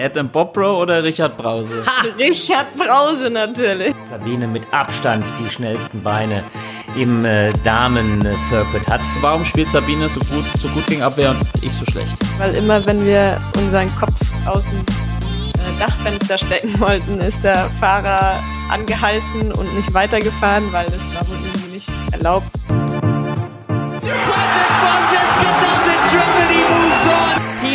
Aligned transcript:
Adam 0.00 0.30
Bobro 0.30 0.80
oder 0.80 1.04
Richard 1.04 1.36
Brause? 1.36 1.84
Ha, 1.84 2.06
Richard 2.18 2.74
Brause 2.76 3.28
natürlich. 3.28 3.94
Sabine 4.08 4.46
mit 4.46 4.62
Abstand 4.72 5.26
die 5.38 5.48
schnellsten 5.48 6.02
Beine 6.02 6.42
im 6.96 7.24
äh, 7.24 7.52
Damen-Circuit 7.64 8.88
hat. 8.88 9.02
Warum 9.20 9.44
spielt 9.44 9.68
Sabine 9.68 10.08
so 10.08 10.20
gut, 10.20 10.44
so 10.58 10.68
gut 10.68 10.86
gegen 10.86 11.02
Abwehr 11.02 11.30
und 11.30 11.42
ich 11.62 11.72
so 11.72 11.84
schlecht? 11.84 12.16
Weil 12.38 12.54
immer, 12.56 12.84
wenn 12.86 13.04
wir 13.04 13.38
unseren 13.58 13.94
Kopf 13.94 14.14
aus 14.46 14.66
dem 14.66 14.78
äh, 14.78 15.78
Dachfenster 15.78 16.38
stecken 16.38 16.80
wollten, 16.80 17.20
ist 17.20 17.44
der 17.44 17.68
Fahrer 17.78 18.42
angehalten 18.70 19.52
und 19.52 19.74
nicht 19.76 19.92
weitergefahren, 19.92 20.64
weil 20.72 20.86
das 20.86 21.14
war 21.14 21.28
wohl 21.28 21.36
irgendwie 21.44 21.74
nicht 21.74 21.88
erlaubt. 22.12 22.48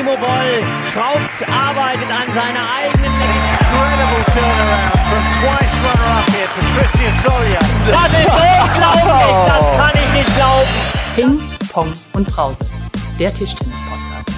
Timo 0.05 0.17
Boll 0.17 0.61
schraubt, 0.91 1.41
arbeitet 1.49 2.09
an 2.11 2.31
seiner 2.31 2.61
eigenen 2.77 3.11
Incredible 3.11 4.23
turnaround 4.31 4.93
from 5.09 5.23
twice 5.41 5.75
runner-up 5.81 6.27
here, 6.29 6.49
Patricia 6.53 7.09
Solia. 7.23 7.61
Das 7.89 8.13
ist 8.13 8.29
unglaublich, 8.29 9.33
das 9.47 9.65
kann 9.77 9.95
ich 9.95 10.09
nicht 10.13 10.31
glauben. 10.35 10.73
Ping, 11.15 11.41
Pong 11.71 11.91
und 12.13 12.27
Brause, 12.27 12.69
der 13.17 13.33
Tischtennis-Podcast. 13.33 14.29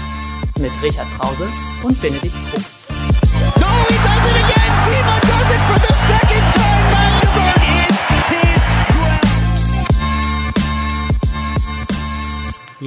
Mit 0.58 0.72
Richard 0.82 1.08
Brause 1.18 1.50
und 1.84 2.02
Benedikt 2.02 2.36
Probst. 2.50 2.88
No, 3.60 3.68
he 3.90 3.96
does 3.98 4.24
it 4.24 4.38
again! 4.38 4.72
Timo 4.88 5.20
does 5.20 5.52
it 5.52 5.60
for 5.68 5.80
the 5.86 5.97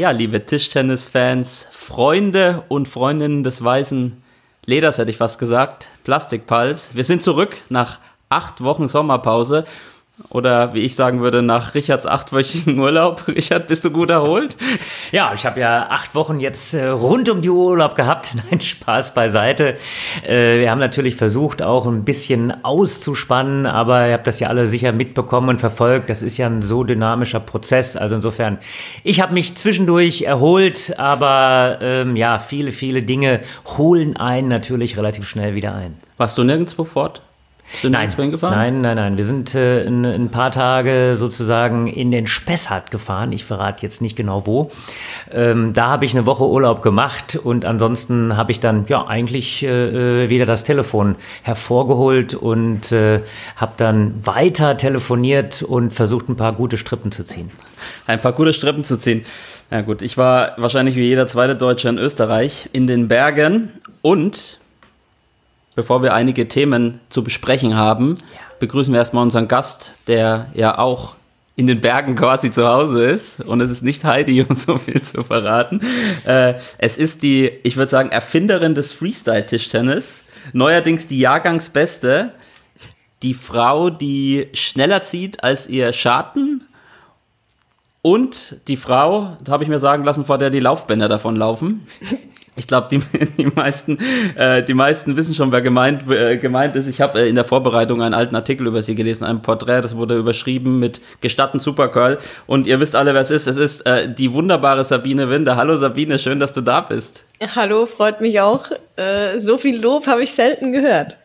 Ja, 0.00 0.12
liebe 0.12 0.42
Tischtennis-Fans, 0.42 1.68
Freunde 1.72 2.64
und 2.68 2.88
Freundinnen 2.88 3.42
des 3.42 3.62
weißen 3.62 4.22
Leders, 4.64 4.96
hätte 4.96 5.10
ich 5.10 5.18
fast 5.18 5.38
gesagt, 5.38 5.88
Plastikpals. 6.04 6.94
Wir 6.94 7.04
sind 7.04 7.22
zurück 7.22 7.58
nach 7.68 7.98
acht 8.30 8.64
Wochen 8.64 8.88
Sommerpause. 8.88 9.66
Oder 10.28 10.74
wie 10.74 10.80
ich 10.80 10.94
sagen 10.94 11.20
würde, 11.20 11.42
nach 11.42 11.74
Richards 11.74 12.06
achtwöchigen 12.06 12.78
Urlaub. 12.78 13.24
Richard, 13.28 13.66
bist 13.66 13.84
du 13.84 13.90
gut 13.90 14.10
erholt? 14.10 14.56
Ja, 15.12 15.32
ich 15.34 15.46
habe 15.46 15.60
ja 15.60 15.88
acht 15.88 16.14
Wochen 16.14 16.40
jetzt 16.40 16.74
äh, 16.74 16.88
rund 16.88 17.28
um 17.28 17.40
die 17.40 17.50
Urlaub 17.50 17.94
gehabt. 17.94 18.34
Nein, 18.50 18.60
Spaß 18.60 19.14
beiseite. 19.14 19.76
Äh, 20.26 20.60
wir 20.60 20.70
haben 20.70 20.78
natürlich 20.78 21.16
versucht, 21.16 21.62
auch 21.62 21.86
ein 21.86 22.04
bisschen 22.04 22.64
auszuspannen, 22.64 23.66
aber 23.66 24.08
ihr 24.08 24.14
habt 24.14 24.26
das 24.26 24.40
ja 24.40 24.48
alle 24.48 24.66
sicher 24.66 24.92
mitbekommen 24.92 25.48
und 25.48 25.58
verfolgt. 25.58 26.10
Das 26.10 26.22
ist 26.22 26.36
ja 26.36 26.46
ein 26.46 26.62
so 26.62 26.84
dynamischer 26.84 27.40
Prozess. 27.40 27.96
Also 27.96 28.16
insofern, 28.16 28.58
ich 29.02 29.20
habe 29.20 29.34
mich 29.34 29.56
zwischendurch 29.56 30.22
erholt, 30.22 30.98
aber 30.98 31.78
ähm, 31.80 32.16
ja, 32.16 32.38
viele, 32.38 32.72
viele 32.72 33.02
Dinge 33.02 33.40
holen 33.78 34.16
einen 34.16 34.48
natürlich 34.48 34.96
relativ 34.96 35.28
schnell 35.28 35.54
wieder 35.54 35.74
ein. 35.74 35.96
Warst 36.16 36.36
du 36.36 36.44
nirgendwo 36.44 36.84
fort? 36.84 37.22
Sind 37.78 37.92
nein, 37.92 38.08
gefahren? 38.30 38.52
nein, 38.52 38.80
nein, 38.80 38.96
nein. 38.96 39.16
Wir 39.16 39.24
sind 39.24 39.54
äh, 39.54 39.86
ein, 39.86 40.04
ein, 40.04 40.28
paar 40.30 40.50
Tage 40.50 41.16
sozusagen 41.18 41.86
in 41.86 42.10
den 42.10 42.26
Spessart 42.26 42.90
gefahren. 42.90 43.32
Ich 43.32 43.44
verrate 43.44 43.82
jetzt 43.82 44.02
nicht 44.02 44.16
genau 44.16 44.46
wo. 44.46 44.70
Ähm, 45.30 45.72
da 45.72 45.88
habe 45.88 46.04
ich 46.04 46.14
eine 46.14 46.26
Woche 46.26 46.46
Urlaub 46.46 46.82
gemacht 46.82 47.38
und 47.42 47.64
ansonsten 47.64 48.36
habe 48.36 48.52
ich 48.52 48.60
dann 48.60 48.84
ja 48.88 49.06
eigentlich 49.06 49.62
äh, 49.62 50.28
wieder 50.28 50.46
das 50.46 50.64
Telefon 50.64 51.16
hervorgeholt 51.42 52.34
und 52.34 52.92
äh, 52.92 53.20
habe 53.56 53.72
dann 53.76 54.14
weiter 54.24 54.76
telefoniert 54.76 55.62
und 55.62 55.92
versucht, 55.92 56.28
ein 56.28 56.36
paar 56.36 56.52
gute 56.52 56.76
Strippen 56.76 57.12
zu 57.12 57.24
ziehen. 57.24 57.50
Ein 58.06 58.20
paar 58.20 58.32
gute 58.32 58.52
Strippen 58.52 58.84
zu 58.84 58.98
ziehen. 58.98 59.24
Ja 59.70 59.82
gut, 59.82 60.02
ich 60.02 60.18
war 60.18 60.54
wahrscheinlich 60.56 60.96
wie 60.96 61.04
jeder 61.04 61.26
zweite 61.28 61.54
Deutsche 61.54 61.88
in 61.88 61.98
Österreich 61.98 62.68
in 62.72 62.86
den 62.86 63.08
Bergen 63.08 63.70
und 64.02 64.59
bevor 65.74 66.02
wir 66.02 66.14
einige 66.14 66.48
Themen 66.48 67.00
zu 67.08 67.24
besprechen 67.24 67.76
haben, 67.76 68.18
begrüßen 68.58 68.92
wir 68.92 68.98
erstmal 68.98 69.22
unseren 69.22 69.48
Gast, 69.48 69.94
der 70.06 70.48
ja 70.54 70.78
auch 70.78 71.14
in 71.56 71.66
den 71.66 71.80
Bergen 71.80 72.14
quasi 72.14 72.50
zu 72.50 72.66
Hause 72.66 73.04
ist. 73.04 73.40
Und 73.40 73.60
es 73.60 73.70
ist 73.70 73.82
nicht 73.82 74.04
Heidi, 74.04 74.42
um 74.48 74.54
so 74.54 74.78
viel 74.78 75.02
zu 75.02 75.24
verraten. 75.24 75.82
Äh, 76.24 76.54
es 76.78 76.96
ist 76.96 77.22
die, 77.22 77.50
ich 77.62 77.76
würde 77.76 77.90
sagen, 77.90 78.10
Erfinderin 78.10 78.74
des 78.74 78.92
Freestyle-Tischtennis. 78.92 80.24
Neuerdings 80.52 81.06
die 81.06 81.18
Jahrgangsbeste. 81.18 82.32
Die 83.22 83.34
Frau, 83.34 83.90
die 83.90 84.48
schneller 84.54 85.02
zieht 85.02 85.44
als 85.44 85.66
ihr 85.66 85.92
Schatten. 85.92 86.64
Und 88.02 88.60
die 88.66 88.78
Frau, 88.78 89.36
das 89.44 89.52
habe 89.52 89.62
ich 89.62 89.68
mir 89.68 89.78
sagen 89.78 90.04
lassen, 90.04 90.24
vor 90.24 90.38
der 90.38 90.48
die 90.48 90.60
Laufbänder 90.60 91.08
davon 91.08 91.36
laufen. 91.36 91.86
Ich 92.56 92.66
glaube, 92.66 92.88
die, 92.90 92.98
die, 93.38 93.46
meisten, 93.46 93.98
äh, 94.34 94.62
die 94.62 94.74
meisten 94.74 95.16
wissen 95.16 95.34
schon, 95.34 95.52
wer 95.52 95.62
gemeint, 95.62 96.10
äh, 96.10 96.36
gemeint 96.36 96.74
ist. 96.76 96.88
Ich 96.88 97.00
habe 97.00 97.20
äh, 97.20 97.28
in 97.28 97.36
der 97.36 97.44
Vorbereitung 97.44 98.02
einen 98.02 98.14
alten 98.14 98.34
Artikel 98.34 98.66
über 98.66 98.82
sie 98.82 98.94
gelesen, 98.94 99.24
ein 99.24 99.40
Porträt, 99.40 99.82
das 99.82 99.96
wurde 99.96 100.16
überschrieben 100.16 100.78
mit 100.78 101.00
Gestatten 101.20 101.60
Supergirl. 101.60 102.18
Und 102.46 102.66
ihr 102.66 102.80
wisst 102.80 102.96
alle, 102.96 103.14
wer 103.14 103.20
es 103.20 103.30
ist. 103.30 103.46
Es 103.46 103.56
ist 103.56 103.86
äh, 103.86 104.12
die 104.12 104.32
wunderbare 104.32 104.84
Sabine 104.84 105.30
Winde. 105.30 105.56
Hallo 105.56 105.76
Sabine, 105.76 106.18
schön, 106.18 106.40
dass 106.40 106.52
du 106.52 106.60
da 106.60 106.80
bist. 106.80 107.24
Hallo, 107.54 107.86
freut 107.86 108.20
mich 108.20 108.40
auch. 108.40 108.66
Äh, 108.96 109.38
so 109.38 109.56
viel 109.56 109.80
Lob 109.80 110.06
habe 110.06 110.22
ich 110.22 110.32
selten 110.32 110.72
gehört. 110.72 111.16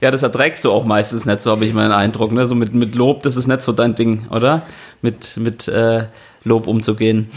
Ja, 0.00 0.10
das 0.10 0.22
erträgst 0.22 0.62
du 0.66 0.70
auch 0.70 0.84
meistens 0.84 1.24
nicht, 1.24 1.40
so 1.40 1.50
habe 1.50 1.64
ich 1.64 1.72
meinen 1.72 1.92
Eindruck. 1.92 2.32
Ne? 2.32 2.44
So 2.44 2.54
mit, 2.54 2.74
mit 2.74 2.94
Lob, 2.94 3.22
das 3.22 3.36
ist 3.36 3.46
nicht 3.46 3.62
so 3.62 3.72
dein 3.72 3.94
Ding, 3.94 4.26
oder? 4.30 4.60
Mit, 5.00 5.38
mit 5.38 5.66
äh, 5.68 6.04
Lob 6.44 6.66
umzugehen. 6.66 7.30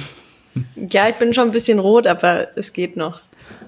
Ja, 0.76 1.08
ich 1.10 1.16
bin 1.16 1.34
schon 1.34 1.50
ein 1.50 1.52
bisschen 1.52 1.80
rot, 1.80 2.08
aber 2.08 2.48
es 2.56 2.74
geht 2.74 2.98
noch. 2.98 3.22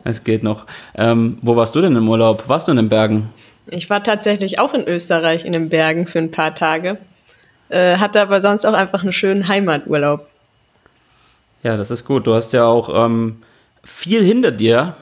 Es 0.03 0.23
geht 0.23 0.43
noch. 0.43 0.65
Ähm, 0.95 1.37
wo 1.41 1.55
warst 1.55 1.75
du 1.75 1.81
denn 1.81 1.95
im 1.95 2.07
Urlaub? 2.07 2.47
Warst 2.47 2.67
du 2.67 2.71
in 2.71 2.77
den 2.77 2.89
Bergen? 2.89 3.29
Ich 3.67 3.89
war 3.89 4.03
tatsächlich 4.03 4.59
auch 4.59 4.73
in 4.73 4.87
Österreich 4.87 5.45
in 5.45 5.51
den 5.51 5.69
Bergen 5.69 6.07
für 6.07 6.19
ein 6.19 6.31
paar 6.31 6.55
Tage. 6.55 6.97
Äh, 7.69 7.97
hatte 7.97 8.21
aber 8.21 8.41
sonst 8.41 8.65
auch 8.65 8.73
einfach 8.73 9.03
einen 9.03 9.13
schönen 9.13 9.47
Heimaturlaub. 9.47 10.27
Ja, 11.61 11.77
das 11.77 11.91
ist 11.91 12.05
gut. 12.05 12.25
Du 12.25 12.33
hast 12.33 12.53
ja 12.53 12.65
auch 12.65 13.05
ähm, 13.05 13.41
viel 13.83 14.23
hinter 14.23 14.51
dir 14.51 14.95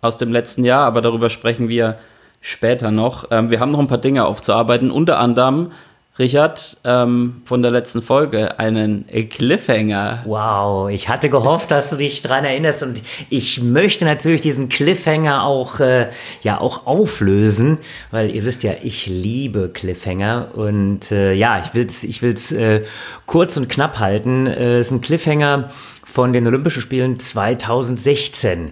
aus 0.00 0.16
dem 0.16 0.32
letzten 0.32 0.64
Jahr, 0.64 0.84
aber 0.84 1.02
darüber 1.02 1.28
sprechen 1.28 1.68
wir 1.68 1.98
später 2.40 2.90
noch. 2.90 3.26
Ähm, 3.30 3.50
wir 3.50 3.60
haben 3.60 3.72
noch 3.72 3.80
ein 3.80 3.88
paar 3.88 3.98
Dinge 3.98 4.24
aufzuarbeiten. 4.24 4.90
Unter 4.90 5.18
anderem 5.18 5.72
Richard, 6.18 6.78
ähm, 6.84 7.42
von 7.44 7.62
der 7.62 7.70
letzten 7.70 8.02
Folge, 8.02 8.58
einen 8.58 9.06
Cliffhanger. 9.06 10.24
Wow, 10.26 10.90
ich 10.90 11.08
hatte 11.08 11.30
gehofft, 11.30 11.70
dass 11.70 11.90
du 11.90 11.96
dich 11.96 12.22
daran 12.22 12.44
erinnerst 12.44 12.82
und 12.82 13.00
ich 13.30 13.62
möchte 13.62 14.04
natürlich 14.04 14.40
diesen 14.40 14.68
Cliffhanger 14.68 15.44
auch, 15.44 15.78
äh, 15.78 16.08
ja, 16.42 16.60
auch 16.60 16.86
auflösen, 16.86 17.78
weil 18.10 18.34
ihr 18.34 18.44
wisst 18.44 18.64
ja, 18.64 18.72
ich 18.82 19.06
liebe 19.06 19.68
Cliffhanger 19.68 20.48
und 20.54 21.12
äh, 21.12 21.34
ja, 21.34 21.62
ich 21.64 21.74
will's, 21.74 22.02
ich 22.02 22.20
will's 22.20 22.50
äh, 22.50 22.82
kurz 23.26 23.56
und 23.56 23.68
knapp 23.68 24.00
halten. 24.00 24.48
Äh, 24.48 24.78
es 24.78 24.88
ist 24.88 24.92
ein 24.92 25.00
Cliffhanger, 25.00 25.70
von 26.08 26.32
den 26.32 26.46
Olympischen 26.46 26.80
Spielen 26.80 27.18
2016, 27.18 28.70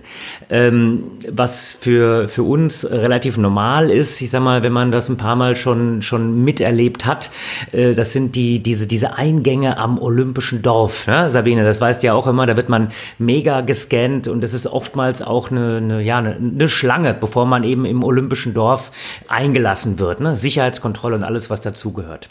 ähm, 0.48 1.04
was 1.30 1.76
für, 1.78 2.28
für 2.28 2.42
uns 2.42 2.90
relativ 2.90 3.36
normal 3.36 3.90
ist. 3.90 4.22
Ich 4.22 4.30
sag 4.30 4.42
mal, 4.42 4.62
wenn 4.62 4.72
man 4.72 4.90
das 4.90 5.10
ein 5.10 5.18
paar 5.18 5.36
Mal 5.36 5.54
schon, 5.54 6.00
schon 6.00 6.42
miterlebt 6.44 7.04
hat, 7.04 7.30
äh, 7.72 7.94
das 7.94 8.14
sind 8.14 8.36
die, 8.36 8.62
diese, 8.62 8.86
diese 8.86 9.16
Eingänge 9.16 9.76
am 9.76 9.98
Olympischen 9.98 10.62
Dorf. 10.62 11.06
Ne? 11.08 11.28
Sabine, 11.28 11.62
das 11.62 11.78
weißt 11.78 12.02
du 12.02 12.06
ja 12.06 12.14
auch 12.14 12.26
immer, 12.26 12.46
da 12.46 12.56
wird 12.56 12.70
man 12.70 12.88
mega 13.18 13.60
gescannt 13.60 14.28
und 14.28 14.42
es 14.42 14.54
ist 14.54 14.66
oftmals 14.66 15.20
auch 15.20 15.50
eine, 15.50 15.76
eine, 15.76 16.02
ja, 16.02 16.16
eine, 16.16 16.36
eine 16.36 16.68
Schlange, 16.70 17.12
bevor 17.12 17.44
man 17.44 17.64
eben 17.64 17.84
im 17.84 18.02
Olympischen 18.02 18.54
Dorf 18.54 18.90
eingelassen 19.28 19.98
wird. 19.98 20.20
Ne? 20.20 20.36
Sicherheitskontrolle 20.36 21.16
und 21.16 21.22
alles, 21.22 21.50
was 21.50 21.60
dazugehört. 21.60 22.30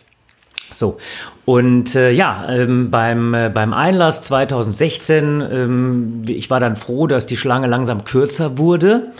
So, 0.75 0.97
und 1.46 1.96
äh, 1.96 2.12
ja, 2.12 2.50
ähm, 2.50 2.91
beim, 2.91 3.34
äh, 3.34 3.50
beim 3.53 3.74
Einlass 3.74 4.22
2016, 4.24 5.41
ähm, 5.41 6.24
ich 6.28 6.50
war 6.50 6.59
dann 6.59 6.75
froh, 6.75 7.08
dass 7.08 7.25
die 7.25 7.38
Schlange 7.38 7.68
langsam 7.68 8.03
kürzer 8.03 8.58
wurde 8.58 9.14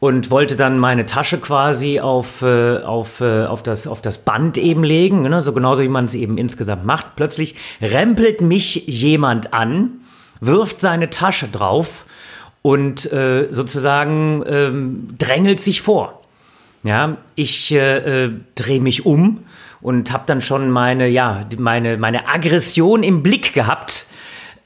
und 0.00 0.30
wollte 0.30 0.56
dann 0.56 0.78
meine 0.78 1.04
Tasche 1.04 1.38
quasi 1.38 2.00
auf, 2.00 2.40
äh, 2.40 2.78
auf, 2.78 3.20
äh, 3.20 3.44
auf, 3.44 3.62
das, 3.62 3.86
auf 3.86 4.00
das 4.00 4.18
Band 4.18 4.56
eben 4.56 4.84
legen, 4.84 5.22
ne? 5.22 5.42
so 5.42 5.52
genauso 5.52 5.82
wie 5.82 5.88
man 5.88 6.06
es 6.06 6.14
eben 6.14 6.38
insgesamt 6.38 6.86
macht. 6.86 7.16
Plötzlich 7.16 7.56
rempelt 7.82 8.40
mich 8.40 8.86
jemand 8.86 9.52
an, 9.52 10.00
wirft 10.40 10.80
seine 10.80 11.10
Tasche 11.10 11.48
drauf 11.48 12.06
und 12.62 13.12
äh, 13.12 13.48
sozusagen 13.50 14.42
ähm, 14.46 15.08
drängelt 15.18 15.60
sich 15.60 15.82
vor. 15.82 16.15
Ja, 16.86 17.16
ich 17.34 17.74
äh, 17.74 18.26
äh, 18.26 18.30
drehe 18.54 18.80
mich 18.80 19.04
um 19.04 19.44
und 19.80 20.12
habe 20.12 20.22
dann 20.26 20.40
schon 20.40 20.70
meine, 20.70 21.08
ja, 21.08 21.44
meine, 21.58 21.96
meine 21.96 22.28
Aggression 22.28 23.02
im 23.02 23.24
Blick 23.24 23.52
gehabt. 23.52 24.06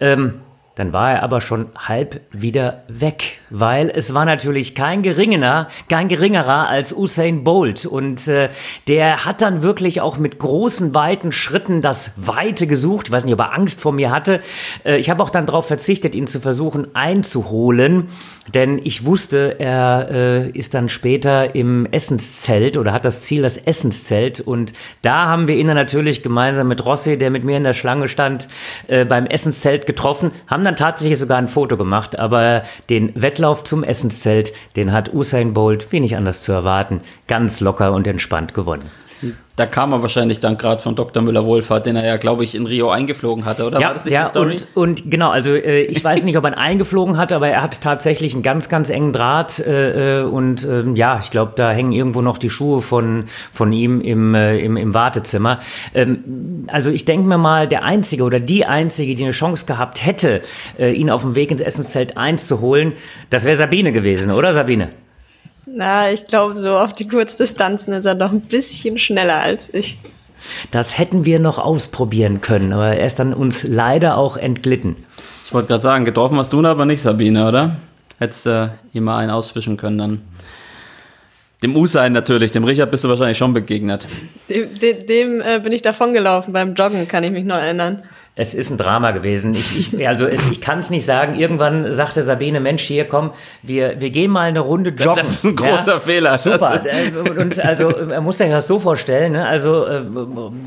Ähm, 0.00 0.34
dann 0.80 0.94
war 0.94 1.12
er 1.12 1.22
aber 1.22 1.42
schon 1.42 1.66
halb 1.76 2.22
wieder 2.32 2.84
weg, 2.88 3.40
weil 3.50 3.92
es 3.94 4.14
war 4.14 4.24
natürlich 4.24 4.74
kein 4.74 5.02
geringerer, 5.02 5.68
kein 5.90 6.08
geringerer 6.08 6.70
als 6.70 6.96
Usain 6.96 7.44
Bolt 7.44 7.84
und 7.84 8.26
äh, 8.28 8.48
der 8.88 9.26
hat 9.26 9.42
dann 9.42 9.62
wirklich 9.62 10.00
auch 10.00 10.16
mit 10.16 10.38
großen 10.38 10.94
weiten 10.94 11.32
Schritten 11.32 11.82
das 11.82 12.12
Weite 12.16 12.66
gesucht. 12.66 13.08
Ich 13.08 13.12
weiß 13.12 13.26
nicht, 13.26 13.34
ob 13.34 13.40
er 13.40 13.52
Angst 13.52 13.82
vor 13.82 13.92
mir 13.92 14.10
hatte. 14.10 14.40
Äh, 14.82 14.96
ich 14.96 15.10
habe 15.10 15.22
auch 15.22 15.28
dann 15.28 15.44
darauf 15.44 15.66
verzichtet, 15.66 16.14
ihn 16.14 16.26
zu 16.26 16.40
versuchen 16.40 16.94
einzuholen, 16.94 18.08
denn 18.54 18.80
ich 18.82 19.04
wusste, 19.04 19.56
er 19.58 20.08
äh, 20.10 20.48
ist 20.48 20.72
dann 20.72 20.88
später 20.88 21.54
im 21.54 21.84
Essenszelt 21.90 22.78
oder 22.78 22.94
hat 22.94 23.04
das 23.04 23.24
Ziel 23.24 23.42
das 23.42 23.58
Essenszelt 23.58 24.40
und 24.40 24.72
da 25.02 25.26
haben 25.26 25.46
wir 25.46 25.56
ihn 25.56 25.66
dann 25.66 25.76
natürlich 25.76 26.22
gemeinsam 26.22 26.68
mit 26.68 26.86
Rossi, 26.86 27.18
der 27.18 27.28
mit 27.28 27.44
mir 27.44 27.58
in 27.58 27.64
der 27.64 27.74
Schlange 27.74 28.08
stand, 28.08 28.48
äh, 28.86 29.04
beim 29.04 29.26
Essenszelt 29.26 29.84
getroffen, 29.84 30.30
haben 30.46 30.69
dann 30.70 30.76
tatsächlich 30.76 31.18
sogar 31.18 31.38
ein 31.38 31.48
Foto 31.48 31.76
gemacht, 31.76 32.16
aber 32.18 32.62
den 32.90 33.10
Wettlauf 33.20 33.64
zum 33.64 33.82
Essenszelt, 33.82 34.52
den 34.76 34.92
hat 34.92 35.12
Usain 35.12 35.52
Bolt, 35.52 35.90
wenig 35.90 36.16
anders 36.16 36.42
zu 36.42 36.52
erwarten, 36.52 37.00
ganz 37.26 37.60
locker 37.60 37.92
und 37.92 38.06
entspannt 38.06 38.54
gewonnen. 38.54 38.88
Da 39.56 39.66
kam 39.66 39.92
er 39.92 40.00
wahrscheinlich 40.00 40.40
dann 40.40 40.56
gerade 40.56 40.80
von 40.80 40.94
Dr. 40.94 41.22
Müller-Wohlfahrt, 41.22 41.84
den 41.84 41.96
er 41.96 42.06
ja, 42.06 42.16
glaube 42.16 42.44
ich, 42.44 42.54
in 42.54 42.66
Rio 42.66 42.90
eingeflogen 42.90 43.44
hatte, 43.44 43.66
oder? 43.66 43.78
Ja, 43.78 43.88
War 43.88 43.94
das 43.94 44.04
nicht 44.04 44.14
ja 44.14 44.22
die 44.22 44.28
Story? 44.28 44.52
Und, 44.52 44.66
und 44.74 45.10
genau, 45.10 45.30
also 45.30 45.54
äh, 45.54 45.82
ich 45.82 46.02
weiß 46.02 46.24
nicht, 46.24 46.38
ob 46.38 46.44
er 46.44 46.52
ihn 46.52 46.54
eingeflogen 46.54 47.18
hat, 47.18 47.32
aber 47.32 47.48
er 47.48 47.62
hat 47.62 47.82
tatsächlich 47.82 48.32
einen 48.32 48.42
ganz, 48.42 48.68
ganz 48.68 48.88
engen 48.88 49.12
Draht 49.12 49.58
äh, 49.58 50.20
äh, 50.20 50.24
und 50.24 50.64
ähm, 50.64 50.96
ja, 50.96 51.18
ich 51.20 51.30
glaube, 51.30 51.52
da 51.56 51.72
hängen 51.72 51.92
irgendwo 51.92 52.22
noch 52.22 52.38
die 52.38 52.48
Schuhe 52.48 52.80
von, 52.80 53.24
von 53.52 53.72
ihm 53.72 54.00
im, 54.00 54.34
äh, 54.34 54.58
im, 54.58 54.76
im 54.76 54.94
Wartezimmer. 54.94 55.60
Ähm, 55.94 56.66
also 56.68 56.90
ich 56.90 57.04
denke 57.04 57.28
mir 57.28 57.38
mal, 57.38 57.68
der 57.68 57.84
Einzige 57.84 58.22
oder 58.22 58.40
die 58.40 58.64
Einzige, 58.64 59.14
die 59.14 59.24
eine 59.24 59.32
Chance 59.32 59.66
gehabt 59.66 60.04
hätte, 60.04 60.40
äh, 60.78 60.92
ihn 60.92 61.10
auf 61.10 61.22
dem 61.22 61.34
Weg 61.34 61.50
ins 61.50 61.60
Essenszelt 61.60 62.16
einzuholen, 62.16 62.94
das 63.28 63.44
wäre 63.44 63.56
Sabine 63.56 63.92
gewesen, 63.92 64.30
oder 64.30 64.54
Sabine? 64.54 64.88
Na, 65.72 66.10
ich 66.10 66.26
glaube, 66.26 66.56
so 66.56 66.76
auf 66.76 66.92
die 66.92 67.06
Kurzdistanzen 67.06 67.92
ist 67.92 68.04
er 68.04 68.14
doch 68.14 68.32
ein 68.32 68.40
bisschen 68.40 68.98
schneller 68.98 69.40
als 69.40 69.72
ich. 69.72 69.98
Das 70.70 70.98
hätten 70.98 71.24
wir 71.24 71.38
noch 71.38 71.58
ausprobieren 71.58 72.40
können, 72.40 72.72
aber 72.72 72.96
er 72.96 73.06
ist 73.06 73.18
dann 73.18 73.34
uns 73.34 73.62
leider 73.64 74.16
auch 74.16 74.36
entglitten. 74.36 74.96
Ich 75.44 75.52
wollte 75.52 75.68
gerade 75.68 75.82
sagen, 75.82 76.04
getroffen 76.04 76.38
hast 76.38 76.52
du 76.52 76.60
ihn 76.60 76.66
aber 76.66 76.86
nicht, 76.86 77.02
Sabine, 77.02 77.46
oder? 77.46 77.76
Hättest 78.18 78.46
du 78.46 78.72
äh, 78.94 78.96
ihm 78.96 79.04
mal 79.04 79.18
einen 79.18 79.30
ausfischen 79.30 79.76
können 79.76 79.98
dann. 79.98 80.22
Dem 81.62 81.76
Usain 81.76 82.12
natürlich, 82.12 82.52
dem 82.52 82.64
Richard 82.64 82.90
bist 82.90 83.04
du 83.04 83.08
wahrscheinlich 83.08 83.36
schon 83.36 83.52
begegnet. 83.52 84.06
Dem, 84.48 84.78
dem, 84.78 85.06
dem 85.06 85.40
äh, 85.42 85.60
bin 85.60 85.72
ich 85.72 85.82
davongelaufen 85.82 86.52
beim 86.52 86.74
Joggen, 86.74 87.06
kann 87.06 87.22
ich 87.22 87.32
mich 87.32 87.44
noch 87.44 87.56
erinnern. 87.56 88.02
Es 88.36 88.54
ist 88.54 88.70
ein 88.70 88.78
Drama 88.78 89.10
gewesen. 89.10 89.54
Ich, 89.54 89.92
ich, 89.92 90.08
also 90.08 90.26
es, 90.26 90.46
ich 90.50 90.60
kann 90.60 90.78
es 90.78 90.88
nicht 90.88 91.04
sagen. 91.04 91.34
Irgendwann 91.34 91.92
sagte 91.92 92.22
Sabine, 92.22 92.60
Mensch, 92.60 92.82
hier 92.84 93.06
komm, 93.06 93.32
wir, 93.62 94.00
wir 94.00 94.10
gehen 94.10 94.30
mal 94.30 94.48
eine 94.48 94.60
Runde 94.60 94.90
joggen. 94.90 95.16
Das 95.16 95.30
ist 95.30 95.44
ein 95.44 95.56
großer 95.56 95.94
ja? 95.94 96.00
Fehler. 96.00 96.38
Super. 96.38 96.80
Und 97.36 97.58
also 97.62 97.92
man 98.08 98.22
muss 98.22 98.38
sich 98.38 98.48
das 98.48 98.66
so 98.66 98.78
vorstellen. 98.78 99.32
Ne? 99.32 99.46
Also 99.46 99.84
äh, 99.84 100.02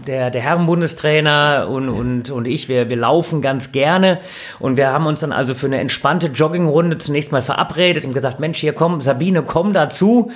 der, 0.06 0.30
der 0.30 0.42
Herrenbundestrainer 0.42 1.68
und, 1.70 1.90
und, 1.90 2.30
und 2.30 2.46
ich, 2.46 2.68
wir, 2.68 2.90
wir 2.90 2.98
laufen 2.98 3.42
ganz 3.42 3.72
gerne 3.72 4.20
und 4.60 4.78
wir 4.78 4.92
haben 4.92 5.08
uns 5.08 5.22
dann 5.22 5.32
also 5.32 5.54
für 5.54 5.68
eine 5.68 5.80
entspannte 5.80 6.28
Joggingrunde 6.28 6.98
zunächst 6.98 7.32
mal 7.32 7.42
verabredet 7.42 8.06
und 8.06 8.14
gesagt, 8.14 8.40
Mensch, 8.40 8.60
hier 8.60 8.74
komm, 8.74 9.02
Sabine, 9.02 9.42
komm 9.42 9.74
dazu. 9.74 10.32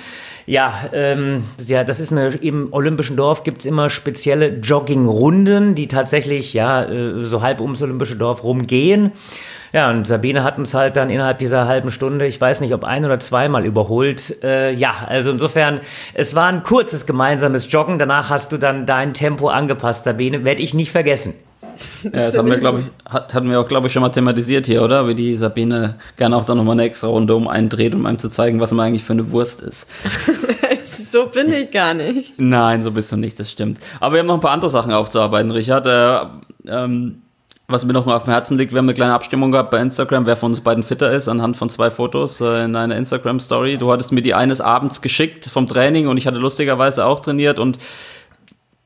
Ja, 0.48 0.72
ähm, 0.94 1.44
ja, 1.60 1.84
das 1.84 2.00
ist 2.00 2.10
eine, 2.10 2.28
im 2.28 2.72
Olympischen 2.72 3.18
Dorf 3.18 3.44
gibt's 3.44 3.66
immer 3.66 3.90
spezielle 3.90 4.48
Joggingrunden, 4.48 5.74
die 5.74 5.88
tatsächlich 5.88 6.54
ja 6.54 6.84
äh, 6.84 7.22
so 7.22 7.42
halb 7.42 7.60
ums 7.60 7.82
Olympische 7.82 8.16
Dorf 8.16 8.44
rumgehen. 8.44 9.12
Ja, 9.74 9.90
und 9.90 10.06
Sabine 10.06 10.44
hat 10.44 10.56
uns 10.56 10.72
halt 10.72 10.96
dann 10.96 11.10
innerhalb 11.10 11.38
dieser 11.38 11.68
halben 11.68 11.92
Stunde, 11.92 12.26
ich 12.26 12.40
weiß 12.40 12.62
nicht, 12.62 12.72
ob 12.72 12.84
ein 12.84 13.04
oder 13.04 13.20
zweimal 13.20 13.66
überholt. 13.66 14.42
Äh, 14.42 14.72
ja, 14.72 14.94
also 15.06 15.30
insofern, 15.32 15.80
es 16.14 16.34
war 16.34 16.46
ein 16.46 16.62
kurzes 16.62 17.04
gemeinsames 17.04 17.70
Joggen. 17.70 17.98
Danach 17.98 18.30
hast 18.30 18.50
du 18.50 18.56
dann 18.56 18.86
dein 18.86 19.12
Tempo 19.12 19.48
angepasst, 19.48 20.04
Sabine. 20.04 20.44
Werde 20.44 20.62
ich 20.62 20.72
nicht 20.72 20.90
vergessen. 20.90 21.34
Ja, 22.02 22.10
das 22.10 22.36
haben 22.36 22.48
wir, 22.48 22.58
glaube 22.58 22.80
ich, 22.80 23.12
hat, 23.12 23.34
hatten 23.34 23.50
wir 23.50 23.60
auch, 23.60 23.68
glaube 23.68 23.86
ich, 23.86 23.92
schon 23.92 24.02
mal 24.02 24.08
thematisiert 24.08 24.66
hier, 24.66 24.82
oder? 24.82 25.08
Wie 25.08 25.14
die 25.14 25.34
Sabine 25.34 25.96
gerne 26.16 26.36
auch 26.36 26.44
dann 26.44 26.56
nochmal 26.56 26.74
eine 26.74 26.84
extra 26.84 27.08
Runde 27.08 27.34
um 27.34 27.48
einen 27.48 27.68
dreht, 27.68 27.94
um 27.94 28.06
einem 28.06 28.18
zu 28.18 28.28
zeigen, 28.28 28.60
was 28.60 28.72
man 28.72 28.86
eigentlich 28.86 29.04
für 29.04 29.12
eine 29.12 29.30
Wurst 29.30 29.60
ist. 29.60 29.88
so 30.84 31.26
bin 31.26 31.52
ich 31.52 31.70
gar 31.70 31.94
nicht. 31.94 32.34
Nein, 32.38 32.82
so 32.82 32.90
bist 32.90 33.12
du 33.12 33.16
nicht, 33.16 33.38
das 33.38 33.50
stimmt. 33.50 33.80
Aber 34.00 34.14
wir 34.14 34.20
haben 34.20 34.26
noch 34.26 34.34
ein 34.34 34.40
paar 34.40 34.52
andere 34.52 34.70
Sachen 34.70 34.92
aufzuarbeiten, 34.92 35.50
Richard. 35.50 35.86
Äh, 35.86 36.26
ähm, 36.68 37.22
was 37.70 37.84
mir 37.84 37.92
noch 37.92 38.06
mal 38.06 38.16
auf 38.16 38.24
dem 38.24 38.32
Herzen 38.32 38.56
liegt, 38.56 38.72
wir 38.72 38.78
haben 38.78 38.86
eine 38.86 38.94
kleine 38.94 39.12
Abstimmung 39.12 39.52
gehabt 39.52 39.70
bei 39.70 39.78
Instagram, 39.78 40.24
wer 40.24 40.36
von 40.36 40.52
uns 40.52 40.62
beiden 40.62 40.82
fitter 40.82 41.12
ist, 41.12 41.28
anhand 41.28 41.54
von 41.54 41.68
zwei 41.68 41.90
Fotos 41.90 42.40
äh, 42.40 42.64
in 42.64 42.74
einer 42.74 42.96
Instagram-Story. 42.96 43.76
Du 43.76 43.92
hattest 43.92 44.10
mir 44.10 44.22
die 44.22 44.32
eines 44.32 44.62
Abends 44.62 45.02
geschickt 45.02 45.44
vom 45.44 45.66
Training 45.66 46.08
und 46.08 46.16
ich 46.16 46.26
hatte 46.26 46.38
lustigerweise 46.38 47.04
auch 47.04 47.20
trainiert 47.20 47.58
und 47.58 47.78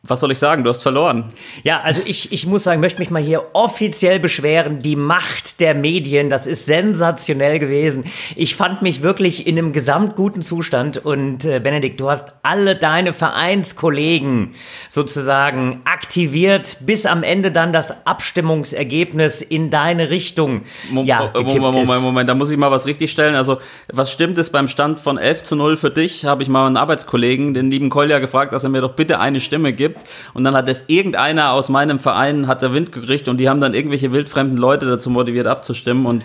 was 0.05 0.19
soll 0.19 0.33
ich 0.33 0.39
sagen? 0.39 0.65
Du 0.65 0.71
hast 0.71 0.83
verloren. 0.83 1.27
Ja, 1.63 1.81
also 1.81 2.03
ich, 2.05 2.33
ich 2.33 2.45
muss 2.49 2.65
sagen, 2.65 2.81
möchte 2.81 2.99
mich 2.99 3.11
mal 3.11 3.23
hier 3.23 3.51
offiziell 3.53 4.19
beschweren. 4.19 4.81
Die 4.81 4.97
Macht 4.97 5.61
der 5.61 5.77
Medien, 5.77 6.29
das 6.29 6.49
ist 6.49 6.67
sensationell 6.67 7.61
gewesen. 7.61 8.03
Ich 8.35 8.57
fand 8.57 8.83
mich 8.83 9.03
wirklich 9.03 9.47
in 9.47 9.57
einem 9.57 9.73
gesamtguten 9.73 10.43
Zustand 10.43 10.99
und 11.05 11.45
äh, 11.45 11.61
Benedikt, 11.61 12.01
du 12.01 12.11
hast 12.11 12.33
alle 12.43 12.75
deine 12.75 13.13
Vereinskollegen 13.13 14.55
sozusagen 14.89 15.83
aktiviert, 15.85 16.79
bis 16.81 17.07
am 17.07 17.23
Ende 17.23 17.53
dann 17.53 17.73
das 17.73 17.95
Abstimmungsergebnis 18.05 19.41
in 19.41 19.71
deine 19.71 20.11
Richtung 20.11 20.63
Mo 20.91 21.05
ja, 21.05 21.21
Mo- 21.21 21.33
gekippt 21.45 21.61
Moment, 21.61 21.77
ist. 21.83 21.87
Moment, 21.89 22.05
Moment, 22.05 22.29
da 22.29 22.35
muss 22.35 22.51
ich 22.51 22.57
mal 22.57 22.73
was 22.73 22.87
richtig 22.87 23.13
stellen. 23.13 23.37
Also, 23.37 23.59
was 23.93 24.11
stimmt 24.11 24.37
ist 24.39 24.51
beim 24.51 24.67
Stand 24.67 24.99
von 24.99 25.17
11 25.17 25.45
zu 25.45 25.55
0 25.55 25.77
für 25.77 25.91
dich? 25.91 26.25
Habe 26.25 26.43
ich 26.43 26.49
mal 26.49 26.67
einen 26.67 26.77
Arbeitskollegen, 26.77 27.55
den 27.55 27.71
lieben 27.71 27.89
Kolja, 27.89 28.19
gefragt, 28.19 28.53
dass 28.53 28.65
er 28.65 28.71
mir 28.71 28.81
doch 28.81 28.95
bitte 28.95 29.21
eine 29.21 29.41
Stimme 29.41 29.73
gibt. 29.73 29.92
Und 30.35 30.45
dann 30.45 30.55
hat 30.55 30.69
es 30.69 30.85
irgendeiner 30.89 31.53
aus 31.53 31.69
meinem 31.69 31.99
Verein, 31.99 32.47
hat 32.47 32.63
der 32.63 32.73
Wind 32.73 32.93
gekriegt 32.93 33.29
und 33.29 33.39
die 33.39 33.49
haben 33.49 33.61
dann 33.61 33.75
irgendwelche 33.75 34.13
wildfremden 34.13 34.59
Leute 34.59 34.87
dazu 34.87 35.11
motiviert 35.11 35.47
abzustimmen. 35.47 36.07
Und 36.07 36.25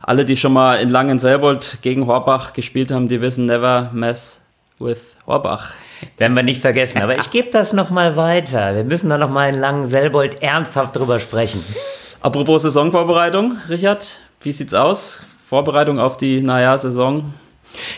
alle, 0.00 0.24
die 0.24 0.36
schon 0.36 0.52
mal 0.52 0.76
in 0.76 0.90
Langen-Selbold 0.90 1.78
gegen 1.82 2.06
Horbach 2.06 2.52
gespielt 2.52 2.90
haben, 2.90 3.08
die 3.08 3.20
wissen, 3.20 3.46
never 3.46 3.90
mess 3.92 4.42
with 4.78 5.16
Horbach. 5.26 5.72
Werden 6.18 6.36
wir 6.36 6.42
nicht 6.42 6.60
vergessen. 6.60 7.00
Aber 7.00 7.18
ich 7.18 7.30
gebe 7.30 7.50
das 7.50 7.72
nochmal 7.72 8.16
weiter. 8.16 8.74
Wir 8.74 8.84
müssen 8.84 9.08
da 9.08 9.18
nochmal 9.18 9.54
in 9.54 9.60
Langen-Selbold 9.60 10.42
ernsthaft 10.42 10.96
drüber 10.96 11.20
sprechen. 11.20 11.64
Apropos 12.20 12.62
Saisonvorbereitung, 12.62 13.54
Richard, 13.68 14.16
wie 14.40 14.52
sieht's 14.52 14.74
aus? 14.74 15.20
Vorbereitung 15.46 15.98
auf 15.98 16.16
die, 16.16 16.40
naja, 16.42 16.76
Saison. 16.78 17.32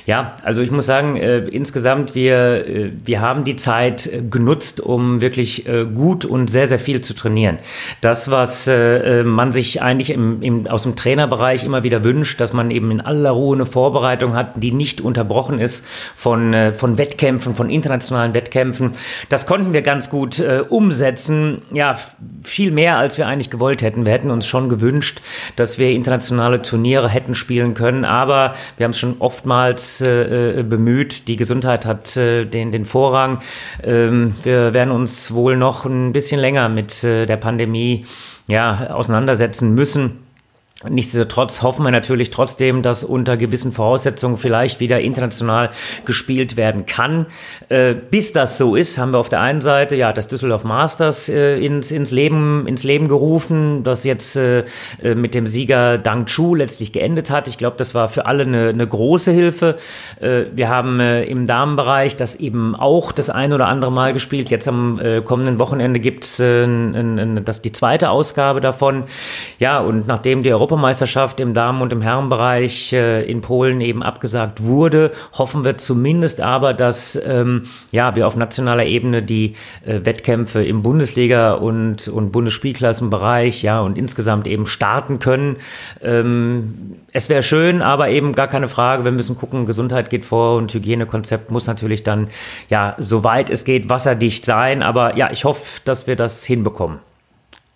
Ja, 0.06 0.34
also 0.43 0.62
ich 0.62 0.70
muss 0.70 0.87
sagen, 0.87 1.17
äh, 1.17 1.38
insgesamt, 1.38 2.14
wir, 2.14 2.67
äh, 2.67 2.93
wir 3.05 3.20
haben 3.20 3.44
die 3.44 3.56
Zeit 3.56 4.06
äh, 4.06 4.23
genutzt, 4.23 4.81
um 4.81 5.20
wirklich 5.20 5.69
äh, 5.69 5.84
gut 5.84 6.25
und 6.25 6.49
sehr, 6.49 6.67
sehr 6.67 6.78
viel 6.78 7.00
zu 7.00 7.14
trainieren. 7.14 7.58
Das, 8.00 8.31
was 8.31 8.67
äh, 8.67 9.20
äh, 9.20 9.25
man 9.25 9.52
sich 9.52 9.82
eigentlich 9.82 10.11
im, 10.11 10.43
im, 10.43 10.67
aus 10.67 10.84
dem 10.84 10.96
Trainerbereich 10.96 11.64
immer 11.64 11.84
wieder 11.84 12.05
wünscht, 12.05 12.40
dass 12.40 12.52
man 12.52 12.70
eben 12.70 12.90
in 12.90 13.00
aller 13.00 13.31
Ruhe 13.31 13.56
eine 13.56 13.67
Vorbereitung 13.67 14.34
hat, 14.34 14.62
die 14.62 14.73
nicht 14.73 15.00
unterbrochen 15.00 15.58
ist 15.58 15.87
von, 16.14 16.55
von 16.75 16.99
Wettkämpfen, 16.99 17.54
von 17.54 17.71
internationalen 17.71 18.35
Wettkämpfen. 18.35 18.92
Das 19.28 19.47
konnten 19.47 19.73
wir 19.73 19.83
ganz 19.83 20.11
gut 20.11 20.42
umsetzen. 20.68 21.62
Ja, 21.73 21.97
viel 22.42 22.71
mehr, 22.71 22.99
als 22.99 23.18
wir 23.18 23.26
eigentlich 23.26 23.50
gewollt 23.50 23.83
hätten. 23.83 24.06
Wir 24.06 24.12
hätten 24.12 24.30
uns 24.30 24.47
schon 24.47 24.68
gewünscht, 24.68 25.21
dass 25.56 25.78
wir 25.78 25.90
internationale 25.90 26.62
Turniere 26.62 27.09
hätten 27.09 27.35
spielen 27.35 27.75
können, 27.75 28.04
aber 28.04 28.54
wir 28.76 28.85
haben 28.85 28.92
es 28.92 28.99
schon 28.99 29.16
oftmals 29.18 29.65
äh, 30.00 30.61
äh, 30.61 30.62
bemüht. 30.62 31.28
Die 31.28 31.37
Gesundheit 31.37 31.87
hat 31.87 32.16
äh, 32.16 32.44
den, 32.44 32.73
den 32.73 32.85
Vorrang. 32.85 33.40
Ähm, 33.82 34.35
wir 34.42 34.75
werden 34.75 34.90
uns 34.90 35.32
wohl 35.32 35.56
noch 35.56 35.85
ein 35.85 36.12
bisschen 36.12 36.40
länger 36.40 36.68
mit 36.68 37.02
äh, 37.04 37.26
der 37.26 37.37
Pandemie 37.37 38.06
ja, 38.49 38.90
auseinandersetzen 38.90 39.75
müssen. 39.75 40.25
Nichtsdestotrotz 40.85 41.62
hoffen 41.62 41.87
wir 41.87 41.90
natürlich 41.90 42.30
trotzdem, 42.30 42.83
dass 42.83 43.02
unter 43.02 43.38
gewissen 43.38 43.73
Voraussetzungen 43.73 44.37
vielleicht 44.37 44.78
wieder 44.78 45.00
international 45.00 45.71
gespielt 46.04 46.59
werden 46.59 46.85
kann. 46.85 47.25
Äh, 47.71 47.95
bis 47.95 48.35
das 48.35 48.59
so 48.59 48.76
ist, 48.76 48.99
haben 48.99 49.14
wir 49.14 49.18
auf 49.18 49.30
der 49.30 49.40
einen 49.40 49.62
Seite 49.62 49.97
ja 49.97 50.12
das 50.12 50.28
Düsseldorf 50.28 50.64
Masters 50.64 51.30
äh, 51.30 51.56
ins, 51.64 51.90
ins, 51.92 52.11
Leben, 52.11 52.66
ins 52.66 52.83
Leben 52.83 53.09
gerufen, 53.09 53.85
das 53.85 54.04
jetzt 54.04 54.37
äh, 54.37 54.64
äh, 55.02 55.14
mit 55.14 55.35
dem 55.35 55.47
Sieger 55.47 55.97
Dang 55.97 56.26
Chu 56.26 56.54
letztlich 56.54 56.92
geendet 56.92 57.30
hat. 57.30 57.49
Ich 57.49 57.56
glaube, 57.56 57.78
das 57.78 57.95
war 57.95 58.11
für 58.11 58.26
alle 58.26 58.42
eine, 58.42 58.68
eine 58.68 58.87
große 58.87 59.33
Hilfe. 59.33 59.76
Äh, 60.21 60.42
wir 60.54 60.68
haben 60.68 61.00
äh, 61.00 61.25
im 61.25 61.47
Damenbereich 61.47 62.18
das 62.18 62.37
eben 62.37 62.76
auch 62.76 63.12
das 63.12 63.30
ein 63.30 63.54
oder 63.54 63.66
andere 63.68 63.90
Mal 63.90 64.12
gespielt. 64.12 64.50
Jetzt 64.50 64.68
am 64.68 65.00
kommenden 65.25 65.59
Wochenende 65.59 66.00
gibt's 66.00 66.37
das 66.37 67.62
die 67.62 67.73
zweite 67.73 68.11
Ausgabe 68.11 68.61
davon. 68.61 69.04
Ja, 69.59 69.80
und 69.80 70.06
nachdem 70.06 70.42
die 70.42 70.52
Europameisterschaft 70.52 70.66
Europameisterschaft 70.76 71.40
im 71.40 71.54
Damen- 71.54 71.80
und 71.80 71.92
im 71.92 72.02
Herrenbereich 72.02 72.92
äh, 72.92 73.23
in 73.23 73.40
Polen 73.40 73.80
eben 73.80 74.02
abgesagt 74.02 74.62
wurde, 74.62 75.11
hoffen 75.33 75.64
wir 75.64 75.78
zumindest 75.78 76.42
aber, 76.42 76.75
dass 76.75 77.16
ähm, 77.26 77.62
ja, 77.92 78.14
wir 78.14 78.26
auf 78.26 78.37
nationaler 78.37 78.85
Ebene 78.85 79.23
die 79.23 79.54
äh, 79.87 80.00
Wettkämpfe 80.04 80.62
im 80.62 80.83
Bundesliga- 80.83 81.54
und, 81.54 82.09
und 82.09 82.30
Bundesspielklassenbereich 82.30 83.62
ja, 83.62 83.80
und 83.80 83.97
insgesamt 83.97 84.47
eben 84.47 84.66
starten 84.66 85.18
können. 85.18 85.56
Ähm, 86.02 86.97
es 87.12 87.30
wäre 87.30 87.42
schön, 87.42 87.80
aber 87.80 88.11
eben 88.11 88.35
gar 88.35 88.49
keine 88.49 88.68
Frage. 88.68 89.04
Wir 89.04 89.12
müssen 89.12 89.38
gucken, 89.38 89.64
Gesundheit 89.64 90.11
geht 90.11 90.26
vor 90.26 90.56
und 90.56 90.75
Hygienekonzept 90.75 91.50
muss 91.50 91.66
natürlich 91.66 92.02
dann, 92.02 92.28
ja, 92.68 92.97
soweit 92.99 93.49
es 93.49 93.64
geht, 93.64 93.88
wasserdicht 93.88 94.45
sein. 94.45 94.83
Aber 94.83 95.16
ja, 95.16 95.30
ich 95.33 95.47
hoffe, 95.47 95.80
dass 95.87 96.06
wir 96.06 96.16
das 96.16 96.45
hinbekommen. 96.45 96.99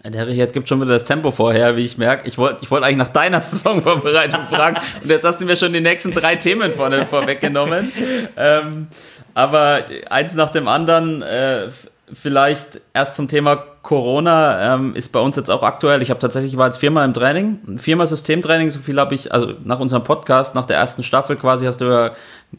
Der 0.02 0.26
Richard 0.26 0.54
gibt 0.54 0.66
schon 0.66 0.80
wieder 0.80 0.92
das 0.92 1.04
Tempo 1.04 1.30
vorher, 1.30 1.76
wie 1.76 1.84
ich 1.84 1.98
merke. 1.98 2.26
Ich 2.26 2.38
wollte 2.38 2.64
ich 2.64 2.70
wollt 2.70 2.82
eigentlich 2.84 2.96
nach 2.96 3.08
deiner 3.08 3.40
Saisonvorbereitung 3.40 4.46
fragen 4.46 4.78
und 5.02 5.10
jetzt 5.10 5.24
hast 5.24 5.40
du 5.40 5.44
mir 5.44 5.56
schon 5.56 5.72
die 5.72 5.80
nächsten 5.80 6.12
drei 6.12 6.36
Themen 6.36 6.72
vorne 6.72 7.06
vorweggenommen. 7.10 7.92
Ähm, 8.36 8.88
aber 9.34 9.84
eins 10.08 10.34
nach 10.34 10.50
dem 10.52 10.68
anderen, 10.68 11.22
äh, 11.22 11.68
vielleicht 12.12 12.80
erst 12.94 13.14
zum 13.14 13.28
Thema 13.28 13.56
Corona 13.82 14.74
ähm, 14.74 14.94
ist 14.94 15.12
bei 15.12 15.20
uns 15.20 15.36
jetzt 15.36 15.50
auch 15.50 15.62
aktuell. 15.62 16.02
Ich 16.02 16.10
habe 16.10 16.20
tatsächlich 16.20 16.56
war 16.56 16.66
jetzt 16.66 16.78
viermal 16.78 17.04
im 17.04 17.14
Training, 17.14 17.78
viermal 17.78 18.06
Systemtraining. 18.06 18.70
So 18.70 18.80
viel 18.80 18.98
habe 18.98 19.14
ich, 19.14 19.32
also 19.32 19.54
nach 19.64 19.80
unserem 19.80 20.04
Podcast, 20.04 20.54
nach 20.54 20.66
der 20.66 20.76
ersten 20.76 21.02
Staffel 21.02 21.36
quasi, 21.36 21.66
hast 21.66 21.80
du 21.80 21.86
ja 21.86 22.12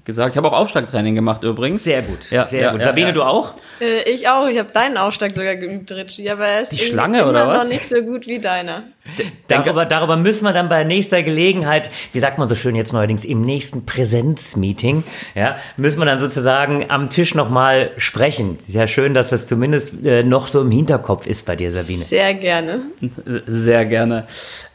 gesagt. 0.05 0.33
Ich 0.33 0.37
habe 0.37 0.47
auch 0.47 0.57
Aufschlagtraining 0.57 1.15
gemacht 1.15 1.43
übrigens. 1.43 1.83
Sehr 1.83 2.01
gut, 2.01 2.29
Ja, 2.31 2.43
sehr 2.43 2.61
ja, 2.61 2.71
gut. 2.71 2.81
ja, 2.81 2.87
Sabine, 2.87 3.07
ja. 3.07 3.13
du 3.13 3.23
auch? 3.23 3.53
Äh, 3.79 4.09
ich 4.09 4.27
auch. 4.29 4.47
Ich 4.47 4.57
habe 4.57 4.71
deinen 4.71 4.97
Aufschlag 4.97 5.33
sogar 5.33 5.55
geübt, 5.55 5.91
Richie. 5.91 6.29
Aber 6.29 6.47
er 6.47 6.61
ist 6.61 6.71
Die 6.71 6.77
Schlange, 6.77 7.19
immer 7.19 7.29
oder 7.29 7.47
was? 7.47 7.63
noch 7.63 7.69
nicht 7.73 7.87
so 7.87 8.01
gut 8.01 8.27
wie 8.27 8.39
deiner. 8.39 8.83
Darüber, 9.47 9.85
darüber 9.85 10.15
müssen 10.15 10.43
wir 10.45 10.53
dann 10.53 10.69
bei 10.69 10.83
nächster 10.83 11.23
Gelegenheit, 11.23 11.89
wie 12.13 12.19
sagt 12.19 12.37
man 12.37 12.47
so 12.47 12.55
schön 12.55 12.75
jetzt 12.75 12.93
neuerdings, 12.93 13.25
im 13.25 13.41
nächsten 13.41 13.85
Präsenzmeeting, 13.85 15.03
ja, 15.35 15.57
müssen 15.77 15.99
wir 15.99 16.05
dann 16.05 16.19
sozusagen 16.19 16.89
am 16.89 17.09
Tisch 17.09 17.33
nochmal 17.35 17.91
sprechen. 17.97 18.57
Sehr 18.67 18.87
schön, 18.87 19.13
dass 19.13 19.29
das 19.31 19.47
zumindest 19.47 20.05
äh, 20.05 20.23
noch 20.23 20.47
so 20.47 20.61
im 20.61 20.71
Hinterkopf 20.71 21.25
ist 21.27 21.45
bei 21.45 21.55
dir, 21.55 21.71
Sabine. 21.71 22.03
Sehr 22.03 22.33
gerne. 22.35 22.81
Sehr 23.47 23.85
gerne. 23.85 24.25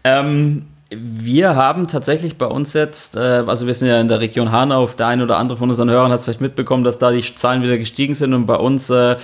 Ähm, 0.04 0.66
wir 0.90 1.56
haben 1.56 1.88
tatsächlich 1.88 2.38
bei 2.38 2.46
uns 2.46 2.72
jetzt, 2.72 3.16
äh, 3.16 3.44
also 3.46 3.66
wir 3.66 3.74
sind 3.74 3.88
ja 3.88 4.00
in 4.00 4.08
der 4.08 4.20
Region 4.20 4.52
Hanau, 4.52 4.86
der 4.86 5.08
ein 5.08 5.20
oder 5.20 5.36
andere 5.36 5.58
von 5.58 5.68
unseren 5.68 5.90
Hörern 5.90 6.12
hat 6.12 6.20
es 6.20 6.24
vielleicht 6.24 6.40
mitbekommen, 6.40 6.84
dass 6.84 6.98
da 6.98 7.10
die 7.10 7.22
Zahlen 7.34 7.62
wieder 7.62 7.76
gestiegen 7.76 8.14
sind 8.14 8.34
und 8.34 8.46
bei 8.46 8.56
uns 8.56 8.88
äh, 8.90 9.16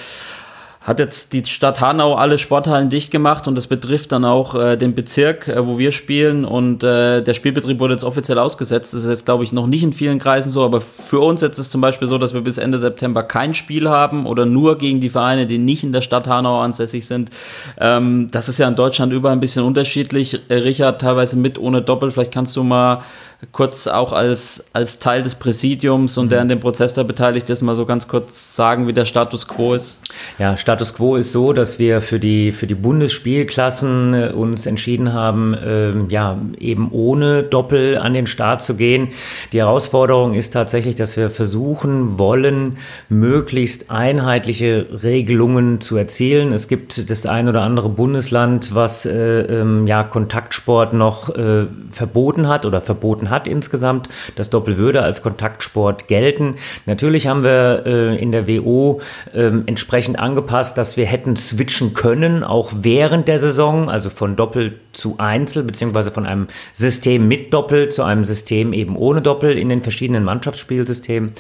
hat 0.83 0.99
jetzt 0.99 1.33
die 1.33 1.45
Stadt 1.45 1.81
Hanau 1.81 2.15
alle 2.15 2.39
Sporthallen 2.39 2.89
dicht 2.89 3.13
gemacht 3.13 3.47
und 3.47 3.57
das 3.57 3.69
betrifft 3.69 4.11
dann 4.11 4.25
auch 4.25 4.55
äh, 4.55 4.77
den 4.77 4.95
Bezirk, 4.95 5.47
äh, 5.47 5.65
wo 5.65 5.79
wir 5.79 5.93
spielen 5.93 6.45
und 6.45 6.83
äh, 6.83 7.23
der 7.23 7.35
Spielbetrieb 7.35 7.79
wurde 7.79 7.95
jetzt 7.95 8.03
offiziell 8.03 8.39
ausgesetzt. 8.39 8.93
Das 8.93 9.05
ist 9.05 9.11
jetzt, 9.11 9.25
glaube 9.25 9.45
ich, 9.45 9.53
noch 9.53 9.69
nicht 9.69 9.85
in 9.85 9.93
vielen 9.93 10.19
Kreisen 10.19 10.51
so, 10.51 10.65
aber 10.65 10.81
für 10.81 11.21
uns 11.21 11.41
jetzt 11.41 11.59
ist 11.59 11.67
es 11.67 11.71
zum 11.71 11.81
Beispiel 11.81 12.09
so, 12.09 12.19
dass 12.19 12.35
wir 12.35 12.41
bis 12.41 12.59
Ende 12.59 12.79
September 12.79 13.23
kein 13.23 13.55
Spiel 13.55 13.89
haben 13.89 14.27
oder 14.27 14.45
nur 14.45 14.77
gegen 14.77 15.01
die 15.01 15.11
Vereine, 15.11 15.47
die 15.47 15.59
nicht 15.59 15.85
in 15.85 15.93
der 15.93 16.01
Stadt 16.01 16.27
Hanau 16.27 16.61
ansässig 16.61 17.07
sind. 17.07 17.31
Ähm, 17.79 18.29
das 18.33 18.49
ist 18.49 18.59
ja 18.59 18.67
in 18.67 18.75
Deutschland 18.75 19.13
überall 19.13 19.37
ein 19.37 19.41
bisschen 19.41 19.65
unterschiedlich. 19.65 20.41
Äh, 20.49 20.55
Richard, 20.55 21.01
teilweise 21.01 21.37
mit, 21.37 21.59
ohne 21.59 21.83
Doppel. 21.83 22.11
Vielleicht 22.11 22.33
kannst 22.33 22.57
du 22.57 22.65
mal 22.65 23.03
kurz 23.51 23.89
auch 23.89 24.13
als, 24.13 24.65
als 24.73 25.01
Teil 25.01 25.23
des 25.23 25.35
Präsidiums 25.35 26.17
und 26.17 26.31
der 26.31 26.41
an 26.41 26.49
dem 26.49 26.61
Prozess 26.61 26.95
da 26.95 27.03
beteiligt 27.03 27.51
ist, 27.51 27.61
mal 27.61 27.75
so 27.75 27.87
ganz 27.87 28.07
kurz 28.07 28.55
sagen, 28.55 28.87
wie 28.87 28.93
der 28.93 29.05
Status 29.05 29.49
quo 29.49 29.75
ist. 29.75 30.01
Ja, 30.39 30.57
Status 30.57 30.95
quo 30.95 31.17
ist 31.17 31.33
so, 31.33 31.53
dass 31.53 31.81
wir 31.81 32.01
für 32.01 32.21
die, 32.21 32.53
für 32.53 32.69
die 32.69 32.77
Bundesspielklassen 32.77 34.15
äh, 34.15 34.33
uns 34.33 34.67
entschieden 34.67 35.13
haben, 35.13 35.57
ähm, 35.65 36.09
ja, 36.09 36.39
eben 36.59 36.93
ohne 36.93 37.43
Doppel 37.43 37.99
an 37.99 38.15
den 38.15 38.29
Start 38.29 38.63
zu 38.63 38.77
gehen. 38.77 39.09
Die 39.53 39.59
Herausforderung 39.59 40.35
ist 40.35 40.53
tatsächlich, 40.53 40.95
dass 40.95 41.17
wir 41.17 41.29
versuchen 41.29 42.19
wollen, 42.19 42.79
möglichst 43.09 43.91
einheitliche 43.91 44.87
Regelungen 45.03 45.81
zu 45.81 45.97
erzielen. 45.97 46.53
Es 46.53 46.69
gibt 46.69 47.11
das 47.11 47.27
ein 47.27 47.49
oder 47.49 47.63
andere 47.63 47.89
Bundesland, 47.89 48.75
was 48.75 49.05
äh, 49.05 49.41
ähm, 49.43 49.89
ja, 49.89 50.05
Kontaktsport 50.05 50.93
noch 50.93 51.35
äh, 51.35 51.67
verboten 51.91 52.47
hat 52.47 52.67
oder 52.67 52.81
verboten 52.81 53.31
hat 53.31 53.32
insgesamt. 53.49 54.09
Das 54.37 54.51
Doppel 54.51 54.79
würde 54.79 55.03
als 55.03 55.23
Kontaktsport 55.23 56.09
gelten. 56.09 56.57
Natürlich 56.87 57.27
haben 57.27 57.43
wir 57.43 57.85
äh, 57.87 58.17
in 58.17 58.33
der 58.33 58.49
WO 58.49 59.01
ähm, 59.35 59.65
entsprechend 59.67 60.19
angepasst, 60.19 60.79
dass 60.79 60.97
wir 60.97 61.07
hätten 61.07 61.37
switchen 61.37 61.95
können, 61.95 62.45
auch 62.45 62.73
während 62.81 63.29
der 63.29 63.39
Saison, 63.39 63.89
also 63.89 64.11
von 64.11 64.37
Doppel 64.37 64.79
zu 64.93 65.17
Einzel, 65.19 65.63
beziehungsweise 65.63 66.11
von 66.11 66.27
einem 66.27 66.47
System 66.73 67.27
mit 67.29 67.53
Doppel 67.53 67.89
zu 67.89 68.03
einem 68.03 68.25
System 68.25 68.73
eben 68.73 68.97
ohne 68.97 69.23
Doppel 69.23 69.57
in 69.57 69.69
den 69.69 69.83
verschiedenen 69.83 70.25
Mannschaftsspielsystemen. 70.25 71.33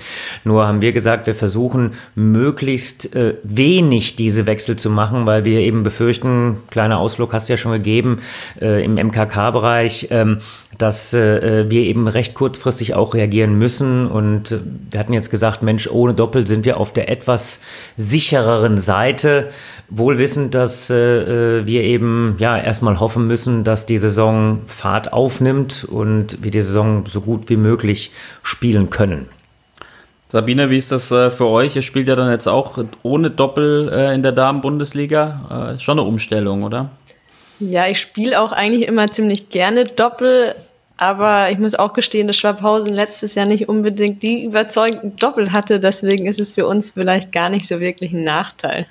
Nur 0.44 0.66
haben 0.66 0.82
wir 0.82 0.92
gesagt, 0.92 1.26
wir 1.26 1.34
versuchen 1.34 1.92
möglichst 2.14 3.14
äh, 3.14 3.34
wenig 3.42 4.16
diese 4.16 4.46
Wechsel 4.46 4.76
zu 4.76 4.90
machen, 4.90 5.26
weil 5.26 5.44
wir 5.44 5.61
eben 5.61 5.82
befürchten, 5.82 6.58
kleiner 6.70 6.99
Ausflug 6.99 7.32
hast 7.32 7.49
du 7.49 7.54
ja 7.54 7.56
schon 7.56 7.72
gegeben, 7.72 8.20
äh, 8.61 8.84
im 8.84 8.94
MKK-Bereich, 8.94 10.08
ähm, 10.11 10.38
dass 10.78 11.12
äh, 11.12 11.68
wir 11.82 11.88
eben 11.88 12.08
recht 12.08 12.34
kurzfristig 12.34 12.94
auch 12.94 13.14
reagieren 13.14 13.54
müssen. 13.54 14.06
Und 14.06 14.52
äh, 14.52 14.60
wir 14.90 15.00
hatten 15.00 15.12
jetzt 15.12 15.30
gesagt, 15.30 15.62
Mensch, 15.62 15.88
ohne 15.90 16.14
Doppel 16.14 16.46
sind 16.46 16.64
wir 16.64 16.78
auf 16.78 16.92
der 16.92 17.08
etwas 17.08 17.60
sichereren 17.96 18.78
Seite, 18.78 19.48
wohl 19.88 20.18
wissend, 20.18 20.54
dass 20.54 20.90
äh, 20.90 21.66
wir 21.66 21.82
eben 21.82 22.36
ja 22.38 22.56
erstmal 22.56 23.00
hoffen 23.00 23.26
müssen, 23.26 23.64
dass 23.64 23.86
die 23.86 23.98
Saison 23.98 24.62
Fahrt 24.66 25.12
aufnimmt 25.12 25.84
und 25.84 26.42
wir 26.42 26.50
die 26.50 26.60
Saison 26.60 27.04
so 27.06 27.20
gut 27.20 27.48
wie 27.48 27.56
möglich 27.56 28.12
spielen 28.42 28.90
können. 28.90 29.26
Sabine, 30.26 30.70
wie 30.70 30.78
ist 30.78 30.90
das 30.90 31.10
äh, 31.10 31.30
für 31.30 31.46
euch? 31.48 31.76
Ihr 31.76 31.82
spielt 31.82 32.08
ja 32.08 32.16
dann 32.16 32.30
jetzt 32.30 32.46
auch 32.46 32.78
ohne 33.02 33.30
Doppel 33.30 33.90
äh, 33.92 34.14
in 34.14 34.22
der 34.22 34.32
Damen-Bundesliga. 34.32 35.74
Äh, 35.76 35.80
schon 35.80 35.98
eine 35.98 36.08
Umstellung, 36.08 36.62
oder? 36.62 36.90
Ja, 37.60 37.86
ich 37.86 38.00
spiele 38.00 38.40
auch 38.40 38.50
eigentlich 38.50 38.88
immer 38.88 39.10
ziemlich 39.10 39.50
gerne 39.50 39.84
Doppel, 39.84 40.54
aber 40.96 41.50
ich 41.50 41.58
muss 41.58 41.75
auch 41.75 41.92
gestehen, 41.92 42.26
dass 42.26 42.37
Schwabhausen 42.37 42.92
letztes 42.92 43.34
Jahr 43.34 43.46
nicht 43.46 43.68
unbedingt 43.68 44.22
die 44.22 44.44
überzeugenden 44.44 45.16
Doppel 45.16 45.52
hatte. 45.52 45.80
Deswegen 45.80 46.26
ist 46.26 46.40
es 46.40 46.54
für 46.54 46.66
uns 46.66 46.90
vielleicht 46.92 47.32
gar 47.32 47.49
nicht 47.49 47.66
so 47.66 47.80
wirklich 47.80 48.12
ein 48.12 48.25
Nachteil. 48.25 48.87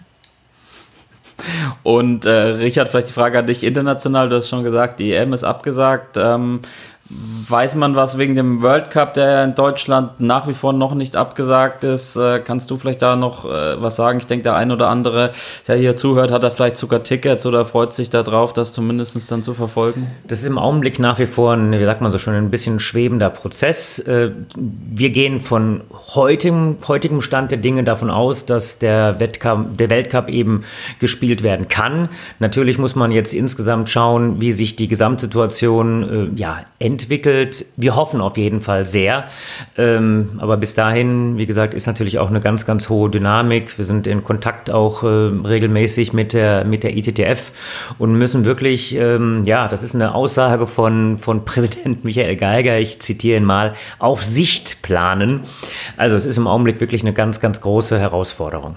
Und 1.83 2.25
äh, 2.25 2.31
Richard, 2.31 2.89
vielleicht 2.89 3.09
die 3.09 3.13
Frage 3.13 3.39
an 3.39 3.47
dich 3.47 3.63
international. 3.63 4.29
Du 4.29 4.35
hast 4.35 4.49
schon 4.49 4.63
gesagt, 4.63 4.99
die 4.99 5.13
EM 5.13 5.33
ist 5.33 5.43
abgesagt. 5.43 6.17
Ähm, 6.17 6.61
weiß 7.47 7.75
man 7.75 7.95
was 7.95 8.17
wegen 8.17 8.35
dem 8.35 8.61
World 8.61 8.91
Cup, 8.91 9.13
der 9.13 9.43
in 9.43 9.55
Deutschland 9.55 10.19
nach 10.19 10.47
wie 10.47 10.53
vor 10.53 10.73
noch 10.73 10.93
nicht 10.95 11.15
abgesagt 11.15 11.83
ist? 11.83 12.15
Äh, 12.15 12.39
kannst 12.39 12.71
du 12.71 12.77
vielleicht 12.77 13.01
da 13.01 13.15
noch 13.15 13.45
äh, 13.45 13.81
was 13.81 13.95
sagen? 13.97 14.19
Ich 14.19 14.27
denke, 14.27 14.43
der 14.43 14.55
ein 14.55 14.71
oder 14.71 14.87
andere, 14.87 15.31
der 15.67 15.75
hier 15.75 15.97
zuhört, 15.97 16.31
hat 16.31 16.43
da 16.43 16.49
vielleicht 16.49 16.77
sogar 16.77 17.03
Tickets 17.03 17.45
oder 17.45 17.65
freut 17.65 17.93
sich 17.93 18.09
darauf, 18.09 18.53
das 18.53 18.73
zumindest 18.73 19.31
dann 19.31 19.43
zu 19.43 19.53
verfolgen. 19.53 20.07
Das 20.27 20.41
ist 20.41 20.47
im 20.47 20.57
Augenblick 20.57 20.99
nach 20.99 21.19
wie 21.19 21.25
vor 21.25 21.53
ein, 21.53 21.71
wie 21.73 21.83
sagt 21.83 22.01
man 22.01 22.11
so 22.11 22.17
schon, 22.17 22.33
ein 22.33 22.49
bisschen 22.49 22.79
schwebender 22.79 23.29
Prozess. 23.29 23.99
Äh, 23.99 24.31
Wir 24.55 25.09
gehen 25.09 25.39
von 25.39 25.81
heutigem, 26.15 26.77
Stand 27.21 27.51
der 27.51 27.57
Dinge 27.57 27.83
davon 27.83 28.09
aus, 28.09 28.45
dass 28.45 28.79
der, 28.79 29.19
Wettcup, 29.19 29.77
der 29.77 29.89
Weltcup 29.89 30.29
eben 30.29 30.63
gespielt 30.99 31.43
werden 31.43 31.67
kann. 31.67 32.09
Natürlich 32.39 32.77
muss 32.77 32.95
man 32.95 33.11
jetzt 33.11 33.33
insgesamt 33.33 33.89
schauen, 33.89 34.39
wie 34.39 34.51
sich 34.51 34.75
die 34.75 34.87
Gesamtsituation 34.87 36.33
ja, 36.35 36.61
entwickelt. 36.79 37.00
Wir 37.09 37.95
hoffen 37.95 38.21
auf 38.21 38.37
jeden 38.37 38.61
Fall 38.61 38.85
sehr. 38.85 39.25
Ähm, 39.77 40.39
aber 40.39 40.57
bis 40.57 40.73
dahin, 40.73 41.37
wie 41.37 41.45
gesagt, 41.45 41.73
ist 41.73 41.87
natürlich 41.87 42.19
auch 42.19 42.29
eine 42.29 42.39
ganz, 42.39 42.65
ganz 42.65 42.89
hohe 42.89 43.09
Dynamik. 43.09 43.77
Wir 43.77 43.85
sind 43.85 44.07
in 44.07 44.23
Kontakt 44.23 44.69
auch 44.69 45.03
äh, 45.03 45.07
regelmäßig 45.07 46.13
mit 46.13 46.33
der, 46.33 46.65
mit 46.65 46.83
der 46.83 46.95
ITTF 46.95 47.51
und 47.97 48.13
müssen 48.13 48.45
wirklich, 48.45 48.95
ähm, 48.95 49.43
ja, 49.45 49.67
das 49.67 49.83
ist 49.83 49.95
eine 49.95 50.13
Aussage 50.15 50.67
von, 50.67 51.17
von 51.17 51.45
Präsident 51.45 52.03
Michael 52.03 52.35
Geiger, 52.35 52.79
ich 52.79 52.99
zitiere 53.01 53.37
ihn 53.37 53.45
mal, 53.45 53.73
auf 53.99 54.23
Sicht 54.23 54.81
planen. 54.81 55.41
Also 55.97 56.15
es 56.15 56.25
ist 56.25 56.37
im 56.37 56.47
Augenblick 56.47 56.79
wirklich 56.79 57.01
eine 57.01 57.13
ganz, 57.13 57.39
ganz 57.39 57.61
große 57.61 57.99
Herausforderung. 57.99 58.75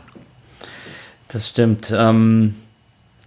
Das 1.28 1.48
stimmt. 1.48 1.92
Ähm, 1.96 2.54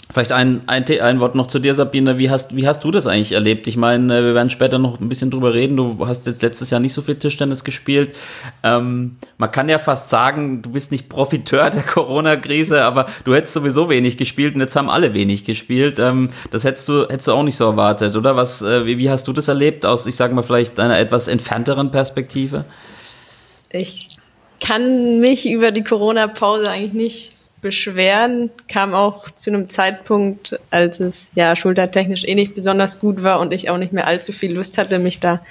vielleicht 0.10 0.32
ein, 0.32 0.62
ein, 0.68 0.86
ein 0.86 1.20
Wort 1.20 1.36
noch 1.36 1.48
zu 1.48 1.60
dir, 1.60 1.76
Sabine. 1.76 2.18
Wie 2.18 2.30
hast, 2.30 2.56
wie 2.56 2.68
hast 2.68 2.84
du 2.84 2.92
das 2.92 3.08
eigentlich 3.08 3.34
erlebt? 3.34 3.68
Ich 3.68 3.78
meine, 3.78 4.24
wir 4.24 4.34
werden 4.34 4.50
später 4.50 4.80
noch 4.80 5.00
ein 5.00 5.10
bisschen 5.10 5.32
drüber 5.32 5.54
reden. 5.54 5.76
Du 5.76 6.08
hast 6.08 6.26
jetzt 6.26 6.42
letztes 6.42 6.70
Jahr 6.70 6.80
nicht 6.80 6.94
so 6.94 7.02
viel 7.02 7.16
Tischtennis 7.16 7.64
gespielt. 7.64 8.16
Ähm, 8.64 9.18
man 9.38 9.52
kann 9.52 9.68
ja 9.70 9.80
fast 9.80 10.10
sagen, 10.10 10.62
du 10.62 10.72
bist 10.72 10.92
nicht 10.92 11.10
Profiteur 11.10 11.70
der 11.70 11.84
Corona-Krise, 11.84 12.84
aber 12.84 13.08
du 13.26 13.36
hättest 13.36 13.54
sowieso 13.54 13.90
wenig 13.90 14.18
gespielt 14.18 14.56
und 14.56 14.62
jetzt 14.62 14.76
haben 14.76 14.90
alle 14.90 15.14
wenig 15.14 15.44
gespielt. 15.44 16.00
Ähm, 16.00 16.30
das 16.52 16.64
hättest 16.64 16.88
du, 16.88 17.02
hättest 17.02 17.28
du 17.28 17.34
auch 17.34 17.44
nicht 17.44 17.58
so 17.58 17.66
erwartet, 17.66 18.16
oder? 18.16 18.36
Was, 18.36 18.62
äh, 18.62 18.86
wie, 18.86 18.98
wie 18.98 19.10
hast 19.10 19.28
du 19.28 19.34
das 19.34 19.48
erlebt 19.48 19.86
aus, 19.86 20.08
ich 20.08 20.16
sage 20.16 20.34
mal, 20.34 20.44
vielleicht 20.44 20.80
einer 20.80 20.98
etwas 20.98 21.28
entfernteren 21.28 21.92
Perspektive? 21.92 22.66
Ich 23.70 24.18
kann 24.60 25.20
mich 25.20 25.50
über 25.50 25.72
die 25.72 25.84
Corona-Pause 25.84 26.70
eigentlich 26.70 26.94
nicht 26.94 27.37
beschweren, 27.62 28.52
kam 28.68 28.94
auch 28.94 29.32
zu 29.32 29.50
einem 29.50 29.68
Zeitpunkt, 29.68 30.60
als 30.70 31.00
es 31.00 31.32
ja 31.36 31.56
schultertechnisch 31.56 32.24
eh 32.24 32.36
nicht 32.36 32.56
besonders 32.56 33.00
gut 33.00 33.24
war 33.24 33.40
und 33.40 33.52
ich 33.52 33.70
auch 33.70 33.78
nicht 33.78 33.94
mehr 33.94 34.08
allzu 34.08 34.32
viel 34.32 34.54
Lust 34.54 34.78
hatte, 34.78 35.00
mich 35.00 35.20
da 35.20 35.42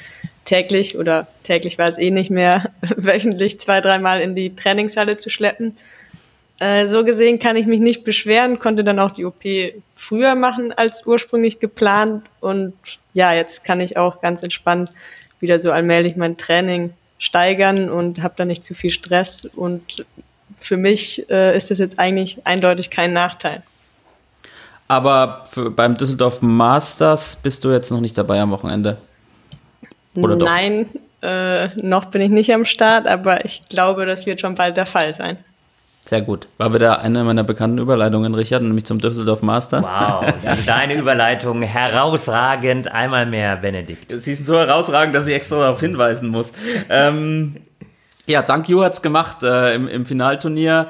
täglich 0.44 0.96
oder 0.96 1.26
täglich 1.42 1.78
war 1.78 1.88
es 1.88 1.98
eh 1.98 2.10
nicht 2.10 2.30
mehr, 2.30 2.70
wöchentlich 2.96 3.58
zwei, 3.58 3.80
dreimal 3.80 4.20
in 4.20 4.34
die 4.34 4.54
Trainingshalle 4.54 5.16
zu 5.16 5.30
schleppen. 5.30 5.76
Äh, 6.58 6.86
so 6.86 7.04
gesehen 7.04 7.38
kann 7.38 7.56
ich 7.56 7.66
mich 7.66 7.80
nicht 7.80 8.04
beschweren, 8.04 8.58
konnte 8.58 8.84
dann 8.84 8.98
auch 8.98 9.10
die 9.10 9.24
OP 9.24 9.42
früher 9.94 10.34
machen 10.34 10.72
als 10.72 11.04
ursprünglich 11.06 11.60
geplant 11.60 12.24
und 12.40 12.74
ja, 13.12 13.34
jetzt 13.34 13.64
kann 13.64 13.80
ich 13.80 13.96
auch 13.96 14.20
ganz 14.20 14.42
entspannt 14.42 14.90
wieder 15.40 15.60
so 15.60 15.70
allmählich 15.70 16.16
mein 16.16 16.36
Training 16.38 16.94
steigern 17.18 17.90
und 17.90 18.22
habe 18.22 18.34
da 18.36 18.44
nicht 18.44 18.64
zu 18.64 18.74
viel 18.74 18.90
Stress 18.90 19.44
und 19.44 20.06
für 20.58 20.76
mich 20.76 21.28
äh, 21.30 21.56
ist 21.56 21.70
das 21.70 21.78
jetzt 21.78 21.98
eigentlich 21.98 22.38
eindeutig 22.44 22.90
kein 22.90 23.12
Nachteil. 23.12 23.62
Aber 24.88 25.44
für, 25.50 25.70
beim 25.70 25.96
Düsseldorf 25.96 26.42
Masters 26.42 27.36
bist 27.36 27.64
du 27.64 27.70
jetzt 27.70 27.90
noch 27.90 28.00
nicht 28.00 28.16
dabei 28.16 28.40
am 28.40 28.50
Wochenende? 28.50 28.98
Oder 30.14 30.36
Nein, 30.36 30.86
äh, 31.22 31.68
noch 31.76 32.06
bin 32.06 32.22
ich 32.22 32.30
nicht 32.30 32.54
am 32.54 32.64
Start, 32.64 33.06
aber 33.06 33.44
ich 33.44 33.68
glaube, 33.68 34.06
das 34.06 34.26
wird 34.26 34.40
schon 34.40 34.54
bald 34.54 34.76
der 34.76 34.86
Fall 34.86 35.12
sein. 35.12 35.38
Sehr 36.04 36.22
gut. 36.22 36.46
War 36.56 36.72
wieder 36.72 37.00
eine 37.02 37.24
meiner 37.24 37.42
bekannten 37.42 37.78
Überleitungen, 37.78 38.32
Richard, 38.32 38.62
nämlich 38.62 38.84
zum 38.84 39.00
Düsseldorf 39.00 39.42
Masters. 39.42 39.84
Wow, 39.84 40.24
also 40.44 40.62
deine 40.64 40.94
Überleitung 40.94 41.62
herausragend. 41.62 42.92
Einmal 42.92 43.26
mehr, 43.26 43.56
Benedikt. 43.56 44.12
Sie 44.12 44.34
sind 44.34 44.44
so 44.44 44.56
herausragend, 44.56 45.16
dass 45.16 45.26
ich 45.26 45.34
extra 45.34 45.58
darauf 45.58 45.80
hinweisen 45.80 46.28
muss. 46.28 46.52
Ähm, 46.88 47.56
ja, 48.26 48.42
Dank 48.42 48.68
Ju 48.68 48.82
hat's 48.82 49.02
gemacht 49.02 49.42
äh, 49.42 49.74
im, 49.74 49.88
im 49.88 50.06
Finalturnier. 50.06 50.88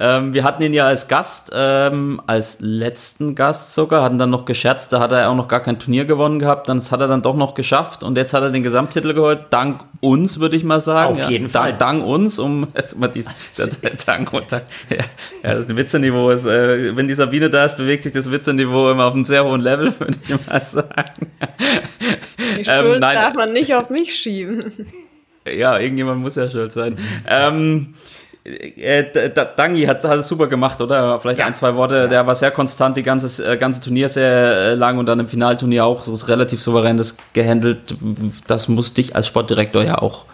Ähm, 0.00 0.32
wir 0.32 0.44
hatten 0.44 0.62
ihn 0.62 0.74
ja 0.74 0.86
als 0.86 1.08
Gast, 1.08 1.50
ähm, 1.52 2.20
als 2.26 2.58
letzten 2.60 3.34
Gast 3.34 3.74
sogar, 3.74 4.04
hatten 4.04 4.18
dann 4.18 4.30
noch 4.30 4.44
gescherzt, 4.44 4.92
da 4.92 5.00
hat 5.00 5.10
er 5.10 5.28
auch 5.28 5.34
noch 5.34 5.48
gar 5.48 5.58
kein 5.58 5.80
Turnier 5.80 6.04
gewonnen 6.04 6.38
gehabt, 6.38 6.68
dann 6.68 6.78
hat 6.78 7.00
er 7.00 7.08
dann 7.08 7.22
doch 7.22 7.34
noch 7.34 7.54
geschafft 7.54 8.04
und 8.04 8.16
jetzt 8.16 8.32
hat 8.32 8.44
er 8.44 8.50
den 8.50 8.62
Gesamttitel 8.62 9.12
geholt, 9.12 9.46
dank 9.50 9.80
uns, 10.00 10.38
würde 10.38 10.56
ich 10.56 10.62
mal 10.62 10.80
sagen. 10.80 11.20
Auf 11.20 11.28
jeden 11.28 11.46
ja, 11.46 11.50
Fall. 11.50 11.70
Dank, 11.70 12.00
dank 12.00 12.04
uns, 12.04 12.38
um 12.38 12.68
jetzt 12.76 12.96
mal 12.96 13.08
dies, 13.08 13.26
das, 13.56 13.70
dank, 14.06 14.30
dank, 14.30 14.64
ja, 14.88 14.96
ja, 15.42 15.54
das 15.54 15.74
Witzeniveau 15.74 16.30
ist, 16.30 16.44
äh, 16.44 16.94
wenn 16.96 17.08
die 17.08 17.14
Sabine 17.14 17.50
da 17.50 17.64
ist, 17.64 17.76
bewegt 17.76 18.04
sich 18.04 18.12
das 18.12 18.30
Witzeniveau 18.30 18.92
immer 18.92 19.06
auf 19.06 19.14
einem 19.14 19.24
sehr 19.24 19.44
hohen 19.44 19.62
Level, 19.62 19.92
würde 19.98 20.16
ich 20.22 20.46
mal 20.46 20.64
sagen. 20.64 21.32
Die 22.56 22.64
Schuld 22.64 22.68
ähm, 22.68 23.00
nein, 23.00 23.16
darf 23.16 23.34
man 23.34 23.52
nicht 23.52 23.74
auf 23.74 23.90
mich 23.90 24.14
schieben. 24.14 24.86
Ja, 25.56 25.78
irgendjemand 25.78 26.20
muss 26.20 26.36
ja 26.36 26.50
schuld 26.50 26.72
sein. 26.72 26.96
Ähm, 27.28 27.94
äh, 28.44 29.30
Dangi 29.56 29.84
hat, 29.84 30.04
hat 30.04 30.18
es 30.18 30.28
super 30.28 30.46
gemacht, 30.46 30.80
oder? 30.80 31.18
Vielleicht 31.18 31.40
ja. 31.40 31.46
ein, 31.46 31.54
zwei 31.54 31.74
Worte. 31.74 31.96
Ja. 31.96 32.06
Der 32.06 32.26
war 32.26 32.34
sehr 32.34 32.50
konstant, 32.50 32.96
die 32.96 33.02
ganze, 33.02 33.44
äh, 33.46 33.56
ganze 33.56 33.80
Turnier 33.80 34.08
sehr 34.08 34.30
äh, 34.30 34.74
lang 34.74 34.98
und 34.98 35.06
dann 35.06 35.20
im 35.20 35.28
Finalturnier 35.28 35.84
auch 35.84 36.02
so 36.02 36.12
ist 36.12 36.28
relativ 36.28 36.62
souveränes 36.62 37.16
gehandelt. 37.32 37.96
Das 38.46 38.68
muss 38.68 38.94
dich 38.94 39.14
als 39.16 39.26
Sportdirektor 39.26 39.82
ja 39.82 39.98
auch 39.98 40.24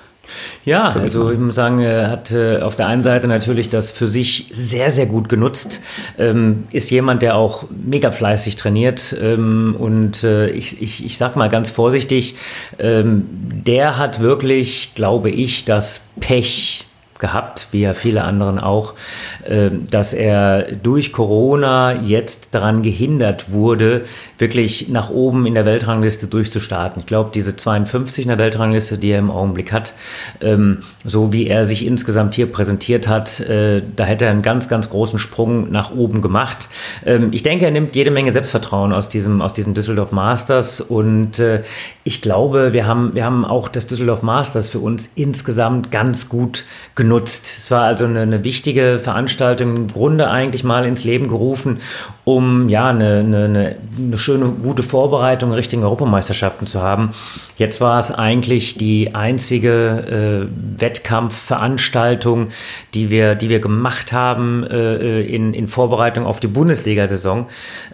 ja, 0.64 0.90
also 0.90 1.30
ich 1.30 1.38
muss 1.38 1.54
sagen, 1.54 1.80
er 1.80 2.10
hat 2.10 2.32
äh, 2.32 2.60
auf 2.60 2.76
der 2.76 2.86
einen 2.86 3.02
Seite 3.02 3.28
natürlich 3.28 3.70
das 3.70 3.92
für 3.92 4.06
sich 4.06 4.46
sehr, 4.52 4.90
sehr 4.90 5.06
gut 5.06 5.28
genutzt. 5.28 5.80
Ähm, 6.18 6.64
ist 6.70 6.90
jemand, 6.90 7.22
der 7.22 7.36
auch 7.36 7.64
mega 7.70 8.10
fleißig 8.10 8.56
trainiert. 8.56 9.16
Ähm, 9.20 9.76
und 9.78 10.24
äh, 10.24 10.48
ich, 10.50 10.82
ich, 10.82 11.04
ich 11.04 11.18
sag 11.18 11.36
mal 11.36 11.48
ganz 11.48 11.70
vorsichtig, 11.70 12.36
ähm, 12.78 13.26
der 13.30 13.98
hat 13.98 14.20
wirklich, 14.20 14.92
glaube 14.94 15.30
ich, 15.30 15.64
das 15.64 16.06
Pech 16.20 16.86
gehabt, 17.18 17.68
wie 17.70 17.82
ja 17.82 17.94
viele 17.94 18.24
anderen 18.24 18.58
auch, 18.58 18.94
ähm, 19.46 19.86
dass 19.90 20.12
er 20.12 20.72
durch 20.72 21.12
Corona 21.12 22.02
jetzt 22.02 22.54
daran 22.54 22.82
gehindert 22.82 23.52
wurde, 23.52 24.04
wirklich 24.38 24.88
nach 24.88 25.10
oben 25.10 25.46
in 25.46 25.54
der 25.54 25.64
Weltrangliste 25.64 26.26
durchzustarten. 26.26 27.00
Ich 27.00 27.06
glaube, 27.06 27.30
diese 27.32 27.56
52 27.56 28.24
in 28.24 28.28
der 28.28 28.38
Weltrangliste, 28.38 28.98
die 28.98 29.10
er 29.10 29.20
im 29.20 29.30
Augenblick 29.30 29.72
hat, 29.72 29.94
ähm, 30.40 30.78
so 31.04 31.32
wie 31.32 31.46
er 31.46 31.64
sich 31.64 31.86
insgesamt 31.86 32.34
hier 32.34 32.50
präsentiert 32.50 33.06
hat, 33.06 33.40
äh, 33.40 33.82
da 33.94 34.04
hätte 34.04 34.24
er 34.24 34.32
einen 34.32 34.42
ganz, 34.42 34.68
ganz 34.68 34.90
großen 34.90 35.18
Sprung 35.18 35.70
nach 35.70 35.94
oben 35.94 36.20
gemacht. 36.20 36.68
Ähm, 37.06 37.30
ich 37.32 37.42
denke, 37.42 37.64
er 37.64 37.70
nimmt 37.70 37.94
jede 37.94 38.10
Menge 38.10 38.32
Selbstvertrauen 38.32 38.92
aus 38.92 39.08
diesem, 39.08 39.40
aus 39.40 39.52
diesem 39.52 39.74
Düsseldorf 39.74 40.10
Masters 40.12 40.80
und 40.80 41.38
äh, 41.38 41.62
ich 42.02 42.22
glaube, 42.22 42.72
wir 42.72 42.86
haben, 42.86 43.14
wir 43.14 43.24
haben 43.24 43.44
auch 43.44 43.68
das 43.68 43.86
Düsseldorf 43.86 44.22
Masters 44.22 44.68
für 44.68 44.80
uns 44.80 45.08
insgesamt 45.14 45.90
ganz 45.90 46.28
gut 46.28 46.64
genutzt. 46.94 47.03
Es 47.12 47.70
war 47.70 47.82
also 47.82 48.04
eine, 48.04 48.20
eine 48.20 48.44
wichtige 48.44 48.98
Veranstaltung, 48.98 49.76
im 49.76 49.88
Grunde 49.88 50.30
eigentlich 50.30 50.64
mal 50.64 50.84
ins 50.84 51.04
Leben 51.04 51.28
gerufen, 51.28 51.80
um 52.24 52.68
ja 52.68 52.88
eine, 52.88 53.20
eine, 53.20 53.76
eine 53.98 54.18
schöne, 54.18 54.46
gute 54.46 54.82
Vorbereitung 54.82 55.52
Richtung 55.52 55.82
Europameisterschaften 55.82 56.66
zu 56.66 56.82
haben. 56.82 57.10
Jetzt 57.56 57.80
war 57.80 57.98
es 57.98 58.10
eigentlich 58.10 58.76
die 58.76 59.14
einzige 59.14 60.48
äh, 60.48 60.80
Wettkampfveranstaltung, 60.80 62.48
die 62.94 63.10
wir, 63.10 63.34
die 63.34 63.48
wir 63.48 63.60
gemacht 63.60 64.12
haben 64.12 64.64
äh, 64.64 65.20
in, 65.22 65.54
in 65.54 65.68
Vorbereitung 65.68 66.26
auf 66.26 66.40
die 66.40 66.48
Bundesliga-Saison. 66.48 67.46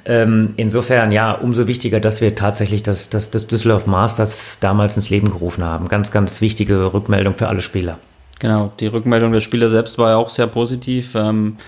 Ähm, 0.05 0.55
insofern, 0.57 1.13
ja, 1.13 1.33
umso 1.33 1.67
wichtiger, 1.67 2.01
dass 2.01 2.21
wir 2.21 2.35
tatsächlich 2.35 2.83
das, 2.83 3.11
das, 3.11 3.31
das 3.31 3.47
Düsseldorf 3.47 3.87
Masters 3.87 4.59
damals 4.61 4.97
ins 4.97 5.11
Leben 5.11 5.31
gerufen 5.31 5.65
haben. 5.65 5.89
Ganz, 5.89 6.11
ganz 6.11 6.41
wichtige 6.41 6.93
Rückmeldung 6.95 7.37
für 7.37 7.49
alle 7.49 7.61
Spieler. 7.61 7.99
Genau, 8.41 8.73
die 8.81 8.87
Rückmeldung 8.87 9.33
der 9.33 9.43
Spieler 9.43 9.69
selbst 9.69 9.99
war 9.99 10.11
ja 10.11 10.17
auch 10.17 10.31
sehr 10.31 10.47
positiv. 10.47 11.15
Ähm, 11.15 11.59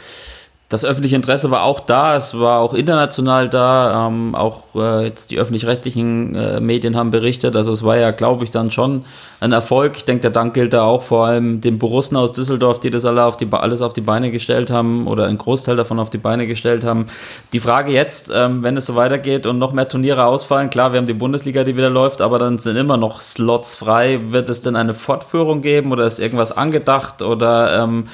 das 0.72 0.86
öffentliche 0.86 1.16
Interesse 1.16 1.50
war 1.50 1.64
auch 1.64 1.80
da, 1.80 2.16
es 2.16 2.38
war 2.38 2.60
auch 2.60 2.72
international 2.72 3.48
da, 3.48 4.06
ähm, 4.06 4.34
auch 4.34 4.62
äh, 4.74 5.04
jetzt 5.04 5.30
die 5.30 5.38
öffentlich-rechtlichen 5.38 6.34
äh, 6.34 6.60
Medien 6.60 6.96
haben 6.96 7.10
berichtet, 7.10 7.56
also 7.56 7.72
es 7.72 7.82
war 7.82 7.98
ja, 7.98 8.10
glaube 8.10 8.44
ich, 8.44 8.50
dann 8.50 8.70
schon 8.70 9.04
ein 9.40 9.52
Erfolg. 9.52 9.96
Ich 9.96 10.04
denke, 10.04 10.22
der 10.22 10.30
Dank 10.30 10.54
gilt 10.54 10.72
da 10.72 10.84
auch 10.84 11.02
vor 11.02 11.26
allem 11.26 11.60
den 11.60 11.78
Borussen 11.78 12.16
aus 12.16 12.32
Düsseldorf, 12.32 12.80
die 12.80 12.90
das 12.90 13.04
alle 13.04 13.24
auf 13.24 13.36
die, 13.36 13.46
alles 13.50 13.82
auf 13.82 13.92
die 13.92 14.00
Beine 14.00 14.30
gestellt 14.30 14.70
haben 14.70 15.06
oder 15.06 15.26
einen 15.26 15.36
Großteil 15.36 15.76
davon 15.76 15.98
auf 15.98 16.08
die 16.08 16.18
Beine 16.18 16.46
gestellt 16.46 16.84
haben. 16.84 17.06
Die 17.52 17.60
Frage 17.60 17.92
jetzt, 17.92 18.32
ähm, 18.34 18.62
wenn 18.62 18.76
es 18.76 18.86
so 18.86 18.94
weitergeht 18.94 19.44
und 19.44 19.58
noch 19.58 19.72
mehr 19.72 19.88
Turniere 19.88 20.24
ausfallen, 20.24 20.70
klar, 20.70 20.92
wir 20.92 20.98
haben 20.98 21.06
die 21.06 21.12
Bundesliga, 21.12 21.64
die 21.64 21.76
wieder 21.76 21.90
läuft, 21.90 22.22
aber 22.22 22.38
dann 22.38 22.56
sind 22.56 22.76
immer 22.76 22.96
noch 22.96 23.20
Slots 23.20 23.76
frei. 23.76 24.20
Wird 24.28 24.48
es 24.48 24.62
denn 24.62 24.76
eine 24.76 24.94
Fortführung 24.94 25.60
geben 25.60 25.92
oder 25.92 26.06
ist 26.06 26.18
irgendwas 26.18 26.56
angedacht 26.56 27.20
oder 27.20 27.82
ähm, 27.82 28.06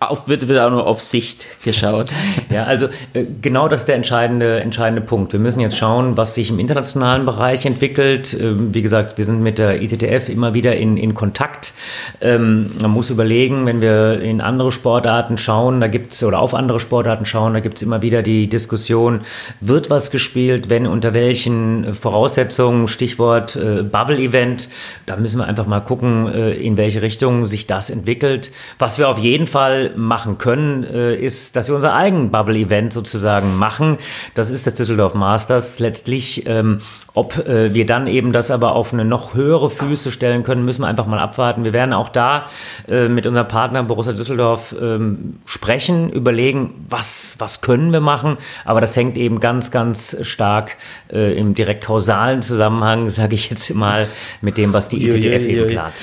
auf, 0.00 0.28
wird 0.28 0.48
wieder 0.48 0.68
nur 0.70 0.86
auf 0.86 1.00
Sicht 1.00 1.46
geschaut. 1.62 2.10
Ja, 2.50 2.64
also 2.64 2.86
äh, 3.14 3.24
genau 3.42 3.68
das 3.68 3.80
ist 3.80 3.86
der 3.86 3.96
entscheidende, 3.96 4.60
entscheidende 4.60 5.00
Punkt. 5.00 5.32
Wir 5.32 5.40
müssen 5.40 5.60
jetzt 5.60 5.76
schauen, 5.76 6.16
was 6.16 6.34
sich 6.34 6.50
im 6.50 6.58
internationalen 6.58 7.24
Bereich 7.26 7.64
entwickelt. 7.64 8.36
Ähm, 8.38 8.74
wie 8.74 8.82
gesagt, 8.82 9.18
wir 9.18 9.24
sind 9.24 9.42
mit 9.42 9.58
der 9.58 9.82
ITTF 9.82 10.28
immer 10.28 10.54
wieder 10.54 10.76
in, 10.76 10.96
in 10.96 11.14
Kontakt. 11.14 11.72
Ähm, 12.20 12.74
man 12.80 12.90
muss 12.90 13.10
überlegen, 13.10 13.66
wenn 13.66 13.80
wir 13.80 14.20
in 14.20 14.40
andere 14.40 14.70
Sportarten 14.72 15.36
schauen, 15.38 15.80
da 15.80 15.88
gibt's 15.88 16.22
oder 16.22 16.38
auf 16.38 16.54
andere 16.54 16.80
Sportarten 16.80 17.24
schauen, 17.24 17.54
da 17.54 17.60
gibt 17.60 17.76
es 17.76 17.82
immer 17.82 18.02
wieder 18.02 18.22
die 18.22 18.48
Diskussion, 18.48 19.22
wird 19.60 19.90
was 19.90 20.10
gespielt, 20.10 20.70
wenn 20.70 20.86
unter 20.86 21.14
welchen 21.14 21.94
Voraussetzungen, 21.94 22.86
Stichwort 22.86 23.56
äh, 23.56 23.82
Bubble-Event, 23.82 24.68
da 25.06 25.16
müssen 25.16 25.38
wir 25.38 25.46
einfach 25.46 25.66
mal 25.66 25.80
gucken, 25.80 26.32
äh, 26.32 26.52
in 26.52 26.76
welche 26.76 27.02
Richtung 27.02 27.46
sich 27.46 27.66
das 27.66 27.90
entwickelt. 27.90 28.52
Was 28.78 28.98
wir 28.98 29.08
auf 29.08 29.18
jeden 29.18 29.43
jeden 29.44 29.52
Fall 29.52 29.92
machen 29.96 30.38
können, 30.38 30.84
äh, 30.84 31.14
ist, 31.14 31.54
dass 31.54 31.68
wir 31.68 31.74
unser 31.74 31.94
eigenes 31.94 32.30
Bubble-Event 32.30 32.92
sozusagen 32.92 33.56
machen. 33.56 33.98
Das 34.34 34.50
ist 34.50 34.66
das 34.66 34.74
Düsseldorf 34.74 35.14
Masters 35.14 35.80
letztlich. 35.80 36.46
Ähm, 36.46 36.78
ob 37.12 37.46
äh, 37.46 37.74
wir 37.74 37.86
dann 37.86 38.06
eben 38.06 38.32
das 38.32 38.50
aber 38.50 38.74
auf 38.74 38.92
eine 38.92 39.04
noch 39.04 39.34
höhere 39.34 39.70
Füße 39.70 40.10
stellen 40.10 40.42
können, 40.42 40.64
müssen 40.64 40.82
wir 40.82 40.88
einfach 40.88 41.06
mal 41.06 41.18
abwarten. 41.18 41.64
Wir 41.64 41.72
werden 41.72 41.92
auch 41.92 42.08
da 42.08 42.46
äh, 42.88 43.08
mit 43.08 43.26
unserem 43.26 43.46
Partner 43.46 43.82
Borussia 43.82 44.14
Düsseldorf 44.14 44.74
ähm, 44.80 45.40
sprechen, 45.44 46.10
überlegen, 46.10 46.86
was, 46.88 47.36
was 47.38 47.60
können 47.60 47.92
wir 47.92 48.00
machen. 48.00 48.38
Aber 48.64 48.80
das 48.80 48.96
hängt 48.96 49.18
eben 49.18 49.40
ganz, 49.40 49.70
ganz 49.70 50.16
stark 50.22 50.76
äh, 51.12 51.38
im 51.38 51.54
direkt 51.54 51.84
kausalen 51.84 52.40
Zusammenhang, 52.40 53.10
sage 53.10 53.34
ich 53.34 53.50
jetzt 53.50 53.74
mal, 53.74 54.08
mit 54.40 54.56
dem, 54.56 54.72
was 54.72 54.88
die 54.88 55.06
ITTF 55.06 55.46
eben 55.46 55.68
plant. 55.68 55.94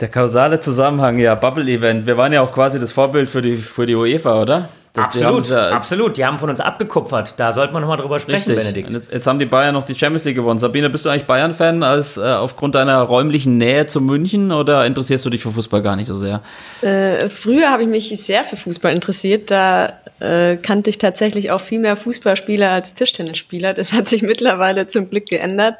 Der 0.00 0.08
kausale 0.08 0.60
Zusammenhang, 0.60 1.18
ja, 1.18 1.34
Bubble-Event. 1.34 2.06
Wir 2.06 2.16
waren 2.16 2.32
ja 2.32 2.42
auch 2.42 2.52
quasi 2.52 2.78
das 2.78 2.92
Vorbild 2.92 3.30
für 3.30 3.40
die, 3.40 3.56
für 3.56 3.86
die 3.86 3.94
UEFA, 3.94 4.42
oder? 4.42 4.68
Das, 4.92 5.06
absolut, 5.06 5.46
die 5.46 5.52
ja, 5.52 5.68
absolut. 5.70 6.16
Die 6.16 6.24
haben 6.24 6.38
von 6.38 6.48
uns 6.48 6.60
abgekupfert. 6.60 7.34
Da 7.38 7.52
sollten 7.52 7.74
wir 7.74 7.80
nochmal 7.80 7.98
drüber 7.98 8.18
sprechen, 8.18 8.50
richtig. 8.52 8.56
Benedikt. 8.56 8.94
Jetzt, 8.94 9.12
jetzt, 9.12 9.26
haben 9.26 9.38
die 9.38 9.44
Bayern 9.46 9.74
noch 9.74 9.84
die 9.84 9.94
Champions 9.94 10.24
League 10.24 10.36
gewonnen. 10.36 10.58
Sabine, 10.58 10.88
bist 10.88 11.04
du 11.04 11.10
eigentlich 11.10 11.26
Bayern-Fan 11.26 11.82
als 11.82 12.16
äh, 12.16 12.22
aufgrund 12.22 12.74
deiner 12.74 13.00
räumlichen 13.02 13.58
Nähe 13.58 13.86
zu 13.86 14.00
München 14.00 14.52
oder 14.52 14.86
interessierst 14.86 15.24
du 15.24 15.30
dich 15.30 15.42
für 15.42 15.50
Fußball 15.50 15.82
gar 15.82 15.96
nicht 15.96 16.06
so 16.06 16.16
sehr? 16.16 16.40
Äh, 16.80 17.28
früher 17.28 17.70
habe 17.70 17.82
ich 17.82 17.88
mich 17.88 18.08
sehr 18.08 18.44
für 18.44 18.56
Fußball 18.56 18.94
interessiert. 18.94 19.50
Da 19.50 19.92
äh, 20.20 20.56
kannte 20.56 20.88
ich 20.88 20.96
tatsächlich 20.96 21.50
auch 21.50 21.60
viel 21.60 21.78
mehr 21.78 21.96
Fußballspieler 21.96 22.70
als 22.70 22.94
Tischtennisspieler. 22.94 23.74
Das 23.74 23.92
hat 23.92 24.08
sich 24.08 24.22
mittlerweile 24.22 24.86
zum 24.86 25.10
Glück 25.10 25.26
geändert. 25.26 25.76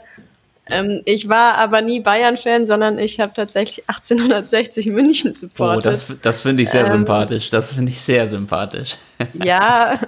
Ähm, 0.69 1.03
ich 1.05 1.29
war 1.29 1.59
aber 1.59 1.81
nie 1.81 2.01
Bayern-Fan, 2.01 2.67
sondern 2.67 2.99
ich 2.99 3.21
habe 3.21 3.33
tatsächlich 3.35 3.85
1860 3.89 4.87
München 4.87 5.31
Oh, 5.31 5.35
supportet. 5.35 5.85
das, 5.87 6.17
das 6.23 6.41
finde 6.43 6.65
ich 6.65 6.71
sehr 6.71 6.87
Ähm, 6.87 6.91
sympathisch. 6.93 7.51
Das 7.51 7.75
finde 7.75 7.93
ich 7.93 8.01
sehr 8.01 8.27
sympathisch. 8.27 8.97
Ja, 9.45 9.99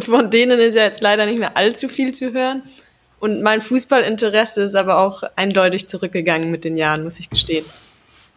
von 0.00 0.30
denen 0.30 0.58
ist 0.58 0.74
ja 0.74 0.84
jetzt 0.84 1.00
leider 1.00 1.26
nicht 1.26 1.38
mehr 1.38 1.56
allzu 1.56 1.88
viel 1.88 2.12
zu 2.14 2.32
hören. 2.32 2.62
Und 3.20 3.42
mein 3.42 3.60
Fußballinteresse 3.60 4.62
ist 4.62 4.74
aber 4.74 4.98
auch 4.98 5.22
eindeutig 5.36 5.88
zurückgegangen 5.88 6.50
mit 6.50 6.64
den 6.64 6.76
Jahren, 6.76 7.02
muss 7.04 7.18
ich 7.20 7.30
gestehen. 7.30 7.64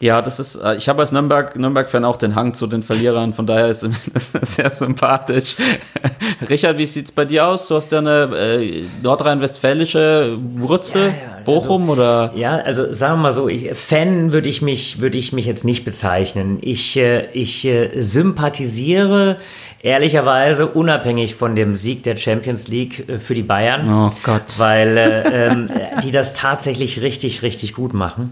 Ja, 0.01 0.21
das 0.21 0.39
ist, 0.39 0.55
äh, 0.55 0.75
ich 0.77 0.87
habe 0.87 1.01
als 1.01 1.11
Nürnberg, 1.11 1.57
Nürnburg-Fan 1.57 2.05
auch 2.05 2.15
den 2.15 2.33
Hang 2.33 2.53
zu 2.53 2.67
den 2.67 2.83
Verlierern, 2.83 3.33
von 3.33 3.45
daher 3.45 3.67
ist 3.67 3.83
das 4.13 4.31
sehr 4.55 4.69
sympathisch. 4.69 5.57
Richard, 6.49 6.77
wie 6.77 6.85
sieht's 6.85 7.11
bei 7.11 7.25
dir 7.25 7.45
aus? 7.47 7.67
Du 7.67 7.75
hast 7.75 7.91
ja 7.91 7.97
eine 7.99 8.29
äh, 8.37 8.83
nordrhein-westfälische 9.03 10.37
Wurzel, 10.55 11.01
Ja, 11.01 11.07
ja, 11.07 11.13
also- 11.35 11.43
Bochum 11.45 11.89
oder? 11.89 12.31
Ja, 12.35 12.57
also 12.57 12.93
sagen 12.93 13.15
wir 13.17 13.23
mal 13.23 13.31
so, 13.31 13.49
ich, 13.49 13.73
Fan 13.77 14.31
würde 14.31 14.47
ich 14.47 14.61
mich 14.61 15.01
würde 15.01 15.17
ich 15.17 15.33
mich 15.33 15.45
jetzt 15.45 15.65
nicht 15.65 15.83
bezeichnen. 15.83 16.59
Ich 16.61 16.95
äh, 16.95 17.25
ich 17.33 17.65
äh, 17.65 17.89
sympathisiere 18.01 19.37
ehrlicherweise 19.81 20.67
unabhängig 20.67 21.35
von 21.35 21.55
dem 21.55 21.73
Sieg 21.73 22.03
der 22.03 22.17
Champions 22.17 22.67
League 22.67 23.07
äh, 23.07 23.17
für 23.17 23.33
die 23.33 23.43
Bayern. 23.43 23.89
Oh 23.91 24.11
Gott. 24.23 24.55
Weil 24.57 24.97
äh, 24.97 25.47
ähm, 25.47 25.69
die 26.03 26.11
das 26.11 26.33
tatsächlich 26.33 27.01
richtig, 27.01 27.41
richtig 27.43 27.73
gut 27.75 27.93
machen. 27.93 28.31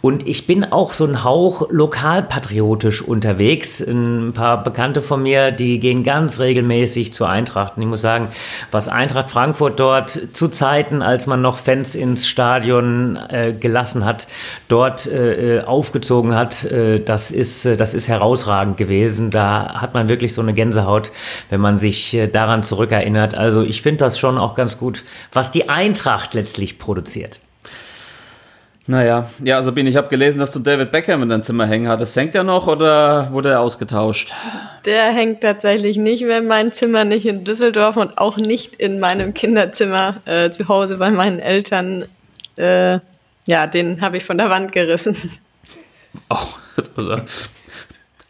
Und 0.00 0.28
ich 0.28 0.46
bin 0.46 0.64
auch 0.64 0.92
so 0.92 1.06
ein 1.06 1.24
Hauch 1.24 1.70
lokalpatriotisch 1.70 3.02
unterwegs. 3.02 3.80
Ein 3.80 4.32
paar 4.34 4.62
Bekannte 4.62 5.00
von 5.02 5.22
mir, 5.22 5.50
die 5.50 5.78
gehen 5.78 6.04
ganz 6.04 6.40
regelmäßig 6.40 7.12
zur 7.12 7.28
Eintracht. 7.28 7.76
Und 7.76 7.82
ich 7.82 7.88
muss 7.88 8.02
sagen, 8.02 8.28
was 8.70 8.88
Eintracht 8.88 9.30
Frankfurt 9.30 9.80
dort 9.80 10.10
zu 10.10 10.48
Zeiten, 10.48 11.02
als 11.02 11.26
man 11.26 11.40
noch 11.40 11.56
Fans 11.56 11.94
ins 11.94 12.26
Stadion 12.26 13.16
äh, 13.16 13.54
gelassen 13.58 14.04
hat, 14.04 14.28
dort 14.68 15.06
äh, 15.06 15.58
äh, 15.58 15.64
aufgezogen 15.64 16.34
hat, 16.34 16.64
äh, 16.64 17.00
das, 17.00 17.30
ist, 17.30 17.64
das 17.64 17.94
ist 17.94 18.08
herausragend 18.08 18.76
gewesen. 18.76 19.30
Da 19.30 19.80
hat 19.80 19.94
man 19.94 20.08
wirklich 20.08 20.34
so 20.34 20.42
eine 20.42 20.52
Gänsehaut, 20.52 20.81
wenn 21.50 21.60
man 21.60 21.78
sich 21.78 22.14
äh, 22.14 22.28
daran 22.28 22.62
zurückerinnert. 22.62 23.34
Also 23.34 23.62
ich 23.62 23.82
finde 23.82 23.98
das 23.98 24.18
schon 24.18 24.38
auch 24.38 24.54
ganz 24.54 24.78
gut, 24.78 25.04
was 25.32 25.50
die 25.50 25.68
Eintracht 25.68 26.34
letztlich 26.34 26.78
produziert. 26.78 27.38
Naja, 28.88 29.30
ja, 29.42 29.62
Sabine, 29.62 29.88
ich 29.88 29.96
habe 29.96 30.08
gelesen, 30.08 30.40
dass 30.40 30.50
du 30.50 30.58
David 30.58 30.90
Beckham 30.90 31.22
in 31.22 31.28
deinem 31.28 31.44
Zimmer 31.44 31.66
hängen 31.66 31.88
hattest. 31.88 32.16
Hängt 32.16 32.34
er 32.34 32.42
noch 32.42 32.66
oder 32.66 33.30
wurde 33.30 33.50
er 33.50 33.60
ausgetauscht? 33.60 34.32
Der 34.84 35.12
hängt 35.12 35.40
tatsächlich 35.40 35.98
nicht 35.98 36.24
mehr 36.24 36.38
in 36.38 36.48
meinem 36.48 36.72
Zimmer, 36.72 37.04
nicht 37.04 37.24
in 37.24 37.44
Düsseldorf 37.44 37.96
und 37.96 38.18
auch 38.18 38.38
nicht 38.38 38.74
in 38.76 38.98
meinem 38.98 39.34
Kinderzimmer 39.34 40.16
äh, 40.24 40.50
zu 40.50 40.66
Hause 40.66 40.96
bei 40.96 41.10
meinen 41.10 41.38
Eltern. 41.38 42.06
Äh, 42.56 42.98
ja, 43.46 43.68
den 43.68 44.00
habe 44.00 44.16
ich 44.16 44.24
von 44.24 44.38
der 44.38 44.50
Wand 44.50 44.72
gerissen. 44.72 45.16
Oh, 46.28 46.36
oder, 46.98 47.24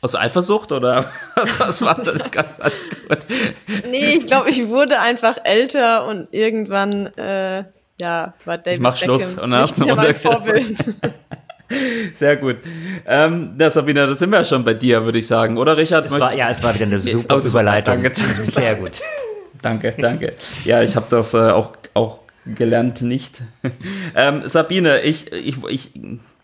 aus 0.03 0.15
Eifersucht 0.17 0.73
oder 0.73 1.07
was, 1.35 1.59
was 1.59 1.83
war 1.83 1.95
das? 1.95 2.19
Ganz, 2.31 2.59
ganz 2.59 2.75
gut. 3.09 3.19
Nee, 3.91 4.17
ich 4.17 4.27
glaube, 4.27 4.51
ich 4.51 4.69
wurde 4.69 4.99
einfach 4.99 5.39
älter 5.45 6.07
und 6.07 6.29
irgendwann, 6.33 7.07
äh, 7.17 7.65
ja, 8.01 8.35
war 8.45 8.59
David 8.59 8.81
mach 8.81 8.97
Schluss 8.97 9.35
und 9.35 9.53
dann 9.53 9.61
hast 9.61 9.81
du 9.81 9.87
mein. 9.87 10.15
Vorbild. 10.15 10.77
Sehr 12.15 12.37
gut. 12.37 12.57
Ähm, 13.07 13.57
ja, 13.59 13.71
Sabine, 13.71 14.07
da 14.07 14.15
sind 14.15 14.29
wir 14.31 14.41
ja 14.41 14.45
schon 14.45 14.63
bei 14.63 14.75
dir, 14.75 15.07
würde 15.07 15.19
ich 15.19 15.27
sagen. 15.27 15.57
Oder 15.57 15.77
Richard? 15.77 16.05
Es 16.05 16.21
war, 16.21 16.37
ja, 16.37 16.51
es 16.51 16.63
war 16.63 16.75
wieder 16.75 16.85
eine 16.85 16.99
super 16.99 17.37
super. 17.37 17.49
Überleitung. 17.49 18.03
Danke. 18.03 18.15
Sehr 18.15 18.75
gut. 18.75 19.01
Danke, 19.63 19.95
danke. 19.97 20.33
Ja, 20.65 20.83
ich 20.83 20.97
habe 20.97 21.07
das 21.09 21.35
äh, 21.35 21.51
auch, 21.51 21.71
auch 21.95 22.19
gelernt 22.47 23.03
nicht. 23.03 23.43
ähm, 24.17 24.43
Sabine, 24.47 25.03
ich, 25.03 25.33
ich, 25.33 25.57
ich, 25.69 25.91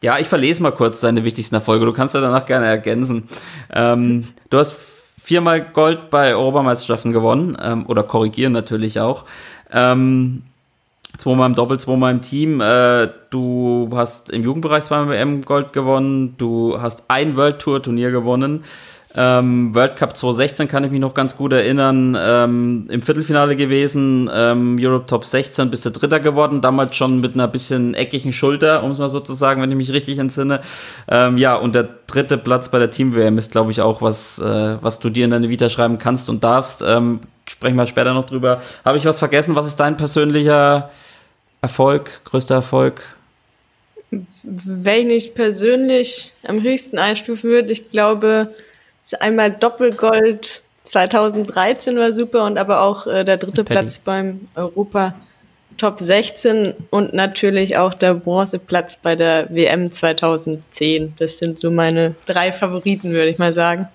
ja, 0.03 0.19
ich 0.19 0.29
verlese 0.29 0.63
mal 0.63 0.73
kurz 0.73 1.01
deine 1.01 1.25
wichtigsten 1.25 1.55
Erfolge. 1.55 1.85
Du 1.85 1.93
kannst 1.93 2.15
ja 2.15 2.21
danach 2.21 2.47
gerne 2.47 2.67
ergänzen. 2.67 3.29
Ähm, 3.73 4.29
du 4.51 4.59
hast 4.59 4.75
viermal 5.19 5.61
Gold 5.61 6.11
bei 6.11 6.35
Europameisterschaften 6.35 7.13
gewonnen 7.13 7.57
ähm, 7.61 7.87
oder 7.87 8.03
korrigieren 8.03 8.53
natürlich 8.53 9.01
auch. 9.01 9.25
Ähm, 9.71 10.43
zweimal 11.17 11.49
im 11.49 11.55
Doppel, 11.55 11.79
zweimal 11.79 12.13
im 12.13 12.23
Team. 12.23 12.61
Äh, 12.61 13.09
du 13.31 13.91
hast 13.95 14.31
im 14.31 14.43
Jugendbereich 14.43 14.85
zweimal 14.85 15.15
WM 15.15 15.43
Gold 15.43 15.73
gewonnen. 15.73 16.35
Du 16.39 16.81
hast 16.81 17.05
ein 17.09 17.37
World 17.37 17.59
Tour 17.59 17.83
Turnier 17.83 18.11
gewonnen. 18.11 18.65
Ähm, 19.21 19.75
World 19.75 19.97
Cup 19.97 20.17
2016 20.17 20.69
kann 20.69 20.85
ich 20.85 20.93
mich 20.93 21.01
noch 21.01 21.13
ganz 21.13 21.37
gut 21.37 21.53
erinnern. 21.53 22.17
Ähm, 22.17 22.87
Im 22.89 23.03
Viertelfinale 23.03 23.57
gewesen, 23.57 24.31
ähm, 24.33 24.77
Europe 24.81 25.07
Top 25.07 25.25
16 25.25 25.73
bist 25.73 25.85
du 25.85 25.91
Dritter 25.91 26.21
geworden, 26.21 26.61
damals 26.61 26.95
schon 26.95 27.21
mit 27.21 27.35
einer 27.35 27.49
bisschen 27.49 27.95
eckigen 27.95 28.33
Schulter, 28.33 28.85
um 28.85 28.93
es 28.93 28.99
mal 28.99 29.11
so 29.11 29.19
zu 29.19 29.35
sagen, 29.35 29.61
wenn 29.61 29.73
ich 29.73 29.77
mich 29.77 29.93
richtig 29.93 30.19
entsinne. 30.19 30.61
Ähm, 31.09 31.37
ja, 31.37 31.57
und 31.57 31.75
der 31.75 31.89
dritte 32.07 32.39
Platz 32.39 32.69
bei 32.69 32.79
der 32.79 32.93
Team-WM 32.93 33.39
ist, 33.39 33.51
glaube 33.51 33.73
ich, 33.73 33.81
auch 33.81 34.01
was, 34.01 34.39
äh, 34.39 34.77
was 34.81 35.01
du 35.01 35.11
dir 35.11 35.25
in 35.25 35.33
deine 35.33 35.49
Vita 35.49 35.69
schreiben 35.69 35.99
kannst 35.99 36.29
und 36.29 36.45
darfst. 36.45 36.85
Ähm, 36.87 37.19
sprechen 37.49 37.75
wir 37.75 37.89
später 37.89 38.15
noch 38.15 38.25
drüber. 38.27 38.63
Habe 38.85 38.99
ich 38.99 39.05
was 39.05 39.19
vergessen? 39.19 39.57
Was 39.57 39.67
ist 39.67 39.81
dein 39.81 39.97
persönlicher 39.97 40.91
Erfolg, 41.61 42.23
größter 42.23 42.55
Erfolg? 42.55 43.03
Wenn 44.45 45.11
ich 45.11 45.35
persönlich 45.35 46.33
am 46.47 46.63
höchsten 46.63 46.99
einstufen 46.99 47.51
würde, 47.51 47.73
ich 47.73 47.91
glaube, 47.91 48.55
einmal 49.15 49.51
Doppelgold 49.51 50.63
2013 50.85 51.97
war 51.99 52.13
super 52.13 52.45
und 52.45 52.59
aber 52.59 52.81
auch 52.81 53.07
äh, 53.07 53.25
der 53.25 53.37
dritte 53.37 53.65
Paddy. 53.65 53.81
Platz 53.81 53.99
beim 53.99 54.49
Europa 54.55 55.15
Top 55.77 56.01
16 56.01 56.75
und 56.91 57.15
natürlich 57.15 57.77
auch 57.77 57.95
der 57.95 58.15
Bronzeplatz 58.15 58.99
bei 58.99 59.15
der 59.15 59.49
WM 59.51 59.93
2010. 59.93 61.15
Das 61.19 61.39
sind 61.39 61.59
so 61.59 61.71
meine 61.71 62.17
drei 62.27 62.53
Favoriten, 62.53 63.13
würde 63.13 63.29
ich 63.29 63.39
mal 63.39 63.55
sagen. 63.55 63.89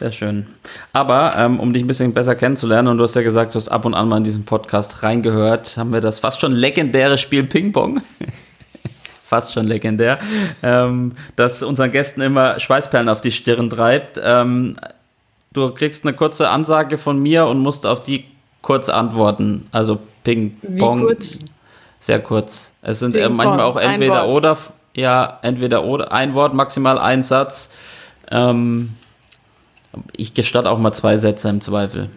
Sehr 0.00 0.10
schön. 0.10 0.46
Aber 0.92 1.34
ähm, 1.36 1.60
um 1.60 1.72
dich 1.72 1.84
ein 1.84 1.86
bisschen 1.86 2.12
besser 2.12 2.34
kennenzulernen, 2.34 2.88
und 2.88 2.98
du 2.98 3.04
hast 3.04 3.14
ja 3.14 3.22
gesagt, 3.22 3.54
du 3.54 3.56
hast 3.56 3.68
ab 3.68 3.84
und 3.84 3.94
an 3.94 4.08
mal 4.08 4.16
in 4.16 4.24
diesen 4.24 4.44
Podcast 4.44 5.02
reingehört, 5.02 5.76
haben 5.76 5.92
wir 5.92 6.00
das 6.00 6.18
fast 6.18 6.40
schon 6.40 6.52
legendäre 6.52 7.18
Spiel 7.18 7.44
Ping-Pong. 7.44 8.00
fast 9.30 9.54
schon 9.54 9.68
legendär, 9.68 10.18
ähm, 10.64 11.12
das 11.36 11.62
unseren 11.62 11.92
Gästen 11.92 12.20
immer 12.20 12.58
Schweißperlen 12.58 13.08
auf 13.08 13.20
die 13.20 13.30
Stirn 13.30 13.70
treibt. 13.70 14.20
Ähm, 14.22 14.74
du 15.52 15.70
kriegst 15.70 16.04
eine 16.04 16.16
kurze 16.16 16.50
Ansage 16.50 16.98
von 16.98 17.22
mir 17.22 17.46
und 17.46 17.60
musst 17.60 17.86
auf 17.86 18.02
die 18.02 18.24
kurz 18.60 18.88
antworten. 18.88 19.68
Also 19.70 20.00
Ping-Pong. 20.24 20.98
Wie 20.98 21.04
kurz? 21.04 21.38
Sehr 22.00 22.18
kurz. 22.18 22.74
Es 22.82 22.98
sind 22.98 23.14
äh, 23.14 23.20
Ping-Pong, 23.20 23.36
manchmal 23.36 23.60
auch 23.60 23.76
entweder 23.76 24.26
oder. 24.26 24.56
Ja, 24.96 25.38
entweder 25.42 25.84
oder. 25.84 26.10
Ein 26.10 26.34
Wort, 26.34 26.52
maximal 26.52 26.98
ein 26.98 27.22
Satz. 27.22 27.70
Ähm, 28.32 28.96
ich 30.16 30.34
gestatte 30.34 30.68
auch 30.68 30.78
mal 30.78 30.92
zwei 30.92 31.18
Sätze 31.18 31.48
im 31.48 31.60
Zweifel. 31.60 32.10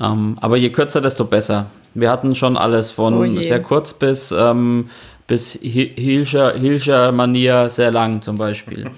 Ähm, 0.00 0.36
aber 0.40 0.56
je 0.56 0.70
kürzer, 0.70 1.00
desto 1.00 1.26
besser. 1.26 1.66
Wir 1.94 2.10
hatten 2.10 2.34
schon 2.34 2.56
alles 2.56 2.90
von 2.90 3.14
Oh 3.14 3.40
sehr 3.40 3.62
kurz 3.62 3.94
bis, 3.94 4.32
ähm, 4.32 4.90
bis 5.26 5.54
Hi- 5.62 5.92
Hilscher, 5.96 6.54
Hilscher 6.54 7.12
Manier 7.12 7.68
sehr 7.70 7.90
lang 7.90 8.20
zum 8.22 8.36
Beispiel. 8.36 8.90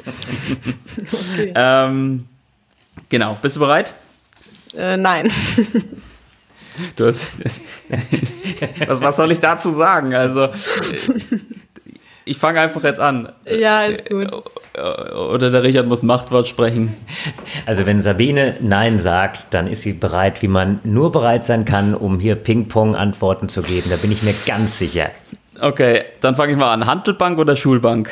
ähm, 1.55 2.27
genau, 3.09 3.37
bist 3.41 3.57
du 3.57 3.61
bereit? 3.61 3.93
Äh, 4.77 4.97
nein. 4.97 5.31
Du 6.97 7.07
hast, 7.07 7.33
was, 8.87 9.01
was 9.01 9.17
soll 9.17 9.33
ich 9.33 9.41
dazu 9.41 9.73
sagen? 9.73 10.15
Also, 10.15 10.45
äh, 10.45 10.51
ich 12.27 12.37
fange 12.39 12.61
einfach 12.61 12.83
jetzt 12.85 13.01
an. 13.01 13.33
ja, 13.49 13.85
ist 13.85 14.09
gut. 14.11 14.31
Oder 14.77 15.51
der 15.51 15.63
Richard 15.63 15.87
muss 15.87 16.03
Machtwort 16.03 16.47
sprechen. 16.49 16.95
Also 17.65 17.87
wenn 17.87 18.03
Sabine 18.03 18.57
Nein 18.61 18.99
sagt, 18.99 19.55
dann 19.55 19.69
ist 19.69 19.83
sie 19.83 19.95
bereit, 19.95 20.43
wie 20.43 20.49
man 20.49 20.81
nur 20.85 21.13
bereit 21.13 21.45
sein 21.45 21.65
kann, 21.65 21.95
um 21.95 22.19
hier 22.19 22.35
Ping-Pong-Antworten 22.35 23.49
zu 23.49 23.63
geben. 23.63 23.89
Da 23.89 23.97
bin 23.97 24.13
ich 24.13 24.23
mir 24.23 24.35
ganz 24.45 24.77
sicher. 24.77 25.11
Okay, 25.61 26.05
dann 26.21 26.35
fange 26.35 26.53
ich 26.53 26.59
mal 26.59 26.73
an. 26.73 26.87
Handelbank 26.87 27.39
oder 27.39 27.57
Schulbank? 27.57 28.11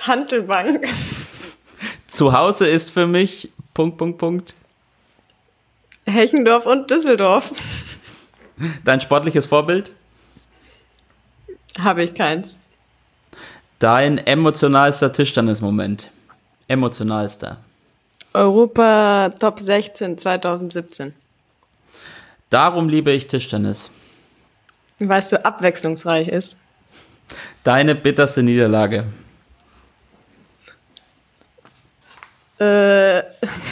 Handelbank. 0.00 0.86
Zu 2.06 2.32
Hause 2.32 2.66
ist 2.66 2.90
für 2.90 3.06
mich 3.06 3.52
Punkt, 3.74 3.96
Punkt, 3.96 4.18
Punkt. 4.18 4.54
Hechendorf 6.06 6.66
und 6.66 6.90
Düsseldorf. 6.90 7.50
Dein 8.84 9.00
sportliches 9.00 9.46
Vorbild? 9.46 9.92
Habe 11.80 12.02
ich 12.02 12.14
keins. 12.14 12.58
Dein 13.78 14.18
emotionalster 14.18 15.12
Tischtennismoment? 15.12 16.10
Emotionalster. 16.66 17.58
Europa 18.34 19.30
Top 19.38 19.60
16 19.60 20.18
2017. 20.18 21.14
Darum 22.50 22.88
liebe 22.88 23.12
ich 23.12 23.28
Tischtennis. 23.28 23.90
Weißt 24.98 25.32
du, 25.32 25.44
abwechslungsreich 25.44 26.28
ist. 26.28 26.56
Deine 27.62 27.94
bitterste 27.94 28.42
Niederlage. 28.42 29.04
Äh, 32.58 33.22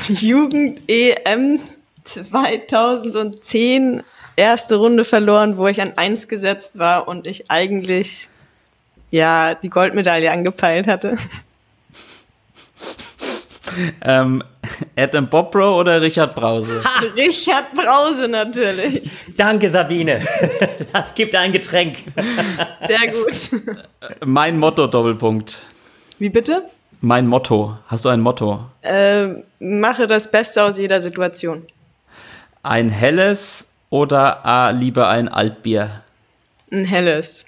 Jugend 0.08 0.82
EM 0.88 1.60
2010 2.04 4.02
erste 4.36 4.76
Runde 4.76 5.04
verloren, 5.04 5.56
wo 5.56 5.66
ich 5.66 5.80
an 5.80 5.94
eins 5.96 6.28
gesetzt 6.28 6.78
war 6.78 7.08
und 7.08 7.26
ich 7.26 7.50
eigentlich 7.50 8.28
ja 9.10 9.54
die 9.54 9.70
Goldmedaille 9.70 10.30
angepeilt 10.30 10.86
hatte. 10.86 11.16
Ähm, 14.02 14.42
Adam 14.96 15.28
Bobro 15.28 15.80
oder 15.80 16.00
Richard 16.00 16.34
Brause? 16.34 16.82
Richard 17.16 17.74
Brause 17.74 18.28
natürlich. 18.28 19.10
Danke, 19.36 19.68
Sabine. 19.68 20.20
Das 20.92 21.14
gibt 21.14 21.34
ein 21.34 21.52
Getränk. 21.52 21.98
Sehr 22.86 23.12
gut. 23.12 23.62
Mein 24.24 24.58
Motto, 24.58 24.86
Doppelpunkt. 24.86 25.66
Wie 26.18 26.30
bitte? 26.30 26.62
Mein 27.02 27.26
Motto. 27.26 27.76
Hast 27.88 28.06
du 28.06 28.08
ein 28.08 28.20
Motto? 28.20 28.64
Äh, 28.80 29.28
mache 29.58 30.06
das 30.06 30.30
Beste 30.30 30.62
aus 30.62 30.78
jeder 30.78 31.02
Situation. 31.02 31.64
Ein 32.62 32.88
helles 32.88 33.72
oder 33.90 34.46
ah, 34.46 34.70
lieber 34.70 35.08
ein 35.08 35.28
Altbier? 35.28 36.02
Ein 36.72 36.86
helles. 36.86 37.44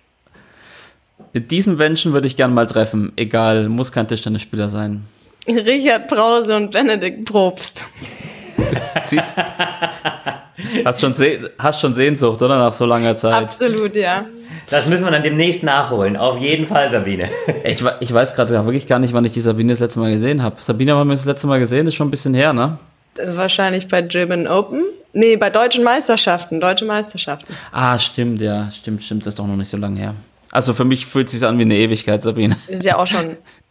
Diesen 1.32 1.76
Menschen 1.76 2.12
würde 2.12 2.26
ich 2.26 2.36
gern 2.36 2.52
mal 2.52 2.66
treffen. 2.66 3.12
Egal, 3.16 3.68
muss 3.68 3.92
kein 3.92 4.08
Tischtennisspieler 4.08 4.68
sein. 4.68 5.04
Richard 5.48 6.08
Brause 6.08 6.56
und 6.56 6.70
Benedikt 6.70 7.24
Probst. 7.24 7.87
Siehst, 9.02 9.37
hast, 10.84 11.00
schon 11.00 11.14
hast 11.58 11.80
schon 11.80 11.94
Sehnsucht, 11.94 12.42
oder? 12.42 12.58
Nach 12.58 12.72
so 12.72 12.84
langer 12.87 13.16
Zeit. 13.16 13.44
Absolut, 13.44 13.94
ja. 13.94 14.24
Das 14.70 14.87
müssen 14.87 15.04
wir 15.04 15.11
dann 15.11 15.22
demnächst 15.22 15.62
nachholen. 15.62 16.16
Auf 16.16 16.38
jeden 16.38 16.66
Fall, 16.66 16.90
Sabine. 16.90 17.28
Ich, 17.64 17.82
ich 18.00 18.12
weiß 18.12 18.34
gerade 18.34 18.52
wirklich 18.52 18.87
gar 18.87 18.98
nicht, 18.98 19.14
wann 19.14 19.24
ich 19.24 19.32
die 19.32 19.40
Sabine 19.40 19.72
das 19.72 19.80
letzte 19.80 20.00
Mal 20.00 20.12
gesehen 20.12 20.42
habe. 20.42 20.56
Sabine 20.61 20.94
haben 20.94 21.08
wir 21.08 21.14
das 21.14 21.24
letzte 21.24 21.46
Mal 21.46 21.58
gesehen, 21.58 21.87
ist 21.87 21.94
schon 21.94 22.08
ein 22.08 22.11
bisschen 22.11 22.34
her, 22.34 22.52
ne? 22.52 22.78
Wahrscheinlich 23.34 23.88
bei 23.88 24.02
German 24.02 24.46
Open. 24.46 24.82
Nee, 25.12 25.37
bei 25.37 25.50
deutschen 25.50 25.84
Meisterschaften. 25.84 26.61
Deutsche 26.61 26.84
Meisterschaften. 26.84 27.54
Ah, 27.72 27.98
stimmt, 27.98 28.40
ja, 28.40 28.70
stimmt, 28.70 29.02
stimmt, 29.02 29.22
das 29.22 29.32
ist 29.32 29.38
doch 29.38 29.46
noch 29.46 29.56
nicht 29.56 29.68
so 29.68 29.76
lange 29.76 29.98
her. 29.98 30.14
Also 30.50 30.74
für 30.74 30.84
mich 30.84 31.06
fühlt 31.06 31.26
es 31.26 31.32
sich 31.32 31.44
an 31.44 31.58
wie 31.58 31.62
eine 31.62 31.76
Ewigkeit, 31.76 32.22
Sabine. 32.22 32.56
Ist 32.68 32.84
ja 32.84 32.98
auch 32.98 33.06
schon 33.06 33.37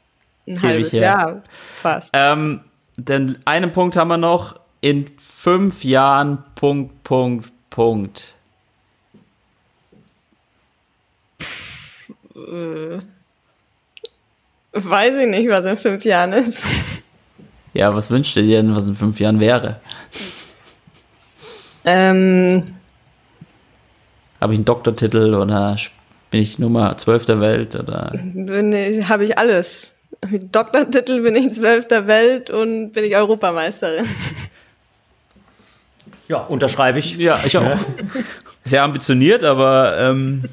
ein 0.48 0.62
halbes 0.62 0.92
her. 0.94 1.02
Jahr 1.02 1.44
fast. 1.74 2.12
Ähm, 2.14 2.62
denn 2.96 3.38
einen 3.46 3.72
Punkt 3.72 3.96
haben 3.96 4.10
wir 4.10 4.18
noch. 4.18 4.60
In 4.80 5.06
fünf 5.18 5.84
Jahren, 5.84 6.44
Punkt, 6.56 7.04
Punkt, 7.04 7.52
Punkt. 7.70 8.36
Weiß 14.74 15.14
ich 15.16 15.28
nicht, 15.28 15.50
was 15.50 15.66
in 15.66 15.78
fünf 15.78 16.06
Jahren 16.06 16.34
ist. 16.34 16.64
Ja, 17.74 17.94
was 17.94 18.10
wünscht 18.10 18.36
ihr 18.38 18.44
dir 18.44 18.62
denn, 18.62 18.76
was 18.76 18.88
in 18.88 18.96
fünf 18.96 19.20
Jahren 19.20 19.40
wäre? 19.40 19.80
Ähm, 21.86 22.66
Habe 24.42 24.54
ich 24.54 24.58
einen 24.58 24.66
Doktortitel 24.66 25.34
oder 25.34 25.78
bin 26.32 26.42
ich 26.42 26.60
Nummer 26.60 26.98
12 26.98 27.26
der 27.26 27.40
Welt? 27.40 27.76
Oder? 27.76 28.12
bin 28.14 28.74
ich, 28.74 29.08
habe 29.10 29.24
ich 29.24 29.38
alles. 29.38 29.94
Mit 30.30 30.56
Doktortitel 30.56 31.22
bin 31.22 31.36
ich 31.36 31.54
zwölfter 31.54 32.08
Welt 32.08 32.50
und 32.50 32.92
bin 32.92 33.04
ich 33.06 33.16
Europameisterin. 33.16 34.06
Ja, 36.28 36.40
unterschreibe 36.40 37.00
ich. 37.00 37.16
Ja, 37.18 37.40
ich 37.46 37.58
auch. 37.58 37.78
Sehr 38.66 38.84
ambitioniert, 38.84 39.44
aber 39.46 39.98
ähm, 39.98 40.44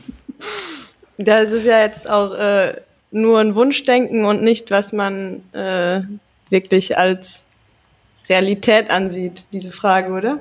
Das 1.19 1.51
ist 1.51 1.67
ja 1.67 1.81
jetzt 1.81 2.09
auch 2.09 2.33
äh, 2.35 2.75
nur 3.11 3.41
ein 3.41 3.55
Wunschdenken 3.55 4.25
und 4.25 4.43
nicht, 4.43 4.71
was 4.71 4.93
man 4.93 5.43
äh, 5.53 6.03
wirklich 6.51 6.97
als 6.99 7.47
Realität 8.29 8.91
ansieht, 8.91 9.45
diese 9.53 9.71
Frage, 9.71 10.13
oder? 10.13 10.39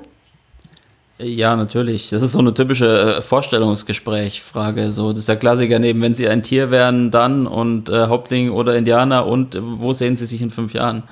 Ja, 1.18 1.54
natürlich. 1.54 2.10
Das 2.10 2.22
ist 2.22 2.32
so 2.32 2.40
eine 2.40 2.52
typische 2.52 3.18
äh, 3.18 3.22
Vorstellungsgespräch-Frage. 3.22 4.90
So, 4.90 5.10
das 5.10 5.20
ist 5.20 5.28
der 5.28 5.36
Klassiker 5.36 5.78
neben, 5.78 6.02
wenn 6.02 6.14
Sie 6.14 6.28
ein 6.28 6.42
Tier 6.42 6.70
wären, 6.70 7.10
dann 7.10 7.46
und 7.46 7.88
äh, 7.88 8.06
Hauptling 8.08 8.50
oder 8.50 8.76
Indianer 8.76 9.26
und 9.26 9.54
äh, 9.54 9.60
wo 9.62 9.92
sehen 9.92 10.16
Sie 10.16 10.26
sich 10.26 10.42
in 10.42 10.50
fünf 10.50 10.74
Jahren? 10.74 11.04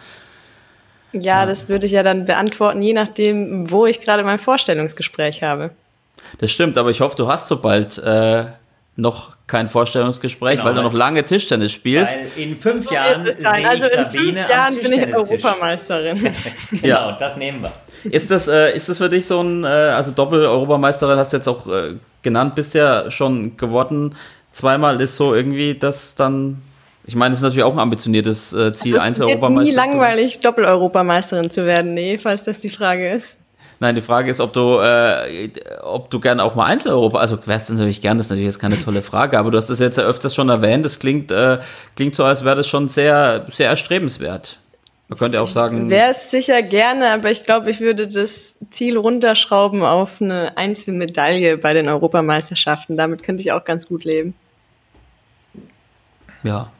Ja, 1.12 1.46
das 1.46 1.68
würde 1.68 1.86
ich 1.86 1.92
ja 1.92 2.02
dann 2.02 2.24
beantworten, 2.24 2.82
je 2.82 2.94
nachdem, 2.94 3.70
wo 3.70 3.86
ich 3.86 4.00
gerade 4.00 4.24
mein 4.24 4.38
Vorstellungsgespräch 4.38 5.42
habe. 5.42 5.70
Das 6.38 6.50
stimmt, 6.50 6.78
aber 6.78 6.90
ich 6.90 7.00
hoffe, 7.00 7.16
du 7.16 7.28
hast 7.28 7.48
so 7.48 7.60
bald 7.60 7.98
äh, 7.98 8.44
noch 8.94 9.37
kein 9.46 9.68
Vorstellungsgespräch, 9.68 10.57
Genau, 10.57 10.64
weil 10.66 10.74
du 10.74 10.83
noch 10.83 10.92
lange 10.92 11.24
Tischtennis 11.24 11.72
spielst. 11.72 12.12
Weil 12.12 12.42
in 12.42 12.57
fünf 12.57 12.90
Jahren 12.90 13.24
Wird 13.24 13.37
es 13.38 13.40
sehe 13.42 13.61
ich 13.61 13.66
Also 13.66 13.85
in 13.85 13.90
Sabine 14.05 14.22
fünf 14.42 14.50
Jahren 14.50 14.74
am 14.76 14.83
bin 14.83 14.92
ich. 14.92 15.16
Europameisterin. 15.16 16.35
Genau, 16.83 17.12
das 17.18 17.37
nehmen 17.37 17.62
wir. 17.62 17.72
Ist 18.12 18.31
das, 18.31 18.48
äh, 18.48 18.76
ist 18.76 18.88
das 18.88 18.98
für 18.98 19.09
dich 19.09 19.26
so 19.26 19.40
ein, 19.40 19.64
äh, 19.64 19.66
also 19.66 20.11
Doppel-Europameisterin 20.11 21.16
hast 21.18 21.33
du 21.33 21.37
jetzt 21.38 21.48
auch 21.48 21.66
äh, 21.68 21.94
genannt, 22.22 22.55
bist 22.55 22.74
ja 22.74 23.11
schon 23.11 23.57
geworden. 23.57 24.14
Zweimal 24.52 25.00
ist 25.00 25.16
so 25.16 25.35
irgendwie 25.35 25.74
das 25.74 26.14
dann, 26.14 26.61
ich 27.07 27.14
meine, 27.16 27.31
das 27.31 27.38
ist 27.38 27.44
natürlich 27.44 27.64
auch 27.64 27.72
ein 27.72 27.78
ambitioniertes 27.78 28.52
äh, 28.52 28.72
Ziel, 28.74 28.98
Also 28.98 29.26
es 29.26 29.40
wird 29.40 29.40
nie 29.50 29.70
zu 29.72 29.74
werden. 29.74 29.74
langweilig, 29.74 30.40
Doppel-Europameisterin 30.40 31.50
zu 31.50 31.64
werden. 31.64 31.94
Nee, 31.94 32.18
falls 32.18 32.44
das 32.44 32.61
die 32.61 32.68
Frage 32.70 33.11
ist. 33.11 33.38
Nein, 33.83 33.97
die 33.97 34.01
Frage 34.01 34.31
ist, 34.31 34.38
ob 34.38 34.53
du, 34.53 34.79
äh, 34.79 35.51
ob 35.83 36.09
du 36.09 36.21
gerne 36.21 36.45
auch 36.45 36.55
mal 36.55 36.66
Einzel-Europa, 36.66 37.18
also 37.18 37.37
wärst 37.47 37.68
du 37.68 37.75
natürlich 37.75 38.01
gern, 38.01 38.16
das 38.16 38.27
ist 38.27 38.31
natürlich 38.31 38.47
jetzt 38.47 38.61
keine 38.61 38.81
tolle 38.81 39.03
Frage, 39.03 39.37
aber 39.37 39.51
du 39.51 39.59
hast 39.59 39.71
das 39.71 39.81
jetzt 39.81 39.99
ja 39.99 40.05
öfters 40.05 40.37
schon 40.37 40.49
erwähnt, 40.51 40.85
das 40.85 41.01
klingt, 41.01 41.33
äh, 41.33 41.59
klingt 41.97 42.14
so, 42.14 42.23
als 42.23 42.45
wäre 42.45 42.55
das 42.55 42.68
schon 42.68 42.87
sehr, 42.87 43.45
sehr 43.51 43.71
erstrebenswert. 43.71 44.61
Man 45.09 45.18
könnte 45.18 45.40
auch 45.40 45.49
sagen, 45.49 45.90
Wäre 45.90 46.12
es 46.12 46.31
sicher 46.31 46.62
gerne, 46.62 47.12
aber 47.12 47.33
ich 47.33 47.42
glaube, 47.42 47.73
ich 47.73 47.81
würde 47.81 48.07
das 48.07 48.55
Ziel 48.71 48.97
runterschrauben 48.97 49.83
auf 49.83 50.23
eine 50.23 50.57
Einzelmedaille 50.57 51.59
bei 51.59 51.75
den 51.75 51.88
Europameisterschaften. 51.88 52.97
Damit 52.97 53.25
könnte 53.25 53.42
ich 53.42 53.51
auch 53.51 53.64
ganz 53.64 53.88
gut 53.88 54.05
leben. 54.05 54.35
Ja. 56.45 56.71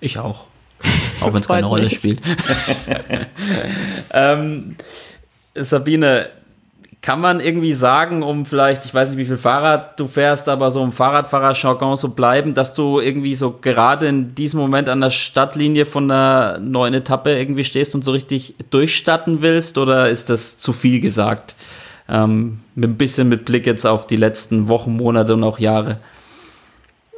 Ich 0.00 0.18
auch. 0.18 0.46
Auch 1.20 1.34
wenn 1.34 1.40
es 1.40 1.48
keine 1.48 1.66
Rolle 1.66 1.90
spielt. 1.90 2.22
ähm, 4.12 4.76
Sabine, 5.64 6.26
kann 7.00 7.20
man 7.20 7.40
irgendwie 7.40 7.74
sagen, 7.74 8.22
um 8.22 8.44
vielleicht, 8.44 8.84
ich 8.84 8.92
weiß 8.92 9.10
nicht, 9.10 9.18
wie 9.18 9.24
viel 9.24 9.36
Fahrrad 9.36 9.98
du 10.00 10.08
fährst, 10.08 10.48
aber 10.48 10.70
so 10.70 10.82
im 10.82 10.90
Fahrradfahrer-Jargon 10.92 11.96
so 11.96 12.08
bleiben, 12.08 12.54
dass 12.54 12.74
du 12.74 12.98
irgendwie 12.98 13.34
so 13.34 13.56
gerade 13.60 14.08
in 14.08 14.34
diesem 14.34 14.58
Moment 14.58 14.88
an 14.88 15.00
der 15.00 15.10
Stadtlinie 15.10 15.86
von 15.86 16.10
einer 16.10 16.58
neuen 16.58 16.94
Etappe 16.94 17.38
irgendwie 17.38 17.64
stehst 17.64 17.94
und 17.94 18.02
so 18.02 18.10
richtig 18.10 18.54
durchstatten 18.70 19.42
willst? 19.42 19.78
Oder 19.78 20.10
ist 20.10 20.28
das 20.28 20.58
zu 20.58 20.72
viel 20.72 21.00
gesagt? 21.00 21.54
Ähm, 22.08 22.60
ein 22.76 22.96
bisschen 22.96 23.28
mit 23.28 23.44
Blick 23.44 23.66
jetzt 23.66 23.86
auf 23.86 24.06
die 24.06 24.16
letzten 24.16 24.68
Wochen, 24.68 24.96
Monate 24.96 25.34
und 25.34 25.44
auch 25.44 25.58
Jahre. 25.58 25.98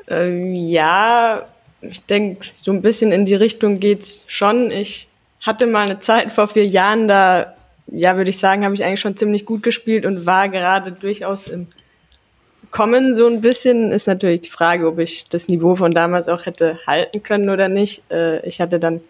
Ähm, 0.09 0.55
ja, 0.55 1.43
ich 1.81 2.05
denke, 2.05 2.47
so 2.53 2.71
ein 2.71 2.83
bisschen 2.83 3.13
in 3.13 3.25
die 3.25 3.35
Richtung 3.35 3.81
geht's 3.81 4.25
schon. 4.27 4.71
Ich 4.71 5.09
hatte 5.41 5.67
mal 5.67 5.87
eine 5.87 6.01
Zeit 6.01 6.33
vor 6.33 6.49
vier 6.49 6.67
Jahren, 6.67 7.09
da, 7.09 7.55
ja, 7.93 8.17
würde 8.17 8.31
ich 8.31 8.39
sagen, 8.39 8.65
habe 8.65 8.75
ich 8.75 8.85
eigentlich 8.85 9.01
schon 9.01 9.17
ziemlich 9.17 9.45
gut 9.45 9.63
gespielt 9.63 10.07
und 10.07 10.27
war 10.27 10.49
gerade 10.49 10.93
durchaus 10.93 11.47
im 11.47 11.67
Kommen 12.71 13.15
so 13.15 13.27
ein 13.27 13.41
bisschen. 13.41 13.91
Ist 13.91 14.07
natürlich 14.07 14.43
die 14.43 14.51
Frage, 14.51 14.87
ob 14.87 14.99
ich 14.99 15.25
das 15.25 15.49
Niveau 15.49 15.75
von 15.75 15.93
damals 15.93 16.29
auch 16.29 16.47
hätte 16.47 16.79
halten 16.87 17.23
können 17.23 17.51
oder 17.51 17.69
nicht. 17.69 18.03
Äh, 18.11 18.47
ich 18.47 18.61
hatte 18.61 18.79
dann 18.79 19.01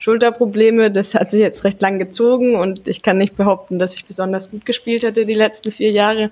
Schulterprobleme, 0.00 0.90
das 0.90 1.14
hat 1.14 1.30
sich 1.30 1.40
jetzt 1.40 1.64
recht 1.64 1.80
lang 1.80 1.98
gezogen 1.98 2.56
und 2.56 2.88
ich 2.88 3.02
kann 3.02 3.16
nicht 3.16 3.36
behaupten, 3.36 3.78
dass 3.78 3.94
ich 3.94 4.04
besonders 4.04 4.50
gut 4.50 4.66
gespielt 4.66 5.04
hätte 5.04 5.24
die 5.24 5.32
letzten 5.32 5.70
vier 5.70 5.92
Jahre. 5.92 6.30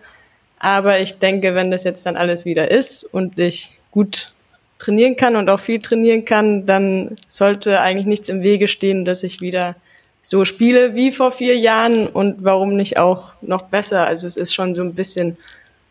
Aber 0.59 1.01
ich 1.01 1.19
denke, 1.19 1.55
wenn 1.55 1.71
das 1.71 1.85
jetzt 1.85 2.05
dann 2.05 2.17
alles 2.17 2.45
wieder 2.45 2.71
ist 2.71 3.05
und 3.05 3.39
ich 3.39 3.79
gut 3.91 4.35
trainieren 4.79 5.17
kann 5.17 5.37
und 5.37 5.49
auch 5.49 5.61
viel 5.61 5.81
trainieren 5.81 6.25
kann, 6.25 6.67
dann 6.67 7.17
sollte 7.29 7.81
eigentlich 7.81 8.07
nichts 8.07 8.29
im 8.29 8.43
Wege 8.43 8.67
stehen, 8.67 9.05
dass 9.05 9.23
ich 9.23 9.41
wieder 9.41 9.77
so 10.23 10.45
spiele 10.45 10.95
wie 10.95 11.11
vor 11.11 11.33
vier 11.33 11.59
Jahren 11.59 12.07
und 12.07 12.45
warum 12.45 12.75
nicht 12.75 12.97
auch 12.97 13.33
noch 13.43 13.63
besser. 13.63 14.07
Also 14.07 14.27
es 14.27 14.37
ist 14.37 14.55
schon 14.55 14.73
so 14.73 14.83
ein 14.83 14.95
bisschen 14.95 15.37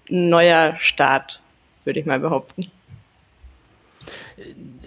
ein 0.09 0.29
neuer 0.29 0.75
Start, 0.79 1.41
würde 1.83 1.99
ich 1.99 2.05
mal 2.05 2.19
behaupten. 2.19 2.63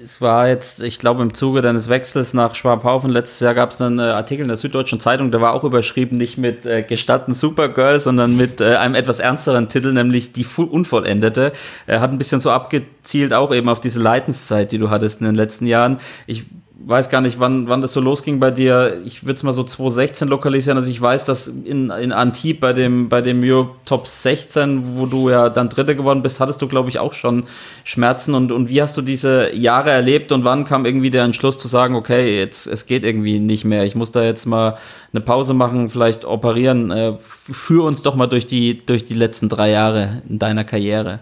Es 0.02 0.20
war 0.20 0.48
jetzt, 0.48 0.82
ich 0.82 0.98
glaube, 0.98 1.22
im 1.22 1.32
Zuge 1.32 1.62
deines 1.62 1.88
Wechsels 1.88 2.34
nach 2.34 2.54
Schwabhaufen 2.54 3.10
letztes 3.10 3.40
Jahr 3.40 3.54
gab 3.54 3.70
es 3.70 3.80
einen 3.80 3.98
äh, 3.98 4.02
Artikel 4.02 4.42
in 4.42 4.48
der 4.48 4.56
Süddeutschen 4.56 5.00
Zeitung, 5.00 5.30
der 5.30 5.40
war 5.40 5.54
auch 5.54 5.64
überschrieben, 5.64 6.18
nicht 6.18 6.36
mit 6.36 6.66
äh, 6.66 6.82
Gestatten 6.82 7.32
Supergirl, 7.32 8.00
sondern 8.00 8.36
mit 8.36 8.60
äh, 8.60 8.76
einem 8.76 8.96
etwas 8.96 9.20
ernsteren 9.20 9.68
Titel, 9.68 9.92
nämlich 9.92 10.32
Die 10.32 10.44
Unvollendete. 10.56 11.52
Er 11.86 12.00
hat 12.00 12.10
ein 12.10 12.18
bisschen 12.18 12.40
so 12.40 12.50
abgezielt 12.50 13.32
auch 13.32 13.54
eben 13.54 13.68
auf 13.68 13.80
diese 13.80 14.00
Leidenszeit, 14.00 14.72
die 14.72 14.78
du 14.78 14.90
hattest 14.90 15.20
in 15.20 15.26
den 15.26 15.36
letzten 15.36 15.66
Jahren. 15.66 15.98
Ich 16.26 16.44
weiß 16.86 17.08
gar 17.08 17.20
nicht, 17.20 17.40
wann, 17.40 17.68
wann 17.68 17.80
das 17.80 17.94
so 17.94 18.00
losging 18.00 18.40
bei 18.40 18.50
dir. 18.50 19.00
Ich 19.04 19.24
würde 19.24 19.34
es 19.34 19.42
mal 19.42 19.52
so 19.52 19.64
2016 19.64 20.28
lokalisieren. 20.28 20.76
Also 20.76 20.90
ich 20.90 21.00
weiß, 21.00 21.24
dass 21.24 21.48
in, 21.48 21.90
in 21.90 22.12
Antibes 22.12 22.60
bei 22.60 22.72
dem, 22.72 23.08
bei 23.08 23.22
dem 23.22 23.42
Europe 23.42 23.76
Top 23.86 24.06
16, 24.06 24.96
wo 24.96 25.06
du 25.06 25.30
ja 25.30 25.48
dann 25.48 25.70
Dritter 25.70 25.94
geworden 25.94 26.22
bist, 26.22 26.40
hattest 26.40 26.60
du, 26.60 26.68
glaube 26.68 26.90
ich, 26.90 26.98
auch 26.98 27.14
schon 27.14 27.44
Schmerzen. 27.84 28.34
Und, 28.34 28.52
und 28.52 28.68
wie 28.68 28.82
hast 28.82 28.96
du 28.96 29.02
diese 29.02 29.54
Jahre 29.54 29.90
erlebt 29.90 30.30
und 30.30 30.44
wann 30.44 30.64
kam 30.64 30.84
irgendwie 30.84 31.10
der 31.10 31.24
Entschluss 31.24 31.56
zu 31.56 31.68
sagen, 31.68 31.94
okay, 31.94 32.38
jetzt, 32.38 32.66
es 32.66 32.86
geht 32.86 33.04
irgendwie 33.04 33.38
nicht 33.38 33.64
mehr. 33.64 33.84
Ich 33.84 33.94
muss 33.94 34.12
da 34.12 34.22
jetzt 34.22 34.44
mal 34.44 34.76
eine 35.12 35.22
Pause 35.22 35.54
machen, 35.54 35.88
vielleicht 35.88 36.24
operieren. 36.24 36.90
Äh, 36.90 37.14
führ 37.20 37.84
uns 37.84 38.02
doch 38.02 38.14
mal 38.14 38.26
durch 38.26 38.46
die, 38.46 38.84
durch 38.84 39.04
die 39.04 39.14
letzten 39.14 39.48
drei 39.48 39.70
Jahre 39.70 40.22
in 40.28 40.38
deiner 40.38 40.64
Karriere. 40.64 41.20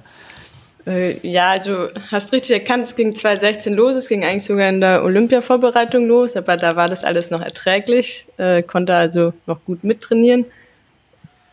Äh, 0.87 1.19
ja, 1.27 1.51
also 1.51 1.89
hast 2.11 2.33
richtig 2.33 2.51
erkannt, 2.53 2.87
es 2.87 2.97
ging 2.97 3.15
2016 3.15 3.75
los, 3.75 3.95
es 3.95 4.09
ging 4.09 4.25
eigentlich 4.25 4.45
sogar 4.45 4.69
in 4.69 4.81
der 4.81 5.05
Olympia-Vorbereitung 5.05 6.07
los, 6.09 6.37
aber 6.37 6.57
da 6.57 6.75
war 6.75 6.89
das 6.89 7.05
alles 7.05 7.31
noch 7.31 7.41
erträglich, 7.41 8.27
äh, 8.37 8.63
konnte 8.63 8.95
also 8.95 9.33
noch 9.47 9.65
gut 9.65 9.85
mittrainieren. 9.85 10.45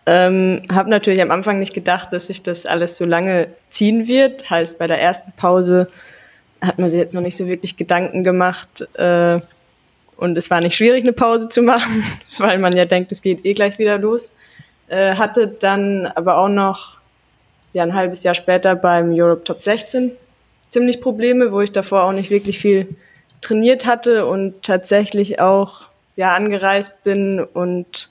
Ähm, 0.06 0.64
habe 0.74 0.90
natürlich 0.90 1.22
am 1.22 1.30
Anfang 1.30 1.60
nicht 1.60 1.76
gedacht, 1.76 2.12
dass 2.12 2.28
sich 2.28 2.42
das 2.42 2.66
alles 2.66 2.98
so 2.98 3.06
lange 3.06 3.48
ziehen 3.70 4.08
wird. 4.08 4.50
Heißt, 4.50 4.80
bei 4.80 4.88
der 4.88 5.00
ersten 5.00 5.32
Pause 5.34 5.88
hat 6.62 6.80
man 6.80 6.90
sich 6.90 7.00
jetzt 7.00 7.14
noch 7.14 7.22
nicht 7.22 7.38
so 7.38 7.46
wirklich 7.46 7.78
Gedanken 7.78 8.24
gemacht. 8.24 8.88
Äh, 8.96 9.40
und 10.18 10.38
es 10.38 10.50
war 10.50 10.62
nicht 10.62 10.76
schwierig, 10.76 11.04
eine 11.04 11.14
Pause 11.14 11.48
zu 11.48 11.62
machen, 11.62 12.04
weil 12.40 12.58
man 12.58 12.76
ja 12.76 12.86
denkt, 12.86 13.12
es 13.12 13.22
geht 13.22 13.46
eh 13.46 13.54
gleich 13.54 13.78
wieder 13.78 14.00
los. 14.00 14.34
Äh, 14.88 15.16
hatte 15.16 15.48
dann 15.48 16.08
aber 16.08 16.38
auch 16.38 16.50
noch 16.50 16.99
ja 17.74 17.84
ein 17.84 17.94
halbes 17.94 18.24
Jahr 18.24 18.36
später 18.36 18.76
beim 18.76 19.12
Europe 19.12 19.44
Top 19.44 19.62
16 19.62 20.12
ziemlich 20.70 21.02
Probleme, 21.02 21.52
wo 21.52 21.62
ich 21.62 21.72
davor 21.72 22.04
auch 22.04 22.12
nicht 22.12 22.30
wirklich 22.30 22.60
viel 22.60 22.88
trainiert 23.42 23.86
hatte 23.86 24.26
und 24.26 24.64
tatsächlich 24.64 25.40
auch 25.40 25.82
ja 26.16 26.36
angereist 26.36 27.04
bin 27.04 27.40
und 27.40 28.10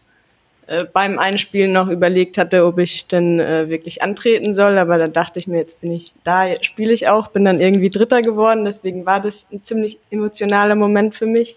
äh, 0.66 0.84
beim 0.84 1.18
Einspielen 1.18 1.72
noch 1.72 1.88
überlegt 1.88 2.38
hatte, 2.38 2.64
ob 2.64 2.78
ich 2.78 3.06
denn 3.06 3.40
äh, 3.40 3.68
wirklich 3.68 4.02
antreten 4.02 4.54
soll, 4.54 4.78
aber 4.78 4.98
dann 4.98 5.12
dachte 5.12 5.38
ich 5.38 5.46
mir, 5.46 5.58
jetzt 5.58 5.80
bin 5.80 5.92
ich 5.92 6.12
da, 6.24 6.46
spiele 6.62 6.92
ich 6.92 7.08
auch, 7.08 7.28
bin 7.28 7.44
dann 7.44 7.60
irgendwie 7.60 7.90
Dritter 7.90 8.22
geworden, 8.22 8.64
deswegen 8.64 9.06
war 9.06 9.20
das 9.20 9.46
ein 9.52 9.62
ziemlich 9.64 9.98
emotionaler 10.10 10.74
Moment 10.74 11.14
für 11.14 11.26
mich. 11.26 11.56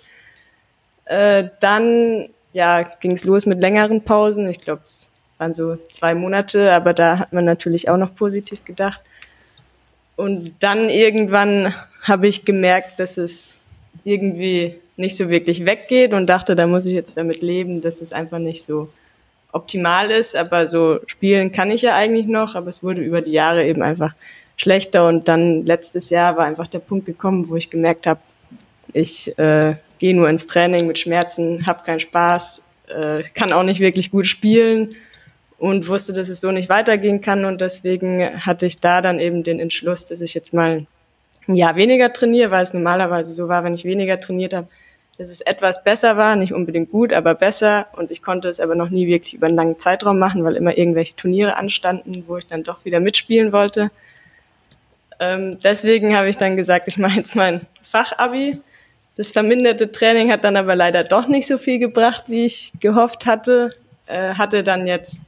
Äh, 1.06 1.50
dann 1.60 2.30
ja, 2.54 2.84
ging 2.84 3.12
es 3.12 3.24
los 3.24 3.46
mit 3.46 3.60
längeren 3.60 4.04
Pausen. 4.04 4.48
Ich 4.50 4.60
glaube, 4.60 4.82
waren 5.42 5.56
so 5.56 5.76
zwei 5.90 6.14
Monate, 6.14 6.72
aber 6.72 6.94
da 6.94 7.18
hat 7.18 7.34
man 7.34 7.44
natürlich 7.44 7.90
auch 7.90 7.98
noch 7.98 8.16
positiv 8.16 8.64
gedacht. 8.64 9.02
Und 10.16 10.54
dann 10.60 10.88
irgendwann 10.88 11.74
habe 12.04 12.28
ich 12.28 12.46
gemerkt, 12.46 13.00
dass 13.00 13.18
es 13.18 13.56
irgendwie 14.04 14.76
nicht 14.98 15.18
so 15.18 15.30
wirklich 15.30 15.66
weggeht 15.66 16.14
und 16.14 16.28
dachte, 16.28 16.56
da 16.56 16.68
muss 16.68 16.86
ich 16.86 16.94
jetzt 16.94 17.18
damit 17.18 17.42
leben, 17.42 17.82
dass 17.82 18.02
es 18.02 18.14
einfach 18.14 18.38
nicht 18.38 18.64
so 18.64 18.90
optimal 19.52 20.12
ist. 20.12 20.36
Aber 20.36 20.68
so 20.68 21.00
spielen 21.08 21.52
kann 21.52 21.72
ich 21.72 21.82
ja 21.82 21.96
eigentlich 21.96 22.28
noch, 22.28 22.54
aber 22.54 22.68
es 22.68 22.84
wurde 22.84 23.02
über 23.02 23.22
die 23.22 23.32
Jahre 23.32 23.66
eben 23.66 23.82
einfach 23.82 24.14
schlechter. 24.58 25.08
Und 25.08 25.28
dann 25.28 25.66
letztes 25.66 26.12
Jahr 26.12 26.38
war 26.38 26.46
einfach 26.46 26.68
der 26.68 26.80
Punkt 26.80 27.08
gekommen, 27.08 27.50
wo 27.50 27.56
ich 27.56 27.72
gemerkt 27.72 28.06
habe, 28.06 28.20
ich 28.94 29.36
äh, 29.40 29.74
gehe 29.98 30.16
nur 30.16 30.30
ins 30.30 30.46
Training 30.46 30.86
mit 30.86 31.00
Schmerzen, 31.00 31.66
habe 31.66 31.84
keinen 31.84 32.00
Spaß, 32.00 32.62
äh, 32.90 33.24
kann 33.34 33.54
auch 33.54 33.64
nicht 33.64 33.80
wirklich 33.80 34.12
gut 34.12 34.28
spielen 34.28 34.90
und 35.62 35.88
wusste, 35.88 36.12
dass 36.12 36.28
es 36.28 36.42
so 36.42 36.52
nicht 36.52 36.70
weitergehen 36.70 37.22
kann. 37.22 37.46
Und 37.46 37.62
deswegen 37.62 38.44
hatte 38.44 38.66
ich 38.66 38.80
da 38.80 39.00
dann 39.00 39.20
eben 39.20 39.44
den 39.44 39.60
Entschluss, 39.60 40.08
dass 40.08 40.20
ich 40.20 40.34
jetzt 40.34 40.56
mal 40.56 40.88
ein 41.48 41.56
Jahr 41.56 41.76
weniger 41.76 42.12
trainiere, 42.12 42.50
weil 42.50 42.64
es 42.64 42.74
normalerweise 42.74 43.32
so 43.32 43.48
war, 43.48 43.64
wenn 43.64 43.76
ich 43.76 43.86
weniger 43.86 44.20
trainiert 44.20 44.56
habe, 44.56 44.68
dass 45.20 45.30
es 45.30 45.40
etwas 45.42 45.84
besser 45.84 46.18
war, 46.18 46.36
nicht 46.36 46.52
unbedingt 46.52 46.90
gut, 46.90 47.14
aber 47.14 47.36
besser. 47.36 47.86
Und 47.96 48.10
ich 48.10 48.24
konnte 48.24 48.48
es 48.48 48.60
aber 48.60 48.74
noch 48.74 48.90
nie 48.90 49.06
wirklich 49.06 49.36
über 49.36 49.46
einen 49.46 49.56
langen 49.56 49.78
Zeitraum 49.78 50.18
machen, 50.18 50.44
weil 50.44 50.56
immer 50.56 50.76
irgendwelche 50.76 51.16
Turniere 51.16 51.56
anstanden, 51.58 52.24
wo 52.26 52.38
ich 52.38 52.48
dann 52.48 52.64
doch 52.64 52.84
wieder 52.84 53.00
mitspielen 53.00 53.52
wollte. 53.52 53.92
Ähm, 55.20 55.60
deswegen 55.64 56.18
habe 56.18 56.30
ich 56.30 56.38
dann 56.38 56.58
gesagt, 56.58 56.88
ich 56.88 56.98
mache 56.98 57.18
jetzt 57.18 57.36
mein 57.36 57.68
Fachabi. 57.84 58.60
Das 59.16 59.32
verminderte 59.32 59.92
Training 59.92 60.32
hat 60.32 60.44
dann 60.44 60.58
aber 60.58 60.76
leider 60.76 61.04
doch 61.04 61.28
nicht 61.28 61.46
so 61.46 61.60
viel 61.60 61.78
gebracht, 61.78 62.24
wie 62.26 62.46
ich 62.46 62.74
gehofft 62.80 63.28
hatte. 63.28 63.70
Äh, 64.08 64.34
hatte 64.34 64.64
dann 64.64 64.88
jetzt 64.88 65.20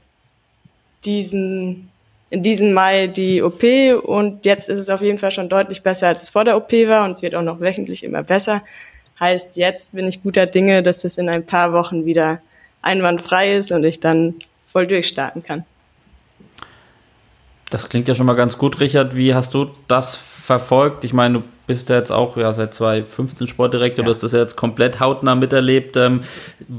diesen, 1.04 1.90
in 2.30 2.42
diesem 2.42 2.72
Mai 2.72 3.06
die 3.06 3.42
OP 3.42 3.62
und 4.04 4.44
jetzt 4.44 4.68
ist 4.68 4.78
es 4.78 4.90
auf 4.90 5.00
jeden 5.00 5.18
Fall 5.18 5.30
schon 5.30 5.48
deutlich 5.48 5.82
besser, 5.82 6.08
als 6.08 6.22
es 6.22 6.28
vor 6.30 6.44
der 6.44 6.56
OP 6.56 6.72
war 6.72 7.04
und 7.04 7.12
es 7.12 7.22
wird 7.22 7.34
auch 7.34 7.42
noch 7.42 7.60
wöchentlich 7.60 8.04
immer 8.04 8.22
besser. 8.22 8.62
Heißt, 9.20 9.56
jetzt 9.56 9.92
bin 9.92 10.06
ich 10.06 10.22
guter 10.22 10.46
Dinge, 10.46 10.82
dass 10.82 11.02
das 11.02 11.18
in 11.18 11.28
ein 11.28 11.46
paar 11.46 11.72
Wochen 11.72 12.04
wieder 12.04 12.40
einwandfrei 12.82 13.56
ist 13.56 13.72
und 13.72 13.84
ich 13.84 14.00
dann 14.00 14.34
voll 14.66 14.86
durchstarten 14.86 15.42
kann. 15.42 15.64
Das 17.70 17.88
klingt 17.88 18.08
ja 18.08 18.14
schon 18.14 18.26
mal 18.26 18.34
ganz 18.34 18.58
gut, 18.58 18.80
Richard. 18.80 19.16
Wie 19.16 19.34
hast 19.34 19.54
du 19.54 19.70
das 19.88 20.14
verfolgt? 20.14 21.04
Ich 21.04 21.12
meine, 21.12 21.38
du 21.38 21.44
bist 21.66 21.88
ja 21.88 21.96
jetzt 21.96 22.12
auch 22.12 22.36
ja, 22.36 22.52
seit 22.52 22.74
2015 22.74 23.48
Sportdirektor, 23.48 24.02
ja. 24.02 24.06
du 24.06 24.10
hast 24.10 24.22
das 24.22 24.32
ja 24.32 24.40
jetzt 24.40 24.56
komplett 24.56 25.00
hautnah 25.00 25.34
miterlebt. 25.34 25.96
Ähm, 25.96 26.20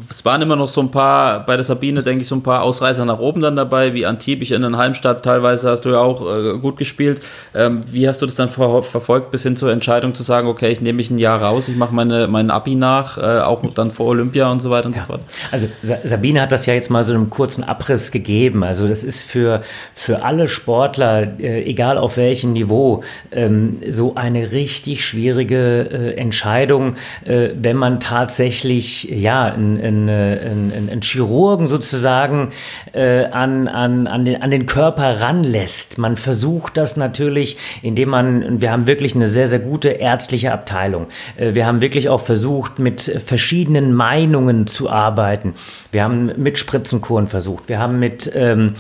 es 0.10 0.24
waren 0.26 0.42
immer 0.42 0.56
noch 0.56 0.68
so 0.68 0.82
ein 0.82 0.92
paar, 0.92 1.46
bei 1.46 1.56
der 1.56 1.64
Sabine 1.64 2.04
denke 2.04 2.22
ich, 2.22 2.28
so 2.28 2.36
ein 2.36 2.44
paar 2.44 2.64
Ausreißer 2.64 3.06
nach 3.06 3.20
oben 3.20 3.42
dann 3.42 3.56
dabei, 3.56 3.94
wie 3.94 4.06
Antibich 4.06 4.52
in 4.52 4.62
den 4.62 4.78
Heimstadt, 4.78 5.24
teilweise 5.24 5.70
hast 5.70 5.82
du 5.82 5.90
ja 5.90 6.00
auch 6.00 6.22
äh, 6.22 6.60
gut 6.60 6.78
gespielt. 6.78 7.22
Ähm, 7.56 7.82
wie 7.92 8.08
hast 8.08 8.22
du 8.22 8.26
das 8.26 8.36
dann 8.36 8.50
ver 8.50 8.84
verfolgt, 8.84 9.32
bis 9.32 9.44
hin 9.44 9.56
zur 9.56 9.72
Entscheidung 9.72 10.14
zu 10.14 10.24
sagen, 10.24 10.48
okay, 10.48 10.72
ich 10.72 10.82
nehme 10.82 10.98
mich 10.98 11.10
ein 11.10 11.18
Jahr 11.18 11.42
raus, 11.42 11.68
ich 11.68 11.76
mache 11.76 11.94
meine, 11.94 12.28
mein 12.28 12.52
Abi 12.52 12.76
nach, 12.76 13.18
äh, 13.18 13.40
auch 13.40 13.64
dann 13.74 13.90
vor 13.90 14.08
Olympia 14.08 14.52
und 14.52 14.60
so 14.60 14.70
weiter 14.70 14.88
und 14.88 14.96
ja. 14.96 15.02
so 15.04 15.08
fort? 15.08 15.22
Also 15.52 15.68
Sabine 15.82 16.42
hat 16.42 16.52
das 16.52 16.66
ja 16.66 16.74
jetzt 16.74 16.90
mal 16.90 17.04
so 17.04 17.14
einen 17.14 17.30
kurzen 17.30 17.64
Abriss 17.64 18.12
gegeben. 18.12 18.64
Also 18.64 18.88
das 18.88 19.04
ist 19.04 19.24
für, 19.24 19.62
für 19.96 20.24
alle 20.24 20.48
Sportler, 20.48 21.40
äh, 21.40 21.64
egal 21.64 21.98
auf 21.98 22.18
welchem 22.18 22.54
Niveau, 22.54 23.04
ähm, 23.32 23.80
so 23.90 24.16
eine 24.16 24.52
richtig 24.52 24.75
richtig 24.76 25.06
schwierige 25.06 25.90
äh, 25.90 26.18
Entscheidung, 26.18 26.96
äh, 27.24 27.50
wenn 27.56 27.78
man 27.78 28.02
tatsächlich 28.02 29.06
ja 29.06 29.46
einen, 29.46 29.80
einen, 29.80 30.90
einen 30.90 31.02
Chirurgen 31.02 31.70
sozusagen 31.70 32.52
äh, 32.92 33.26
an, 33.26 33.70
an, 33.70 34.08
an, 34.08 34.26
den, 34.26 34.42
an 34.42 34.52
den 34.52 34.66
Körper 34.66 35.22
ranlässt. 35.22 35.98
Man 35.98 36.18
versucht 36.18 36.76
das 36.76 36.98
natürlich, 36.98 37.58
indem 37.82 38.10
man, 38.10 38.60
wir 38.60 38.72
haben 38.72 38.86
wirklich 38.86 39.16
eine 39.16 39.30
sehr, 39.30 39.48
sehr 39.48 39.60
gute 39.60 39.90
ärztliche 39.90 40.52
Abteilung. 40.52 41.08
Äh, 41.38 41.54
wir 41.56 41.66
haben 41.66 41.80
wirklich 41.80 42.10
auch 42.10 42.22
versucht, 42.22 42.78
mit 42.78 43.02
verschiedenen 43.02 43.94
Meinungen 43.94 44.68
zu 44.68 44.90
arbeiten. 44.90 45.54
Wir 45.94 46.04
haben 46.04 46.32
mit 46.36 46.58
Spritzenkuren 46.58 47.28
versucht. 47.28 47.70
Wir 47.70 47.80
haben 47.80 47.98
mit 48.00 48.30
ähm, 48.36 48.76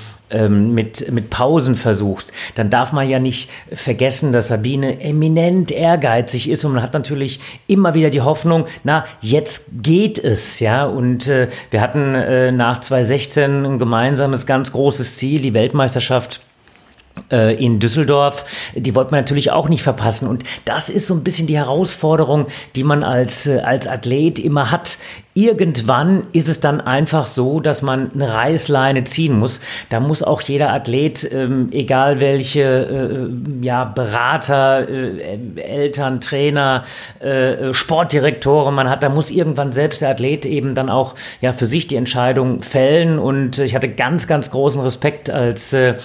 mit, 0.49 1.11
mit 1.11 1.29
Pausen 1.29 1.75
versuchst, 1.75 2.31
dann 2.55 2.69
darf 2.69 2.91
man 2.91 3.07
ja 3.07 3.19
nicht 3.19 3.49
vergessen, 3.71 4.33
dass 4.33 4.47
Sabine 4.47 4.99
eminent 4.99 5.71
ehrgeizig 5.71 6.49
ist 6.49 6.65
und 6.65 6.73
man 6.73 6.81
hat 6.83 6.93
natürlich 6.93 7.39
immer 7.67 7.93
wieder 7.93 8.09
die 8.09 8.21
Hoffnung, 8.21 8.65
na, 8.83 9.05
jetzt 9.21 9.67
geht 9.83 10.17
es, 10.17 10.59
ja. 10.59 10.85
Und 10.85 11.27
äh, 11.27 11.47
wir 11.69 11.81
hatten 11.81 12.15
äh, 12.15 12.51
nach 12.51 12.81
2016 12.81 13.65
ein 13.65 13.79
gemeinsames, 13.79 14.45
ganz 14.45 14.71
großes 14.71 15.17
Ziel, 15.17 15.41
die 15.41 15.53
Weltmeisterschaft 15.53 16.41
äh, 17.31 17.55
in 17.63 17.79
Düsseldorf, 17.79 18.45
die 18.75 18.93
wollte 18.95 19.11
man 19.11 19.21
natürlich 19.21 19.51
auch 19.51 19.69
nicht 19.69 19.83
verpassen. 19.83 20.27
Und 20.27 20.43
das 20.65 20.89
ist 20.89 21.07
so 21.07 21.13
ein 21.13 21.23
bisschen 21.23 21.47
die 21.47 21.57
Herausforderung, 21.57 22.47
die 22.75 22.83
man 22.83 23.03
als, 23.03 23.47
äh, 23.47 23.59
als 23.59 23.87
Athlet 23.87 24.39
immer 24.39 24.71
hat. 24.71 24.97
Irgendwann 25.37 26.27
ist 26.31 26.47
es 26.47 26.61
dann 26.61 26.79
einfach 26.79 27.27
so, 27.27 27.59
dass 27.59 27.81
man 27.81 28.09
eine 28.13 28.33
Reißleine 28.33 29.03
ziehen 29.03 29.37
muss. 29.37 29.59
Da 29.89 29.99
muss 29.99 30.23
auch 30.23 30.41
jeder 30.41 30.71
Athlet, 30.71 31.29
ähm, 31.29 31.67
egal 31.73 32.21
welche 32.21 32.61
äh, 32.61 33.65
ja, 33.65 33.83
Berater, 33.83 34.87
äh, 34.87 35.61
Eltern, 35.61 36.21
Trainer, 36.21 36.85
äh, 37.19 37.73
Sportdirektoren 37.73 38.73
man 38.73 38.89
hat, 38.89 39.03
da 39.03 39.09
muss 39.09 39.29
irgendwann 39.29 39.73
selbst 39.73 40.01
der 40.01 40.11
Athlet 40.11 40.45
eben 40.45 40.73
dann 40.73 40.89
auch 40.89 41.15
ja, 41.41 41.51
für 41.51 41.65
sich 41.65 41.87
die 41.87 41.97
Entscheidung 41.97 42.61
fällen. 42.61 43.19
Und 43.19 43.59
ich 43.59 43.75
hatte 43.75 43.89
ganz, 43.89 44.27
ganz 44.27 44.51
großen 44.51 44.79
Respekt, 44.79 45.29
als 45.29 45.73
äh, 45.73 45.95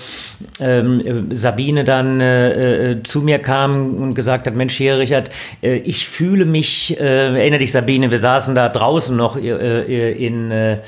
ähm, 0.58 1.28
Sabine 1.30 1.84
dann 1.84 2.20
äh, 2.20 2.90
äh, 2.90 3.02
zu 3.04 3.20
mir 3.20 3.38
kam 3.38 3.94
und 3.94 4.14
gesagt 4.14 4.48
hat, 4.48 4.56
Mensch, 4.56 4.76
hier 4.76 4.98
Richard, 4.98 5.30
ich 5.60 6.08
fühle 6.08 6.46
mich, 6.46 6.98
erinnere 6.98 7.60
dich 7.60 7.70
Sabine, 7.70 8.10
wir 8.10 8.18
saßen 8.18 8.56
da 8.56 8.68
draußen 8.68 9.19
noch 9.20 9.37
äh, 9.37 10.12
in 10.12 10.50
äh, 10.50 10.78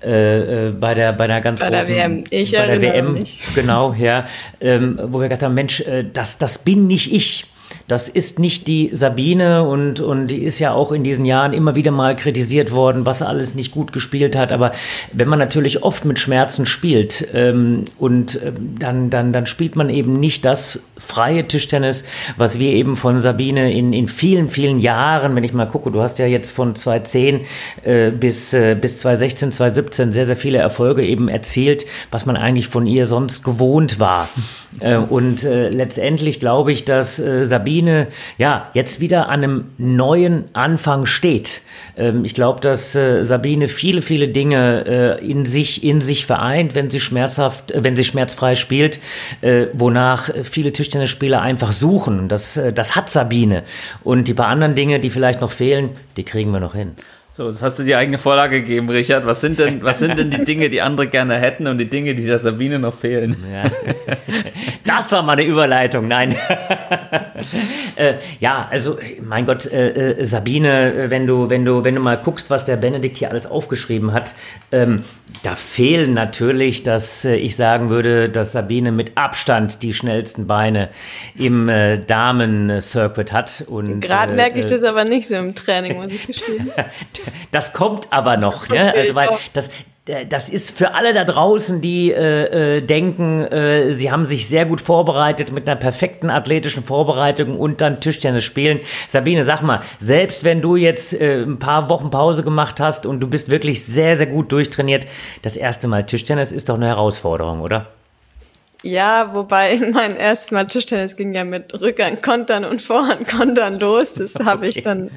äh, 0.00 0.72
bei 0.72 0.94
der 0.94 1.12
bei 1.12 1.26
der 1.26 1.40
ganz 1.40 1.60
bei 1.60 1.70
großen 1.70 1.86
der 1.94 1.96
WM. 1.96 2.24
Ich 2.30 2.52
bei 2.52 2.66
der 2.66 2.82
WM 2.82 3.14
mich. 3.14 3.48
genau 3.54 3.94
ja 3.98 4.26
ähm, 4.60 4.98
wo 5.02 5.20
wir 5.20 5.28
gesagt 5.28 5.42
haben 5.42 5.54
Mensch 5.54 5.82
das 6.12 6.38
das 6.38 6.58
bin 6.58 6.86
nicht 6.86 7.12
ich 7.12 7.46
Das 7.88 8.08
ist 8.08 8.38
nicht 8.38 8.66
die 8.66 8.90
Sabine 8.92 9.62
und, 9.62 10.00
und 10.00 10.26
die 10.28 10.42
ist 10.42 10.58
ja 10.58 10.72
auch 10.72 10.90
in 10.90 11.04
diesen 11.04 11.24
Jahren 11.24 11.52
immer 11.52 11.76
wieder 11.76 11.92
mal 11.92 12.16
kritisiert 12.16 12.72
worden, 12.72 13.06
was 13.06 13.22
alles 13.22 13.54
nicht 13.54 13.70
gut 13.70 13.92
gespielt 13.92 14.36
hat. 14.36 14.50
Aber 14.50 14.72
wenn 15.12 15.28
man 15.28 15.38
natürlich 15.38 15.84
oft 15.84 16.04
mit 16.04 16.18
Schmerzen 16.18 16.66
spielt 16.66 17.28
ähm, 17.32 17.84
und 17.98 18.40
ähm, 18.44 18.74
dann, 18.78 19.10
dann, 19.10 19.32
dann 19.32 19.46
spielt 19.46 19.76
man 19.76 19.88
eben 19.88 20.18
nicht 20.18 20.44
das 20.44 20.82
freie 20.98 21.46
Tischtennis, 21.46 22.04
was 22.36 22.58
wir 22.58 22.72
eben 22.72 22.96
von 22.96 23.20
Sabine 23.20 23.72
in, 23.72 23.92
in 23.92 24.08
vielen, 24.08 24.48
vielen 24.48 24.80
Jahren, 24.80 25.36
wenn 25.36 25.44
ich 25.44 25.52
mal 25.52 25.66
gucke, 25.66 25.90
du 25.92 26.00
hast 26.00 26.18
ja 26.18 26.26
jetzt 26.26 26.50
von 26.50 26.74
2010 26.74 27.42
äh, 27.84 28.10
bis, 28.10 28.52
äh, 28.52 28.74
bis 28.74 28.98
2016, 28.98 29.52
2017 29.52 30.12
sehr, 30.12 30.26
sehr 30.26 30.36
viele 30.36 30.58
Erfolge 30.58 31.04
eben 31.04 31.28
erzielt, 31.28 31.86
was 32.10 32.26
man 32.26 32.36
eigentlich 32.36 32.66
von 32.66 32.86
ihr 32.86 33.06
sonst 33.06 33.44
gewohnt 33.44 34.00
war. 34.00 34.28
Äh, 34.80 34.96
und 34.96 35.44
äh, 35.44 35.68
letztendlich 35.70 36.40
glaube 36.40 36.72
ich, 36.72 36.84
dass 36.84 37.18
äh, 37.18 37.46
Sabine 37.46 38.08
ja 38.38 38.70
jetzt 38.74 39.00
wieder 39.00 39.28
an 39.28 39.42
einem 39.42 39.64
neuen 39.78 40.44
Anfang 40.52 41.06
steht. 41.06 41.62
Ähm, 41.96 42.24
ich 42.24 42.34
glaube, 42.34 42.60
dass 42.60 42.94
äh, 42.94 43.24
Sabine 43.24 43.68
viele, 43.68 44.02
viele 44.02 44.28
Dinge 44.28 45.18
äh, 45.20 45.30
in 45.30 45.46
sich 45.46 45.84
in 45.84 46.00
sich 46.00 46.26
vereint, 46.26 46.74
wenn 46.74 46.90
sie 46.90 47.00
schmerzhaft, 47.00 47.70
äh, 47.70 47.82
wenn 47.84 47.96
sie 47.96 48.04
schmerzfrei 48.04 48.54
spielt, 48.54 49.00
wonach 49.72 50.30
viele 50.42 50.72
Tischtennisspieler 50.72 51.40
einfach 51.40 51.72
suchen. 51.72 52.28
Das, 52.28 52.60
das 52.74 52.96
hat 52.96 53.08
Sabine. 53.08 53.62
Und 54.02 54.28
die 54.28 54.34
paar 54.34 54.48
anderen 54.48 54.74
Dinge, 54.74 55.00
die 55.00 55.10
vielleicht 55.10 55.40
noch 55.40 55.52
fehlen, 55.52 55.90
die 56.16 56.24
kriegen 56.24 56.50
wir 56.50 56.60
noch 56.60 56.74
hin. 56.74 56.92
So, 57.36 57.48
jetzt 57.48 57.60
hast 57.60 57.78
du 57.78 57.82
die 57.82 57.94
eigene 57.94 58.16
Vorlage 58.16 58.62
gegeben, 58.62 58.88
Richard. 58.88 59.26
Was 59.26 59.42
sind 59.42 59.58
denn, 59.58 59.82
was 59.82 59.98
sind 59.98 60.18
denn 60.18 60.30
die 60.30 60.42
Dinge, 60.42 60.70
die 60.70 60.80
andere 60.80 61.06
gerne 61.06 61.34
hätten 61.34 61.66
und 61.66 61.76
die 61.76 61.90
Dinge, 61.90 62.14
die 62.14 62.24
der 62.24 62.38
Sabine 62.38 62.78
noch 62.78 62.94
fehlen? 62.94 63.36
Ja. 63.52 63.70
Das 64.86 65.12
war 65.12 65.22
mal 65.22 65.32
eine 65.32 65.42
Überleitung, 65.42 66.08
nein. 66.08 66.34
äh, 67.96 68.14
ja, 68.40 68.66
also, 68.70 68.98
mein 69.22 69.44
Gott, 69.44 69.66
äh, 69.66 70.12
äh, 70.12 70.24
Sabine, 70.24 71.10
wenn 71.10 71.26
du, 71.26 71.50
wenn 71.50 71.66
du, 71.66 71.84
wenn 71.84 71.94
du 71.96 72.00
mal 72.00 72.16
guckst, 72.16 72.48
was 72.48 72.64
der 72.64 72.76
Benedikt 72.76 73.18
hier 73.18 73.28
alles 73.28 73.44
aufgeschrieben 73.44 74.14
hat, 74.14 74.34
ähm, 74.72 75.04
da 75.42 75.56
fehlen 75.56 76.14
natürlich, 76.14 76.82
dass 76.82 77.24
äh, 77.24 77.36
ich 77.36 77.56
sagen 77.56 77.90
würde, 77.90 78.28
dass 78.28 78.52
Sabine 78.52 78.92
mit 78.92 79.16
Abstand 79.16 79.82
die 79.82 79.92
schnellsten 79.92 80.46
Beine 80.46 80.88
im 81.36 81.68
äh, 81.68 81.98
Damen-Circuit 81.98 83.32
hat. 83.32 83.64
Gerade 84.00 84.34
merke 84.34 84.60
ich 84.60 84.66
das 84.66 84.82
aber 84.82 85.04
nicht 85.04 85.28
so 85.28 85.34
im 85.34 85.54
Training, 85.54 85.96
muss 85.96 86.08
ich 86.08 86.26
gestehen. 86.26 86.70
Das 87.50 87.72
kommt 87.72 88.12
aber 88.12 88.36
noch, 88.36 88.68
ne? 88.68 88.92
Also, 88.94 89.14
weil 89.14 89.28
das, 89.52 89.68
äh, 89.68 89.72
das 90.28 90.48
ist 90.48 90.70
für 90.76 90.94
alle 90.94 91.12
da 91.12 91.24
draußen, 91.24 91.80
die 91.80 92.12
äh, 92.12 92.76
äh, 92.76 92.80
denken, 92.80 93.42
äh, 93.42 93.92
sie 93.92 94.12
haben 94.12 94.24
sich 94.24 94.48
sehr 94.48 94.64
gut 94.64 94.80
vorbereitet 94.80 95.50
mit 95.50 95.68
einer 95.68 95.74
perfekten 95.74 96.30
athletischen 96.30 96.84
Vorbereitung 96.84 97.58
und 97.58 97.80
dann 97.80 98.00
Tischtennis 98.00 98.44
spielen. 98.44 98.78
Sabine, 99.08 99.42
sag 99.42 99.62
mal, 99.62 99.80
selbst 99.98 100.44
wenn 100.44 100.62
du 100.62 100.76
jetzt 100.76 101.20
äh, 101.20 101.42
ein 101.42 101.58
paar 101.58 101.88
Wochen 101.88 102.10
Pause 102.10 102.44
gemacht 102.44 102.78
hast 102.78 103.04
und 103.04 103.18
du 103.18 103.26
bist 103.26 103.50
wirklich 103.50 103.84
sehr, 103.84 104.14
sehr 104.14 104.28
gut 104.28 104.52
durchtrainiert, 104.52 105.08
das 105.42 105.56
erste 105.56 105.88
Mal 105.88 106.06
Tischtennis 106.06 106.52
ist 106.52 106.68
doch 106.68 106.76
eine 106.76 106.86
Herausforderung, 106.86 107.60
oder? 107.60 107.88
Ja, 108.84 109.34
wobei 109.34 109.76
mein 109.92 110.16
erstes 110.16 110.52
Mal 110.52 110.68
Tischtennis 110.68 111.16
ging 111.16 111.34
ja 111.34 111.42
mit 111.42 111.80
Rückhand 111.80 112.22
kontern 112.22 112.64
und 112.64 112.80
Vorhand 112.80 113.26
kontern 113.28 113.80
los. 113.80 114.14
Das 114.14 114.34
habe 114.36 114.68
ich 114.68 114.84
dann 114.84 115.10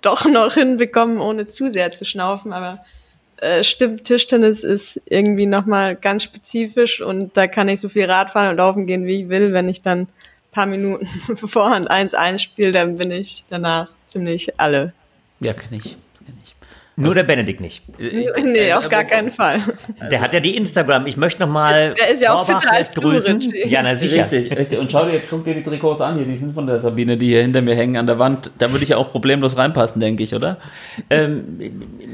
doch 0.00 0.24
noch 0.24 0.54
hinbekommen, 0.54 1.20
ohne 1.20 1.48
zu 1.48 1.70
sehr 1.70 1.92
zu 1.92 2.06
schnaufen. 2.06 2.54
Aber 2.54 2.82
äh, 3.42 3.64
stimmt, 3.64 4.04
Tischtennis 4.04 4.62
ist 4.62 5.00
irgendwie 5.06 5.46
nochmal 5.46 5.96
ganz 5.96 6.22
spezifisch 6.22 7.00
und 7.00 7.36
da 7.36 7.46
kann 7.46 7.68
ich 7.68 7.80
so 7.80 7.88
viel 7.88 8.04
Radfahren 8.04 8.50
und 8.50 8.56
laufen 8.56 8.86
gehen, 8.86 9.06
wie 9.06 9.22
ich 9.22 9.28
will. 9.28 9.52
Wenn 9.52 9.68
ich 9.68 9.82
dann 9.82 10.06
paar 10.52 10.66
Minuten 10.66 11.06
Vorhand 11.36 11.90
1-1 11.90 12.38
spiele, 12.38 12.70
dann 12.70 12.96
bin 12.96 13.10
ich 13.10 13.44
danach 13.50 13.88
ziemlich 14.06 14.60
alle. 14.60 14.92
Ja, 15.40 15.54
kenne 15.54 15.78
ich. 15.78 15.96
Nur 16.96 17.14
der 17.14 17.22
Benedikt 17.22 17.60
nicht. 17.60 17.84
Nee, 17.98 18.72
auf 18.74 18.88
gar 18.88 19.04
keinen 19.04 19.32
Fall. 19.32 19.60
Der 20.10 20.20
hat 20.20 20.34
ja 20.34 20.40
die 20.40 20.56
Instagram. 20.56 21.06
Ich 21.06 21.16
möchte 21.16 21.40
noch 21.40 21.48
mal 21.48 21.94
Der 21.98 22.12
ist 22.12 22.20
ja 22.20 22.34
auch 22.34 22.44
fitter 22.44 22.70
als 22.70 22.94
grüßen. 22.94 23.40
Ja, 23.66 23.82
na 23.82 23.94
sicher. 23.94 24.22
Richtig, 24.22 24.56
richtig. 24.56 24.78
Und 24.78 24.92
schau 24.92 25.06
dir, 25.06 25.20
guck 25.30 25.44
dir 25.44 25.54
die 25.54 25.62
Trikots 25.62 26.02
an 26.02 26.16
hier, 26.16 26.26
die 26.26 26.36
sind 26.36 26.54
von 26.54 26.66
der 26.66 26.80
Sabine, 26.80 27.16
die 27.16 27.26
hier 27.26 27.42
hinter 27.42 27.62
mir 27.62 27.74
hängen 27.74 27.96
an 27.96 28.06
der 28.06 28.18
Wand. 28.18 28.50
Da 28.58 28.70
würde 28.72 28.84
ich 28.84 28.90
ja 28.90 28.98
auch 28.98 29.10
problemlos 29.10 29.56
reinpassen, 29.56 30.00
denke 30.00 30.22
ich, 30.22 30.34
oder? 30.34 30.58
Ähm, 31.08 31.60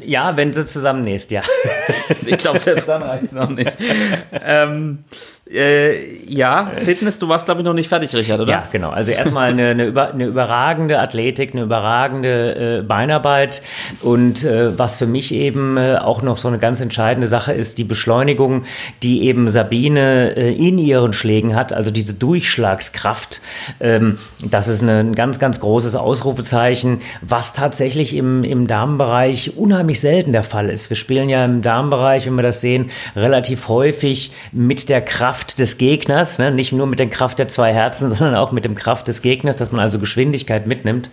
ja, 0.05 0.37
wenn 0.37 0.53
sie 0.53 0.65
zusammennähst, 0.65 1.33
ja. 1.33 1.43
ich 2.27 2.39
glaube, 2.39 2.61
selbst 2.61 2.89
dann 2.89 3.03
reicht 3.03 3.25
es 3.25 3.33
noch 3.33 3.51
nicht. 3.51 3.77
ähm, 4.47 5.05
äh, 5.53 6.25
ja, 6.27 6.71
Fitness, 6.77 7.19
du 7.19 7.29
warst 7.29 7.47
glaube 7.47 7.61
ich 7.61 7.65
noch 7.65 7.73
nicht 7.73 7.89
fertig, 7.89 8.15
Richard, 8.15 8.41
oder? 8.41 8.51
Ja, 8.51 8.69
genau. 8.71 8.91
Also 8.91 9.13
erstmal 9.13 9.51
eine, 9.51 9.69
eine, 9.69 9.87
über, 9.87 10.13
eine 10.13 10.27
überragende 10.27 11.01
Athletik, 11.01 11.55
eine 11.55 11.63
überragende 11.63 12.81
äh, 12.81 12.83
Beinarbeit 12.83 13.63
und 14.03 14.45
äh, 14.45 14.79
was 14.79 14.97
für 14.97 15.07
mich 15.07 15.33
eben 15.33 15.77
äh, 15.77 15.97
auch 15.97 16.21
noch 16.23 16.37
so 16.37 16.49
eine 16.49 16.59
ganz 16.59 16.81
entscheidende 16.81 17.29
Sache 17.29 17.53
ist, 17.53 17.79
die 17.79 17.85
Beschleunigung, 17.85 18.65
die 19.03 19.23
eben 19.25 19.49
Sabine 19.49 20.37
äh, 20.37 20.55
in 20.55 20.77
ihren 20.77 21.15
Schlägen 21.15 21.57
hat, 21.57 21.73
also 21.73 21.91
diese 21.91 22.13
Durchschlagskraft. 22.13 23.41
Ähm, 23.81 24.19
das 24.45 24.69
ist 24.69 24.83
eine, 24.83 24.99
ein 24.99 25.15
ganz, 25.15 25.39
ganz 25.39 25.61
großes 25.61 25.97
Ausrufezeichen, 25.97 27.01
was 27.23 27.55
tatsächlich 27.55 28.15
im, 28.15 28.45
im 28.45 28.67
Damenbereich 28.67 29.57
unheimlich 29.57 30.01
selten 30.01 30.33
der 30.33 30.43
Fall 30.43 30.69
ist. 30.69 30.91
Wir 30.91 30.97
spielen 30.97 31.31
ja 31.31 31.45
im 31.45 31.63
Damenbereich, 31.63 32.27
wenn 32.27 32.35
wir 32.35 32.43
das 32.43 32.61
sehen, 32.61 32.91
relativ 33.17 33.69
häufig 33.69 34.33
mit 34.53 34.89
der 34.91 35.01
Kraft 35.01 35.38
Kraft 35.39 35.61
des 35.61 35.79
Gegners, 35.79 36.41
ne? 36.41 36.51
nicht 36.51 36.73
nur 36.73 36.89
mit 36.89 36.99
der 36.99 37.09
Kraft 37.09 37.39
der 37.39 37.47
zwei 37.47 37.73
Herzen, 37.73 38.11
sondern 38.15 38.35
auch 38.35 38.51
mit 38.51 38.65
dem 38.65 38.75
Kraft 38.75 39.07
des 39.07 39.23
Gegners, 39.23 39.57
dass 39.57 39.71
man 39.71 39.81
also 39.81 40.01
Geschwindigkeit 40.01 40.67
mitnimmt. 40.67 41.11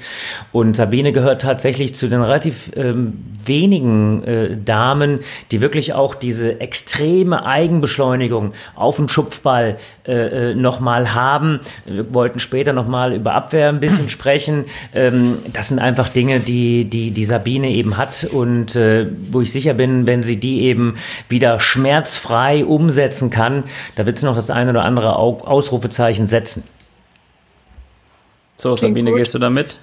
Und 0.51 0.75
Sabine 0.75 1.11
gehört 1.11 1.43
tatsächlich 1.43 1.93
zu 1.93 2.07
den 2.07 2.23
relativ 2.23 2.71
ähm, 2.75 3.23
wenigen 3.45 4.23
äh, 4.23 4.57
Damen, 4.57 5.19
die 5.51 5.61
wirklich 5.61 5.93
auch 5.93 6.15
diese 6.15 6.59
extreme 6.59 7.45
Eigenbeschleunigung 7.45 8.53
auf 8.73 8.95
den 8.95 9.09
Schupfball 9.09 9.77
äh, 10.07 10.51
äh 10.51 10.55
nochmal 10.55 11.13
haben. 11.13 11.59
Wir 11.85 12.13
wollten 12.13 12.39
später 12.39 12.73
nochmal 12.73 13.13
über 13.13 13.33
Abwehr 13.33 13.69
ein 13.69 13.79
bisschen 13.79 14.09
sprechen. 14.09 14.65
Ähm, 14.93 15.37
das 15.51 15.69
sind 15.69 15.79
einfach 15.79 16.09
Dinge, 16.09 16.39
die, 16.39 16.85
die, 16.85 17.11
die 17.11 17.25
Sabine 17.25 17.69
eben 17.69 17.97
hat 17.97 18.27
und 18.31 18.75
äh, 18.75 19.07
wo 19.31 19.41
ich 19.41 19.51
sicher 19.51 19.73
bin, 19.73 20.07
wenn 20.07 20.23
sie 20.23 20.39
die 20.39 20.63
eben 20.63 20.95
wieder 21.29 21.59
schmerzfrei 21.59 22.65
umsetzen 22.65 23.29
kann, 23.29 23.63
da 23.95 24.05
wird 24.05 24.21
du 24.21 24.25
noch 24.25 24.35
das 24.35 24.49
eine 24.49 24.71
oder 24.71 24.83
andere 24.83 25.15
Ausrufezeichen 25.17 26.27
setzen? 26.27 26.63
So, 28.57 28.75
Klingt 28.75 28.93
Sabine, 28.93 29.11
gut. 29.11 29.19
gehst 29.19 29.33
du 29.33 29.39
da 29.39 29.49
mit? 29.49 29.79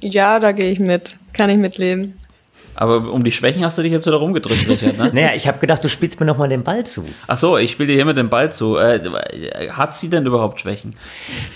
Ja, 0.00 0.38
da 0.38 0.52
gehe 0.52 0.70
ich 0.70 0.78
mit. 0.78 1.16
Kann 1.32 1.50
ich 1.50 1.58
mitleben. 1.58 2.19
Aber 2.74 3.12
um 3.12 3.24
die 3.24 3.32
Schwächen 3.32 3.64
hast 3.64 3.78
du 3.78 3.82
dich 3.82 3.92
jetzt 3.92 4.06
wieder 4.06 4.16
rumgedrückt, 4.16 4.68
Richard, 4.68 4.98
ne? 4.98 5.10
naja, 5.12 5.32
ich 5.34 5.48
habe 5.48 5.58
gedacht, 5.58 5.82
du 5.84 5.88
spielst 5.88 6.20
mir 6.20 6.26
nochmal 6.26 6.48
den 6.48 6.62
Ball 6.62 6.84
zu. 6.84 7.04
Ach 7.26 7.38
so, 7.38 7.58
ich 7.58 7.72
spiele 7.72 7.88
dir 7.88 7.94
hier 7.94 8.04
mit 8.04 8.16
dem 8.16 8.30
Ball 8.30 8.52
zu. 8.52 8.76
Äh, 8.76 9.00
hat 9.70 9.96
sie 9.96 10.08
denn 10.08 10.26
überhaupt 10.26 10.60
Schwächen? 10.60 10.96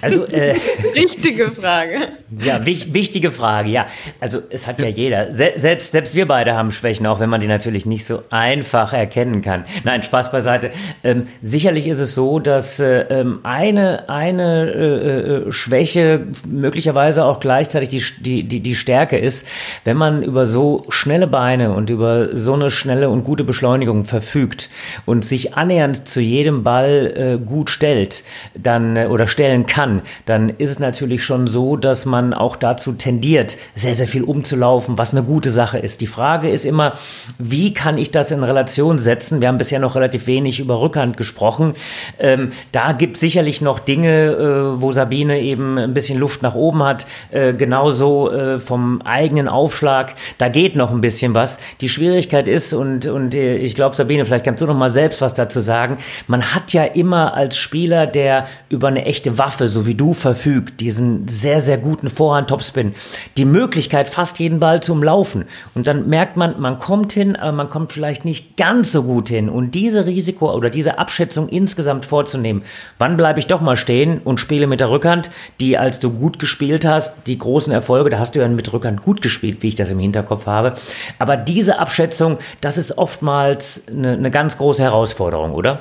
Also, 0.00 0.24
äh, 0.30 0.54
Richtige 0.94 1.50
Frage. 1.50 2.08
Ja, 2.44 2.64
wich, 2.66 2.92
wichtige 2.92 3.32
Frage, 3.32 3.70
ja. 3.70 3.86
Also, 4.20 4.40
es 4.50 4.66
hat 4.66 4.80
ja 4.80 4.88
jeder. 4.88 5.32
Se 5.32 5.52
selbst, 5.56 5.92
selbst 5.92 6.14
wir 6.14 6.26
beide 6.26 6.54
haben 6.54 6.70
Schwächen, 6.70 7.06
auch 7.06 7.20
wenn 7.20 7.30
man 7.30 7.40
die 7.40 7.46
natürlich 7.46 7.86
nicht 7.86 8.04
so 8.04 8.22
einfach 8.30 8.92
erkennen 8.92 9.42
kann. 9.42 9.64
Nein, 9.84 10.02
Spaß 10.02 10.32
beiseite. 10.32 10.70
Ähm, 11.02 11.26
sicherlich 11.42 11.86
ist 11.86 12.00
es 12.00 12.14
so, 12.14 12.38
dass 12.38 12.80
äh, 12.80 13.00
ähm, 13.10 13.40
eine, 13.42 14.08
eine 14.08 14.70
äh, 14.70 15.48
äh, 15.48 15.52
Schwäche 15.52 16.26
möglicherweise 16.46 17.24
auch 17.24 17.40
gleichzeitig 17.40 17.88
die, 17.88 18.04
die, 18.22 18.42
die, 18.44 18.60
die 18.60 18.74
Stärke 18.74 19.16
ist, 19.18 19.46
wenn 19.84 19.96
man 19.96 20.22
über 20.22 20.46
so 20.46 20.82
schnelle 21.04 21.26
Beine 21.26 21.72
und 21.72 21.90
über 21.90 22.34
so 22.34 22.54
eine 22.54 22.70
schnelle 22.70 23.10
und 23.10 23.24
gute 23.24 23.44
Beschleunigung 23.44 24.04
verfügt 24.04 24.70
und 25.04 25.22
sich 25.22 25.54
annähernd 25.54 26.08
zu 26.08 26.22
jedem 26.22 26.64
Ball 26.64 27.12
äh, 27.14 27.44
gut 27.44 27.68
stellt, 27.68 28.24
dann 28.54 28.96
äh, 28.96 29.08
oder 29.10 29.26
stellen 29.26 29.66
kann, 29.66 30.00
dann 30.24 30.48
ist 30.48 30.70
es 30.70 30.78
natürlich 30.78 31.22
schon 31.22 31.46
so, 31.46 31.76
dass 31.76 32.06
man 32.06 32.32
auch 32.32 32.56
dazu 32.56 32.92
tendiert, 32.92 33.58
sehr, 33.74 33.94
sehr 33.94 34.08
viel 34.08 34.22
umzulaufen, 34.22 34.96
was 34.96 35.12
eine 35.12 35.22
gute 35.22 35.50
Sache 35.50 35.76
ist. 35.76 36.00
Die 36.00 36.06
Frage 36.06 36.48
ist 36.48 36.64
immer, 36.64 36.94
wie 37.38 37.74
kann 37.74 37.98
ich 37.98 38.10
das 38.10 38.30
in 38.30 38.42
Relation 38.42 38.98
setzen? 38.98 39.42
Wir 39.42 39.48
haben 39.48 39.58
bisher 39.58 39.80
noch 39.80 39.96
relativ 39.96 40.26
wenig 40.26 40.58
über 40.58 40.80
Rückhand 40.80 41.18
gesprochen. 41.18 41.74
Ähm, 42.18 42.48
da 42.72 42.92
gibt 42.92 43.16
es 43.16 43.20
sicherlich 43.20 43.60
noch 43.60 43.78
Dinge, 43.78 44.28
äh, 44.28 44.80
wo 44.80 44.92
Sabine 44.92 45.42
eben 45.42 45.76
ein 45.76 45.92
bisschen 45.92 46.18
Luft 46.18 46.42
nach 46.42 46.54
oben 46.54 46.82
hat, 46.82 47.06
äh, 47.30 47.52
genauso 47.52 48.30
äh, 48.30 48.58
vom 48.58 49.02
eigenen 49.02 49.48
Aufschlag. 49.48 50.14
Da 50.38 50.48
geht 50.48 50.76
noch 50.76 50.93
ein 50.94 51.00
bisschen 51.00 51.34
was. 51.34 51.58
Die 51.80 51.88
Schwierigkeit 51.88 52.48
ist, 52.48 52.72
und, 52.72 53.06
und 53.06 53.34
äh, 53.34 53.56
ich 53.56 53.74
glaube, 53.74 53.96
Sabine, 53.96 54.24
vielleicht 54.24 54.44
kannst 54.44 54.62
du 54.62 54.66
noch 54.66 54.76
mal 54.76 54.90
selbst 54.90 55.20
was 55.20 55.34
dazu 55.34 55.60
sagen, 55.60 55.98
man 56.26 56.54
hat 56.54 56.72
ja 56.72 56.84
immer 56.84 57.34
als 57.34 57.56
Spieler, 57.56 58.06
der 58.06 58.46
über 58.68 58.88
eine 58.88 59.04
echte 59.04 59.38
Waffe, 59.38 59.68
so 59.68 59.86
wie 59.86 59.94
du, 59.94 60.12
verfügt, 60.12 60.80
diesen 60.80 61.28
sehr, 61.28 61.60
sehr 61.60 61.78
guten 61.78 62.08
Vorhand-Topspin, 62.08 62.94
die 63.36 63.44
Möglichkeit, 63.44 64.08
fast 64.08 64.38
jeden 64.38 64.60
Ball 64.60 64.82
zu 64.82 64.92
umlaufen. 64.92 65.44
Und 65.74 65.86
dann 65.86 66.08
merkt 66.08 66.36
man, 66.36 66.60
man 66.60 66.78
kommt 66.78 67.12
hin, 67.12 67.36
aber 67.36 67.52
man 67.52 67.70
kommt 67.70 67.92
vielleicht 67.92 68.24
nicht 68.24 68.56
ganz 68.56 68.92
so 68.92 69.02
gut 69.02 69.28
hin. 69.28 69.48
Und 69.48 69.74
diese 69.74 70.06
Risiko 70.06 70.52
oder 70.52 70.70
diese 70.70 70.98
Abschätzung 70.98 71.48
insgesamt 71.48 72.04
vorzunehmen, 72.04 72.62
wann 72.98 73.16
bleibe 73.16 73.40
ich 73.40 73.46
doch 73.46 73.60
mal 73.60 73.76
stehen 73.76 74.20
und 74.24 74.40
spiele 74.40 74.66
mit 74.66 74.80
der 74.80 74.90
Rückhand, 74.90 75.30
die, 75.60 75.78
als 75.78 76.00
du 76.00 76.10
gut 76.10 76.38
gespielt 76.38 76.84
hast, 76.84 77.14
die 77.26 77.38
großen 77.38 77.72
Erfolge, 77.72 78.10
da 78.10 78.18
hast 78.18 78.34
du 78.34 78.40
ja 78.40 78.48
mit 78.48 78.72
Rückhand 78.72 79.02
gut 79.02 79.22
gespielt, 79.22 79.58
wie 79.60 79.68
ich 79.68 79.74
das 79.74 79.90
im 79.90 79.98
Hinterkopf 79.98 80.46
habe. 80.46 80.76
Aber 81.18 81.36
diese 81.36 81.78
Abschätzung, 81.78 82.38
das 82.60 82.78
ist 82.78 82.98
oftmals 82.98 83.82
eine, 83.88 84.12
eine 84.12 84.30
ganz 84.30 84.58
große 84.58 84.82
Herausforderung, 84.82 85.54
oder? 85.54 85.80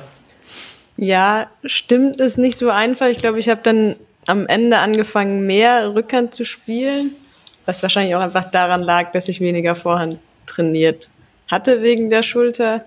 Ja, 0.96 1.48
stimmt, 1.64 2.20
ist 2.20 2.38
nicht 2.38 2.56
so 2.56 2.70
einfach. 2.70 3.06
Ich 3.06 3.18
glaube, 3.18 3.38
ich 3.38 3.48
habe 3.48 3.60
dann 3.62 3.96
am 4.26 4.46
Ende 4.46 4.78
angefangen, 4.78 5.46
mehr 5.46 5.94
Rückhand 5.94 6.34
zu 6.34 6.44
spielen, 6.44 7.12
was 7.66 7.82
wahrscheinlich 7.82 8.14
auch 8.14 8.20
einfach 8.20 8.50
daran 8.50 8.82
lag, 8.82 9.12
dass 9.12 9.28
ich 9.28 9.40
weniger 9.40 9.74
Vorhand 9.74 10.18
trainiert 10.46 11.10
hatte 11.48 11.82
wegen 11.82 12.10
der 12.10 12.22
Schulter. 12.22 12.84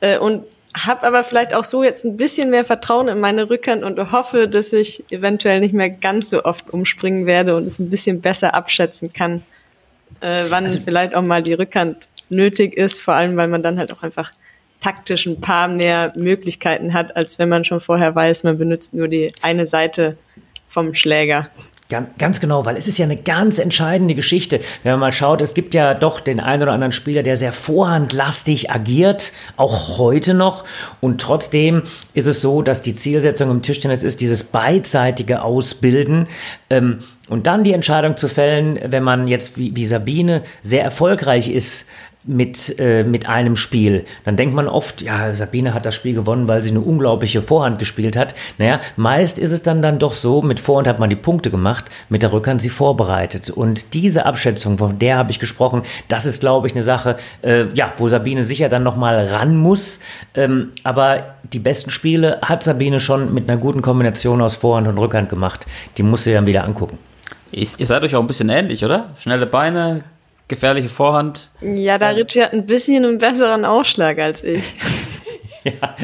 Äh, 0.00 0.18
und 0.18 0.44
habe 0.76 1.06
aber 1.06 1.24
vielleicht 1.24 1.54
auch 1.54 1.64
so 1.64 1.82
jetzt 1.82 2.04
ein 2.04 2.16
bisschen 2.16 2.50
mehr 2.50 2.64
Vertrauen 2.64 3.08
in 3.08 3.20
meine 3.20 3.48
Rückhand 3.48 3.82
und 3.82 4.12
hoffe, 4.12 4.48
dass 4.48 4.72
ich 4.72 5.02
eventuell 5.10 5.60
nicht 5.60 5.74
mehr 5.74 5.88
ganz 5.88 6.30
so 6.30 6.44
oft 6.44 6.70
umspringen 6.70 7.26
werde 7.26 7.56
und 7.56 7.66
es 7.66 7.78
ein 7.78 7.90
bisschen 7.90 8.20
besser 8.20 8.54
abschätzen 8.54 9.12
kann, 9.12 9.42
äh, 10.20 10.44
wann 10.48 10.66
also, 10.66 10.80
vielleicht 10.84 11.14
auch 11.14 11.22
mal 11.22 11.42
die 11.42 11.54
Rückhand 11.54 12.08
nötig 12.28 12.76
ist, 12.76 13.00
vor 13.00 13.14
allem 13.14 13.36
weil 13.36 13.48
man 13.48 13.62
dann 13.62 13.78
halt 13.78 13.92
auch 13.92 14.02
einfach 14.02 14.32
taktisch 14.80 15.26
ein 15.26 15.40
paar 15.40 15.68
mehr 15.68 16.12
Möglichkeiten 16.16 16.94
hat, 16.94 17.16
als 17.16 17.38
wenn 17.38 17.48
man 17.48 17.64
schon 17.64 17.80
vorher 17.80 18.14
weiß, 18.14 18.44
man 18.44 18.58
benutzt 18.58 18.94
nur 18.94 19.08
die 19.08 19.32
eine 19.42 19.66
Seite 19.66 20.16
vom 20.68 20.94
Schläger. 20.94 21.50
Ganz, 21.90 22.40
genau, 22.40 22.66
weil 22.66 22.76
es 22.76 22.86
ist 22.86 22.98
ja 22.98 23.06
eine 23.06 23.16
ganz 23.16 23.58
entscheidende 23.58 24.14
Geschichte. 24.14 24.60
Wenn 24.82 24.92
man 24.92 25.00
mal 25.00 25.12
schaut, 25.12 25.40
es 25.40 25.54
gibt 25.54 25.72
ja 25.72 25.94
doch 25.94 26.20
den 26.20 26.38
einen 26.38 26.64
oder 26.64 26.72
anderen 26.72 26.92
Spieler, 26.92 27.22
der 27.22 27.34
sehr 27.36 27.54
vorhandlastig 27.54 28.70
agiert, 28.70 29.32
auch 29.56 29.96
heute 29.96 30.34
noch. 30.34 30.64
Und 31.00 31.18
trotzdem 31.18 31.84
ist 32.12 32.26
es 32.26 32.42
so, 32.42 32.60
dass 32.60 32.82
die 32.82 32.92
Zielsetzung 32.92 33.50
im 33.50 33.62
Tischtennis 33.62 34.02
ist, 34.02 34.20
dieses 34.20 34.44
beidseitige 34.44 35.40
Ausbilden. 35.40 36.28
Ähm, 36.68 36.98
und 37.30 37.46
dann 37.46 37.64
die 37.64 37.72
Entscheidung 37.72 38.18
zu 38.18 38.28
fällen, 38.28 38.78
wenn 38.84 39.02
man 39.02 39.26
jetzt 39.26 39.56
wie, 39.56 39.74
wie 39.74 39.86
Sabine 39.86 40.42
sehr 40.60 40.84
erfolgreich 40.84 41.48
ist, 41.48 41.88
mit, 42.24 42.78
äh, 42.78 43.04
mit 43.04 43.28
einem 43.28 43.56
Spiel. 43.56 44.04
Dann 44.24 44.36
denkt 44.36 44.54
man 44.54 44.68
oft, 44.68 45.02
ja, 45.02 45.34
Sabine 45.34 45.72
hat 45.74 45.86
das 45.86 45.94
Spiel 45.94 46.14
gewonnen, 46.14 46.48
weil 46.48 46.62
sie 46.62 46.70
eine 46.70 46.80
unglaubliche 46.80 47.42
Vorhand 47.42 47.78
gespielt 47.78 48.16
hat. 48.16 48.34
Naja, 48.58 48.80
meist 48.96 49.38
ist 49.38 49.52
es 49.52 49.62
dann 49.62 49.82
dann 49.82 49.98
doch 49.98 50.12
so, 50.12 50.42
mit 50.42 50.60
Vorhand 50.60 50.88
hat 50.88 50.98
man 50.98 51.10
die 51.10 51.16
Punkte 51.16 51.50
gemacht, 51.50 51.86
mit 52.08 52.22
der 52.22 52.32
Rückhand 52.32 52.60
sie 52.60 52.68
vorbereitet. 52.68 53.50
Und 53.50 53.94
diese 53.94 54.26
Abschätzung, 54.26 54.78
von 54.78 54.98
der 54.98 55.16
habe 55.16 55.30
ich 55.30 55.38
gesprochen, 55.38 55.82
das 56.08 56.26
ist, 56.26 56.40
glaube 56.40 56.66
ich, 56.66 56.74
eine 56.74 56.82
Sache, 56.82 57.16
äh, 57.42 57.66
ja, 57.74 57.92
wo 57.96 58.08
Sabine 58.08 58.42
sicher 58.42 58.68
dann 58.68 58.82
nochmal 58.82 59.26
ran 59.26 59.56
muss. 59.56 60.00
Ähm, 60.34 60.70
aber 60.84 61.36
die 61.52 61.60
besten 61.60 61.90
Spiele 61.90 62.38
hat 62.42 62.62
Sabine 62.62 63.00
schon 63.00 63.32
mit 63.32 63.48
einer 63.48 63.58
guten 63.58 63.80
Kombination 63.80 64.42
aus 64.42 64.56
Vorhand 64.56 64.88
und 64.88 64.98
Rückhand 64.98 65.28
gemacht. 65.28 65.66
Die 65.96 66.02
muss 66.02 66.24
sie 66.24 66.32
dann 66.32 66.46
wieder 66.46 66.64
angucken. 66.64 66.98
Ihr 67.50 67.66
seid 67.86 68.02
euch 68.02 68.14
auch 68.14 68.20
ein 68.20 68.26
bisschen 68.26 68.50
ähnlich, 68.50 68.84
oder? 68.84 69.14
Schnelle 69.18 69.46
Beine, 69.46 70.04
gefährliche 70.48 70.88
Vorhand. 70.88 71.50
Ja, 71.60 71.98
da 71.98 72.10
Richie 72.10 72.42
hat 72.42 72.52
ein 72.52 72.66
bisschen 72.66 73.04
einen 73.04 73.18
besseren 73.18 73.64
Ausschlag 73.64 74.18
als 74.18 74.42
ich. 74.42 74.62
ja, 75.64 75.94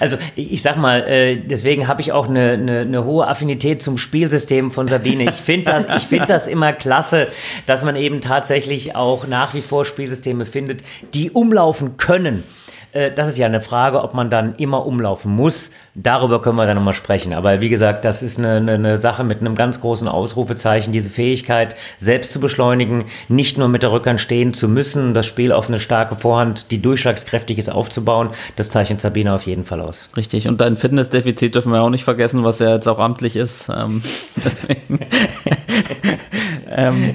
also 0.00 0.16
ich 0.34 0.62
sag 0.62 0.76
mal, 0.76 1.02
äh, 1.02 1.36
deswegen 1.36 1.88
habe 1.88 2.00
ich 2.00 2.12
auch 2.12 2.28
eine, 2.28 2.52
eine, 2.52 2.80
eine, 2.80 3.04
hohe 3.04 3.26
Affinität 3.26 3.82
zum 3.82 3.98
Spielsystem 3.98 4.70
von 4.70 4.88
Sabine. 4.88 5.24
Ich 5.24 5.36
finde 5.36 5.72
das, 5.72 6.02
ich 6.02 6.08
finde 6.08 6.26
das 6.26 6.48
immer 6.48 6.72
klasse, 6.72 7.28
dass 7.66 7.84
man 7.84 7.96
eben 7.96 8.20
tatsächlich 8.20 8.96
auch 8.96 9.26
nach 9.26 9.54
wie 9.54 9.60
vor 9.60 9.84
Spielsysteme 9.84 10.46
findet, 10.46 10.82
die 11.14 11.30
umlaufen 11.30 11.96
können. 11.96 12.44
Äh, 12.92 13.10
das 13.10 13.28
ist 13.28 13.38
ja 13.38 13.46
eine 13.46 13.60
Frage, 13.60 14.02
ob 14.02 14.14
man 14.14 14.30
dann 14.30 14.54
immer 14.56 14.86
umlaufen 14.86 15.34
muss. 15.34 15.70
Darüber 15.94 16.40
können 16.40 16.56
wir 16.56 16.66
dann 16.66 16.76
nochmal 16.76 16.94
sprechen. 16.94 17.32
Aber 17.32 17.60
wie 17.60 17.68
gesagt, 17.68 18.04
das 18.04 18.22
ist 18.22 18.38
eine, 18.38 18.56
eine, 18.56 18.72
eine 18.74 18.98
Sache 18.98 19.24
mit 19.24 19.40
einem 19.40 19.54
ganz 19.54 19.80
großen 19.80 20.08
Ausrufezeichen, 20.08 20.92
diese 20.92 21.10
Fähigkeit, 21.10 21.74
selbst 21.98 22.32
zu 22.32 22.40
beschleunigen, 22.40 23.04
nicht 23.28 23.58
nur 23.58 23.68
mit 23.68 23.82
der 23.82 23.92
Rückhand 23.92 24.20
stehen 24.20 24.54
zu 24.54 24.68
müssen, 24.68 25.14
das 25.14 25.26
Spiel 25.26 25.52
auf 25.52 25.68
eine 25.68 25.80
starke 25.80 26.16
Vorhand, 26.16 26.70
die 26.70 26.80
durchschlagskräftig 26.80 27.58
ist, 27.58 27.70
aufzubauen. 27.70 28.30
Das 28.56 28.70
zeichnet 28.70 29.00
Sabine 29.00 29.34
auf 29.34 29.46
jeden 29.46 29.64
Fall 29.64 29.80
aus. 29.80 30.10
Richtig. 30.16 30.48
Und 30.48 30.60
dein 30.60 30.76
Fitnessdefizit 30.76 31.54
dürfen 31.54 31.72
wir 31.72 31.82
auch 31.82 31.90
nicht 31.90 32.04
vergessen, 32.04 32.44
was 32.44 32.58
ja 32.58 32.74
jetzt 32.74 32.88
auch 32.88 32.98
amtlich 32.98 33.36
ist. 33.36 33.70
Ähm, 33.74 34.02
deswegen. 34.36 35.00
ähm, 36.70 37.14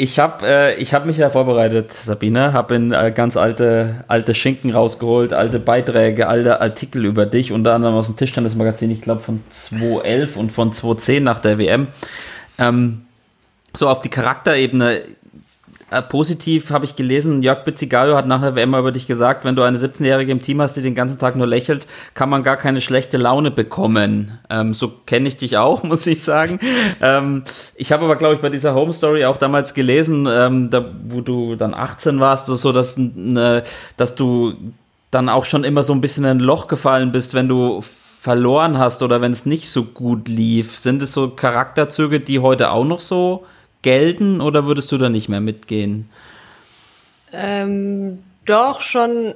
ich 0.00 0.20
habe 0.20 0.46
äh, 0.46 0.84
hab 0.84 1.06
mich 1.06 1.16
ja 1.16 1.28
vorbereitet, 1.28 1.92
Sabine, 1.92 2.52
habe 2.52 2.76
in 2.76 2.92
äh, 2.92 3.12
ganz 3.12 3.36
alte, 3.36 4.04
alte 4.06 4.34
Schinken 4.34 4.70
rausgeholt, 4.70 5.32
alte 5.32 5.58
Beiträge, 5.58 6.28
alte 6.28 6.60
Artikel 6.60 7.04
über 7.04 7.26
dich, 7.26 7.50
unter 7.50 7.74
anderem 7.74 7.96
aus 7.96 8.06
dem 8.06 8.16
Tischtennismagazin, 8.16 8.92
ich 8.92 9.02
glaube 9.02 9.20
von 9.20 9.42
2011 9.50 10.36
und 10.36 10.52
von 10.52 10.72
2010 10.72 11.24
nach 11.24 11.40
der 11.40 11.58
WM. 11.58 11.88
Ähm, 12.58 13.06
so 13.76 13.88
auf 13.88 14.00
die 14.00 14.08
Charakterebene 14.08 15.02
äh, 15.90 16.02
positiv 16.02 16.70
habe 16.70 16.84
ich 16.84 16.96
gelesen, 16.96 17.42
Jörg 17.42 17.64
Bizzigayo 17.64 18.16
hat 18.16 18.26
nach 18.26 18.40
der 18.40 18.56
WM 18.56 18.74
über 18.74 18.92
dich 18.92 19.06
gesagt, 19.06 19.44
wenn 19.44 19.56
du 19.56 19.62
eine 19.62 19.78
17-Jährige 19.78 20.32
im 20.32 20.40
Team 20.40 20.60
hast, 20.60 20.76
die 20.76 20.82
den 20.82 20.94
ganzen 20.94 21.18
Tag 21.18 21.34
nur 21.36 21.46
lächelt, 21.46 21.86
kann 22.14 22.28
man 22.28 22.42
gar 22.42 22.56
keine 22.56 22.80
schlechte 22.80 23.16
Laune 23.16 23.50
bekommen. 23.50 24.38
Ähm, 24.50 24.74
so 24.74 24.92
kenne 25.06 25.28
ich 25.28 25.36
dich 25.36 25.56
auch, 25.56 25.82
muss 25.84 26.06
ich 26.06 26.22
sagen. 26.22 26.58
Ähm, 27.00 27.44
ich 27.74 27.92
habe 27.92 28.04
aber, 28.04 28.16
glaube 28.16 28.34
ich, 28.34 28.40
bei 28.40 28.50
dieser 28.50 28.74
Home 28.74 28.92
Story 28.92 29.24
auch 29.24 29.38
damals 29.38 29.74
gelesen, 29.74 30.28
ähm, 30.30 30.70
da, 30.70 30.84
wo 31.08 31.22
du 31.22 31.56
dann 31.56 31.74
18 31.74 32.20
warst, 32.20 32.46
so 32.46 32.72
dass, 32.72 32.96
ne, 32.98 33.62
dass 33.96 34.14
du 34.14 34.54
dann 35.10 35.28
auch 35.28 35.44
schon 35.44 35.64
immer 35.64 35.82
so 35.82 35.94
ein 35.94 36.00
bisschen 36.00 36.24
in 36.24 36.30
ein 36.30 36.40
Loch 36.40 36.66
gefallen 36.66 37.12
bist, 37.12 37.32
wenn 37.32 37.48
du 37.48 37.82
verloren 38.20 38.78
hast 38.78 39.02
oder 39.02 39.22
wenn 39.22 39.32
es 39.32 39.46
nicht 39.46 39.70
so 39.70 39.84
gut 39.84 40.28
lief. 40.28 40.76
Sind 40.76 41.02
es 41.02 41.12
so 41.12 41.30
Charakterzüge, 41.30 42.20
die 42.20 42.40
heute 42.40 42.72
auch 42.72 42.84
noch 42.84 43.00
so 43.00 43.46
gelten 43.82 44.40
oder 44.40 44.66
würdest 44.66 44.90
du 44.92 44.98
da 44.98 45.08
nicht 45.08 45.28
mehr 45.28 45.40
mitgehen? 45.40 46.08
Ähm, 47.32 48.22
doch 48.44 48.80
schon 48.80 49.34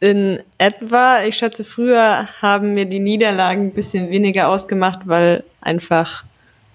in 0.00 0.40
etwa. 0.58 1.22
Ich 1.24 1.36
schätze, 1.36 1.64
früher 1.64 2.28
haben 2.42 2.72
mir 2.72 2.84
die 2.84 2.98
Niederlagen 2.98 3.68
ein 3.68 3.72
bisschen 3.72 4.10
weniger 4.10 4.48
ausgemacht, 4.48 5.00
weil 5.04 5.44
einfach 5.60 6.24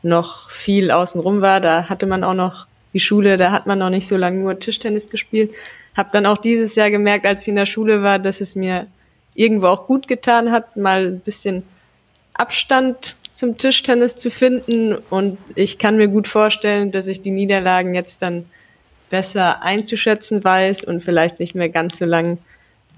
noch 0.02 0.50
viel 0.50 0.92
außenrum 0.92 1.42
war. 1.42 1.60
Da 1.60 1.90
hatte 1.90 2.06
man 2.06 2.24
auch 2.24 2.34
noch 2.34 2.66
die 2.94 3.00
Schule, 3.00 3.38
da 3.38 3.52
hat 3.52 3.68
man 3.68 3.80
noch 3.80 3.90
nicht 3.90 4.08
so 4.08 4.18
lange 4.18 4.40
nur 4.40 4.58
Tischtennis 4.58 5.08
gespielt. 5.08 5.54
Hab 5.96 6.12
dann 6.12 6.26
auch 6.26 6.38
dieses 6.38 6.76
Jahr 6.76 6.90
gemerkt, 6.90 7.26
als 7.26 7.44
ich 7.44 7.50
in 7.50 7.56
der 7.56 7.66
Schule 7.66 8.02
war, 8.02 8.20
dass 8.20 8.42
es 8.42 8.56
mir 8.56 8.88
irgendwo 9.36 9.68
auch 9.68 9.86
gut 9.86 10.08
getan 10.08 10.52
hat, 10.52 10.76
mal 10.76 11.06
ein 11.06 11.20
bisschen 11.20 11.64
Abstand 12.34 13.18
zum 13.32 13.58
Tischtennis 13.58 14.16
zu 14.16 14.32
finden. 14.32 14.96
Und 15.10 15.38
ich 15.56 15.78
kann 15.78 15.98
mir 15.98 16.08
gut 16.08 16.28
vorstellen, 16.28 16.92
dass 16.92 17.08
ich 17.08 17.22
die 17.22 17.32
Niederlagen 17.32 17.94
jetzt 17.96 18.22
dann 18.22 18.46
besser 19.10 19.64
einzuschätzen 19.64 20.44
weiß 20.44 20.84
und 20.84 21.02
vielleicht 21.02 21.40
nicht 21.40 21.56
mehr 21.56 21.70
ganz 21.70 21.98
so 21.98 22.06
lang 22.06 22.38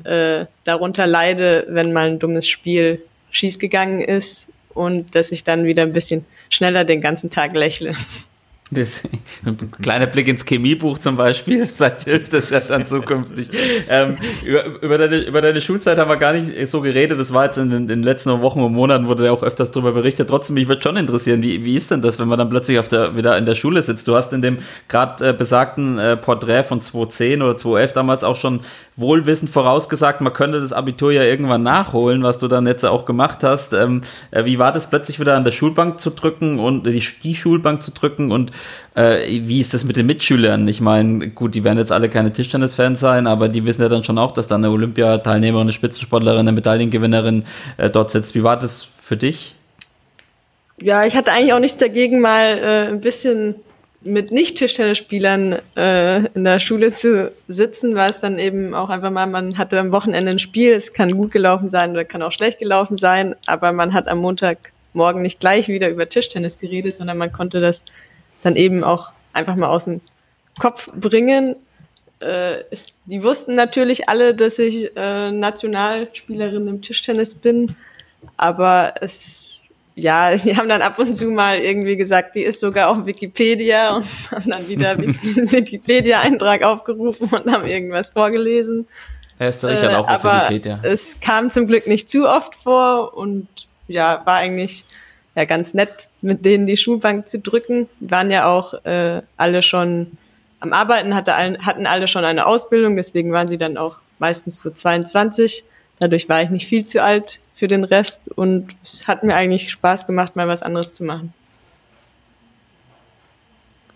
äh, 0.03 0.45
darunter 0.63 1.07
leide, 1.07 1.65
wenn 1.69 1.93
mal 1.93 2.09
ein 2.09 2.19
dummes 2.19 2.47
Spiel 2.47 3.01
schiefgegangen 3.31 4.01
ist 4.01 4.49
und 4.73 5.15
dass 5.15 5.31
ich 5.31 5.43
dann 5.43 5.65
wieder 5.65 5.83
ein 5.83 5.93
bisschen 5.93 6.25
schneller 6.49 6.83
den 6.83 7.01
ganzen 7.01 7.29
Tag 7.29 7.53
lächle. 7.53 7.95
Das, 8.73 9.03
ein 9.45 9.57
kleiner 9.81 10.07
Blick 10.07 10.29
ins 10.29 10.45
Chemiebuch 10.45 10.97
zum 10.97 11.17
Beispiel, 11.17 11.65
vielleicht 11.77 12.05
hilft 12.05 12.31
das 12.31 12.51
ja 12.51 12.61
dann 12.61 12.85
zukünftig. 12.85 13.49
ähm, 13.89 14.15
über, 14.45 14.65
über, 14.81 14.97
deine, 14.97 15.17
über 15.17 15.41
deine 15.41 15.59
Schulzeit 15.59 15.97
haben 15.97 16.09
wir 16.09 16.15
gar 16.15 16.31
nicht 16.31 16.69
so 16.69 16.79
geredet, 16.79 17.19
das 17.19 17.33
war 17.33 17.45
jetzt 17.45 17.57
in 17.57 17.69
den, 17.69 17.81
in 17.81 17.87
den 17.87 18.03
letzten 18.03 18.41
Wochen 18.41 18.61
und 18.61 18.71
Monaten, 18.71 19.07
wurde 19.07 19.25
ja 19.25 19.33
auch 19.33 19.43
öfters 19.43 19.71
darüber 19.71 19.91
berichtet. 19.91 20.29
Trotzdem, 20.29 20.53
mich 20.53 20.69
würde 20.69 20.81
schon 20.81 20.95
interessieren, 20.95 21.43
wie, 21.43 21.65
wie 21.65 21.75
ist 21.75 21.91
denn 21.91 22.01
das, 22.01 22.17
wenn 22.17 22.29
man 22.29 22.39
dann 22.39 22.49
plötzlich 22.49 22.79
auf 22.79 22.87
der, 22.87 23.17
wieder 23.17 23.37
in 23.37 23.45
der 23.45 23.55
Schule 23.55 23.81
sitzt? 23.81 24.07
Du 24.07 24.15
hast 24.15 24.31
in 24.31 24.41
dem 24.41 24.59
gerade 24.87 25.29
äh, 25.29 25.33
besagten 25.33 25.99
äh, 25.99 26.15
Porträt 26.15 26.63
von 26.63 26.79
2010 26.79 27.41
oder 27.41 27.57
2011 27.57 27.91
damals 27.91 28.23
auch 28.23 28.37
schon 28.37 28.61
wohlwissend 28.95 29.49
vorausgesagt, 29.49 30.21
man 30.21 30.31
könnte 30.31 30.61
das 30.61 30.71
Abitur 30.71 31.11
ja 31.11 31.23
irgendwann 31.23 31.63
nachholen, 31.63 32.23
was 32.23 32.37
du 32.37 32.47
dann 32.47 32.65
jetzt 32.67 32.85
auch 32.85 33.05
gemacht 33.05 33.43
hast. 33.43 33.73
Ähm, 33.73 33.99
äh, 34.31 34.45
wie 34.45 34.59
war 34.59 34.71
das 34.71 34.89
plötzlich 34.89 35.19
wieder 35.19 35.35
an 35.35 35.43
der 35.43 35.51
Schulbank 35.51 35.99
zu 35.99 36.11
drücken 36.11 36.59
und 36.59 36.87
die, 36.87 37.03
die 37.23 37.35
Schulbank 37.35 37.81
zu 37.81 37.91
drücken 37.91 38.31
und 38.31 38.51
äh, 38.95 39.19
wie 39.27 39.59
ist 39.59 39.73
das 39.73 39.83
mit 39.83 39.97
den 39.97 40.05
Mitschülern? 40.05 40.67
Ich 40.67 40.81
meine, 40.81 41.29
gut, 41.29 41.55
die 41.55 41.63
werden 41.63 41.77
jetzt 41.77 41.91
alle 41.91 42.09
keine 42.09 42.33
Tischtennis-Fans 42.33 42.99
sein, 42.99 43.27
aber 43.27 43.47
die 43.47 43.65
wissen 43.65 43.81
ja 43.81 43.89
dann 43.89 44.03
schon 44.03 44.17
auch, 44.17 44.31
dass 44.31 44.47
da 44.47 44.55
eine 44.55 44.69
Olympiateilnehmerin, 44.69 45.65
eine 45.65 45.73
Spitzensportlerin, 45.73 46.39
eine 46.39 46.51
Medaillengewinnerin 46.51 47.45
äh, 47.77 47.89
dort 47.89 48.11
sitzt. 48.11 48.35
Wie 48.35 48.43
war 48.43 48.57
das 48.57 48.83
für 48.83 49.17
dich? 49.17 49.55
Ja, 50.81 51.05
ich 51.05 51.15
hatte 51.15 51.31
eigentlich 51.31 51.53
auch 51.53 51.59
nichts 51.59 51.77
dagegen, 51.77 52.21
mal 52.21 52.57
äh, 52.57 52.87
ein 52.87 53.01
bisschen 53.01 53.55
mit 54.03 54.31
Nicht-Tischtennisspielern 54.31 55.59
äh, 55.77 56.25
in 56.33 56.43
der 56.43 56.59
Schule 56.59 56.91
zu 56.91 57.31
sitzen, 57.47 57.95
war 57.95 58.09
es 58.09 58.19
dann 58.19 58.39
eben 58.39 58.73
auch 58.73 58.89
einfach 58.89 59.11
mal, 59.11 59.27
man 59.27 59.57
hatte 59.57 59.79
am 59.79 59.91
Wochenende 59.91 60.31
ein 60.31 60.39
Spiel, 60.39 60.73
es 60.73 60.93
kann 60.93 61.11
gut 61.11 61.31
gelaufen 61.31 61.69
sein 61.69 61.91
oder 61.91 62.03
kann 62.03 62.23
auch 62.23 62.31
schlecht 62.31 62.59
gelaufen 62.59 62.95
sein, 62.97 63.35
aber 63.45 63.71
man 63.71 63.93
hat 63.93 64.07
am 64.07 64.17
Montagmorgen 64.17 65.21
nicht 65.21 65.39
gleich 65.39 65.67
wieder 65.67 65.89
über 65.89 66.09
Tischtennis 66.09 66.57
geredet, 66.57 66.97
sondern 66.97 67.17
man 67.17 67.31
konnte 67.31 67.59
das 67.59 67.83
dann 68.41 68.55
eben 68.55 68.83
auch 68.83 69.11
einfach 69.33 69.55
mal 69.55 69.69
aus 69.69 69.85
dem 69.85 70.01
Kopf 70.59 70.89
bringen. 70.93 71.55
Äh, 72.19 72.63
die 73.05 73.23
wussten 73.23 73.55
natürlich 73.55 74.09
alle, 74.09 74.35
dass 74.35 74.59
ich 74.59 74.95
äh, 74.95 75.31
Nationalspielerin 75.31 76.67
im 76.67 76.81
Tischtennis 76.81 77.35
bin, 77.35 77.75
aber 78.37 78.93
es 79.01 79.61
ja, 79.95 80.35
die 80.35 80.55
haben 80.55 80.69
dann 80.69 80.81
ab 80.81 80.99
und 80.99 81.15
zu 81.15 81.25
mal 81.27 81.59
irgendwie 81.59 81.95
gesagt, 81.95 82.35
die 82.35 82.41
ist 82.41 82.59
sogar 82.59 82.89
auf 82.89 83.05
Wikipedia 83.05 83.95
und 83.95 84.05
haben 84.31 84.49
dann 84.49 84.67
wieder 84.67 84.91
einen 84.91 85.15
Wikipedia-Eintrag 85.51 86.63
aufgerufen 86.63 87.29
und 87.29 87.51
haben 87.51 87.65
irgendwas 87.65 88.11
vorgelesen. 88.11 88.87
Er 89.39 89.49
ist 89.49 89.63
der 89.63 89.71
Richard 89.71 89.93
Äh, 89.93 89.95
auch 89.95 90.07
auf 90.07 90.23
Wikipedia. 90.23 90.79
Es 90.83 91.19
kam 91.19 91.49
zum 91.49 91.67
Glück 91.67 91.87
nicht 91.87 92.09
zu 92.09 92.27
oft 92.27 92.55
vor 92.55 93.17
und 93.17 93.47
ja, 93.87 94.21
war 94.25 94.35
eigentlich 94.35 94.85
ja 95.35 95.45
ganz 95.45 95.73
nett, 95.73 96.09
mit 96.21 96.45
denen 96.45 96.67
die 96.67 96.77
Schulbank 96.77 97.27
zu 97.27 97.39
drücken. 97.39 97.87
Die 97.99 98.11
waren 98.11 98.31
ja 98.31 98.47
auch 98.47 98.73
äh, 98.85 99.21
alle 99.37 99.61
schon 99.61 100.17
am 100.59 100.73
Arbeiten, 100.73 101.15
hatte, 101.15 101.33
hatten 101.33 101.87
alle 101.87 102.07
schon 102.07 102.23
eine 102.23 102.45
Ausbildung, 102.45 102.95
deswegen 102.95 103.31
waren 103.31 103.47
sie 103.47 103.57
dann 103.57 103.77
auch 103.77 103.97
meistens 104.19 104.59
so 104.59 104.69
22. 104.69 105.63
Dadurch 105.99 106.29
war 106.29 106.41
ich 106.41 106.49
nicht 106.49 106.67
viel 106.67 106.85
zu 106.85 107.01
alt 107.01 107.39
für 107.55 107.67
den 107.67 107.83
Rest 107.83 108.21
und 108.35 108.75
es 108.83 109.07
hat 109.07 109.23
mir 109.23 109.35
eigentlich 109.35 109.71
Spaß 109.71 110.05
gemacht, 110.07 110.35
mal 110.35 110.47
was 110.47 110.61
anderes 110.61 110.91
zu 110.91 111.03
machen. 111.03 111.33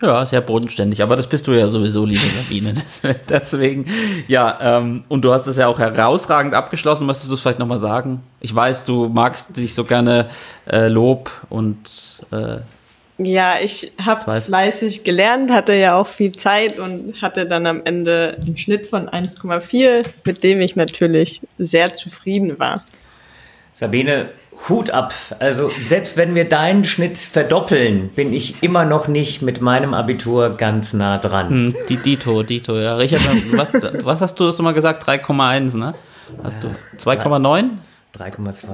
Ja, 0.02 0.26
sehr 0.26 0.42
bodenständig, 0.42 1.02
aber 1.02 1.16
das 1.16 1.26
bist 1.26 1.46
du 1.46 1.52
ja 1.52 1.68
sowieso, 1.68 2.04
liebe 2.04 2.20
Sabine. 2.20 2.74
Deswegen, 3.28 3.86
ja, 4.28 4.78
ähm, 4.78 5.04
und 5.08 5.22
du 5.22 5.32
hast 5.32 5.46
es 5.46 5.56
ja 5.56 5.68
auch 5.68 5.78
herausragend 5.78 6.52
abgeschlossen, 6.52 7.06
möchtest 7.06 7.30
du 7.30 7.34
es 7.34 7.40
vielleicht 7.40 7.58
nochmal 7.58 7.78
sagen? 7.78 8.22
Ich 8.40 8.54
weiß, 8.54 8.84
du 8.84 9.08
magst 9.08 9.56
dich 9.56 9.74
so 9.74 9.84
gerne 9.84 10.28
äh, 10.70 10.88
Lob 10.88 11.30
und 11.48 11.78
äh, 12.30 12.58
Ja, 13.16 13.54
ich 13.62 13.92
habe 14.04 14.42
fleißig 14.42 15.04
gelernt, 15.04 15.50
hatte 15.50 15.72
ja 15.72 15.96
auch 15.98 16.06
viel 16.06 16.32
Zeit 16.32 16.78
und 16.78 17.22
hatte 17.22 17.46
dann 17.46 17.66
am 17.66 17.80
Ende 17.86 18.36
einen 18.38 18.58
Schnitt 18.58 18.88
von 18.88 19.08
1,4, 19.08 20.04
mit 20.26 20.44
dem 20.44 20.60
ich 20.60 20.76
natürlich 20.76 21.40
sehr 21.56 21.94
zufrieden 21.94 22.58
war. 22.58 22.82
Sabine, 23.72 24.30
Hut 24.68 24.90
ab. 24.90 25.14
Also 25.38 25.70
selbst 25.88 26.16
wenn 26.16 26.34
wir 26.34 26.48
deinen 26.48 26.84
Schnitt 26.84 27.18
verdoppeln, 27.18 28.08
bin 28.10 28.32
ich 28.32 28.62
immer 28.62 28.84
noch 28.84 29.08
nicht 29.08 29.42
mit 29.42 29.60
meinem 29.60 29.94
Abitur 29.94 30.56
ganz 30.56 30.92
nah 30.92 31.18
dran. 31.18 31.48
hm, 31.48 31.74
die 31.88 31.96
Dito, 31.98 32.42
Dito, 32.42 32.76
ja. 32.78 32.96
Richard, 32.96 33.22
was, 33.52 33.72
was 34.04 34.20
hast 34.20 34.40
du 34.40 34.46
das 34.46 34.58
mal 34.58 34.74
gesagt? 34.74 35.06
3,1, 35.06 35.76
ne? 35.76 35.94
Hast 36.42 36.62
du 36.62 36.68
2,9? 36.98 37.70
3,2. 38.18 38.66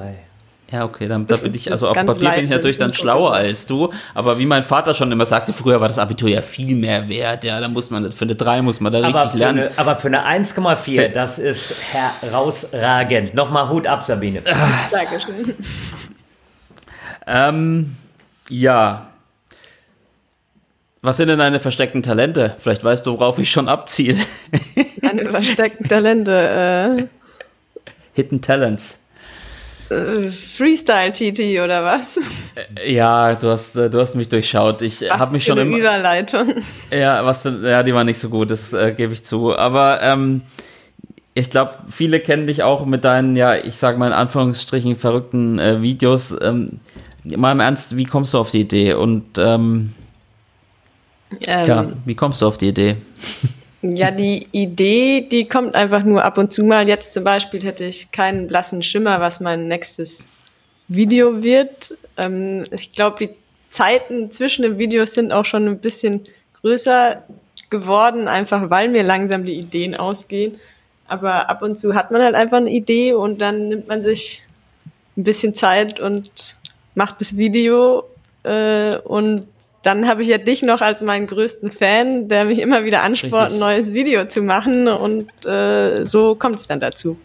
Ja, 0.73 0.87
okay, 0.87 1.07
dann 1.07 1.27
da 1.27 1.37
bin 1.37 1.55
ich, 1.55 1.70
also 1.70 1.89
auf 1.89 1.95
Papier 1.95 2.31
bin 2.31 2.45
ich 2.45 2.51
natürlich 2.51 2.79
dann 2.79 2.95
schlauer 2.95 3.35
als 3.35 3.66
du. 3.66 3.93
Aber 4.14 4.39
wie 4.39 4.47
mein 4.47 4.62
Vater 4.62 4.95
schon 4.95 5.12
immer 5.12 5.27
sagte, 5.27 5.53
früher 5.53 5.83
war 5.83 5.89
das 5.89 5.99
Abitur 5.99 6.31
ja 6.31 6.41
viel 6.41 6.75
mehr 6.75 7.11
wert. 7.11 7.45
Ja, 7.45 7.61
da 7.61 7.68
muss 7.68 7.91
man, 7.91 8.11
für 8.11 8.25
eine 8.25 8.35
3 8.35 8.62
muss 8.62 8.81
man 8.81 8.91
da 8.91 9.01
Aber 9.01 9.09
richtig 9.09 9.33
für, 9.33 9.39
lernen. 9.39 9.59
eine, 9.59 9.79
aber 9.79 9.97
für 9.97 10.09
eine 10.09 10.27
1,4, 10.27 11.09
das 11.09 11.39
ist 11.39 11.75
herausragend. 12.23 13.35
Nochmal 13.35 13.68
Hut 13.68 13.87
ab, 13.87 14.03
Sabine. 14.03 14.41
Dankeschön. 14.91 15.55
Ähm, 17.27 17.97
ja. 18.49 19.09
Was 21.03 21.18
sind 21.18 21.29
denn 21.29 21.39
deine 21.39 21.61
versteckten 21.61 22.03
Talente? 22.03 22.57
Vielleicht 22.59 22.83
weißt 22.83 23.05
du, 23.05 23.12
worauf 23.12 23.39
ich 23.39 23.51
schon 23.51 23.68
abziele. 23.68 24.23
Meine 25.03 25.29
versteckten 25.29 25.87
Talente. 25.87 27.11
Hidden 28.14 28.41
Talents. 28.41 29.01
Äh, 29.93 30.26
äh, 30.26 30.30
Freestyle-TT 30.30 31.62
oder 31.62 31.84
was? 31.84 32.18
Ja, 32.86 33.34
du 33.34 33.49
hast, 33.49 33.76
äh, 33.76 33.90
du 33.90 34.01
hast 34.01 34.14
mich 34.14 34.28
durchschaut. 34.28 34.82
Ich 34.82 35.09
habe 35.11 35.32
mich 35.32 35.45
schon 35.45 35.59
eine 35.59 35.68
immer. 35.68 35.78
Überleitung. 35.78 36.55
Ja, 36.90 37.24
was 37.24 37.43
für, 37.43 37.68
ja, 37.68 37.82
die 37.82 37.95
war 37.95 38.05
nicht 38.05 38.18
so 38.18 38.28
gut, 38.28 38.51
das 38.51 38.72
äh, 38.72 38.93
gebe 38.97 39.12
ich 39.12 39.24
zu. 39.24 39.57
Aber 39.57 40.03
ähm, 40.03 40.43
ich 41.34 41.51
glaube, 41.51 41.78
viele 41.88 42.20
kennen 42.20 42.47
dich 42.47 42.62
auch 42.62 42.84
mit 42.84 43.05
deinen, 43.05 43.36
ja, 43.36 43.55
ich 43.55 43.76
sage 43.76 43.99
mal 43.99 44.09
in 44.09 44.12
Anführungsstrichen 44.12 44.97
verrückten 44.97 45.59
äh, 45.59 45.82
Videos. 45.82 46.36
Ähm, 46.43 46.80
mal 47.24 47.53
im 47.53 47.61
Ernst, 47.61 47.97
wie 47.97 48.05
kommst 48.05 48.34
du 48.34 48.38
auf 48.38 48.51
die 48.51 48.61
Idee? 48.61 48.95
Und 48.95 49.38
ähm, 49.38 49.93
Ähm, 51.47 51.68
ja, 51.68 51.86
wie 52.05 52.14
kommst 52.14 52.43
du 52.43 52.47
auf 52.47 52.59
die 52.59 52.68
Idee? 52.68 52.97
Ja, 53.83 54.12
die 54.12 54.47
Idee, 54.53 55.22
die 55.22 55.49
kommt 55.49 55.74
einfach 55.74 56.05
nur 56.05 56.24
ab 56.24 56.39
und 56.39 56.53
zu 56.53 56.62
mal. 56.62 56.87
Jetzt 56.87 57.12
zum 57.12 57.24
Beispiel 57.24 57.62
hätte 57.62 57.85
ich 57.85 58.12
keinen 58.12 58.47
blassen 58.47 58.83
Schimmer, 58.83 59.20
was 59.20 59.41
mein 59.41 59.66
nächstes 59.66 60.28
Video 60.87 61.43
wird. 61.43 61.93
Ähm, 62.16 62.64
ich 62.70 62.91
glaube, 62.91 63.26
die 63.26 63.33
Zeiten 63.70 64.30
zwischen 64.30 64.62
den 64.62 64.78
Videos 64.78 65.14
sind 65.14 65.33
auch 65.33 65.45
schon 65.45 65.66
ein 65.66 65.80
bisschen 65.80 66.20
größer 66.61 67.24
geworden, 67.70 68.28
einfach 68.28 68.70
weil 68.70 68.89
mir 68.89 69.03
langsam 69.03 69.45
die 69.45 69.55
Ideen 69.55 69.97
ausgehen. 69.97 70.61
Aber 71.09 71.51
ab 71.51 71.62
und 71.62 71.76
zu 71.76 71.97
hat 71.97 72.12
man 72.12 72.22
halt 72.22 72.37
einfach 72.37 72.59
eine 72.59 72.70
Idee 72.70 73.14
und 73.14 73.41
dann 73.41 73.66
nimmt 73.66 73.89
man 73.89 74.05
sich 74.05 74.47
ein 75.16 75.24
bisschen 75.24 75.55
Zeit 75.55 75.99
und 75.99 76.55
macht 76.95 77.20
das 77.20 77.37
Video. 77.37 78.05
Äh, 78.45 78.97
und 78.99 79.47
dann 79.83 80.09
habe 80.09 80.22
ich 80.22 80.28
ja 80.28 80.39
dich 80.39 80.62
noch 80.62 80.80
als 80.80 81.03
meinen 81.03 81.26
größten 81.26 81.70
Fan, 81.70 82.28
der 82.28 82.45
mich 82.45 82.61
immer 82.61 82.85
wieder 82.85 83.03
anspornt, 83.03 83.53
Richtig. 83.53 83.57
ein 83.57 83.61
neues 83.61 83.93
Video 83.93 84.24
zu 84.26 84.43
machen. 84.43 84.89
Und 84.89 85.28
äh, 85.45 86.05
so 86.05 86.35
kommt 86.35 86.57
es 86.57 86.66
dann 86.68 86.80
dazu. 86.80 87.16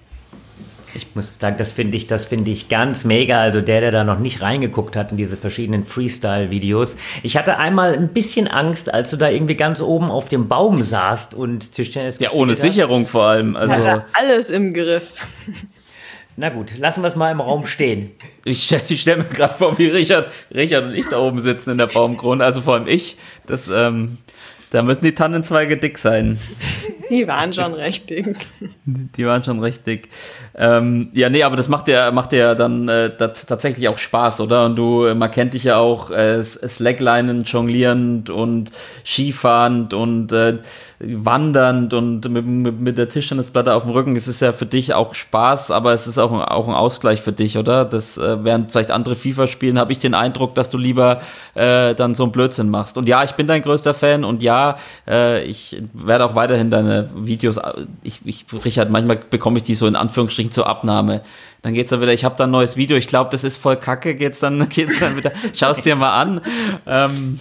Ich 0.95 1.15
muss 1.15 1.35
sagen, 1.39 1.57
das 1.57 1.73
finde 1.73 1.97
ich, 1.97 2.07
das 2.07 2.25
finde 2.25 2.49
ich 2.49 2.69
ganz 2.69 3.05
mega. 3.05 3.39
Also 3.39 3.61
der, 3.61 3.81
der 3.81 3.91
da 3.91 4.03
noch 4.03 4.17
nicht 4.17 4.41
reingeguckt 4.41 4.95
hat 4.95 5.11
in 5.11 5.17
diese 5.17 5.37
verschiedenen 5.37 5.83
Freestyle-Videos. 5.83 6.97
Ich 7.21 7.37
hatte 7.37 7.57
einmal 7.57 7.93
ein 7.93 8.07
bisschen 8.09 8.47
Angst, 8.47 8.91
als 8.91 9.11
du 9.11 9.17
da 9.17 9.29
irgendwie 9.29 9.55
ganz 9.55 9.79
oben 9.81 10.09
auf 10.09 10.27
dem 10.27 10.47
Baum 10.47 10.81
saßt 10.81 11.35
und 11.35 11.73
Tischtennis 11.73 12.19
Ja, 12.19 12.31
ohne 12.31 12.53
hast. 12.53 12.61
Sicherung 12.61 13.05
vor 13.05 13.23
allem. 13.25 13.55
Also 13.55 13.75
Hatte 13.75 14.05
alles 14.13 14.49
im 14.49 14.73
Griff. 14.73 15.13
Na 16.39 16.49
gut, 16.49 16.77
lassen 16.77 17.01
wir 17.01 17.07
es 17.07 17.15
mal 17.15 17.31
im 17.31 17.41
Raum 17.41 17.65
stehen. 17.65 18.11
ich 18.45 18.65
stelle 18.65 18.83
stell 18.95 19.17
mir 19.17 19.25
gerade 19.25 19.55
vor, 19.55 19.75
wie 19.79 19.87
Richard, 19.87 20.29
Richard 20.53 20.85
und 20.85 20.93
ich 20.93 21.07
da 21.07 21.17
oben 21.17 21.41
sitzen 21.41 21.71
in 21.71 21.77
der 21.79 21.87
Baumkrone. 21.87 22.43
Also 22.43 22.61
vor 22.61 22.75
allem 22.75 22.87
ich. 22.87 23.17
Das, 23.47 23.67
ähm, 23.67 24.19
da 24.69 24.83
müssen 24.83 25.03
die 25.03 25.15
Tannenzweige 25.15 25.77
dick 25.77 25.97
sein. 25.97 26.39
Die 27.09 27.27
waren 27.27 27.53
schon 27.53 27.73
recht 27.73 28.09
dick. 28.09 28.35
Die 28.85 29.25
waren 29.25 29.43
schon 29.43 29.59
richtig. 29.59 30.09
Ähm, 30.55 31.09
ja, 31.13 31.29
nee, 31.29 31.43
aber 31.43 31.55
das 31.55 31.69
macht 31.69 31.87
ja, 31.87 32.11
macht 32.11 32.33
ja 32.33 32.55
dann 32.55 32.87
äh, 32.89 33.11
tatsächlich 33.17 33.87
auch 33.87 33.97
Spaß, 33.97 34.41
oder? 34.41 34.65
Und 34.65 34.75
du, 34.75 35.05
äh, 35.05 35.15
man 35.15 35.31
kennt 35.31 35.53
dich 35.53 35.63
ja 35.65 35.77
auch 35.77 36.11
äh, 36.11 36.43
Slacklinen 36.43 37.43
jonglierend 37.43 38.29
und 38.29 38.71
Skifahrend 39.05 39.93
und 39.93 40.31
äh, 40.31 40.57
wandernd 40.99 41.93
und 41.93 42.27
mit, 42.29 42.45
mit, 42.45 42.79
mit 42.79 42.97
der 42.97 43.07
Tischtennisplatte 43.09 43.73
auf 43.73 43.83
dem 43.83 43.91
Rücken. 43.91 44.15
Es 44.15 44.27
ist 44.27 44.41
ja 44.41 44.51
für 44.51 44.65
dich 44.65 44.93
auch 44.93 45.13
Spaß, 45.13 45.69
aber 45.71 45.93
es 45.93 46.07
ist 46.07 46.17
auch, 46.17 46.31
ein- 46.31 46.41
auch 46.41 46.67
ein 46.67 46.73
Ausgleich 46.73 47.21
für 47.21 47.31
dich, 47.33 47.57
oder? 47.57 47.85
Das, 47.85 48.17
äh, 48.17 48.43
während 48.43 48.71
vielleicht 48.71 48.91
andere 48.91 49.15
FIFA 49.15 49.47
spielen, 49.47 49.77
habe 49.77 49.91
ich 49.91 49.99
den 49.99 50.13
Eindruck, 50.15 50.55
dass 50.55 50.69
du 50.69 50.77
lieber 50.77 51.21
äh, 51.53 51.93
dann 51.93 52.15
so 52.15 52.23
einen 52.23 52.31
Blödsinn 52.31 52.69
machst. 52.69 52.97
Und 52.97 53.07
ja, 53.07 53.23
ich 53.23 53.31
bin 53.33 53.45
dein 53.47 53.61
größter 53.61 53.93
Fan 53.93 54.23
und 54.23 54.41
ja, 54.41 54.77
äh, 55.07 55.43
ich 55.43 55.81
werde 55.93 56.25
auch 56.25 56.33
weiterhin 56.35 56.71
deine 56.71 56.96
Videos, 57.15 57.59
ich, 58.03 58.21
ich 58.25 58.45
Richard, 58.65 58.89
manchmal 58.89 59.17
bekomme 59.29 59.57
ich 59.57 59.63
die 59.63 59.75
so 59.75 59.87
in 59.87 59.95
Anführungsstrichen 59.95 60.51
zur 60.51 60.67
Abnahme. 60.67 61.21
Dann 61.61 61.73
geht's 61.73 61.89
dann 61.89 62.01
wieder, 62.01 62.13
ich 62.13 62.23
habe 62.25 62.35
da 62.37 62.45
ein 62.45 62.51
neues 62.51 62.77
Video, 62.77 62.97
ich 62.97 63.07
glaube, 63.07 63.29
das 63.31 63.43
ist 63.43 63.57
voll 63.57 63.77
kacke, 63.77 64.15
geht's 64.15 64.39
dann, 64.39 64.69
geht's 64.69 64.99
dann 64.99 65.17
wieder, 65.17 65.31
schaust 65.55 65.85
dir 65.85 65.95
mal 65.95 66.19
an. 66.19 66.41
Ähm, 66.85 67.39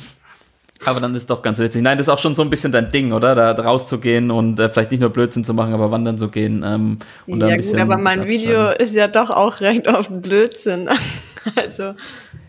aber 0.84 1.00
dann 1.00 1.14
ist 1.14 1.30
doch 1.30 1.40
ganz 1.42 1.58
witzig. 1.58 1.82
Nein, 1.82 1.96
das 1.96 2.06
ist 2.06 2.12
auch 2.12 2.18
schon 2.18 2.34
so 2.34 2.42
ein 2.42 2.50
bisschen 2.50 2.70
dein 2.70 2.90
Ding, 2.90 3.12
oder? 3.12 3.34
Da 3.34 3.52
rauszugehen 3.52 4.30
und 4.30 4.60
äh, 4.60 4.68
vielleicht 4.68 4.90
nicht 4.90 5.00
nur 5.00 5.10
Blödsinn 5.10 5.42
zu 5.44 5.54
machen, 5.54 5.72
aber 5.72 5.90
wandern 5.90 6.18
zu 6.18 6.28
gehen. 6.28 6.62
Ähm, 6.66 6.98
und 7.26 7.40
da 7.40 7.46
ein 7.46 7.50
ja 7.52 7.56
bisschen 7.56 7.78
gut, 7.80 7.80
aber 7.92 7.96
mein 7.96 8.26
Video 8.26 8.70
ist 8.70 8.94
ja 8.94 9.08
doch 9.08 9.30
auch 9.30 9.60
recht 9.60 9.88
oft 9.88 10.10
Blödsinn. 10.22 10.88
Also 11.54 11.94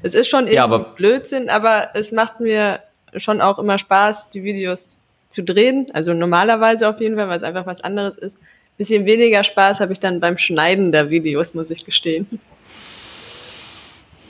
es 0.01 0.15
ist 0.15 0.27
schon 0.27 0.45
irgendwie 0.45 0.55
Ja, 0.55 0.63
aber- 0.63 0.79
Blödsinn, 0.95 1.51
aber 1.51 1.89
es 1.93 2.11
macht 2.11 2.39
mir 2.39 2.79
schon 3.15 3.41
auch 3.41 3.59
immer 3.59 3.77
Spaß, 3.77 4.31
die 4.31 4.41
Videos 4.41 4.96
zu 5.29 5.43
drehen. 5.43 5.87
Also 5.93 6.13
normalerweise 6.13 6.87
auf 6.87 6.99
jeden 6.99 7.15
Fall, 7.15 7.29
weil 7.29 7.37
es 7.37 7.43
einfach 7.43 7.65
was 7.65 7.81
anderes 7.81 8.15
ist. 8.15 8.37
Bisschen 8.77 9.05
weniger 9.05 9.43
Spaß 9.43 9.79
habe 9.79 9.93
ich 9.93 9.99
dann 9.99 10.19
beim 10.19 10.37
Schneiden 10.37 10.91
der 10.91 11.09
Videos, 11.09 11.53
muss 11.53 11.71
ich 11.71 11.83
gestehen. 11.83 12.27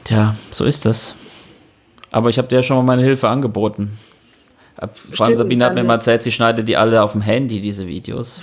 Tja, 0.05 0.35
so 0.51 0.63
ist 0.63 0.85
das. 0.85 1.15
Aber 2.11 2.29
ich 2.29 2.37
habe 2.37 2.47
dir 2.47 2.55
ja 2.55 2.63
schon 2.63 2.77
mal 2.77 2.83
meine 2.83 3.03
Hilfe 3.03 3.27
angeboten. 3.27 3.97
Vor 4.93 5.25
allem 5.25 5.35
Sabine 5.35 5.65
hat 5.65 5.73
mir 5.73 5.83
mal 5.83 5.95
erzählt, 5.95 6.23
sie 6.23 6.31
schneidet 6.31 6.67
die 6.67 6.77
alle 6.77 7.01
auf 7.01 7.11
dem 7.11 7.21
Handy, 7.21 7.59
diese 7.59 7.87
Videos. 7.87 8.39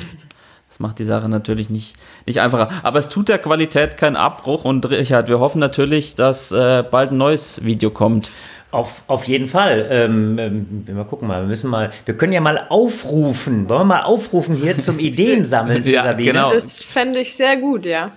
Das 0.68 0.80
macht 0.80 0.98
die 0.98 1.05
Sache 1.05 1.28
natürlich 1.28 1.70
nicht, 1.70 1.94
nicht 2.26 2.40
einfacher. 2.40 2.68
Aber 2.82 2.98
es 2.98 3.09
tut 3.09 3.28
der 3.28 3.38
Qualität 3.38 3.96
keinen 3.96 4.16
Abbruch. 4.16 4.64
Und 4.64 4.90
Richard, 4.90 5.28
wir 5.28 5.38
hoffen 5.38 5.61
natürlich, 5.61 6.16
dass 6.16 6.50
äh, 6.50 6.82
bald 6.82 7.12
ein 7.12 7.16
neues 7.16 7.64
Video 7.64 7.90
kommt. 7.90 8.32
Auf, 8.75 9.03
auf 9.07 9.29
jeden 9.29 9.47
Fall. 9.47 9.87
Ähm, 9.89 10.37
ähm, 10.39 10.83
wir 10.87 11.05
gucken 11.05 11.29
mal, 11.29 11.43
wir 11.43 11.49
müssen 11.49 11.70
mal, 11.70 11.91
wir 12.05 12.16
können 12.16 12.33
ja 12.33 12.41
mal 12.41 12.66
aufrufen. 12.68 13.68
Wollen 13.68 13.83
wir 13.83 13.85
mal 13.85 14.03
aufrufen 14.03 14.57
hier 14.57 14.77
zum 14.79 14.99
Ideensammeln 14.99 15.85
für 15.85 15.91
Ja, 15.95 16.03
Sabine? 16.03 16.33
genau. 16.33 16.53
Das 16.53 16.83
fände 16.83 17.20
ich 17.20 17.35
sehr 17.35 17.57
gut, 17.57 17.87
ja. 17.87 18.11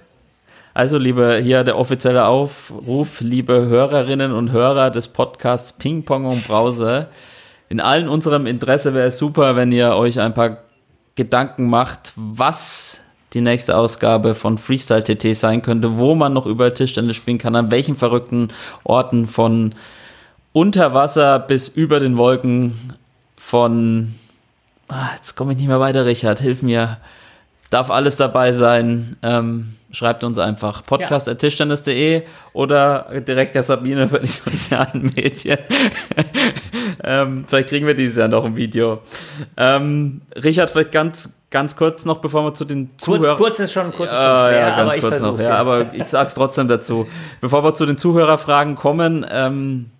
Also, 0.73 0.97
liebe, 0.97 1.39
hier 1.43 1.63
der 1.63 1.77
offizielle 1.77 2.25
Aufruf, 2.25 3.21
liebe 3.21 3.53
Hörerinnen 3.67 4.31
und 4.31 4.51
Hörer 4.51 4.89
des 4.89 5.07
Podcasts 5.07 5.73
Ping 5.73 6.03
Pong 6.03 6.25
und 6.25 6.47
Brause. 6.47 7.07
In 7.69 7.79
allen 7.79 8.09
unserem 8.09 8.45
Interesse 8.47 8.93
wäre 8.93 9.07
es 9.07 9.17
super, 9.17 9.55
wenn 9.55 9.71
ihr 9.71 9.95
euch 9.95 10.19
ein 10.19 10.33
paar 10.33 10.57
Gedanken 11.15 11.69
macht, 11.69 12.13
was 12.15 13.01
die 13.33 13.41
nächste 13.41 13.77
Ausgabe 13.77 14.35
von 14.35 14.57
Freestyle 14.57 15.03
TT 15.03 15.35
sein 15.35 15.61
könnte, 15.61 15.97
wo 15.97 16.15
man 16.15 16.33
noch 16.33 16.45
über 16.45 16.73
Tischtennis 16.73 17.15
spielen 17.15 17.37
kann, 17.37 17.55
an 17.55 17.71
welchen 17.71 17.95
verrückten 17.95 18.49
Orten 18.83 19.27
von 19.27 19.75
unter 20.57 20.95
Wasser 20.95 21.37
bis 21.37 21.67
über 21.67 21.99
den 21.99 22.17
Wolken, 22.17 22.73
von, 23.37 24.15
ah, 24.87 25.09
jetzt 25.15 25.35
komme 25.35 25.51
ich 25.51 25.59
nicht 25.59 25.67
mehr 25.67 25.79
weiter, 25.79 26.07
Richard, 26.07 26.39
hilf 26.39 26.63
mir. 26.63 26.97
Darf 27.69 27.91
alles 27.91 28.15
dabei 28.15 28.53
sein. 28.53 29.17
Ähm, 29.21 29.75
schreibt 29.91 30.23
uns 30.23 30.39
einfach 30.39 30.83
podcast.tischtennis.de 30.83 32.23
oder 32.53 33.05
direkt 33.19 33.53
der 33.53 33.61
Sabine 33.61 34.05
über 34.05 34.17
die 34.17 34.27
sozialen 34.27 35.11
Medien. 35.15 35.59
ähm, 37.03 37.45
vielleicht 37.47 37.69
kriegen 37.69 37.85
wir 37.85 37.93
dieses 37.93 38.17
Jahr 38.17 38.27
noch 38.27 38.43
ein 38.43 38.55
Video. 38.55 39.01
Ähm, 39.57 40.21
Richard, 40.43 40.71
vielleicht 40.71 40.91
ganz, 40.91 41.35
ganz 41.51 41.75
kurz 41.75 42.03
noch, 42.03 42.17
bevor 42.17 42.43
wir 42.43 42.55
zu 42.55 42.65
den 42.65 42.89
Kurz, 42.99 43.03
Zuhörern... 43.21 43.37
kurz 43.37 43.59
ist 43.59 43.73
schon, 43.73 43.91
kurz 43.93 44.11
ist 44.11 44.17
schon 44.17 44.25
Ja, 44.25 44.47
schwer, 44.49 44.59
ja, 44.59 44.69
ganz 44.69 44.81
aber 44.81 44.95
ich 44.95 45.01
kurz 45.01 45.13
noch. 45.19 45.27
versuch's. 45.35 45.43
Ja, 45.43 45.57
aber 45.57 45.93
ich 45.93 46.05
sag's 46.05 46.33
trotzdem 46.33 46.67
dazu. 46.67 47.07
Bevor 47.41 47.63
wir 47.63 47.75
zu 47.75 47.85
den 47.85 47.99
Zuhörerfragen 47.99 48.73
kommen, 48.73 49.23
ähm, 49.31 49.91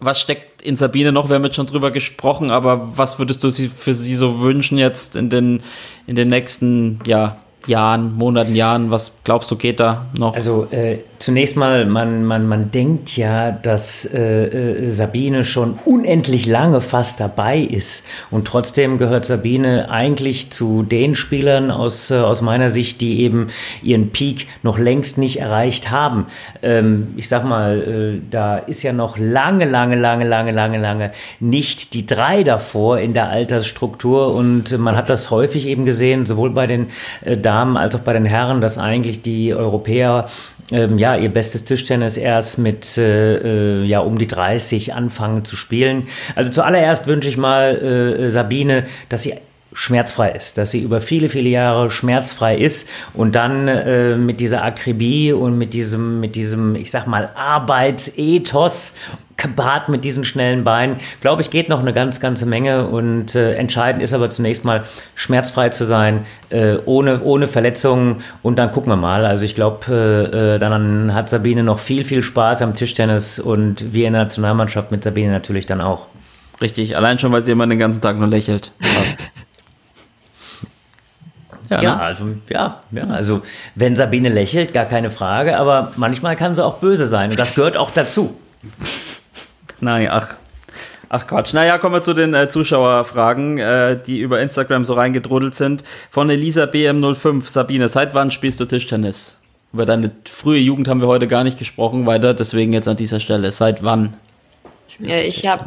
was 0.00 0.20
steckt 0.20 0.62
in 0.62 0.76
Sabine 0.76 1.12
noch? 1.12 1.28
Wir 1.28 1.36
haben 1.36 1.44
jetzt 1.44 1.56
schon 1.56 1.66
drüber 1.66 1.90
gesprochen, 1.90 2.50
aber 2.50 2.96
was 2.96 3.18
würdest 3.18 3.42
du 3.42 3.50
sie 3.50 3.68
für 3.68 3.94
sie 3.94 4.14
so 4.14 4.40
wünschen 4.40 4.78
jetzt 4.78 5.16
in 5.16 5.30
den, 5.30 5.62
in 6.06 6.14
den 6.14 6.28
nächsten, 6.28 7.00
ja, 7.06 7.38
Jahren, 7.66 8.14
Monaten, 8.14 8.54
Jahren? 8.54 8.90
Was 8.90 9.12
glaubst 9.24 9.50
du, 9.50 9.56
geht 9.56 9.80
da 9.80 10.06
noch? 10.16 10.34
Also 10.34 10.68
äh, 10.70 10.98
zunächst 11.18 11.56
mal, 11.56 11.84
man, 11.86 12.24
man, 12.24 12.46
man 12.46 12.70
denkt 12.70 13.16
ja, 13.16 13.50
dass 13.50 14.04
äh, 14.06 14.44
äh, 14.44 14.86
Sabine 14.86 15.44
schon 15.44 15.78
unendlich 15.84 16.46
lange 16.46 16.80
fast 16.80 17.20
dabei 17.20 17.58
ist. 17.58 18.06
Und 18.30 18.46
trotzdem 18.46 18.98
gehört 18.98 19.24
Sabine 19.24 19.90
eigentlich 19.90 20.50
zu 20.50 20.82
den 20.82 21.14
Spielern 21.14 21.70
aus, 21.70 22.10
äh, 22.10 22.16
aus 22.16 22.42
meiner 22.42 22.70
Sicht, 22.70 23.00
die 23.00 23.20
eben 23.20 23.48
ihren 23.82 24.10
Peak 24.10 24.46
noch 24.62 24.78
längst 24.78 25.18
nicht 25.18 25.40
erreicht 25.40 25.90
haben. 25.90 26.26
Ähm, 26.62 27.08
ich 27.16 27.28
sag 27.28 27.44
mal, 27.44 27.80
äh, 27.80 28.20
da 28.30 28.58
ist 28.58 28.82
ja 28.82 28.92
noch 28.92 29.18
lange, 29.18 29.68
lange, 29.68 29.96
lange, 29.96 30.26
lange, 30.26 30.52
lange, 30.52 30.78
lange 30.78 31.10
nicht 31.40 31.94
die 31.94 32.06
drei 32.06 32.44
davor 32.44 32.98
in 32.98 33.14
der 33.14 33.28
Altersstruktur. 33.28 34.34
Und 34.34 34.78
man 34.78 34.96
hat 34.96 35.10
das 35.10 35.30
häufig 35.30 35.66
eben 35.66 35.84
gesehen, 35.84 36.24
sowohl 36.24 36.50
bei 36.50 36.66
den 36.66 36.86
äh, 37.24 37.36
Damen 37.48 37.78
als 37.78 37.94
auch 37.94 38.00
bei 38.00 38.12
den 38.12 38.26
Herren, 38.26 38.60
dass 38.60 38.76
eigentlich 38.76 39.22
die 39.22 39.54
Europäer 39.54 40.26
ähm, 40.70 40.98
ja, 40.98 41.16
ihr 41.16 41.30
bestes 41.30 41.64
Tischtennis 41.64 42.18
erst 42.18 42.58
mit 42.58 42.98
äh, 42.98 43.80
äh, 43.80 43.84
ja, 43.84 44.00
um 44.00 44.18
die 44.18 44.26
30 44.26 44.92
anfangen 44.92 45.46
zu 45.46 45.56
spielen. 45.56 46.08
Also 46.34 46.52
zuallererst 46.52 47.06
wünsche 47.06 47.30
ich 47.30 47.38
mal 47.38 47.74
äh, 47.78 48.28
Sabine, 48.28 48.84
dass 49.08 49.22
sie 49.22 49.32
schmerzfrei 49.72 50.32
ist, 50.32 50.58
dass 50.58 50.72
sie 50.72 50.80
über 50.80 51.00
viele, 51.00 51.30
viele 51.30 51.48
Jahre 51.48 51.90
schmerzfrei 51.90 52.58
ist 52.58 52.86
und 53.14 53.34
dann 53.34 53.66
äh, 53.66 54.16
mit 54.16 54.40
dieser 54.40 54.62
Akribie 54.62 55.32
und 55.32 55.56
mit 55.56 55.72
diesem, 55.72 56.20
mit 56.20 56.36
diesem, 56.36 56.74
ich 56.74 56.90
sag 56.90 57.06
mal, 57.06 57.30
Arbeitsethos 57.34 58.94
gepaart 59.38 59.88
mit 59.88 60.04
diesen 60.04 60.24
schnellen 60.24 60.64
Beinen, 60.64 60.96
glaube 61.20 61.40
ich, 61.40 61.50
geht 61.50 61.68
noch 61.68 61.80
eine 61.80 61.94
ganz, 61.94 62.20
ganze 62.20 62.44
Menge 62.44 62.86
und 62.88 63.34
äh, 63.34 63.54
entscheidend 63.54 64.02
ist 64.02 64.12
aber 64.12 64.28
zunächst 64.28 64.64
mal 64.64 64.82
schmerzfrei 65.14 65.70
zu 65.70 65.84
sein, 65.84 66.26
äh, 66.50 66.76
ohne, 66.84 67.22
ohne 67.22 67.48
Verletzungen 67.48 68.16
und 68.42 68.58
dann 68.58 68.72
gucken 68.72 68.92
wir 68.92 68.96
mal. 68.96 69.24
Also 69.24 69.44
ich 69.44 69.54
glaube, 69.54 69.86
äh, 69.88 70.54
äh, 70.54 70.58
dann 70.58 71.14
hat 71.14 71.30
Sabine 71.30 71.62
noch 71.62 71.78
viel, 71.78 72.04
viel 72.04 72.22
Spaß 72.22 72.62
am 72.62 72.74
Tischtennis 72.74 73.38
und 73.38 73.94
wir 73.94 74.08
in 74.08 74.12
der 74.12 74.24
Nationalmannschaft 74.24 74.90
mit 74.90 75.04
Sabine 75.04 75.30
natürlich 75.30 75.66
dann 75.66 75.80
auch. 75.80 76.08
Richtig, 76.60 76.96
allein 76.96 77.20
schon, 77.20 77.30
weil 77.30 77.42
sie 77.42 77.52
immer 77.52 77.66
den 77.66 77.78
ganzen 77.78 78.00
Tag 78.00 78.18
nur 78.18 78.28
lächelt. 78.28 78.72
Ja, 81.70 81.80
Ja, 81.82 81.94
ne? 81.94 82.00
also 82.00 82.24
ja, 82.48 82.82
ja, 82.90 83.04
also 83.04 83.42
wenn 83.74 83.94
Sabine 83.94 84.30
lächelt, 84.30 84.72
gar 84.72 84.86
keine 84.86 85.10
Frage, 85.10 85.58
aber 85.58 85.92
manchmal 85.96 86.34
kann 86.34 86.54
sie 86.54 86.64
auch 86.64 86.78
böse 86.78 87.06
sein 87.06 87.30
und 87.30 87.38
das 87.38 87.54
gehört 87.54 87.76
auch 87.76 87.90
dazu. 87.90 88.36
Nein, 89.80 90.08
ach. 90.10 90.36
Ach 91.10 91.26
Quatsch. 91.26 91.54
Naja, 91.54 91.78
kommen 91.78 91.94
wir 91.94 92.02
zu 92.02 92.12
den 92.12 92.34
äh, 92.34 92.48
Zuschauerfragen, 92.48 93.58
äh, 93.58 93.98
die 94.04 94.18
über 94.18 94.40
Instagram 94.42 94.84
so 94.84 94.92
reingedrudelt 94.92 95.54
sind. 95.54 95.82
Von 96.10 96.28
Elisa 96.28 96.64
BM05. 96.64 97.48
Sabine, 97.48 97.88
seit 97.88 98.14
wann 98.14 98.30
spielst 98.30 98.60
du 98.60 98.66
Tischtennis? 98.66 99.38
Über 99.72 99.86
deine 99.86 100.10
frühe 100.26 100.58
Jugend 100.58 100.88
haben 100.88 101.00
wir 101.00 101.08
heute 101.08 101.26
gar 101.26 101.44
nicht 101.44 101.58
gesprochen, 101.58 102.06
weiter, 102.06 102.34
deswegen 102.34 102.72
jetzt 102.72 102.88
an 102.88 102.96
dieser 102.96 103.20
Stelle. 103.20 103.52
Seit 103.52 103.82
wann? 103.82 104.16
Ja, 104.98 105.18
ich 105.18 105.46
habe? 105.46 105.64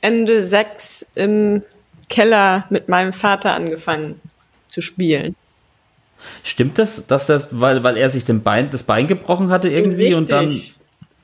Ende 0.00 0.42
sechs 0.42 1.06
im 1.14 1.62
Keller 2.08 2.64
mit 2.70 2.88
meinem 2.88 3.12
Vater 3.12 3.54
angefangen 3.54 4.20
zu 4.68 4.80
spielen. 4.80 5.36
Stimmt 6.42 6.78
das, 6.78 7.06
dass 7.06 7.26
das, 7.26 7.60
weil, 7.60 7.82
weil 7.82 7.96
er 7.96 8.10
sich 8.10 8.24
den 8.24 8.42
Bein, 8.42 8.70
das 8.70 8.82
Bein 8.82 9.06
gebrochen 9.06 9.50
hatte 9.50 9.68
irgendwie 9.68 10.14
und 10.14 10.30
dann. 10.30 10.52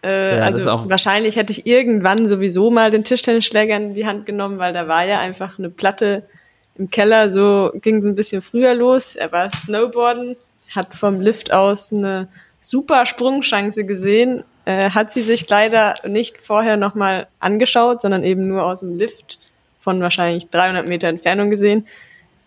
Äh, 0.04 0.38
Ja, 0.38 0.42
also 0.44 0.88
wahrscheinlich 0.88 1.36
hätte 1.36 1.52
ich 1.52 1.66
irgendwann 1.66 2.26
sowieso 2.26 2.70
mal 2.70 2.90
den 2.90 3.04
Tischtennisschläger 3.04 3.76
in 3.76 3.94
die 3.94 4.06
Hand 4.06 4.26
genommen, 4.26 4.58
weil 4.58 4.72
da 4.72 4.88
war 4.88 5.04
ja 5.04 5.20
einfach 5.20 5.58
eine 5.58 5.70
Platte 5.70 6.24
im 6.76 6.90
Keller. 6.90 7.28
So 7.28 7.70
ging 7.74 7.96
es 7.96 8.06
ein 8.06 8.14
bisschen 8.14 8.42
früher 8.42 8.74
los. 8.74 9.14
Er 9.16 9.32
war 9.32 9.50
Snowboarden, 9.52 10.36
hat 10.74 10.94
vom 10.94 11.20
Lift 11.20 11.52
aus 11.52 11.92
eine 11.92 12.28
super 12.60 13.06
Sprungchance 13.06 13.84
gesehen, 13.84 14.44
äh, 14.64 14.90
hat 14.90 15.12
sie 15.12 15.22
sich 15.22 15.48
leider 15.48 15.94
nicht 16.06 16.40
vorher 16.40 16.76
nochmal 16.76 17.26
angeschaut, 17.40 18.02
sondern 18.02 18.24
eben 18.24 18.48
nur 18.48 18.64
aus 18.64 18.80
dem 18.80 18.98
Lift 18.98 19.38
von 19.80 20.00
wahrscheinlich 20.00 20.48
300 20.50 20.86
Meter 20.86 21.08
Entfernung 21.08 21.50
gesehen 21.50 21.86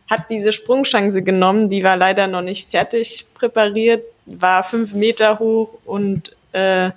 hat 0.09 0.29
diese 0.29 0.53
Sprungchance 0.53 1.21
genommen, 1.21 1.69
die 1.69 1.83
war 1.83 1.97
leider 1.97 2.27
noch 2.27 2.41
nicht 2.41 2.69
fertig 2.69 3.25
präpariert, 3.33 4.03
war 4.25 4.63
fünf 4.63 4.93
Meter 4.93 5.39
hoch 5.39 5.69
und 5.85 6.35
äh, 6.53 6.91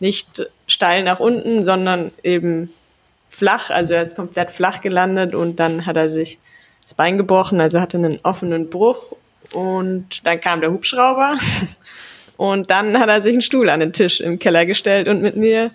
nicht 0.00 0.48
steil 0.66 1.02
nach 1.04 1.20
unten, 1.20 1.62
sondern 1.62 2.10
eben 2.22 2.70
flach. 3.28 3.70
Also 3.70 3.94
er 3.94 4.02
ist 4.02 4.16
komplett 4.16 4.50
flach 4.50 4.80
gelandet 4.80 5.34
und 5.34 5.56
dann 5.60 5.86
hat 5.86 5.96
er 5.96 6.10
sich 6.10 6.38
das 6.82 6.94
Bein 6.94 7.18
gebrochen, 7.18 7.60
also 7.60 7.80
hatte 7.80 7.98
einen 7.98 8.18
offenen 8.24 8.68
Bruch 8.70 8.98
und 9.52 10.06
dann 10.26 10.40
kam 10.40 10.60
der 10.60 10.72
Hubschrauber 10.72 11.32
und 12.36 12.70
dann 12.70 12.98
hat 12.98 13.08
er 13.08 13.22
sich 13.22 13.32
einen 13.32 13.42
Stuhl 13.42 13.68
an 13.70 13.80
den 13.80 13.92
Tisch 13.92 14.20
im 14.20 14.38
Keller 14.38 14.66
gestellt 14.66 15.06
und 15.06 15.22
mit 15.22 15.36
mir 15.36 15.70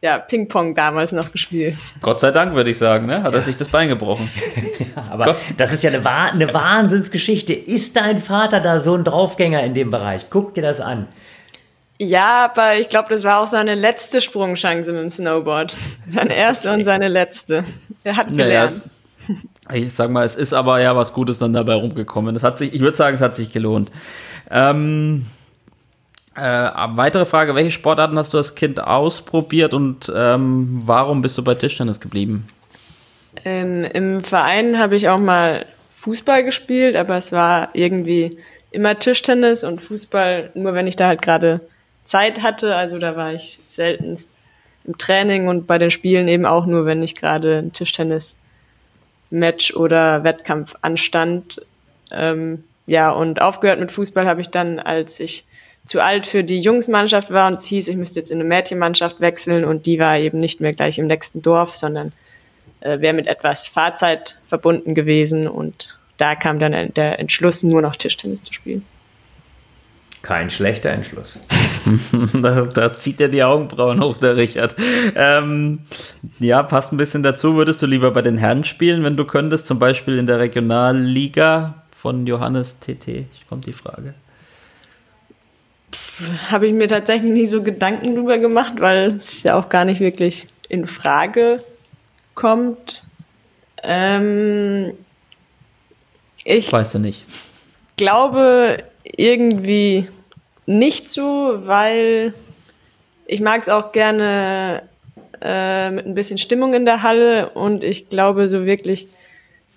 ja 0.00 0.18
Ping-Pong 0.18 0.74
damals 0.74 1.12
noch 1.12 1.32
gespielt. 1.32 1.76
Gott 2.02 2.20
sei 2.20 2.30
Dank, 2.30 2.54
würde 2.54 2.70
ich 2.70 2.78
sagen, 2.78 3.06
ne? 3.06 3.22
Hat 3.22 3.34
er 3.34 3.40
sich 3.40 3.56
das 3.56 3.68
Bein 3.68 3.88
gebrochen. 3.88 4.30
Aber 5.10 5.24
Gott. 5.24 5.36
das 5.56 5.72
ist 5.72 5.82
ja 5.82 5.90
eine, 5.90 6.04
Wah- 6.04 6.30
eine 6.30 6.52
Wahnsinnsgeschichte. 6.54 7.52
Ist 7.52 7.96
dein 7.96 8.20
Vater 8.20 8.60
da 8.60 8.78
so 8.78 8.94
ein 8.94 9.02
Draufgänger 9.04 9.62
in 9.64 9.74
dem 9.74 9.90
Bereich? 9.90 10.26
Guck 10.30 10.54
dir 10.54 10.62
das 10.62 10.80
an. 10.80 11.08
Ja, 11.98 12.44
aber 12.44 12.76
ich 12.76 12.88
glaube, 12.88 13.08
das 13.10 13.24
war 13.24 13.40
auch 13.40 13.48
seine 13.48 13.74
letzte 13.74 14.20
Sprungchance 14.20 14.92
mit 14.92 15.02
dem 15.02 15.10
Snowboard. 15.10 15.76
Seine 16.06 16.34
erste 16.34 16.72
und 16.72 16.84
seine 16.84 17.08
letzte. 17.08 17.64
Er 18.04 18.16
hat 18.16 18.30
Naja, 18.30 18.66
gelernt. 18.66 18.82
Ich 19.72 19.92
sag 19.92 20.10
mal, 20.10 20.24
es 20.24 20.36
ist 20.36 20.54
aber 20.54 20.80
ja 20.80 20.96
was 20.96 21.12
Gutes 21.12 21.38
dann 21.38 21.52
dabei 21.52 21.74
rumgekommen. 21.74 22.34
Es 22.34 22.42
hat 22.42 22.56
sich, 22.58 22.72
ich 22.72 22.80
würde 22.80 22.96
sagen, 22.96 23.16
es 23.16 23.20
hat 23.20 23.36
sich 23.36 23.52
gelohnt. 23.52 23.90
Ähm, 24.50 25.26
äh, 26.34 26.40
weitere 26.40 27.26
Frage: 27.26 27.54
Welche 27.54 27.72
Sportarten 27.72 28.16
hast 28.16 28.32
du 28.32 28.38
als 28.38 28.54
Kind 28.54 28.80
ausprobiert 28.80 29.74
und 29.74 30.10
ähm, 30.14 30.82
warum 30.86 31.20
bist 31.20 31.36
du 31.36 31.44
bei 31.44 31.54
Tischtennis 31.54 32.00
geblieben? 32.00 32.46
Ähm, 33.44 33.84
Im 33.84 34.24
Verein 34.24 34.78
habe 34.78 34.96
ich 34.96 35.08
auch 35.08 35.18
mal 35.18 35.66
Fußball 35.96 36.44
gespielt, 36.44 36.96
aber 36.96 37.16
es 37.16 37.32
war 37.32 37.70
irgendwie 37.74 38.38
immer 38.70 38.98
Tischtennis 38.98 39.64
und 39.64 39.80
Fußball, 39.80 40.50
nur 40.54 40.74
wenn 40.74 40.86
ich 40.86 40.96
da 40.96 41.08
halt 41.08 41.22
gerade 41.22 41.60
Zeit 42.08 42.42
hatte. 42.42 42.74
Also 42.74 42.98
da 42.98 43.16
war 43.16 43.34
ich 43.34 43.58
seltenst 43.68 44.40
im 44.84 44.96
Training 44.96 45.48
und 45.48 45.66
bei 45.66 45.76
den 45.76 45.90
Spielen 45.90 46.28
eben 46.28 46.46
auch 46.46 46.64
nur, 46.64 46.86
wenn 46.86 47.02
ich 47.02 47.14
gerade 47.14 47.58
ein 47.58 47.74
Tischtennis-Match 47.74 49.76
oder 49.76 50.24
Wettkampf 50.24 50.74
anstand. 50.80 51.60
Ähm, 52.10 52.64
ja, 52.86 53.10
und 53.10 53.42
aufgehört 53.42 53.78
mit 53.78 53.92
Fußball 53.92 54.26
habe 54.26 54.40
ich 54.40 54.48
dann, 54.48 54.78
als 54.78 55.20
ich 55.20 55.44
zu 55.84 56.00
alt 56.00 56.26
für 56.26 56.42
die 56.42 56.60
Jungsmannschaft 56.60 57.30
war 57.30 57.48
und 57.48 57.54
es 57.54 57.66
hieß, 57.66 57.88
ich 57.88 57.96
müsste 57.96 58.20
jetzt 58.20 58.30
in 58.30 58.40
eine 58.40 58.48
Mädchenmannschaft 58.48 59.20
wechseln 59.20 59.66
und 59.66 59.84
die 59.84 59.98
war 59.98 60.18
eben 60.18 60.40
nicht 60.40 60.62
mehr 60.62 60.72
gleich 60.72 60.98
im 60.98 61.06
nächsten 61.06 61.42
Dorf, 61.42 61.74
sondern 61.74 62.12
äh, 62.80 63.00
wäre 63.00 63.12
mit 63.12 63.26
etwas 63.26 63.68
Fahrzeit 63.68 64.40
verbunden 64.46 64.94
gewesen 64.94 65.46
und 65.46 65.98
da 66.16 66.34
kam 66.34 66.58
dann 66.58 66.94
der 66.94 67.18
Entschluss, 67.18 67.62
nur 67.62 67.82
noch 67.82 67.96
Tischtennis 67.96 68.42
zu 68.42 68.54
spielen. 68.54 68.86
Kein 70.28 70.50
schlechter 70.50 70.90
Entschluss. 70.90 71.40
da, 72.34 72.66
da, 72.66 72.92
zieht 72.92 73.18
er 73.18 73.28
die 73.28 73.42
Augenbrauen 73.42 74.04
hoch, 74.04 74.18
der 74.18 74.36
Richard. 74.36 74.76
Ähm, 75.16 75.78
ja, 76.38 76.62
passt 76.62 76.92
ein 76.92 76.98
bisschen 76.98 77.22
dazu. 77.22 77.56
Würdest 77.56 77.80
du 77.80 77.86
lieber 77.86 78.10
bei 78.10 78.20
den 78.20 78.36
Herren 78.36 78.62
spielen, 78.64 79.02
wenn 79.04 79.16
du 79.16 79.24
könntest, 79.24 79.66
zum 79.66 79.78
Beispiel 79.78 80.18
in 80.18 80.26
der 80.26 80.38
Regionalliga 80.38 81.82
von 81.90 82.26
Johannes 82.26 82.76
TT? 82.78 83.24
Kommt 83.48 83.64
die 83.64 83.72
Frage. 83.72 84.12
Habe 86.50 86.66
ich 86.66 86.74
mir 86.74 86.88
tatsächlich 86.88 87.32
nie 87.32 87.46
so 87.46 87.62
Gedanken 87.62 88.14
drüber 88.14 88.36
gemacht, 88.36 88.74
weil 88.80 89.12
es 89.12 89.44
ja 89.44 89.54
auch 89.54 89.70
gar 89.70 89.86
nicht 89.86 90.00
wirklich 90.00 90.46
in 90.68 90.86
Frage 90.86 91.64
kommt. 92.34 93.04
Ähm, 93.82 94.92
ich 96.44 96.70
weißt 96.70 96.96
du 96.96 96.98
nicht. 96.98 97.24
glaube 97.96 98.84
irgendwie 99.16 100.06
nicht 100.68 101.08
so, 101.08 101.66
weil 101.66 102.34
ich 103.26 103.40
mag 103.40 103.62
es 103.62 103.70
auch 103.70 103.90
gerne 103.90 104.82
äh, 105.40 105.90
mit 105.90 106.06
ein 106.06 106.14
bisschen 106.14 106.36
Stimmung 106.36 106.74
in 106.74 106.84
der 106.84 107.02
Halle 107.02 107.48
und 107.50 107.82
ich 107.82 108.10
glaube 108.10 108.48
so 108.48 108.66
wirklich 108.66 109.08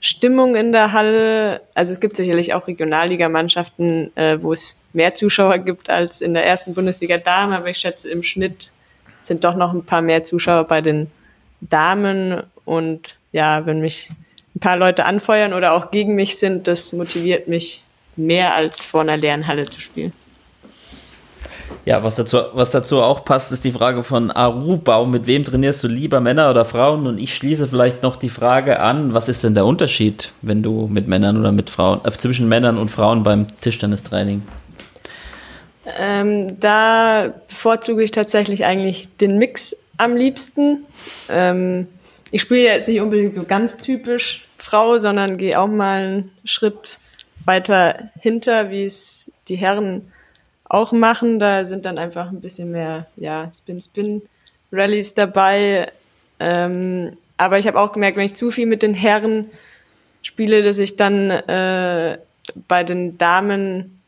Stimmung 0.02 0.56
in 0.56 0.74
der 0.74 0.92
Halle, 0.92 1.62
also 1.76 1.94
es 1.94 2.02
gibt 2.02 2.18
sicherlich 2.18 2.54
auch 2.54 2.68
Regionalligamannschaften, 2.68 4.16
äh, 4.18 4.44
wo 4.44 4.52
es 4.52 4.76
mehr 4.92 5.14
Zuschauer 5.14 5.60
gibt 5.60 5.90
als 5.90 6.20
in 6.20 6.34
der 6.34 6.46
ersten 6.46 6.74
Bundesliga 6.74 7.18
Damen, 7.18 7.54
aber 7.54 7.70
ich 7.70 7.78
schätze 7.78 8.10
im 8.10 8.22
Schnitt 8.22 8.74
sind 9.24 9.46
doch 9.46 9.56
noch 9.56 9.72
ein 9.72 9.86
paar 9.86 10.02
mehr 10.02 10.24
Zuschauer 10.26 10.66
bei 10.66 10.82
den 10.82 11.10
Damen 11.62 12.44
und 12.66 13.16
ja, 13.32 13.66
wenn 13.66 13.80
mich 13.80 14.10
ein 14.56 14.60
paar 14.60 14.76
Leute 14.76 15.06
anfeuern 15.06 15.54
oder 15.54 15.72
auch 15.72 15.92
gegen 15.92 16.16
mich 16.16 16.38
sind, 16.38 16.68
das 16.68 16.92
motiviert 16.92 17.48
mich 17.48 17.82
mehr 18.18 18.56
als 18.56 18.84
vor 18.84 19.02
einer 19.02 19.16
leeren 19.16 19.48
Halle 19.48 19.70
zu 19.70 19.80
spielen. 19.80 20.12
Ja, 21.86 22.04
was 22.04 22.16
dazu, 22.16 22.38
was 22.54 22.72
dazu 22.72 23.02
auch 23.02 23.26
passt, 23.26 23.52
ist 23.52 23.64
die 23.64 23.72
Frage 23.72 24.04
von 24.04 24.30
Arubau. 24.30 25.06
Mit 25.06 25.26
wem 25.26 25.44
trainierst 25.44 25.84
du 25.84 25.88
lieber, 25.88 26.20
Männer 26.20 26.50
oder 26.50 26.64
Frauen? 26.64 27.08
Und 27.08 27.20
ich 27.20 27.36
schließe 27.36 27.68
vielleicht 27.68 28.04
noch 28.04 28.16
die 28.16 28.30
Frage 28.30 28.80
an, 28.80 29.14
was 29.14 29.30
ist 29.30 29.44
denn 29.44 29.56
der 29.56 29.66
Unterschied, 29.66 30.32
wenn 30.42 30.62
du 30.62 30.88
mit 30.88 31.08
Männern 31.08 31.40
oder 31.40 31.52
mit 31.52 31.70
Frauen, 31.70 32.02
äh, 32.04 32.12
zwischen 32.12 32.48
Männern 32.48 32.78
und 32.78 32.90
Frauen 32.90 33.24
beim 33.24 33.48
Tischtennistraining? 33.62 34.44
Ähm, 36.00 36.60
da 36.60 37.34
bevorzuge 37.48 38.04
ich 38.04 38.12
tatsächlich 38.12 38.66
eigentlich 38.66 39.10
den 39.18 39.40
Mix 39.40 39.76
am 39.98 40.16
liebsten. 40.16 40.86
Ähm, 41.30 41.88
ich 42.30 42.42
spiele 42.42 42.64
jetzt 42.64 42.88
nicht 42.88 43.02
unbedingt 43.02 43.34
so 43.34 43.44
ganz 43.44 43.78
typisch 43.78 44.46
Frau, 44.58 45.00
sondern 45.00 45.38
gehe 45.38 45.60
auch 45.60 45.68
mal 45.68 46.00
einen 46.00 46.32
Schritt 46.46 47.00
weiter 47.46 48.12
hinter, 48.20 48.70
wie 48.70 48.86
es 48.86 49.32
die 49.48 49.56
Herren 49.56 50.12
auch 50.72 50.92
machen. 50.92 51.40
Da 51.40 51.66
sind 51.66 51.86
dann 51.86 51.98
einfach 51.98 52.30
ein 52.30 52.42
bisschen 52.42 52.72
mehr 52.72 53.08
ja, 53.18 53.50
Spin-Spin-Rallies 53.54 55.14
dabei. 55.14 55.92
Ähm, 56.40 57.18
aber 57.38 57.60
ich 57.60 57.68
habe 57.68 57.80
auch 57.80 57.92
gemerkt, 57.92 58.18
wenn 58.18 58.26
ich 58.26 58.36
zu 58.36 58.52
viel 58.52 58.66
mit 58.66 58.82
den 58.82 58.94
Herren 58.94 59.50
spiele, 60.22 60.62
dass 60.62 60.78
ich 60.78 60.96
dann 60.96 61.30
äh, 61.30 62.18
bei 62.68 62.84
den 62.84 63.18
Damen 63.18 64.02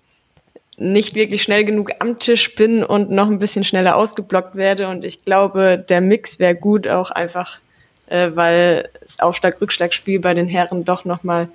nicht 0.78 1.16
wirklich 1.16 1.43
schnell 1.43 1.66
genug 1.66 1.91
am 1.99 2.20
Tisch 2.20 2.55
bin 2.55 2.84
und 2.84 3.11
noch 3.11 3.28
ein 3.28 3.39
bisschen 3.39 3.64
schneller 3.64 3.95
ausgeblockt 3.95 4.55
werde. 4.55 4.88
Und 4.88 5.03
ich 5.03 5.24
glaube, 5.24 5.78
der 5.78 6.01
Mix 6.01 6.39
wäre 6.39 6.55
gut, 6.55 6.88
auch 6.88 7.11
einfach, 7.11 7.59
äh, 8.07 8.32
weil 8.34 8.89
das 9.01 9.20
Aufschlag-Rückschlag-Spiel 9.20 10.20
bei 10.20 10.34
den 10.34 10.47
Herren 10.47 10.86
doch 10.86 11.05
nochmal 11.05 11.49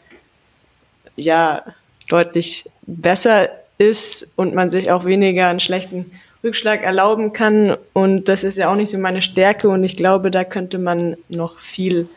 ja, 1.17 1.65
deutlich 2.09 2.65
besser 2.87 3.49
ist 3.79 4.31
und 4.37 4.55
man 4.55 4.71
sich 4.71 4.91
auch 4.91 5.05
weniger 5.05 5.49
einen 5.49 5.61
schlechten 5.61 6.11
Rückschlag 6.45 6.83
erlauben 6.83 7.33
kann. 7.33 7.77
Und 7.93 8.29
das 8.29 8.45
ist 8.45 8.57
ja 8.57 8.71
auch 8.71 8.77
nicht 8.77 8.91
so 8.91 8.99
meine 8.99 9.23
Stärke 9.23 9.69
und 9.69 9.83
ich 9.85 9.97
glaube, 9.97 10.31
da 10.31 10.45
könnte 10.45 10.79
man 10.79 11.17
noch 11.29 11.59
viel 11.59 12.09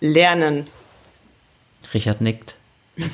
lernen. 0.00 0.66
Richard 1.92 2.20
nickt. 2.20 2.56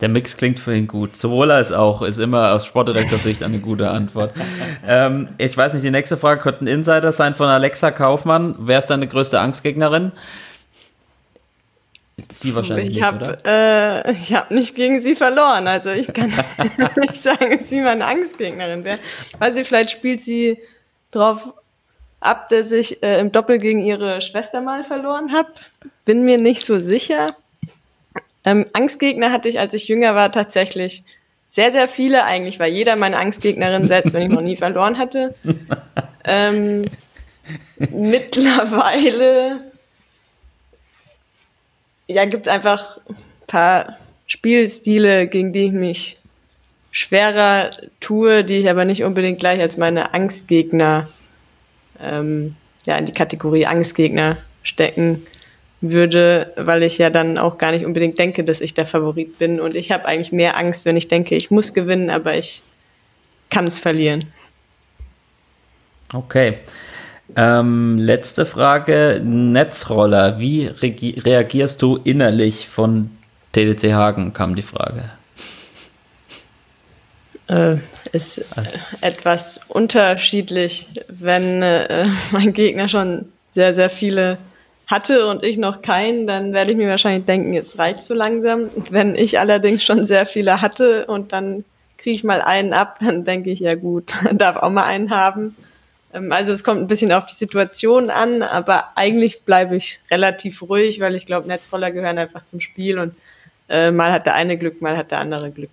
Der 0.00 0.08
Mix 0.08 0.36
klingt 0.36 0.60
für 0.60 0.76
ihn 0.76 0.86
gut. 0.86 1.16
Sowohl 1.16 1.50
als 1.50 1.72
auch 1.72 2.02
ist 2.02 2.18
immer 2.18 2.52
aus 2.52 2.66
Sportdirektor-Sicht 2.66 3.42
eine 3.42 3.58
gute 3.58 3.90
Antwort. 3.90 4.32
ähm, 4.86 5.30
ich 5.38 5.56
weiß 5.56 5.74
nicht, 5.74 5.84
die 5.84 5.90
nächste 5.90 6.16
Frage 6.16 6.40
könnte 6.40 6.64
ein 6.64 6.68
Insider 6.68 7.10
sein 7.10 7.34
von 7.34 7.48
Alexa 7.48 7.90
Kaufmann. 7.90 8.54
Wer 8.60 8.78
ist 8.78 8.86
deine 8.86 9.08
größte 9.08 9.40
Angstgegnerin? 9.40 10.12
Sie 12.32 12.54
wahrscheinlich 12.54 12.96
ich 12.96 13.02
hab, 13.02 13.20
nicht, 13.20 13.46
äh, 13.46 14.12
ich 14.12 14.34
habe 14.34 14.52
nicht 14.52 14.74
gegen 14.74 15.00
sie 15.00 15.14
verloren. 15.14 15.68
Also 15.68 15.90
ich 15.90 16.12
kann 16.12 16.32
nicht 16.96 17.16
sagen, 17.16 17.56
dass 17.56 17.70
sie 17.70 17.80
meine 17.80 18.04
Angstgegnerin 18.06 18.84
wäre. 18.84 18.98
Weil 19.38 19.54
sie 19.54 19.64
vielleicht 19.64 19.90
spielt 19.90 20.22
sie 20.22 20.58
drauf 21.12 21.54
ab, 22.20 22.48
dass 22.48 22.72
ich 22.72 23.02
äh, 23.02 23.20
im 23.20 23.30
Doppel 23.30 23.58
gegen 23.58 23.80
ihre 23.80 24.20
Schwester 24.20 24.60
mal 24.60 24.82
verloren 24.82 25.32
habe. 25.32 25.50
Bin 26.04 26.24
mir 26.24 26.38
nicht 26.38 26.64
so 26.64 26.78
sicher. 26.78 27.36
Ähm, 28.44 28.66
Angstgegner 28.72 29.30
hatte 29.30 29.48
ich, 29.48 29.58
als 29.58 29.74
ich 29.74 29.88
jünger 29.88 30.14
war, 30.14 30.30
tatsächlich 30.30 31.04
sehr, 31.46 31.70
sehr 31.70 31.86
viele. 31.86 32.24
Eigentlich 32.24 32.58
war 32.58 32.66
jeder 32.66 32.96
meine 32.96 33.18
Angstgegnerin, 33.18 33.86
selbst 33.86 34.12
wenn 34.12 34.22
ich 34.22 34.28
noch 34.28 34.42
nie 34.42 34.56
verloren 34.56 34.98
hatte. 34.98 35.34
Ähm, 36.30 36.84
mittlerweile 37.90 39.67
ja, 42.08 42.24
gibt 42.24 42.46
es 42.46 42.52
einfach 42.52 42.98
ein 43.08 43.16
paar 43.46 43.96
Spielstile, 44.26 45.28
gegen 45.28 45.52
die 45.52 45.66
ich 45.66 45.72
mich 45.72 46.16
schwerer 46.90 47.70
tue, 48.00 48.44
die 48.44 48.56
ich 48.56 48.68
aber 48.68 48.84
nicht 48.84 49.04
unbedingt 49.04 49.38
gleich 49.38 49.60
als 49.60 49.76
meine 49.76 50.14
Angstgegner 50.14 51.08
ähm, 52.00 52.56
ja, 52.86 52.96
in 52.96 53.06
die 53.06 53.12
Kategorie 53.12 53.66
Angstgegner 53.66 54.38
stecken 54.62 55.26
würde, 55.80 56.52
weil 56.56 56.82
ich 56.82 56.98
ja 56.98 57.10
dann 57.10 57.38
auch 57.38 57.58
gar 57.58 57.70
nicht 57.70 57.84
unbedingt 57.84 58.18
denke, 58.18 58.42
dass 58.42 58.60
ich 58.60 58.74
der 58.74 58.86
Favorit 58.86 59.38
bin. 59.38 59.60
Und 59.60 59.74
ich 59.74 59.92
habe 59.92 60.06
eigentlich 60.06 60.32
mehr 60.32 60.56
Angst, 60.56 60.86
wenn 60.86 60.96
ich 60.96 61.08
denke, 61.08 61.36
ich 61.36 61.50
muss 61.50 61.74
gewinnen, 61.74 62.10
aber 62.10 62.36
ich 62.36 62.62
kann 63.50 63.66
es 63.66 63.78
verlieren. 63.78 64.24
Okay. 66.12 66.58
Ähm, 67.36 67.98
letzte 67.98 68.46
Frage: 68.46 69.20
Netzroller. 69.24 70.38
Wie 70.38 70.66
reagierst 70.66 71.82
du 71.82 71.98
innerlich 72.02 72.68
von 72.68 73.10
TDC 73.52 73.92
Hagen? 73.92 74.32
kam 74.32 74.54
die 74.56 74.62
Frage. 74.62 75.10
Äh, 77.48 77.76
ist 78.12 78.44
also. 78.56 78.70
etwas 79.00 79.60
unterschiedlich, 79.68 80.88
wenn 81.08 81.62
äh, 81.62 82.06
mein 82.30 82.52
Gegner 82.52 82.88
schon 82.88 83.26
sehr, 83.50 83.74
sehr 83.74 83.90
viele 83.90 84.38
hatte 84.86 85.26
und 85.26 85.42
ich 85.44 85.58
noch 85.58 85.82
keinen, 85.82 86.26
dann 86.26 86.52
werde 86.52 86.72
ich 86.72 86.76
mir 86.76 86.88
wahrscheinlich 86.88 87.26
denken, 87.26 87.52
jetzt 87.52 87.78
reicht 87.78 88.02
so 88.02 88.14
langsam. 88.14 88.70
Wenn 88.90 89.14
ich 89.14 89.38
allerdings 89.38 89.84
schon 89.84 90.04
sehr 90.04 90.24
viele 90.24 90.60
hatte 90.62 91.06
und 91.06 91.32
dann 91.32 91.64
kriege 91.98 92.14
ich 92.14 92.24
mal 92.24 92.40
einen 92.40 92.72
ab, 92.72 92.96
dann 93.00 93.24
denke 93.24 93.50
ich, 93.50 93.60
ja 93.60 93.74
gut, 93.74 94.12
darf 94.32 94.56
auch 94.56 94.70
mal 94.70 94.84
einen 94.84 95.10
haben. 95.10 95.56
Ähm, 96.18 96.32
also 96.32 96.52
es 96.52 96.64
kommt 96.64 96.80
ein 96.80 96.86
bisschen 96.86 97.12
auf 97.12 97.26
die 97.26 97.34
Situation 97.34 98.10
an, 98.10 98.42
aber 98.42 98.96
eigentlich 98.96 99.42
bleibe 99.44 99.76
ich 99.76 100.00
relativ 100.10 100.62
ruhig, 100.62 101.00
weil 101.00 101.14
ich 101.14 101.26
glaube, 101.26 101.48
Netzroller 101.48 101.90
gehören 101.90 102.18
einfach 102.18 102.44
zum 102.44 102.60
Spiel 102.60 102.98
und 102.98 103.14
äh, 103.68 103.90
mal 103.90 104.12
hat 104.12 104.26
der 104.26 104.34
eine 104.34 104.56
Glück, 104.56 104.80
mal 104.80 104.96
hat 104.96 105.10
der 105.10 105.18
andere 105.18 105.50
Glück. 105.50 105.70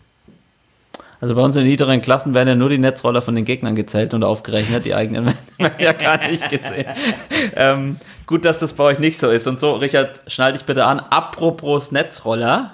Also 1.22 1.34
bei 1.34 1.42
uns 1.42 1.56
in 1.56 1.62
den 1.62 1.70
niederen 1.70 2.02
Klassen 2.02 2.34
werden 2.34 2.50
ja 2.50 2.56
nur 2.56 2.70
die 2.70 2.78
Netzroller 2.78 3.22
von 3.22 3.36
den 3.36 3.46
Gegnern 3.46 3.74
gezählt 3.74 4.14
und 4.14 4.24
aufgerechnet, 4.24 4.86
die 4.86 4.94
eigenen 4.94 5.26
werden 5.58 5.74
ja 5.80 5.94
gar 5.94 6.28
nicht 6.28 6.48
gesehen. 6.50 6.86
ähm, 7.56 7.98
gut, 8.28 8.46
dass 8.46 8.60
das 8.60 8.74
bei 8.74 8.84
euch 8.84 9.00
nicht 9.00 9.18
so 9.18 9.30
ist. 9.30 9.48
Und 9.48 9.60
so, 9.60 9.74
Richard, 9.76 10.22
schnall 10.28 10.54
dich 10.54 10.66
bitte 10.66 10.86
an. 10.86 11.00
Apropos 11.00 11.92
Netzroller, 11.92 12.72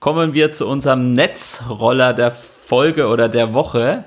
kommen 0.00 0.34
wir 0.34 0.52
zu 0.52 0.68
unserem 0.68 1.14
Netzroller 1.14 2.12
der 2.12 2.30
Folge 2.30 3.08
oder 3.08 3.28
der 3.28 3.54
Woche. 3.54 4.04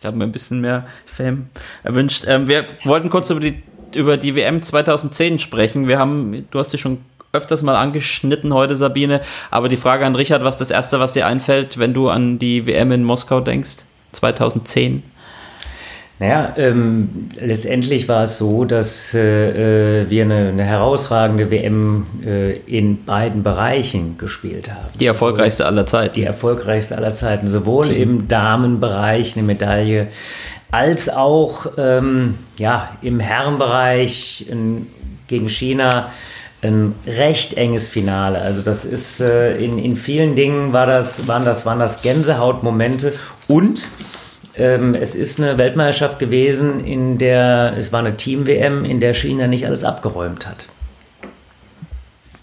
Ich 0.00 0.06
habe 0.06 0.16
mir 0.16 0.24
ein 0.24 0.32
bisschen 0.32 0.62
mehr 0.62 0.86
Fame 1.04 1.48
erwünscht. 1.82 2.24
Ähm, 2.26 2.48
wir 2.48 2.64
wollten 2.84 3.10
kurz 3.10 3.28
über 3.28 3.40
die, 3.40 3.62
über 3.94 4.16
die 4.16 4.34
WM 4.34 4.62
2010 4.62 5.38
sprechen. 5.38 5.88
Wir 5.88 5.98
haben, 5.98 6.46
du 6.50 6.58
hast 6.58 6.72
dich 6.72 6.80
schon 6.80 7.04
öfters 7.32 7.62
mal 7.62 7.76
angeschnitten 7.76 8.54
heute, 8.54 8.78
Sabine. 8.78 9.20
Aber 9.50 9.68
die 9.68 9.76
Frage 9.76 10.06
an 10.06 10.14
Richard, 10.14 10.42
was 10.42 10.56
das 10.56 10.70
Erste, 10.70 11.00
was 11.00 11.12
dir 11.12 11.26
einfällt, 11.26 11.78
wenn 11.78 11.92
du 11.92 12.08
an 12.08 12.38
die 12.38 12.66
WM 12.66 12.92
in 12.92 13.04
Moskau 13.04 13.40
denkst, 13.40 13.84
2010? 14.12 15.02
Naja, 16.20 16.52
ähm, 16.58 17.30
letztendlich 17.40 18.06
war 18.06 18.24
es 18.24 18.36
so, 18.36 18.66
dass 18.66 19.14
äh, 19.14 20.02
äh 20.02 20.10
wir 20.10 20.24
eine, 20.24 20.48
eine, 20.48 20.64
herausragende 20.64 21.50
WM 21.50 22.06
äh, 22.22 22.58
in 22.66 23.06
beiden 23.06 23.42
Bereichen 23.42 24.18
gespielt 24.18 24.70
haben. 24.70 24.98
Die 25.00 25.06
erfolgreichste 25.06 25.64
aller 25.64 25.86
Zeiten. 25.86 26.12
Die 26.12 26.24
erfolgreichste 26.24 26.98
aller 26.98 27.12
Zeiten. 27.12 27.48
Sowohl 27.48 27.86
Team. 27.86 28.02
im 28.02 28.28
Damenbereich 28.28 29.34
eine 29.34 29.46
Medaille, 29.46 30.08
als 30.70 31.08
auch 31.08 31.72
ähm, 31.78 32.34
ja, 32.58 32.90
im 33.00 33.18
Herrenbereich 33.18 34.44
in, 34.50 34.88
gegen 35.26 35.48
China 35.48 36.10
ein 36.60 36.94
recht 37.06 37.54
enges 37.54 37.88
Finale. 37.88 38.42
Also 38.42 38.60
das 38.60 38.84
ist 38.84 39.22
äh, 39.22 39.56
in, 39.56 39.78
in 39.78 39.96
vielen 39.96 40.36
Dingen 40.36 40.74
war 40.74 40.86
das, 40.86 41.26
waren 41.26 41.46
das, 41.46 41.64
waren 41.64 41.78
das 41.78 42.02
Gänsehautmomente 42.02 43.14
und 43.48 43.88
ähm, 44.60 44.94
es 44.94 45.14
ist 45.14 45.40
eine 45.40 45.58
Weltmeisterschaft 45.58 46.18
gewesen, 46.18 46.84
in 46.84 47.18
der, 47.18 47.74
es 47.76 47.92
war 47.92 48.00
eine 48.00 48.16
Team-WM, 48.16 48.84
in 48.84 49.00
der 49.00 49.14
China 49.14 49.46
nicht 49.46 49.66
alles 49.66 49.84
abgeräumt 49.84 50.46
hat. 50.46 50.66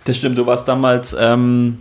Das 0.05 0.17
stimmt, 0.17 0.37
du 0.37 0.45
warst 0.45 0.67
damals 0.67 1.15
ähm, 1.19 1.79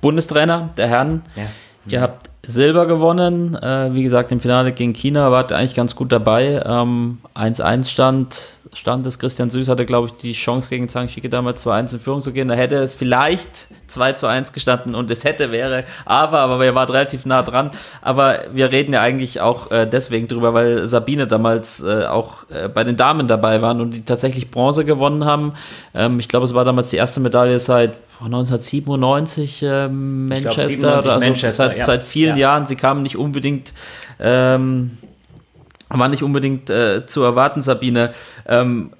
Bundestrainer 0.00 0.70
der 0.76 0.88
Herren. 0.88 1.22
Ja. 1.36 1.42
Ihr 1.86 2.00
habt 2.02 2.28
Silber 2.42 2.86
gewonnen. 2.86 3.54
Äh, 3.54 3.94
wie 3.94 4.02
gesagt, 4.02 4.30
im 4.30 4.40
Finale 4.40 4.72
gegen 4.72 4.92
China 4.92 5.30
wart 5.30 5.52
ihr 5.52 5.56
eigentlich 5.56 5.74
ganz 5.74 5.96
gut 5.96 6.12
dabei. 6.12 6.64
1-1 6.64 7.16
ähm, 7.36 7.84
stand, 7.84 8.57
stand 8.74 9.06
es. 9.06 9.18
Christian 9.18 9.50
Süß 9.50 9.68
hatte, 9.68 9.86
glaube 9.86 10.08
ich, 10.08 10.14
die 10.14 10.32
Chance 10.32 10.70
gegen 10.70 10.88
Zhang 10.88 11.08
Shike 11.08 11.30
damals 11.30 11.66
2-1 11.66 11.94
in 11.94 12.00
Führung 12.00 12.22
zu 12.22 12.32
gehen. 12.32 12.48
Da 12.48 12.54
hätte 12.54 12.76
es 12.76 12.94
vielleicht 12.94 13.66
2-1 13.90 14.52
gestanden 14.52 14.94
und 14.94 15.10
es 15.10 15.24
hätte 15.24 15.50
wäre, 15.52 15.84
aber, 16.04 16.40
aber 16.40 16.64
ihr 16.64 16.74
wart 16.74 16.90
relativ 16.90 17.26
nah 17.26 17.42
dran. 17.42 17.70
Aber 18.02 18.40
wir 18.52 18.70
reden 18.70 18.92
ja 18.92 19.00
eigentlich 19.00 19.40
auch 19.40 19.70
äh, 19.70 19.86
deswegen 19.86 20.28
drüber, 20.28 20.54
weil 20.54 20.86
Sabine 20.86 21.26
damals 21.26 21.82
äh, 21.82 22.04
auch 22.04 22.48
äh, 22.50 22.68
bei 22.68 22.84
den 22.84 22.96
Damen 22.96 23.28
dabei 23.28 23.62
waren 23.62 23.80
und 23.80 23.92
die 23.92 24.04
tatsächlich 24.04 24.50
Bronze 24.50 24.84
gewonnen 24.84 25.24
haben. 25.24 25.54
Ähm, 25.94 26.20
ich 26.20 26.28
glaube, 26.28 26.46
es 26.46 26.54
war 26.54 26.64
damals 26.64 26.90
die 26.90 26.96
erste 26.96 27.20
Medaille 27.20 27.58
seit 27.58 27.94
1997 28.20 29.62
äh, 29.62 29.88
Manchester, 29.88 30.52
glaub, 30.54 30.68
97 30.68 31.10
also 31.10 31.26
Manchester, 31.26 31.52
seit, 31.52 31.76
ja. 31.76 31.84
seit 31.84 32.02
vielen 32.02 32.36
ja. 32.36 32.48
Jahren. 32.52 32.66
Sie 32.66 32.76
kamen 32.76 33.02
nicht 33.02 33.16
unbedingt, 33.16 33.72
ähm, 34.18 34.98
war 35.88 36.08
nicht 36.08 36.22
unbedingt 36.22 36.70
äh, 36.70 37.06
zu 37.06 37.22
erwarten, 37.22 37.62
Sabine. 37.62 38.12
Ähm, 38.46 38.92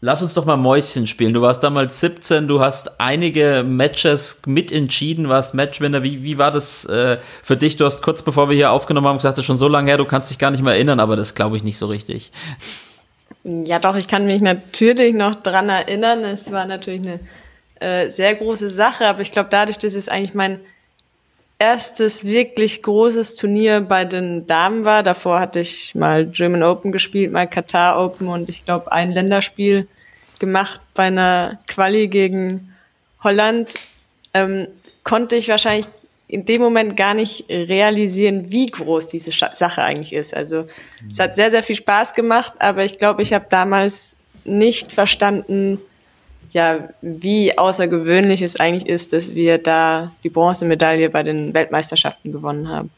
lass 0.00 0.22
uns 0.22 0.34
doch 0.34 0.44
mal 0.44 0.56
Mäuschen 0.56 1.06
spielen. 1.06 1.32
Du 1.32 1.40
warst 1.40 1.62
damals 1.62 2.00
17, 2.00 2.46
du 2.46 2.60
hast 2.60 3.00
einige 3.00 3.64
Matches 3.66 4.42
mitentschieden, 4.46 5.28
warst 5.28 5.54
Matchwinner. 5.54 6.02
Wie, 6.02 6.22
wie 6.22 6.36
war 6.38 6.50
das 6.50 6.84
äh, 6.84 7.18
für 7.42 7.56
dich? 7.56 7.76
Du 7.76 7.84
hast 7.86 8.02
kurz 8.02 8.22
bevor 8.22 8.50
wir 8.50 8.56
hier 8.56 8.70
aufgenommen 8.70 9.06
haben 9.06 9.16
gesagt, 9.16 9.38
das 9.38 9.42
ist 9.42 9.46
schon 9.46 9.58
so 9.58 9.68
lange 9.68 9.88
her, 9.88 9.96
du 9.96 10.04
kannst 10.04 10.30
dich 10.30 10.38
gar 10.38 10.50
nicht 10.50 10.62
mehr 10.62 10.74
erinnern, 10.74 11.00
aber 11.00 11.16
das 11.16 11.34
glaube 11.34 11.56
ich 11.56 11.64
nicht 11.64 11.78
so 11.78 11.86
richtig. 11.86 12.32
Ja, 13.44 13.78
doch, 13.78 13.96
ich 13.96 14.08
kann 14.08 14.26
mich 14.26 14.42
natürlich 14.42 15.14
noch 15.14 15.34
dran 15.34 15.68
erinnern. 15.68 16.24
Es 16.24 16.50
war 16.50 16.66
natürlich 16.66 17.02
eine 17.06 17.20
äh, 17.80 18.10
sehr 18.10 18.34
große 18.34 18.70
Sache, 18.70 19.06
aber 19.06 19.20
ich 19.20 19.32
glaube, 19.32 19.48
dadurch, 19.50 19.78
dass 19.78 19.94
es 19.94 20.08
eigentlich 20.08 20.34
mein 20.34 20.60
erstes 21.64 22.24
wirklich 22.24 22.82
großes 22.82 23.36
Turnier 23.36 23.80
bei 23.80 24.04
den 24.04 24.46
Damen 24.46 24.84
war, 24.84 25.02
davor 25.02 25.40
hatte 25.40 25.60
ich 25.60 25.94
mal 25.94 26.26
German 26.26 26.62
Open 26.62 26.92
gespielt, 26.92 27.32
mal 27.32 27.46
Qatar 27.46 28.02
Open 28.04 28.28
und 28.28 28.50
ich 28.50 28.66
glaube 28.66 28.92
ein 28.92 29.12
Länderspiel 29.12 29.88
gemacht 30.38 30.82
bei 30.92 31.04
einer 31.04 31.58
Quali 31.66 32.08
gegen 32.08 32.74
Holland, 33.22 33.74
ähm, 34.34 34.68
konnte 35.04 35.36
ich 35.36 35.48
wahrscheinlich 35.48 35.86
in 36.28 36.44
dem 36.44 36.60
Moment 36.60 36.98
gar 36.98 37.14
nicht 37.14 37.46
realisieren, 37.48 38.50
wie 38.50 38.66
groß 38.66 39.08
diese 39.08 39.30
Sache 39.32 39.82
eigentlich 39.82 40.12
ist. 40.12 40.34
Also 40.34 40.66
es 41.10 41.18
hat 41.18 41.34
sehr, 41.34 41.50
sehr 41.50 41.62
viel 41.62 41.76
Spaß 41.76 42.12
gemacht, 42.12 42.52
aber 42.58 42.84
ich 42.84 42.98
glaube, 42.98 43.22
ich 43.22 43.32
habe 43.32 43.46
damals 43.48 44.16
nicht 44.44 44.92
verstanden, 44.92 45.80
ja, 46.54 46.88
wie 47.02 47.58
außergewöhnlich 47.58 48.40
es 48.40 48.58
eigentlich 48.58 48.88
ist, 48.88 49.12
dass 49.12 49.34
wir 49.34 49.58
da 49.58 50.12
die 50.22 50.30
Bronzemedaille 50.30 51.10
bei 51.10 51.24
den 51.24 51.52
Weltmeisterschaften 51.52 52.30
gewonnen 52.30 52.68
haben. 52.68 52.90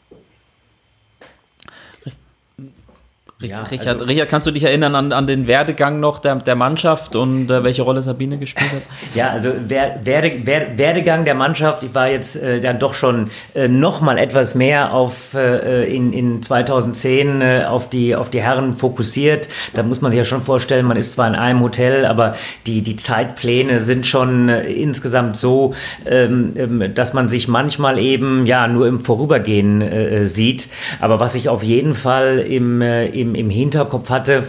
Ja, 3.42 3.64
Richard, 3.64 3.88
also, 3.88 4.04
Richard, 4.06 4.30
kannst 4.30 4.46
du 4.46 4.50
dich 4.50 4.64
erinnern 4.64 4.94
an, 4.94 5.12
an 5.12 5.26
den 5.26 5.46
Werdegang 5.46 6.00
noch 6.00 6.20
der, 6.20 6.36
der 6.36 6.54
Mannschaft 6.54 7.14
und 7.14 7.50
äh, 7.50 7.62
welche 7.64 7.82
Rolle 7.82 8.00
Sabine 8.00 8.38
gespielt 8.38 8.70
hat? 8.72 8.82
Ja, 9.14 9.28
also 9.28 9.50
Werde, 9.68 10.06
Werde, 10.06 10.78
Werdegang 10.78 11.26
der 11.26 11.34
Mannschaft, 11.34 11.84
ich 11.84 11.94
war 11.94 12.08
jetzt 12.08 12.36
äh, 12.36 12.60
dann 12.60 12.78
doch 12.78 12.94
schon 12.94 13.30
äh, 13.54 13.68
noch 13.68 14.00
mal 14.00 14.16
etwas 14.16 14.54
mehr 14.54 14.94
auf 14.94 15.34
äh, 15.34 15.84
in, 15.84 16.14
in 16.14 16.42
2010 16.42 17.42
äh, 17.42 17.64
auf 17.68 17.90
die 17.90 18.16
auf 18.16 18.30
die 18.30 18.40
Herren 18.40 18.72
fokussiert. 18.72 19.50
Da 19.74 19.82
muss 19.82 20.00
man 20.00 20.12
sich 20.12 20.18
ja 20.18 20.24
schon 20.24 20.40
vorstellen, 20.40 20.86
man 20.86 20.96
ist 20.96 21.12
zwar 21.12 21.28
in 21.28 21.34
einem 21.34 21.60
Hotel, 21.60 22.06
aber 22.06 22.36
die 22.66 22.80
die 22.80 22.96
Zeitpläne 22.96 23.80
sind 23.80 24.06
schon 24.06 24.48
äh, 24.48 24.62
insgesamt 24.62 25.36
so, 25.36 25.74
ähm, 26.06 26.54
ähm, 26.56 26.94
dass 26.94 27.12
man 27.12 27.28
sich 27.28 27.48
manchmal 27.48 27.98
eben 27.98 28.46
ja 28.46 28.66
nur 28.66 28.86
im 28.86 29.00
Vorübergehen 29.00 29.82
äh, 29.82 30.24
sieht. 30.24 30.68
Aber 31.00 31.20
was 31.20 31.34
ich 31.34 31.50
auf 31.50 31.62
jeden 31.62 31.92
Fall 31.94 32.38
im, 32.38 32.80
im 32.80 33.25
im, 33.26 33.34
im 33.34 33.50
Hinterkopf 33.50 34.10
hatte, 34.10 34.44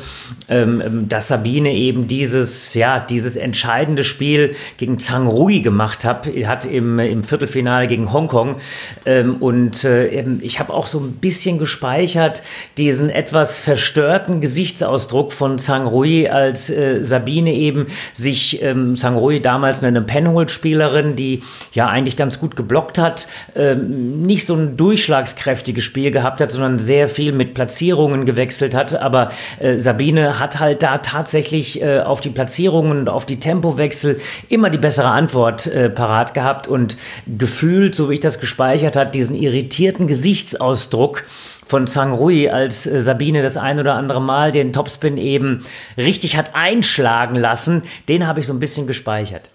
ähm, 0.49 0.81
ähm, 0.85 1.09
dass 1.09 1.27
Sabine 1.27 1.73
eben 1.73 2.07
dieses, 2.07 2.73
ja, 2.73 2.99
dieses 2.99 3.35
entscheidende 3.35 4.03
Spiel 4.03 4.55
gegen 4.77 4.99
Zhang 4.99 5.27
Rui 5.27 5.61
gemacht 5.61 6.05
hat, 6.05 6.27
hat 6.45 6.65
im, 6.65 6.99
im 6.99 7.23
Viertelfinale 7.23 7.87
gegen 7.87 8.11
Hongkong. 8.13 8.57
Ähm, 9.05 9.37
und 9.37 9.83
äh, 9.83 10.07
ich 10.41 10.59
habe 10.59 10.73
auch 10.73 10.87
so 10.87 10.99
ein 10.99 11.13
bisschen 11.13 11.57
gespeichert 11.57 12.43
diesen 12.77 13.09
etwas 13.09 13.57
verstörten 13.57 14.41
Gesichtsausdruck 14.41 15.33
von 15.33 15.59
Zhang 15.59 15.87
Rui, 15.87 16.27
als 16.27 16.69
äh, 16.69 17.03
Sabine 17.03 17.53
eben 17.53 17.87
sich, 18.13 18.61
ähm, 18.61 18.95
Zhang 18.95 19.17
Rui 19.17 19.39
damals 19.39 19.83
eine 19.83 20.01
Penhold-Spielerin, 20.01 21.15
die 21.15 21.41
ja 21.73 21.87
eigentlich 21.87 22.17
ganz 22.17 22.39
gut 22.39 22.55
geblockt 22.55 22.97
hat, 22.97 23.27
ähm, 23.55 24.21
nicht 24.21 24.45
so 24.45 24.55
ein 24.55 24.77
durchschlagskräftiges 24.77 25.83
Spiel 25.83 26.11
gehabt 26.11 26.41
hat, 26.41 26.51
sondern 26.51 26.79
sehr 26.79 27.07
viel 27.07 27.31
mit 27.31 27.53
Platzierungen 27.53 28.25
gewechselt 28.25 28.66
gewechselt 28.67 28.73
hat. 28.73 29.01
Aber 29.01 29.31
äh, 29.59 29.77
Sabine 29.77 30.39
hat 30.39 30.59
halt 30.59 30.83
da 30.83 30.99
tatsächlich 30.99 31.81
äh, 31.81 31.99
auf 31.99 32.21
die 32.21 32.29
Platzierungen 32.29 32.99
und 32.99 33.09
auf 33.09 33.25
die 33.25 33.39
Tempowechsel 33.39 34.19
immer 34.49 34.69
die 34.69 34.77
bessere 34.77 35.09
Antwort 35.09 35.67
äh, 35.67 35.89
parat 35.89 36.33
gehabt 36.33 36.67
und 36.67 36.97
gefühlt, 37.25 37.95
so 37.95 38.09
wie 38.09 38.15
ich 38.15 38.19
das 38.19 38.39
gespeichert 38.39 38.95
hat, 38.95 39.15
diesen 39.15 39.35
irritierten 39.35 40.07
Gesichtsausdruck 40.07 41.23
von 41.65 41.85
Zhang 41.85 42.13
Rui, 42.13 42.49
als 42.49 42.87
äh, 42.87 43.01
Sabine 43.01 43.41
das 43.41 43.57
ein 43.57 43.79
oder 43.79 43.95
andere 43.95 44.21
Mal 44.21 44.51
den 44.51 44.73
Topspin 44.73 45.17
eben 45.17 45.65
richtig 45.97 46.37
hat 46.37 46.55
einschlagen 46.55 47.35
lassen, 47.35 47.83
den 48.07 48.27
habe 48.27 48.39
ich 48.39 48.47
so 48.47 48.53
ein 48.53 48.59
bisschen 48.59 48.87
gespeichert. 48.87 49.49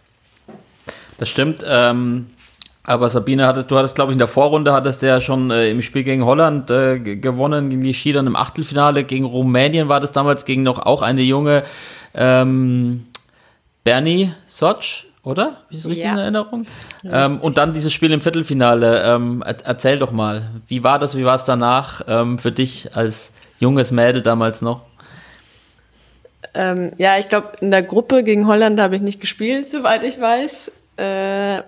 Das 1.19 1.29
stimmt. 1.29 1.65
Ähm, 1.67 2.27
aber 2.85 3.09
Sabine, 3.09 3.47
hattest, 3.47 3.71
du 3.71 3.79
hattest, 3.79 3.95
glaube 3.95 4.11
ich, 4.11 4.15
in 4.15 4.19
der 4.19 4.29
Vorrunde 4.29 4.73
hattest 4.73 5.03
du 5.03 5.07
ja 5.07 5.21
schon 5.21 5.51
äh, 5.51 5.71
im 5.71 5.83
Spiel 5.83 6.03
gegen 6.03 6.25
Holland 6.25 6.71
äh, 6.71 6.99
gewonnen, 6.99 7.71
gegen 7.71 7.83
die 7.83 7.95
Schiedern 7.95 8.27
im 8.27 8.35
Achtelfinale. 8.35 9.05
Gegen 9.05 9.25
Rumänien 9.25 9.89
war 9.89 10.01
das 10.01 10.11
damals 10.11 10.45
gegen 10.45 10.65
noch 10.65 10.81
auch 10.81 11.03
eine 11.03 11.23
junge 11.23 11.63
ähm, 12.15 13.05
Bernie 13.85 14.33
Sotsch, 14.47 15.07
oder? 15.23 15.59
Wie 15.69 15.77
ist 15.77 15.85
das 15.85 15.91
richtig 15.91 16.07
ja. 16.07 16.13
in 16.13 16.19
Erinnerung? 16.19 16.67
Ähm, 17.05 17.41
und 17.41 17.57
dann 17.57 17.73
dieses 17.73 17.93
Spiel 17.93 18.11
im 18.11 18.21
Viertelfinale. 18.21 19.05
Ähm, 19.05 19.45
erzähl 19.47 20.01
doch 20.01 20.11
mal, 20.11 20.51
wie 20.67 20.83
war 20.83 20.99
das, 20.99 21.17
wie 21.17 21.25
war 21.25 21.37
es 21.37 21.45
danach 21.45 22.03
ähm, 22.09 22.41
für 22.41 22.51
dich 22.51 22.97
als 22.97 23.33
junges 23.61 23.93
Mädel 23.93 24.23
damals 24.23 24.61
noch? 24.61 24.81
Ähm, 26.55 26.93
ja, 26.99 27.17
ich 27.19 27.29
glaube, 27.29 27.53
in 27.61 27.71
der 27.71 27.85
Gruppe 27.85 28.25
gegen 28.25 28.49
Holland 28.49 28.81
habe 28.81 28.97
ich 28.97 29.03
nicht 29.03 29.21
gespielt, 29.21 29.69
soweit 29.71 30.03
ich 30.03 30.21
weiß. 30.21 30.73
Äh, 30.97 31.63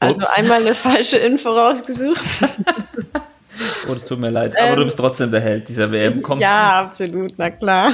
also 0.00 0.16
Ups. 0.16 0.30
einmal 0.30 0.62
eine 0.62 0.74
falsche 0.74 1.18
Info 1.18 1.50
rausgesucht. 1.50 2.20
Oh, 3.88 3.92
das 3.92 4.06
tut 4.06 4.18
mir 4.18 4.30
leid. 4.30 4.56
Aber 4.58 4.70
ähm, 4.70 4.76
du 4.76 4.84
bist 4.84 4.98
trotzdem 4.98 5.30
der 5.30 5.40
Held 5.40 5.68
dieser 5.68 5.92
WM. 5.92 6.22
Komm. 6.22 6.38
Ja, 6.38 6.80
absolut, 6.80 7.34
na 7.36 7.50
klar. 7.50 7.92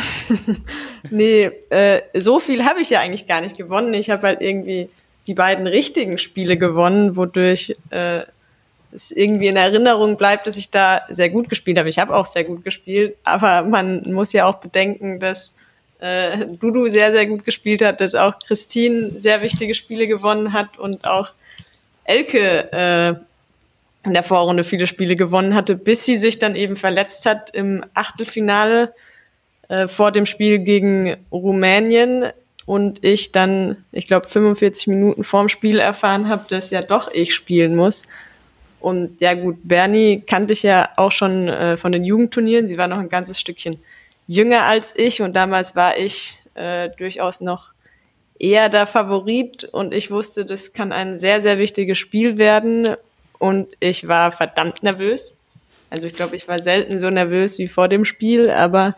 nee, 1.10 1.50
äh, 1.70 2.02
so 2.14 2.38
viel 2.38 2.64
habe 2.64 2.80
ich 2.80 2.90
ja 2.90 3.00
eigentlich 3.00 3.26
gar 3.26 3.40
nicht 3.40 3.56
gewonnen. 3.56 3.92
Ich 3.94 4.10
habe 4.10 4.28
halt 4.28 4.40
irgendwie 4.40 4.88
die 5.26 5.34
beiden 5.34 5.66
richtigen 5.66 6.18
Spiele 6.18 6.56
gewonnen, 6.56 7.16
wodurch 7.16 7.76
äh, 7.90 8.20
es 8.92 9.10
irgendwie 9.10 9.48
in 9.48 9.56
Erinnerung 9.56 10.16
bleibt, 10.16 10.46
dass 10.46 10.56
ich 10.56 10.70
da 10.70 11.02
sehr 11.08 11.30
gut 11.30 11.48
gespielt 11.48 11.78
habe. 11.78 11.88
Ich 11.88 11.98
habe 11.98 12.14
auch 12.14 12.26
sehr 12.26 12.44
gut 12.44 12.64
gespielt, 12.64 13.16
aber 13.24 13.62
man 13.62 14.02
muss 14.12 14.32
ja 14.32 14.46
auch 14.46 14.56
bedenken, 14.56 15.18
dass 15.18 15.52
äh, 15.98 16.46
Dudu 16.46 16.86
sehr, 16.88 17.12
sehr 17.12 17.26
gut 17.26 17.44
gespielt 17.44 17.82
hat, 17.82 18.00
dass 18.00 18.14
auch 18.14 18.38
Christine 18.46 19.18
sehr 19.18 19.42
wichtige 19.42 19.74
Spiele 19.74 20.06
gewonnen 20.06 20.52
hat 20.52 20.78
und 20.78 21.04
auch 21.06 21.30
Elke 22.06 22.72
äh, 22.72 24.06
in 24.06 24.14
der 24.14 24.22
Vorrunde 24.22 24.64
viele 24.64 24.86
Spiele 24.86 25.16
gewonnen 25.16 25.54
hatte, 25.54 25.76
bis 25.76 26.04
sie 26.04 26.16
sich 26.16 26.38
dann 26.38 26.54
eben 26.56 26.76
verletzt 26.76 27.26
hat 27.26 27.50
im 27.54 27.84
Achtelfinale 27.94 28.94
äh, 29.68 29.88
vor 29.88 30.12
dem 30.12 30.26
Spiel 30.26 30.60
gegen 30.60 31.16
Rumänien 31.32 32.26
und 32.66 33.02
ich 33.04 33.32
dann, 33.32 33.84
ich 33.92 34.06
glaube, 34.06 34.28
45 34.28 34.86
Minuten 34.88 35.24
vorm 35.24 35.48
Spiel 35.48 35.78
erfahren 35.78 36.28
habe, 36.28 36.44
dass 36.48 36.70
ja 36.70 36.82
doch 36.82 37.12
ich 37.12 37.34
spielen 37.34 37.74
muss. 37.74 38.04
Und 38.80 39.20
ja 39.20 39.34
gut, 39.34 39.58
Bernie 39.64 40.22
kannte 40.24 40.52
ich 40.52 40.62
ja 40.62 40.90
auch 40.96 41.12
schon 41.12 41.48
äh, 41.48 41.76
von 41.76 41.92
den 41.92 42.04
Jugendturnieren. 42.04 42.68
Sie 42.68 42.76
war 42.76 42.88
noch 42.88 42.98
ein 42.98 43.08
ganzes 43.08 43.40
Stückchen 43.40 43.78
jünger 44.26 44.62
als 44.62 44.92
ich 44.96 45.22
und 45.22 45.34
damals 45.34 45.76
war 45.76 45.96
ich 45.96 46.40
äh, 46.54 46.90
durchaus 46.98 47.40
noch 47.40 47.72
eher 48.38 48.68
der 48.68 48.86
Favorit 48.86 49.64
und 49.64 49.94
ich 49.94 50.10
wusste, 50.10 50.44
das 50.44 50.72
kann 50.72 50.92
ein 50.92 51.18
sehr, 51.18 51.40
sehr 51.40 51.58
wichtiges 51.58 51.98
Spiel 51.98 52.38
werden 52.38 52.96
und 53.38 53.68
ich 53.80 54.08
war 54.08 54.32
verdammt 54.32 54.82
nervös. 54.82 55.38
Also 55.90 56.06
ich 56.06 56.14
glaube, 56.14 56.36
ich 56.36 56.48
war 56.48 56.60
selten 56.60 56.98
so 56.98 57.10
nervös 57.10 57.58
wie 57.58 57.68
vor 57.68 57.88
dem 57.88 58.04
Spiel, 58.04 58.50
aber 58.50 58.96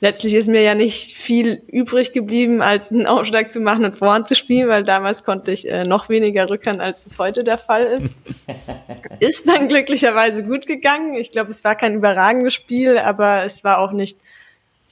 letztlich 0.00 0.34
ist 0.34 0.48
mir 0.48 0.62
ja 0.62 0.74
nicht 0.74 1.14
viel 1.14 1.62
übrig 1.68 2.12
geblieben, 2.12 2.62
als 2.62 2.90
einen 2.90 3.06
Aufschlag 3.06 3.52
zu 3.52 3.60
machen 3.60 3.84
und 3.84 3.96
Vorhand 3.96 4.28
zu 4.28 4.34
spielen, 4.34 4.68
weil 4.68 4.84
damals 4.84 5.24
konnte 5.24 5.52
ich 5.52 5.68
äh, 5.70 5.84
noch 5.84 6.08
weniger 6.08 6.48
rückern, 6.50 6.80
als 6.80 7.06
es 7.06 7.18
heute 7.18 7.44
der 7.44 7.58
Fall 7.58 7.84
ist. 7.84 8.14
ist 9.20 9.48
dann 9.48 9.68
glücklicherweise 9.68 10.44
gut 10.44 10.66
gegangen. 10.66 11.14
Ich 11.14 11.30
glaube, 11.30 11.50
es 11.50 11.64
war 11.64 11.74
kein 11.74 11.94
überragendes 11.94 12.54
Spiel, 12.54 12.98
aber 12.98 13.44
es 13.44 13.64
war 13.64 13.78
auch 13.78 13.92
nicht 13.92 14.18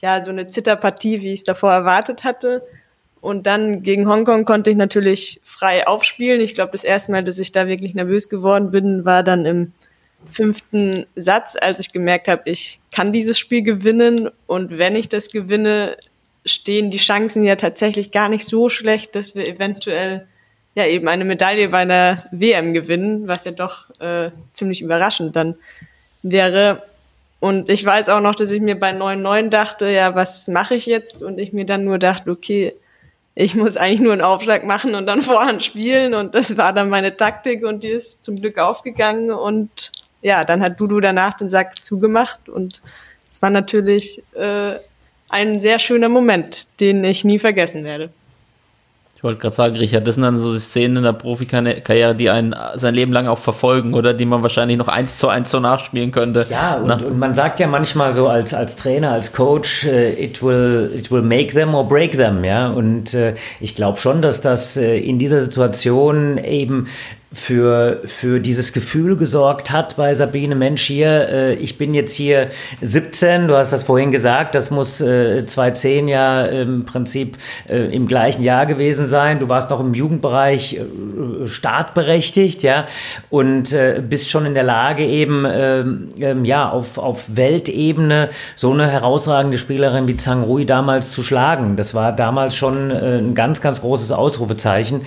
ja 0.01 0.21
so 0.21 0.29
eine 0.29 0.47
Zitterpartie, 0.47 1.21
wie 1.21 1.33
ich 1.33 1.39
es 1.39 1.43
davor 1.43 1.71
erwartet 1.71 2.23
hatte. 2.23 2.63
Und 3.27 3.45
dann 3.45 3.83
gegen 3.83 4.07
Hongkong 4.07 4.45
konnte 4.45 4.71
ich 4.71 4.77
natürlich 4.77 5.41
frei 5.43 5.85
aufspielen. 5.85 6.39
Ich 6.39 6.53
glaube, 6.53 6.71
das 6.71 6.85
erste 6.85 7.11
Mal, 7.11 7.25
dass 7.25 7.39
ich 7.39 7.51
da 7.51 7.67
wirklich 7.67 7.93
nervös 7.93 8.29
geworden 8.29 8.71
bin, 8.71 9.03
war 9.03 9.21
dann 9.21 9.45
im 9.45 9.73
fünften 10.29 11.05
Satz, 11.17 11.57
als 11.59 11.81
ich 11.81 11.91
gemerkt 11.91 12.29
habe, 12.29 12.43
ich 12.45 12.79
kann 12.89 13.11
dieses 13.11 13.37
Spiel 13.37 13.63
gewinnen 13.63 14.29
und 14.45 14.77
wenn 14.77 14.95
ich 14.95 15.09
das 15.09 15.29
gewinne, 15.29 15.97
stehen 16.45 16.89
die 16.89 16.99
Chancen 16.99 17.43
ja 17.43 17.57
tatsächlich 17.57 18.11
gar 18.11 18.29
nicht 18.29 18.45
so 18.45 18.69
schlecht, 18.69 19.13
dass 19.13 19.35
wir 19.35 19.45
eventuell 19.45 20.25
ja 20.75 20.85
eben 20.85 21.09
eine 21.09 21.25
Medaille 21.25 21.67
bei 21.67 21.79
einer 21.79 22.23
WM 22.31 22.73
gewinnen, 22.73 23.27
was 23.27 23.43
ja 23.43 23.51
doch 23.51 23.89
äh, 23.99 24.31
ziemlich 24.53 24.81
überraschend 24.81 25.35
dann 25.35 25.55
wäre. 26.23 26.81
Und 27.41 27.67
ich 27.67 27.83
weiß 27.83 28.07
auch 28.07 28.21
noch, 28.21 28.35
dass 28.35 28.51
ich 28.51 28.61
mir 28.61 28.79
bei 28.79 28.91
9-9 28.91 29.49
dachte, 29.49 29.89
ja, 29.89 30.15
was 30.15 30.47
mache 30.47 30.75
ich 30.75 30.85
jetzt? 30.85 31.21
Und 31.21 31.39
ich 31.39 31.51
mir 31.51 31.65
dann 31.65 31.83
nur 31.83 31.99
dachte, 31.99 32.31
okay, 32.31 32.73
ich 33.39 33.53
muss 33.53 33.77
eigentlich 33.77 33.99
nur 33.99 34.13
einen 34.13 34.23
Aufschlag 34.23 34.65
machen 34.65 34.95
und 34.95 35.05
dann 35.05 35.21
Vorhand 35.21 35.63
spielen. 35.63 36.15
Und 36.15 36.33
das 36.33 36.57
war 36.57 36.73
dann 36.73 36.89
meine 36.89 37.15
Taktik 37.15 37.63
und 37.63 37.83
die 37.83 37.89
ist 37.89 38.23
zum 38.23 38.41
Glück 38.41 38.57
aufgegangen. 38.57 39.29
Und 39.29 39.91
ja, 40.23 40.43
dann 40.43 40.61
hat 40.61 40.79
Dudu 40.79 40.99
danach 40.99 41.35
den 41.35 41.47
Sack 41.47 41.83
zugemacht 41.83 42.49
und 42.49 42.81
es 43.31 43.39
war 43.41 43.51
natürlich 43.51 44.23
äh, 44.33 44.79
ein 45.29 45.59
sehr 45.59 45.77
schöner 45.77 46.09
Moment, 46.09 46.79
den 46.79 47.03
ich 47.03 47.23
nie 47.23 47.37
vergessen 47.37 47.83
werde. 47.83 48.09
Ich 49.17 49.23
wollte 49.23 49.39
gerade 49.39 49.55
sagen, 49.55 49.75
Richard, 49.77 50.07
das 50.07 50.13
sind 50.13 50.23
dann 50.25 50.37
so 50.37 50.53
die 50.53 50.59
Szenen 50.59 50.97
in 50.97 51.03
der 51.03 51.13
Profikarriere, 51.13 52.13
die 52.13 52.29
einen 52.29 52.55
sein 52.75 52.93
Leben 52.93 53.11
lang 53.11 53.27
auch 53.27 53.39
verfolgen 53.39 53.95
oder 53.95 54.13
die 54.13 54.25
man 54.25 54.43
wahrscheinlich 54.43 54.77
noch 54.77 54.89
eins 54.89 55.17
zu 55.17 55.27
eins 55.27 55.49
so 55.49 55.59
nachspielen 55.59 56.11
könnte. 56.11 56.45
Ja, 56.51 56.75
und, 56.75 56.91
und 56.91 57.17
man 57.17 57.33
sagt 57.33 57.59
ja 57.59 57.65
manchmal 57.65 58.13
so 58.13 58.27
als, 58.27 58.53
als 58.53 58.75
Trainer, 58.75 59.13
als 59.13 59.33
Coach, 59.33 59.85
äh, 59.85 60.23
it, 60.23 60.43
will, 60.43 60.91
it 60.95 61.09
will 61.09 61.23
make 61.23 61.55
them 61.55 61.73
or 61.73 61.87
break 61.87 62.11
them, 62.11 62.43
ja. 62.43 62.67
Und 62.67 63.15
äh, 63.15 63.33
ich 63.59 63.73
glaube 63.73 63.97
schon, 63.97 64.21
dass 64.21 64.39
das 64.41 64.77
äh, 64.77 64.99
in 64.99 65.17
dieser 65.17 65.41
Situation 65.41 66.37
eben 66.37 66.85
für, 67.33 68.01
für 68.05 68.39
dieses 68.39 68.71
Gefühl 68.71 69.17
gesorgt 69.17 69.69
hat 69.69 69.97
bei 69.97 70.13
Sabine 70.13 70.55
Mensch 70.55 70.83
hier, 70.83 71.27
äh, 71.27 71.53
ich 71.55 71.77
bin 71.77 71.93
jetzt 71.93 72.15
hier 72.15 72.47
17, 72.81 73.49
du 73.49 73.57
hast 73.57 73.73
das 73.73 73.83
vorhin 73.83 74.13
gesagt, 74.13 74.55
das 74.55 74.71
muss 74.71 75.01
äh, 75.01 75.45
2010 75.45 76.07
ja 76.07 76.45
im 76.45 76.85
Prinzip 76.85 77.37
äh, 77.67 77.93
im 77.93 78.07
gleichen 78.07 78.43
Jahr 78.43 78.65
gewesen 78.65 79.07
sein. 79.07 79.39
Du 79.39 79.49
warst 79.49 79.69
noch 79.69 79.81
im 79.81 79.93
Jugendbereich 79.93 80.77
äh, 80.77 81.47
startberechtigt, 81.47 82.63
ja, 82.63 82.85
und 83.29 83.73
äh, 83.73 84.01
bist 84.07 84.29
schon 84.29 84.45
in 84.45 84.53
der 84.53 84.63
Lage 84.63 85.05
eben, 85.05 85.45
ähm, 85.45 86.09
ähm, 86.19 86.45
ja, 86.45 86.69
auf, 86.69 86.97
auf 86.97 87.35
Weltebene 87.35 88.29
so 88.55 88.71
eine 88.71 88.89
herausragende 88.89 89.57
Spielerin 89.57 90.07
wie 90.07 90.15
Zhang 90.15 90.43
Rui 90.43 90.65
damals 90.65 91.11
zu 91.11 91.23
schlagen. 91.23 91.75
Das 91.75 91.93
war 91.93 92.13
damals 92.13 92.55
schon 92.55 92.89
äh, 92.89 93.17
ein 93.17 93.35
ganz, 93.35 93.59
ganz 93.59 93.81
großes 93.81 94.13
Ausrufezeichen. 94.13 95.01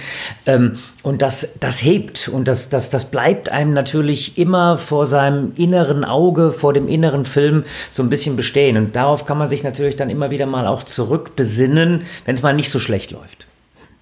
Ähm, 0.44 0.78
und 1.02 1.22
das, 1.22 1.54
das 1.60 1.82
hebt 1.82 2.28
und 2.28 2.46
das, 2.46 2.68
das, 2.68 2.90
das 2.90 3.06
bleibt 3.06 3.48
einem 3.48 3.72
natürlich 3.72 4.36
immer 4.36 4.76
vor 4.76 5.06
seinem 5.06 5.52
inneren 5.56 6.04
Auge, 6.04 6.52
vor 6.52 6.72
dem 6.72 6.88
inneren 6.88 7.24
Film 7.24 7.64
so 7.92 8.02
ein 8.02 8.10
bisschen 8.10 8.36
bestehen. 8.36 8.76
Und 8.76 8.94
darauf 8.94 9.24
kann 9.24 9.38
man 9.38 9.48
sich 9.48 9.64
natürlich 9.64 9.96
dann 9.96 10.10
immer 10.10 10.30
wieder 10.30 10.46
mal 10.46 10.66
auch 10.66 10.82
zurückbesinnen, 10.82 12.02
wenn 12.26 12.34
es 12.34 12.42
mal 12.42 12.52
nicht 12.52 12.70
so 12.70 12.78
schlecht 12.78 13.12
läuft. 13.12 13.46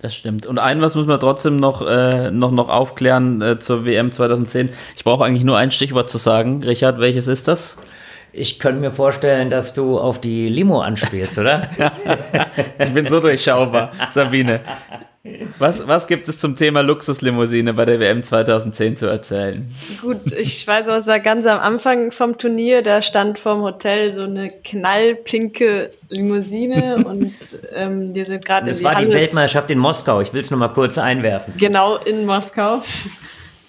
Das 0.00 0.14
stimmt. 0.14 0.46
Und 0.46 0.58
ein 0.58 0.80
was 0.80 0.94
muss 0.94 1.06
man 1.06 1.18
trotzdem 1.18 1.56
noch, 1.56 1.86
äh, 1.86 2.30
noch, 2.30 2.52
noch 2.52 2.68
aufklären 2.68 3.42
äh, 3.42 3.58
zur 3.58 3.84
WM 3.84 4.12
2010. 4.12 4.68
Ich 4.96 5.04
brauche 5.04 5.24
eigentlich 5.24 5.44
nur 5.44 5.56
ein 5.56 5.70
Stichwort 5.70 6.08
zu 6.08 6.18
sagen. 6.18 6.62
Richard, 6.62 7.00
welches 7.00 7.26
ist 7.26 7.48
das? 7.48 7.76
Ich 8.32 8.60
könnte 8.60 8.80
mir 8.80 8.90
vorstellen, 8.90 9.50
dass 9.50 9.74
du 9.74 9.98
auf 9.98 10.20
die 10.20 10.48
Limo 10.48 10.80
anspielst, 10.80 11.38
oder? 11.38 11.62
ich 12.78 12.92
bin 12.92 13.06
so 13.06 13.18
durchschaubar, 13.18 13.90
Sabine. 14.10 14.60
Was, 15.58 15.86
was 15.86 16.06
gibt 16.06 16.28
es 16.28 16.38
zum 16.38 16.56
Thema 16.56 16.80
Luxuslimousine 16.82 17.74
bei 17.74 17.84
der 17.84 17.98
WM 17.98 18.22
2010 18.22 18.96
zu 18.96 19.06
erzählen? 19.06 19.68
Gut, 20.00 20.32
ich 20.32 20.66
weiß 20.66 20.86
noch, 20.86 20.94
es 20.94 21.06
war 21.06 21.18
ganz 21.20 21.46
am 21.46 21.58
Anfang 21.58 22.12
vom 22.12 22.38
Turnier, 22.38 22.82
da 22.82 23.02
stand 23.02 23.38
vorm 23.38 23.62
Hotel 23.62 24.12
so 24.12 24.22
eine 24.22 24.50
knallpinke 24.50 25.90
Limousine 26.08 26.96
und 27.04 27.34
ähm, 27.74 28.14
wir 28.14 28.26
sind 28.26 28.44
gerade 28.44 28.68
Das 28.68 28.82
war 28.84 28.94
Halle. 28.94 29.08
die 29.08 29.14
Weltmeisterschaft 29.14 29.70
in 29.70 29.78
Moskau, 29.78 30.20
ich 30.20 30.32
will 30.32 30.40
es 30.40 30.50
nochmal 30.50 30.72
kurz 30.72 30.98
einwerfen. 30.98 31.54
Genau, 31.58 31.96
in 31.96 32.24
Moskau. 32.26 32.82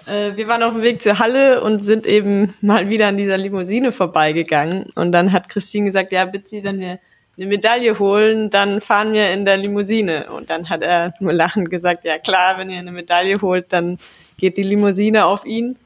Äh, 0.05 0.35
wir 0.37 0.47
waren 0.47 0.63
auf 0.63 0.73
dem 0.73 0.81
Weg 0.81 1.03
zur 1.03 1.19
Halle 1.19 1.61
und 1.61 1.83
sind 1.83 2.07
eben 2.07 2.55
mal 2.61 2.89
wieder 2.89 3.09
an 3.09 3.17
dieser 3.17 3.37
Limousine 3.37 3.91
vorbeigegangen 3.91 4.87
und 4.95 5.11
dann 5.11 5.31
hat 5.31 5.49
Christine 5.49 5.85
gesagt, 5.85 6.11
ja 6.11 6.25
bitte, 6.25 6.63
wenn 6.63 6.79
wir 6.79 6.97
eine 7.39 7.47
Medaille 7.47 7.97
holen, 7.99 8.49
dann 8.49 8.81
fahren 8.81 9.13
wir 9.13 9.31
in 9.31 9.45
der 9.45 9.55
Limousine. 9.55 10.29
Und 10.31 10.49
dann 10.49 10.69
hat 10.69 10.81
er 10.81 11.13
nur 11.19 11.31
lachend 11.31 11.69
gesagt, 11.69 12.03
ja 12.03 12.17
klar, 12.17 12.57
wenn 12.57 12.69
ihr 12.69 12.79
eine 12.79 12.91
Medaille 12.91 13.39
holt, 13.41 13.71
dann 13.71 13.97
geht 14.37 14.57
die 14.57 14.63
Limousine 14.63 15.25
auf 15.25 15.45
ihn. 15.45 15.77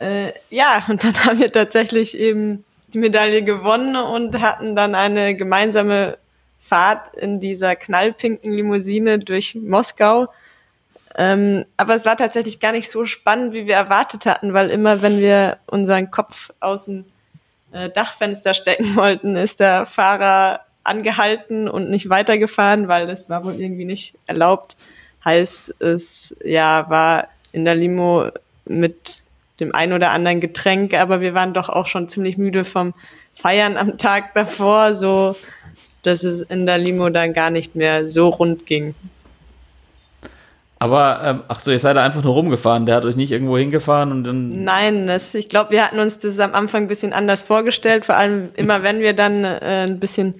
Äh, 0.00 0.32
ja, 0.48 0.82
und 0.88 1.04
dann 1.04 1.14
haben 1.24 1.40
wir 1.40 1.52
tatsächlich 1.52 2.16
eben 2.16 2.64
die 2.94 2.98
Medaille 2.98 3.42
gewonnen 3.42 3.96
und 3.96 4.40
hatten 4.40 4.74
dann 4.74 4.94
eine 4.94 5.34
gemeinsame 5.34 6.16
Fahrt 6.58 7.14
in 7.16 7.38
dieser 7.38 7.76
knallpinken 7.76 8.50
Limousine 8.50 9.18
durch 9.18 9.54
Moskau. 9.54 10.28
Ähm, 11.16 11.66
aber 11.76 11.96
es 11.96 12.06
war 12.06 12.16
tatsächlich 12.16 12.60
gar 12.60 12.72
nicht 12.72 12.90
so 12.90 13.04
spannend, 13.04 13.52
wie 13.52 13.66
wir 13.66 13.74
erwartet 13.74 14.24
hatten, 14.24 14.54
weil 14.54 14.70
immer, 14.70 15.02
wenn 15.02 15.20
wir 15.20 15.58
unseren 15.66 16.10
Kopf 16.10 16.50
aus 16.60 16.86
dem 16.86 17.04
äh, 17.72 17.90
Dachfenster 17.90 18.54
stecken 18.54 18.96
wollten, 18.96 19.36
ist 19.36 19.60
der 19.60 19.84
Fahrer 19.84 20.60
angehalten 20.88 21.68
und 21.68 21.90
nicht 21.90 22.08
weitergefahren, 22.08 22.88
weil 22.88 23.06
das 23.06 23.30
war 23.30 23.44
wohl 23.44 23.60
irgendwie 23.60 23.84
nicht 23.84 24.16
erlaubt. 24.26 24.76
Heißt, 25.24 25.74
es 25.80 26.36
ja 26.44 26.88
war 26.88 27.28
in 27.52 27.64
der 27.64 27.74
Limo 27.74 28.30
mit 28.64 29.18
dem 29.60 29.74
ein 29.74 29.92
oder 29.92 30.10
anderen 30.10 30.40
Getränk, 30.40 30.94
aber 30.94 31.20
wir 31.20 31.34
waren 31.34 31.54
doch 31.54 31.68
auch 31.68 31.86
schon 31.86 32.08
ziemlich 32.08 32.38
müde 32.38 32.64
vom 32.64 32.94
Feiern 33.34 33.76
am 33.76 33.98
Tag 33.98 34.34
davor, 34.34 34.94
so 34.94 35.36
dass 36.02 36.22
es 36.22 36.40
in 36.40 36.66
der 36.66 36.78
Limo 36.78 37.10
dann 37.10 37.32
gar 37.32 37.50
nicht 37.50 37.74
mehr 37.74 38.08
so 38.08 38.28
rund 38.28 38.66
ging. 38.66 38.94
Aber, 40.80 41.20
ähm, 41.24 41.42
ach 41.48 41.58
so, 41.58 41.72
ihr 41.72 41.78
seid 41.78 41.96
da 41.96 42.04
einfach 42.04 42.22
nur 42.22 42.34
rumgefahren. 42.34 42.86
Der 42.86 42.94
hat 42.94 43.04
euch 43.04 43.16
nicht 43.16 43.32
irgendwo 43.32 43.58
hingefahren 43.58 44.12
und 44.12 44.24
dann. 44.24 44.62
Nein, 44.62 45.08
das, 45.08 45.34
ich 45.34 45.48
glaube, 45.48 45.72
wir 45.72 45.84
hatten 45.84 45.98
uns 45.98 46.20
das 46.20 46.38
am 46.38 46.54
Anfang 46.54 46.82
ein 46.82 46.88
bisschen 46.88 47.12
anders 47.12 47.42
vorgestellt. 47.42 48.04
Vor 48.04 48.14
allem 48.14 48.50
immer, 48.54 48.84
wenn 48.84 49.00
wir 49.00 49.12
dann 49.12 49.44
äh, 49.44 49.86
ein 49.88 49.98
bisschen 49.98 50.36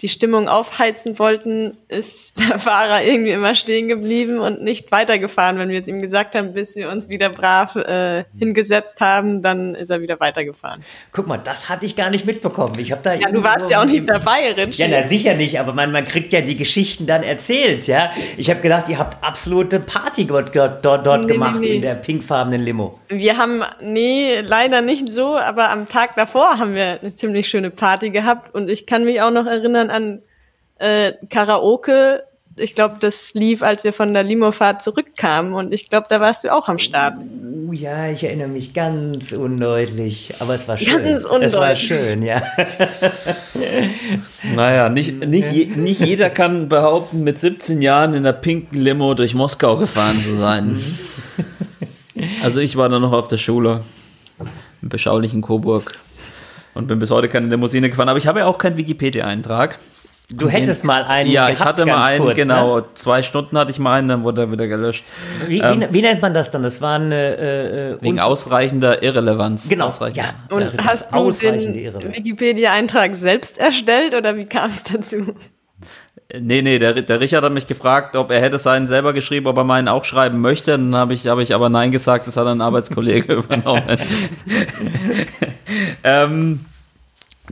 die 0.00 0.08
Stimmung 0.08 0.48
aufheizen 0.48 1.18
wollten, 1.18 1.76
ist 1.88 2.38
der 2.38 2.58
Fahrer 2.60 3.02
irgendwie 3.02 3.32
immer 3.32 3.54
stehen 3.54 3.88
geblieben 3.88 4.38
und 4.38 4.62
nicht 4.62 4.92
weitergefahren. 4.92 5.58
Wenn 5.58 5.70
wir 5.70 5.80
es 5.80 5.88
ihm 5.88 6.00
gesagt 6.00 6.36
haben, 6.36 6.52
bis 6.52 6.76
wir 6.76 6.88
uns 6.88 7.08
wieder 7.08 7.30
brav 7.30 7.74
äh, 7.74 8.24
hingesetzt 8.38 9.00
haben, 9.00 9.42
dann 9.42 9.74
ist 9.74 9.90
er 9.90 10.00
wieder 10.00 10.20
weitergefahren. 10.20 10.84
Guck 11.12 11.26
mal, 11.26 11.40
das 11.42 11.68
hatte 11.68 11.84
ich 11.84 11.96
gar 11.96 12.10
nicht 12.10 12.26
mitbekommen. 12.26 12.78
Ich 12.78 12.92
habe 12.92 13.02
da 13.02 13.14
ja, 13.14 13.28
du 13.30 13.42
warst 13.42 13.70
ja 13.70 13.80
auch 13.80 13.86
nicht 13.86 14.08
dabei, 14.08 14.52
Rich. 14.52 14.78
Ja, 14.78 14.86
na, 14.88 15.02
sicher 15.02 15.34
nicht, 15.34 15.58
aber 15.58 15.72
man, 15.72 15.90
man 15.90 16.04
kriegt 16.04 16.32
ja 16.32 16.42
die 16.42 16.56
Geschichten 16.56 17.06
dann 17.06 17.24
erzählt, 17.24 17.86
ja. 17.88 18.12
Ich 18.36 18.50
habe 18.50 18.60
gedacht, 18.60 18.88
ihr 18.88 18.98
habt 18.98 19.22
absolute 19.24 19.80
Party 19.80 20.26
dort, 20.26 20.54
dort, 20.54 20.84
dort 20.84 21.22
nee, 21.22 21.26
gemacht 21.32 21.60
nee, 21.60 21.68
nee. 21.68 21.74
in 21.76 21.82
der 21.82 21.94
pinkfarbenen 21.94 22.62
Limo. 22.62 23.00
Wir 23.08 23.36
haben, 23.36 23.64
nee, 23.80 24.40
leider 24.40 24.80
nicht 24.80 25.08
so, 25.08 25.36
aber 25.36 25.70
am 25.70 25.88
Tag 25.88 26.14
davor 26.14 26.58
haben 26.58 26.74
wir 26.74 27.00
eine 27.00 27.14
ziemlich 27.16 27.48
schöne 27.48 27.70
Party 27.70 28.10
gehabt 28.10 28.54
und 28.54 28.68
ich 28.68 28.86
kann 28.86 29.04
mich 29.04 29.20
auch 29.20 29.30
noch 29.30 29.46
erinnern, 29.46 29.87
an 29.90 30.22
äh, 30.78 31.12
Karaoke. 31.30 32.22
Ich 32.56 32.74
glaube, 32.74 32.96
das 32.98 33.34
lief, 33.34 33.62
als 33.62 33.84
wir 33.84 33.92
von 33.92 34.12
der 34.14 34.24
Limofahrt 34.24 34.82
zurückkamen 34.82 35.52
und 35.52 35.72
ich 35.72 35.88
glaube, 35.88 36.06
da 36.10 36.18
warst 36.18 36.42
du 36.42 36.52
auch 36.52 36.68
am 36.68 36.80
Start. 36.80 37.22
Uh, 37.22 37.72
ja, 37.72 38.08
ich 38.08 38.24
erinnere 38.24 38.48
mich 38.48 38.74
ganz 38.74 39.30
undeutlich, 39.32 40.34
aber 40.40 40.54
es 40.54 40.66
war 40.66 40.76
schön. 40.76 41.04
Ganz 41.04 41.24
undeutlich. 41.24 41.52
Es 41.52 41.56
war 41.56 41.76
schön, 41.76 42.22
ja. 42.22 42.42
naja, 44.56 44.88
nicht, 44.88 45.24
nicht, 45.24 45.52
je, 45.52 45.66
nicht 45.66 46.00
jeder 46.00 46.30
kann 46.30 46.68
behaupten, 46.68 47.22
mit 47.22 47.38
17 47.38 47.80
Jahren 47.80 48.14
in 48.14 48.24
der 48.24 48.32
pinken 48.32 48.80
Limo 48.80 49.14
durch 49.14 49.34
Moskau 49.34 49.76
gefahren 49.76 50.20
zu 50.20 50.34
sein. 50.34 50.80
Also 52.42 52.58
ich 52.58 52.74
war 52.74 52.88
da 52.88 52.98
noch 52.98 53.12
auf 53.12 53.28
der 53.28 53.38
Schule 53.38 53.84
im 54.82 54.88
beschaulichen 54.88 55.40
Coburg 55.40 55.96
und 56.78 56.86
bin 56.86 57.00
bis 57.00 57.10
heute 57.10 57.28
keine 57.28 57.48
Limousine 57.48 57.90
gefahren. 57.90 58.08
Aber 58.08 58.18
ich 58.18 58.28
habe 58.28 58.38
ja 58.38 58.46
auch 58.46 58.56
keinen 58.56 58.76
Wikipedia-Eintrag. 58.76 59.80
Du 60.30 60.48
hättest 60.48 60.84
mal 60.84 61.04
einen. 61.04 61.28
Ja, 61.30 61.48
ich 61.48 61.58
gehabt, 61.58 61.80
hatte 61.80 61.86
mal 61.86 62.04
einen, 62.04 62.20
kurz, 62.20 62.36
genau. 62.36 62.76
Ne? 62.76 62.84
Zwei 62.94 63.22
Stunden 63.22 63.58
hatte 63.58 63.72
ich 63.72 63.78
mal 63.78 63.98
einen, 63.98 64.08
dann 64.08 64.22
wurde 64.22 64.42
er 64.42 64.52
wieder 64.52 64.68
gelöscht. 64.68 65.04
Wie, 65.46 65.60
wie, 65.60 65.86
wie 65.90 66.02
nennt 66.02 66.22
man 66.22 66.34
das 66.34 66.50
dann? 66.50 66.62
Das 66.62 66.80
waren 66.80 67.10
äh, 67.10 67.94
äh, 67.94 67.96
Wegen 68.02 68.12
und- 68.14 68.20
ausreichender 68.20 69.02
Irrelevanz. 69.02 69.68
Genau. 69.68 69.86
Ausreichender. 69.86 70.34
Ja. 70.50 70.54
Und 70.54 70.62
Das 70.62 70.74
ist 70.74 70.84
hast 70.84 71.14
du 71.14 71.30
den. 71.32 71.74
Wikipedia-Eintrag 71.74 73.16
selbst 73.16 73.58
erstellt 73.58 74.14
oder 74.14 74.36
wie 74.36 74.44
kam 74.44 74.70
es 74.70 74.84
dazu? 74.84 75.34
Nee, 76.38 76.60
nee, 76.60 76.78
der, 76.78 76.92
der 76.92 77.20
Richard 77.20 77.42
hat 77.42 77.52
mich 77.52 77.66
gefragt, 77.66 78.14
ob 78.14 78.30
er 78.30 78.42
hätte 78.42 78.58
seinen 78.58 78.86
selber 78.86 79.14
geschrieben, 79.14 79.46
ob 79.46 79.56
er 79.56 79.64
meinen 79.64 79.88
auch 79.88 80.04
schreiben 80.04 80.42
möchte. 80.42 80.72
Dann 80.72 80.94
habe 80.94 81.14
ich, 81.14 81.26
hab 81.26 81.38
ich 81.38 81.54
aber 81.54 81.70
Nein 81.70 81.90
gesagt, 81.90 82.26
das 82.26 82.36
hat 82.36 82.46
ein 82.46 82.60
Arbeitskollege 82.60 83.32
übernommen. 83.32 83.82
ähm, 86.04 86.60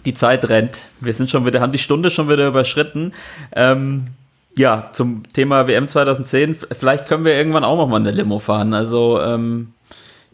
die 0.05 0.15
Zeit 0.15 0.49
rennt. 0.49 0.87
Wir 1.01 1.15
sind 1.15 1.31
schon 1.31 1.47
wieder, 1.47 1.61
haben 1.61 1.73
die 1.73 1.79
Stunde 1.79 2.11
schon 2.11 2.29
wieder 2.29 2.47
überschritten. 2.47 3.13
Ähm, 3.55 4.09
ja, 4.57 4.91
zum 4.93 5.23
Thema 5.33 5.67
WM 5.67 5.89
2010. 5.89 6.53
F- 6.53 6.67
Vielleicht 6.79 7.07
können 7.07 7.25
wir 7.25 7.35
irgendwann 7.35 7.65
auch 7.65 7.77
noch 7.77 7.89
mal 7.89 7.97
eine 7.97 8.11
Limo 8.11 8.39
fahren. 8.39 8.73
Also 8.75 9.21
ähm, 9.21 9.73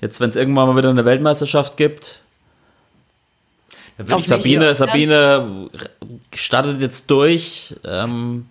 jetzt, 0.01 0.21
wenn 0.21 0.31
es 0.31 0.37
irgendwann 0.37 0.69
mal 0.69 0.77
wieder 0.77 0.91
eine 0.91 1.05
Weltmeisterschaft 1.05 1.77
gibt, 1.77 2.21
mich 3.99 4.27
Sabine, 4.27 4.75
Sabine 4.75 5.69
startet 6.35 6.81
jetzt 6.81 7.11
durch, 7.11 7.77
ähm, 7.85 8.47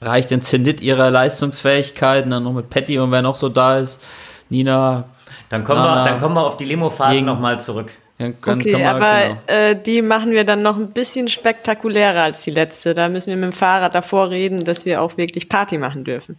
reicht 0.00 0.30
den 0.30 0.40
Zenit 0.40 0.80
ihrer 0.80 1.10
Leistungsfähigkeiten, 1.10 2.30
dann 2.30 2.44
noch 2.44 2.52
mit 2.52 2.70
Patty 2.70 2.98
und 2.98 3.10
wer 3.10 3.22
noch 3.22 3.34
so 3.34 3.48
da 3.48 3.78
ist, 3.78 4.00
Nina. 4.48 5.04
Dann 5.50 5.64
kommen, 5.64 5.80
Na, 5.82 5.96
na. 5.96 6.04
wir, 6.04 6.10
dann 6.12 6.20
kommen 6.20 6.36
wir 6.36 6.42
auf 6.46 6.56
die 6.56 6.64
Limo-Fahrt 6.64 7.12
Gegen- 7.12 7.26
nochmal 7.26 7.58
zurück. 7.60 7.90
Dann 8.18 8.40
können- 8.40 8.60
Okay, 8.60 8.70
können 8.72 8.82
wir- 8.84 8.90
aber 8.90 9.28
genau. 9.28 9.40
äh, 9.70 9.76
die 9.82 10.00
machen 10.02 10.30
wir 10.32 10.44
dann 10.44 10.60
noch 10.60 10.76
ein 10.76 10.90
bisschen 10.92 11.28
spektakulärer 11.28 12.22
als 12.22 12.42
die 12.44 12.52
letzte. 12.52 12.94
Da 12.94 13.08
müssen 13.08 13.30
wir 13.30 13.36
mit 13.36 13.50
dem 13.50 13.52
Fahrrad 13.52 13.94
davor 13.94 14.30
reden, 14.30 14.64
dass 14.64 14.86
wir 14.86 15.02
auch 15.02 15.16
wirklich 15.16 15.48
Party 15.48 15.78
machen 15.78 16.04
dürfen. 16.04 16.36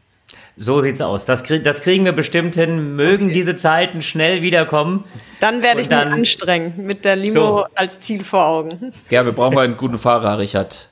So 0.58 0.80
sieht's 0.80 1.02
aus. 1.02 1.26
Das, 1.26 1.44
krieg, 1.44 1.66
das 1.66 1.82
kriegen 1.82 2.06
wir 2.06 2.14
bestimmt 2.14 2.56
hin. 2.56 2.96
Mögen 2.96 3.34
diese 3.34 3.58
Zeiten 3.58 4.02
schnell 4.02 4.42
wiederkommen. 4.42 5.04
Dann 5.42 5.62
werde 5.62 5.82
ich 5.82 5.90
dann- 5.90 6.08
mich 6.08 6.14
anstrengen 6.20 6.74
mit 6.78 7.04
der 7.04 7.18
Limo 7.18 7.34
So. 7.34 7.66
als 7.76 8.00
Ziel 8.00 8.24
vor 8.24 8.46
Augen. 8.46 8.94
Ja, 9.10 9.26
wir 9.26 9.34
brauchen 9.34 9.60
einen 9.60 9.76
guten 9.76 9.98
Fahrer, 10.00 10.40
Richard. 10.40 10.90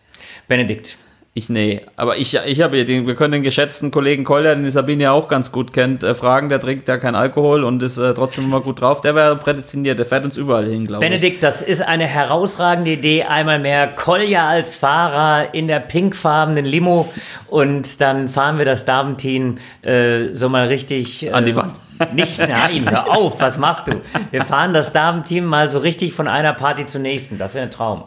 Benedikt. 0.50 0.98
Ich 1.36 1.50
nee, 1.50 1.82
aber 1.96 2.18
ich, 2.18 2.36
ich 2.46 2.62
habe 2.62 2.86
den, 2.86 3.08
wir 3.08 3.16
können 3.16 3.32
den 3.32 3.42
geschätzten 3.42 3.90
Kollegen 3.90 4.24
Kolja, 4.24 4.54
den 4.54 4.66
die 4.66 4.70
Sabine 4.70 5.06
ja 5.06 5.14
auch 5.14 5.28
ganz 5.28 5.52
gut 5.52 5.74
kennt, 5.74 6.04
äh, 6.04 6.14
fragen, 6.14 6.50
der 6.50 6.60
trinkt 6.60 6.88
ja 6.88 6.98
kein 7.00 7.16
Alkohol 7.16 7.64
und 7.64 7.82
ist 7.82 7.98
äh, 7.98 8.14
trotzdem 8.14 8.44
immer 8.44 8.62
gut 8.62 8.82
drauf. 8.82 9.02
Der 9.02 9.16
wäre 9.16 9.36
prädestiniert, 9.36 9.98
der 9.98 10.06
fährt 10.06 10.26
uns 10.26 10.38
überall 10.38 10.66
hin, 10.66 10.86
glaube 10.86 11.04
ich. 11.04 11.10
Benedikt, 11.10 11.42
das 11.42 11.64
ist 11.64 11.82
eine 11.82 12.06
herausragende 12.06 12.92
Idee. 12.92 13.24
Einmal 13.24 13.58
mehr 13.58 13.88
Kolja 13.88 14.48
als 14.48 14.76
Fahrer 14.76 15.56
in 15.56 15.68
der 15.68 15.80
pinkfarbenen 15.80 16.66
Limo 16.66 17.12
und 17.48 18.00
dann 18.00 18.30
fahren 18.30 18.60
wir 18.60 18.66
das 18.66 18.86
Damenteam 18.86 19.56
äh, 19.82 20.36
so 20.36 20.50
mal 20.50 20.68
richtig. 20.68 21.26
Äh, 21.26 21.32
An 21.32 21.46
die 21.46 21.56
Wand. 21.56 21.74
Nicht, 22.14 22.38
nein, 22.38 22.88
hör 22.92 23.10
auf, 23.10 23.42
was 23.42 23.58
machst 23.58 23.88
du? 23.88 23.94
Wir 24.30 24.46
fahren 24.46 24.76
das 24.76 24.94
Damenteam 24.94 25.46
mal 25.46 25.68
so 25.68 25.80
richtig 25.80 26.14
von 26.14 26.28
einer 26.28 26.54
Party 26.54 26.86
zur 26.86 27.02
nächsten. 27.02 27.40
Das 27.40 27.56
wäre 27.56 27.66
ein 27.66 27.72
Traum. 27.72 28.04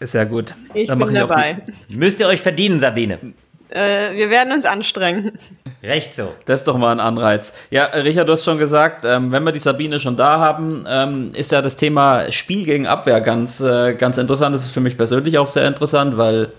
Ist 0.00 0.14
ja 0.14 0.24
gut. 0.24 0.54
Ich 0.74 0.88
Dann 0.88 0.98
bin 0.98 1.06
mache 1.06 1.16
ich 1.16 1.22
auch 1.22 1.28
dabei. 1.28 1.58
Müsst 1.88 2.20
ihr 2.20 2.26
euch 2.26 2.40
verdienen, 2.40 2.80
Sabine. 2.80 3.18
Äh, 3.70 4.14
wir 4.14 4.30
werden 4.30 4.52
uns 4.52 4.64
anstrengen. 4.64 5.32
Recht 5.82 6.14
so. 6.14 6.34
Das 6.46 6.60
ist 6.60 6.68
doch 6.68 6.78
mal 6.78 6.92
ein 6.92 7.00
Anreiz. 7.00 7.52
Ja, 7.70 7.84
Richard, 7.84 8.28
du 8.28 8.32
hast 8.32 8.44
schon 8.44 8.58
gesagt, 8.58 9.04
ähm, 9.04 9.30
wenn 9.30 9.44
wir 9.44 9.52
die 9.52 9.58
Sabine 9.58 10.00
schon 10.00 10.16
da 10.16 10.38
haben, 10.38 10.86
ähm, 10.88 11.30
ist 11.34 11.52
ja 11.52 11.60
das 11.60 11.76
Thema 11.76 12.32
Spiel 12.32 12.64
gegen 12.64 12.86
Abwehr 12.86 13.20
ganz, 13.20 13.60
äh, 13.60 13.94
ganz 13.94 14.16
interessant. 14.18 14.54
Das 14.54 14.62
ist 14.62 14.70
für 14.70 14.80
mich 14.80 14.96
persönlich 14.96 15.38
auch 15.38 15.48
sehr 15.48 15.66
interessant, 15.66 16.16
weil 16.16 16.50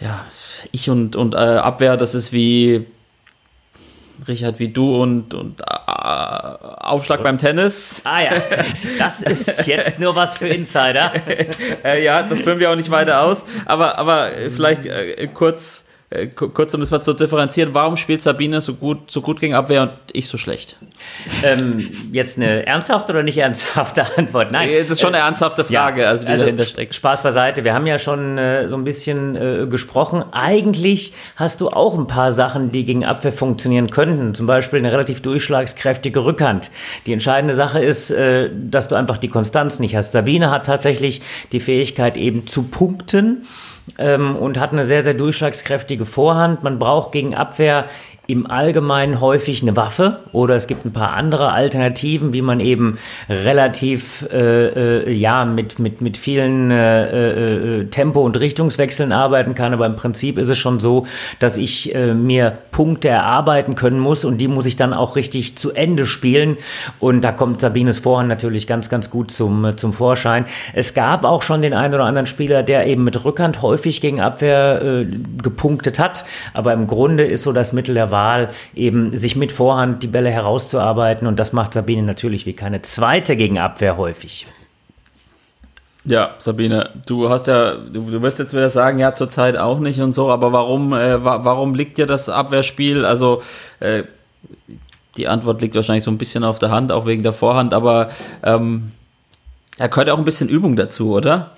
ja, 0.00 0.24
ich 0.70 0.90
und, 0.90 1.16
und 1.16 1.34
äh, 1.34 1.38
Abwehr, 1.38 1.96
das 1.96 2.14
ist 2.14 2.32
wie 2.32 2.86
Richard, 4.28 4.58
wie 4.58 4.68
du 4.68 5.02
und, 5.02 5.32
und 5.34 5.60
äh, 5.60 5.64
Aufschlag 5.64 7.22
beim 7.22 7.38
Tennis. 7.38 8.02
Ah 8.04 8.20
ja, 8.22 8.30
das 8.98 9.22
ist 9.22 9.66
jetzt 9.66 9.98
nur 9.98 10.14
was 10.14 10.36
für 10.36 10.48
Insider. 10.48 11.12
Äh, 11.84 12.04
ja, 12.04 12.22
das 12.22 12.40
führen 12.40 12.58
wir 12.58 12.70
auch 12.70 12.76
nicht 12.76 12.90
weiter 12.90 13.22
aus. 13.22 13.44
Aber, 13.64 13.98
aber 13.98 14.32
äh, 14.36 14.50
vielleicht 14.50 14.84
äh, 14.84 15.28
kurz, 15.32 15.84
äh, 15.84 15.84
ku- 15.84 15.87
kurz, 16.34 16.72
um 16.72 16.80
das 16.80 16.90
mal 16.90 17.02
zu 17.02 17.12
differenzieren, 17.12 17.74
warum 17.74 17.98
spielt 17.98 18.22
Sabine 18.22 18.62
so 18.62 18.74
gut, 18.74 19.10
so 19.10 19.20
gut 19.20 19.40
gegen 19.40 19.52
Abwehr 19.52 19.82
und 19.82 19.92
ich 20.12 20.26
so 20.26 20.38
schlecht? 20.38 20.76
Ähm, 21.44 21.86
jetzt 22.12 22.38
eine 22.38 22.64
ernsthafte 22.66 23.12
oder 23.12 23.22
nicht 23.22 23.36
ernsthafte 23.38 24.06
Antwort? 24.16 24.50
Nein. 24.50 24.70
Äh, 24.70 24.82
Das 24.84 24.92
ist 24.92 25.00
schon 25.02 25.14
eine 25.14 25.22
ernsthafte 25.22 25.64
Frage, 25.64 26.08
also 26.08 26.24
die 26.24 26.34
dahinter 26.34 26.64
steckt. 26.64 26.94
Spaß 26.94 27.22
beiseite. 27.22 27.62
Wir 27.62 27.74
haben 27.74 27.86
ja 27.86 27.98
schon 27.98 28.38
äh, 28.38 28.68
so 28.68 28.76
ein 28.76 28.84
bisschen 28.84 29.36
äh, 29.36 29.66
gesprochen. 29.66 30.24
Eigentlich 30.32 31.12
hast 31.36 31.60
du 31.60 31.68
auch 31.68 31.98
ein 31.98 32.06
paar 32.06 32.32
Sachen, 32.32 32.72
die 32.72 32.86
gegen 32.86 33.04
Abwehr 33.04 33.32
funktionieren 33.32 33.90
könnten. 33.90 34.34
Zum 34.34 34.46
Beispiel 34.46 34.78
eine 34.78 34.90
relativ 34.90 35.20
durchschlagskräftige 35.20 36.24
Rückhand. 36.24 36.70
Die 37.04 37.12
entscheidende 37.12 37.54
Sache 37.54 37.80
ist, 37.80 38.10
äh, 38.10 38.48
dass 38.54 38.88
du 38.88 38.94
einfach 38.94 39.18
die 39.18 39.28
Konstanz 39.28 39.78
nicht 39.78 39.94
hast. 39.94 40.12
Sabine 40.12 40.50
hat 40.50 40.64
tatsächlich 40.64 41.20
die 41.52 41.60
Fähigkeit 41.60 42.16
eben 42.16 42.46
zu 42.46 42.62
punkten 42.62 43.46
und 43.96 44.58
hat 44.58 44.72
eine 44.72 44.84
sehr, 44.84 45.02
sehr 45.02 45.14
durchschlagskräftige 45.14 46.04
Vorhand. 46.04 46.62
Man 46.62 46.78
braucht 46.78 47.12
gegen 47.12 47.34
Abwehr 47.34 47.86
im 48.30 48.46
Allgemeinen 48.46 49.22
häufig 49.22 49.62
eine 49.62 49.74
Waffe 49.74 50.20
oder 50.32 50.54
es 50.54 50.66
gibt 50.66 50.84
ein 50.84 50.92
paar 50.92 51.14
andere 51.14 51.50
Alternativen, 51.50 52.34
wie 52.34 52.42
man 52.42 52.60
eben 52.60 52.98
relativ 53.30 54.28
äh, 54.30 55.06
äh, 55.06 55.10
ja 55.10 55.46
mit 55.46 55.78
mit 55.78 56.02
mit 56.02 56.18
vielen 56.18 56.70
äh, 56.70 57.78
äh, 57.80 57.86
Tempo 57.86 58.20
und 58.20 58.38
Richtungswechseln 58.38 59.12
arbeiten 59.12 59.54
kann. 59.54 59.72
Aber 59.72 59.86
im 59.86 59.96
Prinzip 59.96 60.36
ist 60.36 60.50
es 60.50 60.58
schon 60.58 60.78
so, 60.78 61.06
dass 61.38 61.56
ich 61.56 61.94
äh, 61.94 62.12
mir 62.12 62.58
Punkte 62.70 63.08
erarbeiten 63.08 63.76
können 63.76 63.98
muss 63.98 64.26
und 64.26 64.42
die 64.42 64.48
muss 64.48 64.66
ich 64.66 64.76
dann 64.76 64.92
auch 64.92 65.16
richtig 65.16 65.56
zu 65.56 65.72
Ende 65.72 66.04
spielen. 66.04 66.58
Und 67.00 67.22
da 67.22 67.32
kommt 67.32 67.62
Sabines 67.62 68.00
Vorhand 68.00 68.28
natürlich 68.28 68.66
ganz 68.66 68.90
ganz 68.90 69.08
gut 69.08 69.30
zum 69.30 69.64
äh, 69.64 69.76
zum 69.76 69.94
Vorschein. 69.94 70.44
Es 70.74 70.92
gab 70.92 71.24
auch 71.24 71.40
schon 71.40 71.62
den 71.62 71.72
einen 71.72 71.94
oder 71.94 72.04
anderen 72.04 72.26
Spieler, 72.26 72.62
der 72.62 72.88
eben 72.88 73.04
mit 73.04 73.24
Rückhand 73.24 73.62
häufig 73.62 74.02
gegen 74.02 74.20
Abwehr 74.20 74.82
äh, 74.82 75.06
gepunktet 75.42 75.98
hat. 75.98 76.26
Aber 76.52 76.74
im 76.74 76.86
Grunde 76.86 77.24
ist 77.24 77.44
so 77.44 77.52
das 77.52 77.72
Mittel 77.72 77.94
der 77.94 78.10
Wahl, 78.10 78.17
eben 78.74 79.16
sich 79.16 79.36
mit 79.36 79.52
Vorhand 79.52 80.02
die 80.02 80.06
Bälle 80.06 80.30
herauszuarbeiten. 80.30 81.26
Und 81.26 81.38
das 81.38 81.52
macht 81.52 81.74
Sabine 81.74 82.02
natürlich 82.02 82.46
wie 82.46 82.54
keine 82.54 82.82
zweite 82.82 83.36
gegen 83.36 83.58
Abwehr 83.58 83.96
häufig. 83.96 84.46
Ja, 86.04 86.34
Sabine, 86.38 86.90
du 87.06 87.28
hast 87.28 87.48
ja, 87.48 87.74
du, 87.74 88.10
du 88.10 88.22
wirst 88.22 88.38
jetzt 88.38 88.54
wieder 88.54 88.70
sagen, 88.70 88.98
ja, 88.98 89.14
zurzeit 89.14 89.58
auch 89.58 89.78
nicht 89.78 90.00
und 90.00 90.12
so, 90.12 90.30
aber 90.30 90.52
warum, 90.52 90.94
äh, 90.94 91.22
wa 91.22 91.44
warum 91.44 91.74
liegt 91.74 91.98
dir 91.98 92.06
das 92.06 92.30
Abwehrspiel? 92.30 93.04
Also, 93.04 93.42
äh, 93.80 94.04
die 95.18 95.28
Antwort 95.28 95.60
liegt 95.60 95.74
wahrscheinlich 95.74 96.04
so 96.04 96.10
ein 96.10 96.16
bisschen 96.16 96.44
auf 96.44 96.58
der 96.58 96.70
Hand, 96.70 96.92
auch 96.92 97.04
wegen 97.04 97.22
der 97.22 97.34
Vorhand, 97.34 97.74
aber 97.74 98.10
ähm, 98.42 98.92
da 99.76 99.88
gehört 99.88 100.08
auch 100.08 100.18
ein 100.18 100.24
bisschen 100.24 100.48
Übung 100.48 100.76
dazu, 100.76 101.12
oder? 101.12 101.50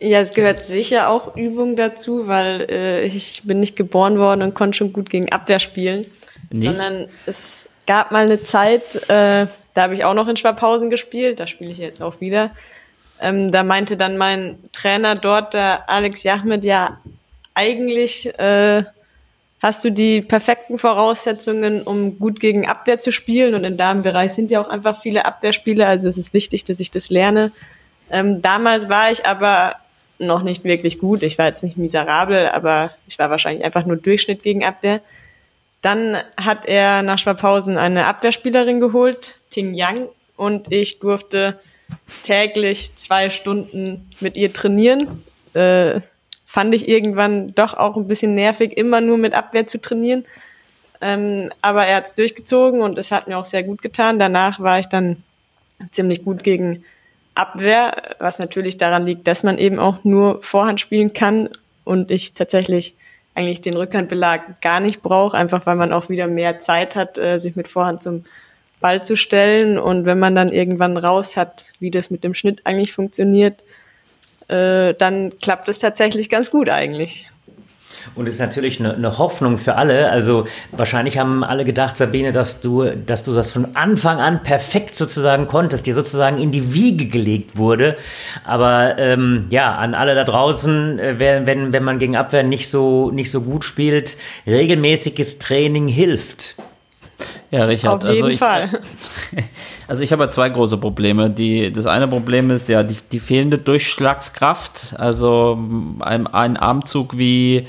Ja, 0.00 0.20
es 0.20 0.32
gehört 0.32 0.62
sicher 0.62 1.08
auch 1.08 1.36
Übung 1.36 1.74
dazu, 1.74 2.28
weil 2.28 2.66
äh, 2.70 3.04
ich 3.04 3.42
bin 3.44 3.60
nicht 3.60 3.76
geboren 3.76 4.18
worden 4.18 4.42
und 4.42 4.54
konnte 4.54 4.78
schon 4.78 4.92
gut 4.92 5.10
gegen 5.10 5.32
Abwehr 5.32 5.58
spielen. 5.58 6.06
Nicht? 6.50 6.64
Sondern 6.64 7.08
es 7.26 7.66
gab 7.86 8.12
mal 8.12 8.24
eine 8.24 8.42
Zeit, 8.42 8.96
äh, 9.08 9.46
da 9.74 9.82
habe 9.82 9.94
ich 9.94 10.04
auch 10.04 10.14
noch 10.14 10.28
in 10.28 10.36
Schwabhausen 10.36 10.90
gespielt, 10.90 11.40
da 11.40 11.46
spiele 11.46 11.72
ich 11.72 11.78
jetzt 11.78 12.00
auch 12.00 12.20
wieder. 12.20 12.52
Ähm, 13.20 13.50
da 13.50 13.64
meinte 13.64 13.96
dann 13.96 14.16
mein 14.16 14.58
Trainer 14.72 15.16
dort, 15.16 15.54
der 15.54 15.90
Alex 15.90 16.22
Jachmed, 16.22 16.64
ja, 16.64 17.00
eigentlich 17.54 18.26
äh, 18.38 18.84
hast 19.60 19.84
du 19.84 19.90
die 19.90 20.22
perfekten 20.22 20.78
Voraussetzungen, 20.78 21.82
um 21.82 22.18
gut 22.18 22.38
gegen 22.38 22.68
Abwehr 22.68 23.00
zu 23.00 23.10
spielen. 23.10 23.54
Und 23.54 23.64
in 23.64 23.76
deinem 23.76 24.02
Bereich 24.02 24.32
sind 24.32 24.50
ja 24.52 24.60
auch 24.60 24.68
einfach 24.68 25.00
viele 25.00 25.24
Abwehrspieler, 25.24 25.88
also 25.88 26.08
es 26.08 26.16
ist 26.16 26.32
wichtig, 26.32 26.64
dass 26.64 26.78
ich 26.78 26.92
das 26.92 27.10
lerne. 27.10 27.50
Ähm, 28.10 28.42
damals 28.42 28.88
war 28.88 29.10
ich 29.10 29.26
aber 29.26 29.76
noch 30.18 30.42
nicht 30.42 30.64
wirklich 30.64 30.98
gut. 30.98 31.22
Ich 31.22 31.38
war 31.38 31.46
jetzt 31.46 31.62
nicht 31.62 31.76
miserabel, 31.76 32.48
aber 32.48 32.90
ich 33.06 33.18
war 33.18 33.30
wahrscheinlich 33.30 33.64
einfach 33.64 33.86
nur 33.86 33.96
Durchschnitt 33.96 34.42
gegen 34.42 34.64
Abwehr. 34.64 35.00
Dann 35.82 36.16
hat 36.36 36.66
er 36.66 37.02
nach 37.02 37.18
Schwabhausen 37.18 37.78
eine 37.78 38.06
Abwehrspielerin 38.06 38.80
geholt, 38.80 39.36
Ting 39.50 39.74
Yang, 39.74 40.08
und 40.36 40.72
ich 40.72 40.98
durfte 40.98 41.58
täglich 42.22 42.92
zwei 42.96 43.30
Stunden 43.30 44.10
mit 44.20 44.36
ihr 44.36 44.52
trainieren. 44.52 45.22
Äh, 45.54 46.00
fand 46.46 46.74
ich 46.74 46.88
irgendwann 46.88 47.48
doch 47.48 47.74
auch 47.74 47.96
ein 47.96 48.08
bisschen 48.08 48.34
nervig, 48.34 48.76
immer 48.76 49.00
nur 49.00 49.18
mit 49.18 49.34
Abwehr 49.34 49.66
zu 49.66 49.80
trainieren. 49.80 50.24
Ähm, 51.00 51.52
aber 51.62 51.86
er 51.86 51.96
hat 51.96 52.06
es 52.06 52.14
durchgezogen 52.14 52.80
und 52.80 52.98
es 52.98 53.12
hat 53.12 53.28
mir 53.28 53.38
auch 53.38 53.44
sehr 53.44 53.62
gut 53.62 53.82
getan. 53.82 54.18
Danach 54.18 54.60
war 54.60 54.80
ich 54.80 54.86
dann 54.86 55.22
ziemlich 55.92 56.24
gut 56.24 56.42
gegen 56.42 56.84
Abwehr, 57.38 58.16
was 58.18 58.38
natürlich 58.38 58.78
daran 58.78 59.04
liegt, 59.04 59.26
dass 59.28 59.42
man 59.42 59.58
eben 59.58 59.78
auch 59.78 60.04
nur 60.04 60.42
Vorhand 60.42 60.80
spielen 60.80 61.12
kann 61.12 61.48
und 61.84 62.10
ich 62.10 62.34
tatsächlich 62.34 62.94
eigentlich 63.34 63.60
den 63.60 63.76
Rückhandbelag 63.76 64.60
gar 64.60 64.80
nicht 64.80 65.02
brauche, 65.02 65.36
einfach 65.36 65.64
weil 65.64 65.76
man 65.76 65.92
auch 65.92 66.08
wieder 66.08 66.26
mehr 66.26 66.58
Zeit 66.58 66.96
hat, 66.96 67.18
äh, 67.18 67.38
sich 67.38 67.54
mit 67.54 67.68
Vorhand 67.68 68.02
zum 68.02 68.24
Ball 68.80 69.04
zu 69.04 69.16
stellen 69.16 69.78
und 69.78 70.04
wenn 70.04 70.18
man 70.18 70.34
dann 70.34 70.48
irgendwann 70.48 70.96
raus 70.96 71.36
hat, 71.36 71.66
wie 71.80 71.90
das 71.90 72.10
mit 72.10 72.24
dem 72.24 72.34
Schnitt 72.34 72.62
eigentlich 72.64 72.92
funktioniert, 72.92 73.62
äh, 74.48 74.94
dann 74.94 75.38
klappt 75.38 75.68
es 75.68 75.78
tatsächlich 75.78 76.30
ganz 76.30 76.50
gut 76.50 76.68
eigentlich. 76.68 77.30
Und 78.14 78.26
es 78.26 78.34
ist 78.34 78.40
natürlich 78.40 78.80
eine, 78.80 78.94
eine, 78.94 79.18
Hoffnung 79.18 79.58
für 79.58 79.76
alle. 79.76 80.10
Also 80.10 80.46
wahrscheinlich 80.72 81.18
haben 81.18 81.44
alle 81.44 81.64
gedacht, 81.64 81.96
Sabine, 81.96 82.32
dass 82.32 82.60
du, 82.60 82.84
dass 82.84 83.22
du 83.22 83.34
das 83.34 83.52
von 83.52 83.74
Anfang 83.74 84.20
an 84.20 84.42
perfekt 84.42 84.94
sozusagen 84.94 85.48
konntest, 85.48 85.86
dir 85.86 85.94
sozusagen 85.94 86.38
in 86.38 86.52
die 86.52 86.74
Wiege 86.74 87.06
gelegt 87.06 87.56
wurde. 87.56 87.96
Aber 88.44 88.98
ähm, 88.98 89.46
ja, 89.50 89.74
an 89.74 89.94
alle 89.94 90.14
da 90.14 90.24
draußen, 90.24 90.98
äh, 90.98 91.14
wenn, 91.18 91.72
wenn 91.72 91.84
man 91.84 91.98
gegen 91.98 92.16
Abwehr 92.16 92.42
nicht 92.42 92.68
so, 92.68 93.10
nicht 93.10 93.30
so 93.30 93.40
gut 93.42 93.64
spielt, 93.64 94.16
regelmäßiges 94.46 95.38
Training 95.38 95.88
hilft. 95.88 96.56
Ja, 97.50 97.64
Richard. 97.64 98.04
Auf 98.04 98.14
jeden 98.14 98.26
also 98.26 98.28
ich, 98.28 98.38
Fall. 98.38 98.82
Also 99.88 100.02
ich 100.02 100.12
habe 100.12 100.28
zwei 100.28 100.50
große 100.50 100.76
Probleme. 100.76 101.30
Die, 101.30 101.72
das 101.72 101.86
eine 101.86 102.06
Problem 102.06 102.50
ist 102.50 102.68
ja 102.68 102.82
die, 102.82 102.96
die 103.10 103.20
fehlende 103.20 103.56
Durchschlagskraft. 103.56 104.94
Also 104.98 105.58
ein, 106.00 106.26
ein 106.26 106.58
Armzug 106.58 107.16
wie 107.16 107.66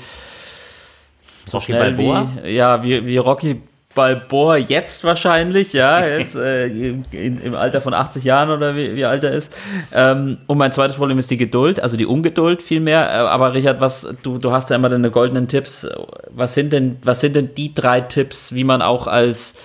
so 1.46 1.56
Rocky 1.56 1.72
schnell 1.72 1.94
Balboa? 1.94 2.28
wie 2.42 2.50
ja 2.50 2.82
wie, 2.82 3.06
wie 3.06 3.16
Rocky 3.16 3.62
Balboa 3.94 4.56
jetzt 4.56 5.02
wahrscheinlich, 5.02 5.72
ja, 5.72 6.06
jetzt 6.18 6.36
äh, 6.36 6.66
in, 6.66 7.04
im 7.10 7.54
Alter 7.54 7.80
von 7.80 7.92
80 7.92 8.22
Jahren 8.22 8.50
oder 8.50 8.76
wie, 8.76 8.94
wie 8.94 9.04
alt 9.04 9.24
er 9.24 9.32
ist. 9.32 9.56
Ähm, 9.92 10.38
und 10.46 10.58
mein 10.58 10.72
zweites 10.72 10.96
Problem 10.96 11.18
ist 11.18 11.30
die 11.30 11.36
Geduld, 11.36 11.80
also 11.80 11.96
die 11.96 12.06
Ungeduld 12.06 12.62
vielmehr. 12.62 13.08
Äh, 13.10 13.16
aber 13.28 13.52
Richard, 13.54 13.80
was 13.80 14.08
du, 14.22 14.38
du 14.38 14.52
hast 14.52 14.70
ja 14.70 14.76
immer 14.76 14.88
deine 14.88 15.10
goldenen 15.10 15.48
Tipps. 15.48 15.88
Was 16.28 16.54
sind 16.54 16.72
denn, 16.72 16.98
was 17.02 17.20
sind 17.20 17.34
denn 17.34 17.54
die 17.56 17.74
drei 17.74 18.00
Tipps, 18.00 18.54
wie 18.54 18.64
man 18.64 18.80
auch 18.80 19.08
als, 19.08 19.56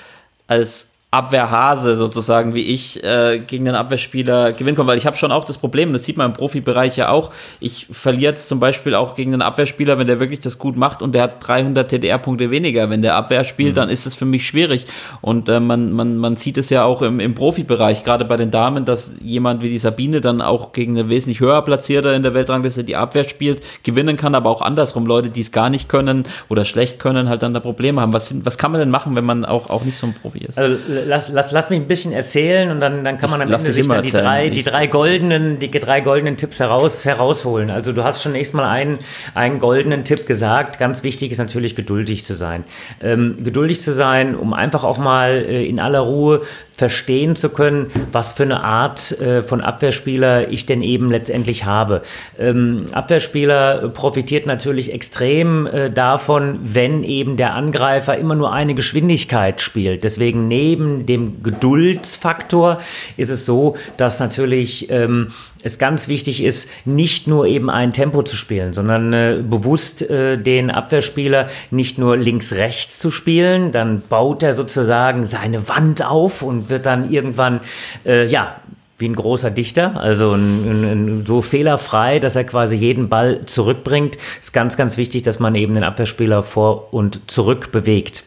als 0.47 0.94
Abwehrhase 1.15 1.95
sozusagen 1.95 2.53
wie 2.53 2.63
ich 2.63 3.03
äh, 3.03 3.39
gegen 3.39 3.65
den 3.65 3.75
Abwehrspieler 3.75 4.51
gewinnen 4.53 4.75
kann, 4.75 4.87
weil 4.87 4.97
ich 4.97 5.05
habe 5.05 5.15
schon 5.15 5.31
auch 5.31 5.45
das 5.45 5.57
Problem, 5.57 5.93
das 5.93 6.03
sieht 6.03 6.17
man 6.17 6.27
im 6.27 6.33
Profibereich 6.33 6.97
ja 6.97 7.09
auch, 7.09 7.31
ich 7.59 7.87
verliere 7.91 8.33
jetzt 8.33 8.47
zum 8.47 8.59
Beispiel 8.59 8.95
auch 8.95 9.15
gegen 9.15 9.31
den 9.31 9.41
Abwehrspieler, 9.41 9.97
wenn 9.97 10.07
der 10.07 10.19
wirklich 10.19 10.41
das 10.41 10.59
gut 10.59 10.75
macht 10.75 11.01
und 11.01 11.15
der 11.15 11.23
hat 11.23 11.47
300 11.47 11.89
TDR-Punkte 11.89 12.51
weniger, 12.51 12.89
wenn 12.89 13.01
der 13.01 13.15
Abwehr 13.15 13.43
spielt, 13.43 13.71
mhm. 13.71 13.75
dann 13.75 13.89
ist 13.89 14.05
es 14.05 14.15
für 14.15 14.25
mich 14.25 14.45
schwierig 14.45 14.85
und 15.21 15.49
äh, 15.49 15.59
man, 15.59 15.91
man, 15.91 16.17
man 16.17 16.35
sieht 16.35 16.57
es 16.57 16.69
ja 16.69 16.83
auch 16.83 17.01
im, 17.01 17.19
im 17.19 17.33
Profibereich, 17.33 18.03
gerade 18.03 18.25
bei 18.25 18.37
den 18.37 18.51
Damen, 18.51 18.85
dass 18.85 19.13
jemand 19.21 19.63
wie 19.63 19.69
die 19.69 19.77
Sabine 19.77 20.21
dann 20.21 20.41
auch 20.41 20.73
gegen 20.73 20.97
eine 20.97 21.09
wesentlich 21.09 21.39
höher 21.39 21.61
platzierte 21.61 22.09
in 22.09 22.23
der 22.23 22.33
Weltrangliste 22.33 22.83
die 22.83 22.95
Abwehr 22.95 23.27
spielt, 23.27 23.61
gewinnen 23.83 24.17
kann, 24.17 24.35
aber 24.35 24.49
auch 24.49 24.61
andersrum 24.61 25.05
Leute, 25.05 25.29
die 25.29 25.41
es 25.41 25.51
gar 25.51 25.69
nicht 25.69 25.89
können 25.89 26.25
oder 26.49 26.65
schlecht 26.65 26.99
können, 26.99 27.29
halt 27.29 27.43
dann 27.43 27.53
da 27.53 27.59
Probleme 27.59 28.01
haben. 28.01 28.13
Was, 28.13 28.29
sind, 28.29 28.45
was 28.45 28.57
kann 28.57 28.71
man 28.71 28.79
denn 28.79 28.89
machen, 28.89 29.15
wenn 29.15 29.25
man 29.25 29.45
auch, 29.45 29.69
auch 29.69 29.83
nicht 29.83 29.97
so 29.97 30.07
ein 30.07 30.13
Profi 30.13 30.39
ist? 30.39 30.57
Also, 30.57 30.77
lass, 31.05 31.29
lass, 31.29 31.51
lass 31.51 31.69
mich 31.69 31.79
ein 31.79 31.87
bisschen 31.87 32.11
erzählen 32.11 32.69
und 32.71 32.79
dann, 32.79 33.03
dann 33.03 33.17
kann 33.17 33.29
man 33.29 33.41
am 33.41 33.51
Ende 33.51 33.71
sich 33.71 33.87
dann 33.87 34.01
die 34.01 34.11
drei, 34.11 34.49
die 34.49 34.63
drei 34.63 34.87
goldenen, 34.87 35.59
die 35.59 35.71
drei 35.71 36.01
goldenen 36.01 36.37
Tipps 36.37 36.59
heraus, 36.59 37.05
herausholen. 37.05 37.69
Also 37.69 37.93
du 37.93 38.03
hast 38.03 38.21
schon 38.21 38.35
erstmal 38.35 38.65
einen, 38.65 38.99
einen 39.33 39.59
goldenen 39.59 40.03
Tipp 40.03 40.25
gesagt. 40.25 40.79
Ganz 40.79 41.03
wichtig 41.03 41.31
ist 41.31 41.37
natürlich 41.37 41.75
geduldig 41.75 42.25
zu 42.25 42.35
sein. 42.35 42.63
Ähm, 43.01 43.37
geduldig 43.43 43.81
zu 43.81 43.93
sein, 43.93 44.35
um 44.35 44.53
einfach 44.53 44.83
auch 44.83 44.97
mal 44.97 45.31
äh, 45.31 45.65
in 45.65 45.79
aller 45.79 45.99
Ruhe 45.99 46.41
verstehen 46.75 47.35
zu 47.35 47.49
können, 47.49 47.87
was 48.11 48.33
für 48.33 48.43
eine 48.43 48.63
Art 48.63 49.19
äh, 49.19 49.43
von 49.43 49.61
Abwehrspieler 49.61 50.51
ich 50.51 50.65
denn 50.65 50.81
eben 50.81 51.09
letztendlich 51.09 51.65
habe. 51.65 52.01
Ähm, 52.37 52.87
Abwehrspieler 52.91 53.89
profitiert 53.89 54.45
natürlich 54.45 54.93
extrem 54.93 55.67
äh, 55.67 55.89
davon, 55.89 56.59
wenn 56.63 57.03
eben 57.03 57.37
der 57.37 57.53
Angreifer 57.53 58.17
immer 58.17 58.35
nur 58.35 58.51
eine 58.51 58.75
Geschwindigkeit 58.75 59.61
spielt. 59.61 60.03
Deswegen 60.03 60.47
neben 60.47 61.05
dem 61.05 61.43
Geduldsfaktor 61.43 62.79
ist 63.17 63.29
es 63.29 63.45
so, 63.45 63.75
dass 63.97 64.19
natürlich 64.19 64.89
ähm, 64.89 65.29
es 65.65 65.79
ganz 65.79 66.07
wichtig 66.07 66.43
ist, 66.43 66.69
nicht 66.85 67.27
nur 67.27 67.47
eben 67.47 67.69
ein 67.69 67.91
Tempo 67.91 68.21
zu 68.21 68.35
spielen, 68.35 68.73
sondern 68.73 69.11
äh, 69.13 69.43
bewusst 69.43 70.07
äh, 70.07 70.37
den 70.37 70.69
Abwehrspieler 70.69 71.47
nicht 71.71 71.97
nur 71.97 72.17
links-rechts 72.17 72.99
zu 72.99 73.09
spielen, 73.09 73.71
dann 73.71 74.03
baut 74.07 74.43
er 74.43 74.53
sozusagen 74.53 75.25
seine 75.25 75.67
Wand 75.67 76.05
auf 76.05 76.43
und 76.43 76.64
wird 76.69 76.85
dann 76.85 77.11
irgendwann, 77.11 77.59
äh, 78.05 78.25
ja, 78.27 78.55
wie 78.97 79.09
ein 79.09 79.15
großer 79.15 79.51
Dichter, 79.51 79.99
also 79.99 80.33
ein, 80.33 80.85
ein, 80.85 81.25
so 81.25 81.41
fehlerfrei, 81.41 82.19
dass 82.19 82.35
er 82.35 82.45
quasi 82.45 82.77
jeden 82.77 83.09
Ball 83.09 83.45
zurückbringt. 83.45 84.17
Ist 84.39 84.53
ganz, 84.53 84.77
ganz 84.77 84.97
wichtig, 84.97 85.23
dass 85.23 85.39
man 85.39 85.53
eben 85.55 85.73
den 85.73 85.83
Abwehrspieler 85.83 86.43
vor 86.43 86.93
und 86.93 87.29
zurück 87.29 87.71
bewegt. 87.71 88.23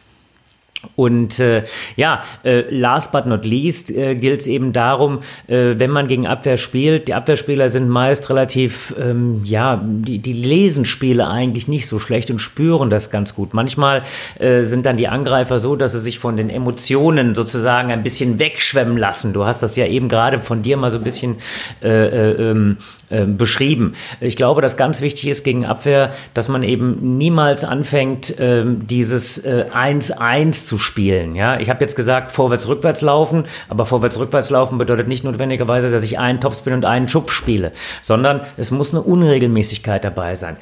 Und 0.95 1.39
äh, 1.39 1.63
ja, 1.95 2.23
äh, 2.43 2.63
last 2.69 3.11
but 3.11 3.25
not 3.25 3.45
least 3.45 3.91
äh, 3.91 4.15
gilt 4.15 4.41
es 4.41 4.47
eben 4.47 4.71
darum, 4.71 5.19
äh, 5.47 5.75
wenn 5.77 5.91
man 5.91 6.07
gegen 6.07 6.25
Abwehr 6.25 6.57
spielt, 6.57 7.07
die 7.07 7.13
Abwehrspieler 7.13 7.69
sind 7.69 7.89
meist 7.89 8.29
relativ, 8.29 8.95
ähm, 8.99 9.41
ja, 9.43 9.81
die, 9.83 10.19
die 10.19 10.33
lesen 10.33 10.85
Spiele 10.85 11.27
eigentlich 11.27 11.67
nicht 11.67 11.87
so 11.87 11.99
schlecht 11.99 12.31
und 12.31 12.39
spüren 12.39 12.89
das 12.89 13.11
ganz 13.11 13.35
gut. 13.35 13.53
Manchmal 13.53 14.03
äh, 14.39 14.63
sind 14.63 14.85
dann 14.85 14.97
die 14.97 15.07
Angreifer 15.07 15.59
so, 15.59 15.75
dass 15.75 15.93
sie 15.93 15.99
sich 15.99 16.19
von 16.19 16.37
den 16.37 16.49
Emotionen 16.49 17.35
sozusagen 17.35 17.91
ein 17.91 18.03
bisschen 18.03 18.39
wegschwemmen 18.39 18.97
lassen. 18.97 19.33
Du 19.33 19.45
hast 19.45 19.61
das 19.61 19.75
ja 19.75 19.85
eben 19.85 20.07
gerade 20.07 20.41
von 20.41 20.61
dir 20.61 20.77
mal 20.77 20.91
so 20.91 20.97
ein 20.97 21.03
bisschen 21.03 21.37
äh, 21.81 21.87
äh, 21.89 22.51
ähm, 22.51 22.77
äh, 23.09 23.25
beschrieben. 23.25 23.93
Ich 24.19 24.35
glaube, 24.35 24.61
dass 24.61 24.77
ganz 24.77 25.01
wichtig 25.01 25.27
ist 25.27 25.43
gegen 25.43 25.65
Abwehr, 25.65 26.11
dass 26.33 26.47
man 26.47 26.63
eben 26.63 27.17
niemals 27.17 27.63
anfängt, 27.63 28.39
äh, 28.39 28.63
dieses 28.65 29.45
1-1 29.45 30.47
äh, 30.47 30.51
zu 30.51 30.77
spielen. 30.77 31.35
Ja, 31.35 31.59
ich 31.59 31.69
habe 31.69 31.81
jetzt 31.81 31.95
gesagt, 31.95 32.31
vorwärts-rückwärts 32.31 33.01
laufen, 33.01 33.45
aber 33.67 33.85
vorwärts-rückwärts 33.85 34.49
laufen 34.49 34.77
bedeutet 34.77 35.07
nicht 35.07 35.23
notwendigerweise, 35.23 35.91
dass 35.91 36.03
ich 36.03 36.19
einen 36.19 36.39
Topspin 36.39 36.73
und 36.73 36.85
einen 36.85 37.07
Schupf 37.07 37.31
spiele, 37.31 37.71
sondern 38.01 38.41
es 38.57 38.71
muss 38.71 38.93
eine 38.93 39.01
Unregelmäßigkeit 39.01 40.03
dabei 40.03 40.35
sein. 40.35 40.57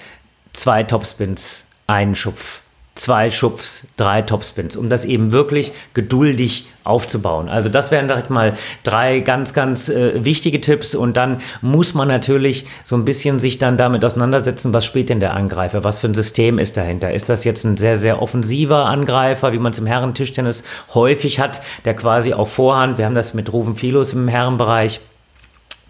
Zwei 0.54 0.84
Topspins, 0.84 1.68
einen 1.86 2.16
Schupf 2.16 2.62
zwei 2.98 3.30
Schubs, 3.30 3.88
drei 3.96 4.22
Topspins, 4.22 4.76
um 4.76 4.90
das 4.90 5.06
eben 5.06 5.32
wirklich 5.32 5.72
geduldig 5.94 6.68
aufzubauen. 6.84 7.50
Also 7.50 7.70
das 7.70 7.92
wären 7.92 8.08
direkt 8.08 8.30
mal 8.30 8.54
drei 8.84 9.20
ganz, 9.20 9.54
ganz 9.54 9.90
äh, 9.90 10.24
wichtige 10.24 10.62
Tipps 10.62 10.96
und 10.96 11.18
dann 11.18 11.38
muss 11.62 11.94
man 11.94 12.08
natürlich 12.08 12.66
so 12.84 12.96
ein 12.96 13.06
bisschen 13.06 13.40
sich 13.40 13.58
dann 13.58 13.78
damit 13.78 14.04
auseinandersetzen, 14.04 14.74
was 14.74 14.86
spielt 14.86 15.10
denn 15.10 15.20
der 15.20 15.34
Angreifer, 15.34 15.84
was 15.84 16.00
für 16.00 16.08
ein 16.08 16.14
System 16.14 16.60
ist 16.60 16.78
dahinter. 16.78 17.14
Ist 17.14 17.30
das 17.30 17.44
jetzt 17.44 17.64
ein 17.64 17.78
sehr, 17.78 17.98
sehr 17.98 18.22
offensiver 18.22 18.86
Angreifer, 18.86 19.54
wie 19.54 19.60
man 19.60 19.72
es 19.72 19.80
im 19.80 19.86
Herrentischtennis 19.86 20.64
häufig 20.94 21.40
hat, 21.40 21.62
der 21.86 21.96
quasi 21.96 22.34
auf 22.34 22.54
Vorhand, 22.54 22.98
wir 22.98 23.06
haben 23.06 23.16
das 23.16 23.34
mit 23.34 23.52
Rufen 23.52 23.76
Filos 23.76 24.14
im 24.14 24.28
Herrenbereich, 24.28 25.02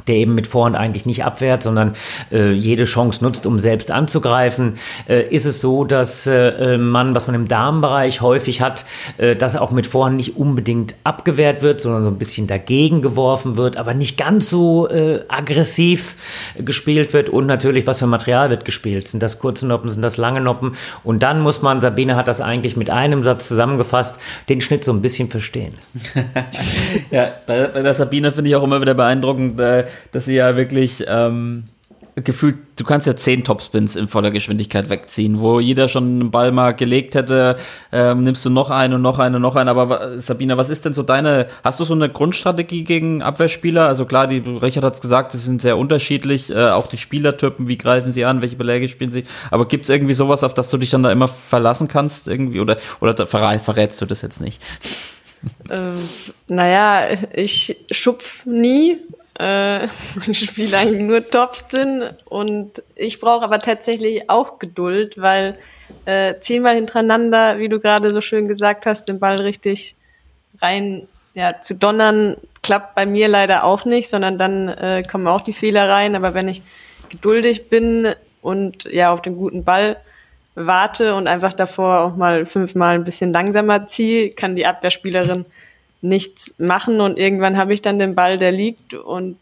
der 0.08 0.16
eben 0.16 0.36
mit 0.36 0.48
Vorhand 0.48 0.76
eigentlich 0.76 1.06
nicht 1.06 1.24
abwehrt, 1.24 1.64
sondern 1.64 1.94
äh, 2.32 2.52
jede 2.52 2.86
Chance 2.86 3.24
nutzt, 3.24 3.46
um 3.46 3.60
selbst 3.60 3.92
anzugreifen, 3.92 4.78
äh, 5.08 5.28
ist 5.28 5.46
es 5.46 5.62
so, 5.62 5.84
dass 5.84 6.28
äh, 6.28 6.78
man, 6.78 7.16
was 7.16 7.28
man 7.28 7.36
im 7.36 7.48
Damenbereich 7.48 8.22
häufig 8.22 8.62
hat, 8.62 8.86
äh, 9.18 9.36
dass 9.36 9.56
auch 9.56 9.72
mit 9.72 9.88
Vorhand 9.88 10.18
nicht 10.18 10.38
unbedingt 10.38 10.96
abgewehrt 11.04 11.62
wird, 11.62 11.82
sondern 11.82 12.04
so 12.04 12.10
ein 12.10 12.18
bisschen 12.18 12.48
dagegen 12.48 13.02
geworfen 13.02 13.58
wird, 13.58 13.78
aber 13.78 13.94
nicht 13.94 14.18
ganz 14.18 14.50
so 14.50 14.88
äh, 14.90 15.22
aggressiv 15.28 16.16
gespielt 16.58 17.14
wird 17.14 17.30
und 17.30 17.46
natürlich, 17.46 17.88
was 17.88 18.00
für 18.00 18.08
Material 18.08 18.50
wird 18.50 18.66
gespielt. 18.66 19.08
Sind 19.08 19.24
das 19.24 19.40
kurze 19.40 19.68
Noppen, 19.68 19.90
sind 19.90 20.02
das 20.02 20.18
lange 20.18 20.42
Noppen? 20.42 20.76
Und 21.04 21.24
dann 21.24 21.42
muss 21.42 21.62
man, 21.62 21.82
Sabine 21.82 22.16
hat 22.16 22.28
das 22.28 22.42
eigentlich 22.42 22.78
mit 22.78 22.90
einem 22.90 23.24
Satz 23.24 23.48
zusammengefasst, 23.48 24.20
den 24.50 24.62
Schnitt 24.62 24.84
so 24.84 24.94
ein 24.94 25.02
bisschen 25.02 25.30
verstehen. 25.30 25.74
ja, 27.12 27.32
bei, 27.46 27.68
bei 27.68 27.82
der 27.82 27.94
Sabine 27.94 28.32
finde 28.32 28.50
ich 28.50 28.56
auch 28.56 28.64
immer 28.64 28.82
wieder 28.82 28.94
beeindruckend, 28.94 29.60
äh, 29.60 29.86
dass 30.12 30.26
sie 30.26 30.36
ja 30.36 30.56
wirklich 30.56 31.06
ähm, 31.08 31.64
gefühlt, 32.24 32.58
du 32.78 32.84
kannst 32.84 33.06
ja 33.06 33.16
zehn 33.16 33.44
Topspins 33.44 33.96
in 33.96 34.08
voller 34.08 34.32
Geschwindigkeit 34.32 34.90
wegziehen, 34.90 35.40
wo 35.40 35.60
jeder 35.60 35.88
schon 35.88 36.04
einen 36.04 36.32
Ball 36.32 36.52
mal 36.52 36.74
gelegt 36.74 37.14
hätte, 37.14 37.58
ähm, 37.92 38.24
nimmst 38.24 38.44
du 38.44 38.50
noch 38.50 38.72
einen 38.72 38.96
und 38.96 39.02
noch 39.04 39.20
einen 39.20 39.36
und 39.36 39.42
noch 39.44 39.56
einen. 39.56 39.70
Aber 39.70 40.20
Sabina, 40.20 40.58
was 40.58 40.70
ist 40.70 40.84
denn 40.86 40.94
so 40.94 41.04
deine, 41.04 41.46
hast 41.64 41.80
du 41.80 41.84
so 41.84 41.94
eine 41.94 42.10
Grundstrategie 42.10 42.84
gegen 42.84 43.22
Abwehrspieler? 43.22 43.88
Also 43.88 44.06
klar, 44.06 44.26
die 44.26 44.40
Richard 44.40 44.84
hat 44.84 44.96
es 44.96 45.02
gesagt, 45.02 45.32
sie 45.32 45.38
sind 45.38 45.62
sehr 45.62 45.78
unterschiedlich, 45.78 46.50
äh, 46.50 46.70
auch 46.70 46.88
die 46.88 46.98
Spielertypen, 46.98 47.68
wie 47.68 47.78
greifen 47.78 48.10
sie 48.10 48.26
an, 48.26 48.42
welche 48.42 48.56
Beläge 48.56 48.90
spielen 48.90 49.12
sie. 49.12 49.26
Aber 49.52 49.68
gibt 49.68 49.84
es 49.84 49.92
irgendwie 49.92 50.16
sowas, 50.16 50.44
auf 50.44 50.56
das 50.56 50.72
du 50.72 50.78
dich 50.78 50.90
dann 50.90 51.04
da 51.04 51.12
immer 51.12 51.28
verlassen 51.28 51.88
kannst 51.88 52.28
irgendwie 52.28 52.60
oder, 52.60 52.78
oder 53.00 53.28
verrätst 53.28 54.02
du 54.02 54.06
das 54.08 54.24
jetzt 54.24 54.42
nicht? 54.42 54.60
Ähm, 55.70 56.10
naja, 56.48 57.16
ich 57.32 57.86
schupf 57.92 58.44
nie 58.48 58.98
äh, 59.40 59.88
spiele 60.34 60.78
eigentlich 60.78 61.02
nur 61.02 61.28
Topspin 61.30 62.10
und 62.26 62.84
ich 62.96 63.20
brauche 63.20 63.44
aber 63.44 63.60
tatsächlich 63.60 64.30
auch 64.30 64.60
Geduld, 64.60 65.22
weil 65.22 65.58
äh, 66.06 66.36
zehnmal 66.40 66.76
hintereinander, 66.76 67.60
wie 67.60 67.70
du 67.70 67.80
gerade 67.80 68.12
so 68.12 68.22
schön 68.22 68.48
gesagt 68.48 68.86
hast, 68.86 69.08
den 69.08 69.20
Ball 69.20 69.40
richtig 69.40 69.96
rein 70.62 71.08
ja, 71.34 71.62
zu 71.62 71.76
donnern, 71.76 72.38
klappt 72.64 72.96
bei 72.96 73.06
mir 73.06 73.28
leider 73.28 73.64
auch 73.64 73.86
nicht, 73.86 74.10
sondern 74.10 74.38
dann 74.38 74.70
äh, 74.70 75.04
kommen 75.04 75.28
auch 75.28 75.42
die 75.42 75.54
Fehler 75.54 75.88
rein. 75.88 76.16
Aber 76.16 76.34
wenn 76.34 76.48
ich 76.48 76.64
geduldig 77.10 77.70
bin 77.70 78.14
und 78.42 78.86
ja 78.86 79.14
auf 79.14 79.22
den 79.22 79.38
guten 79.38 79.64
Ball 79.64 79.98
warte 80.56 81.14
und 81.14 81.28
einfach 81.28 81.54
davor 81.54 82.02
auch 82.02 82.16
mal 82.16 82.48
fünfmal 82.48 82.96
ein 82.96 83.04
bisschen 83.04 83.32
langsamer 83.32 83.86
ziehe, 83.86 84.32
kann 84.32 84.56
die 84.56 84.66
Abwehrspielerin 84.66 85.46
nichts 86.02 86.56
machen 86.58 87.02
und 87.02 87.18
irgendwann 87.18 87.58
habe 87.58 87.74
ich 87.74 87.82
dann 87.82 88.00
den 88.00 88.16
Ball, 88.16 88.38
der 88.38 88.52
liegt 88.52 88.94
und 88.94 89.38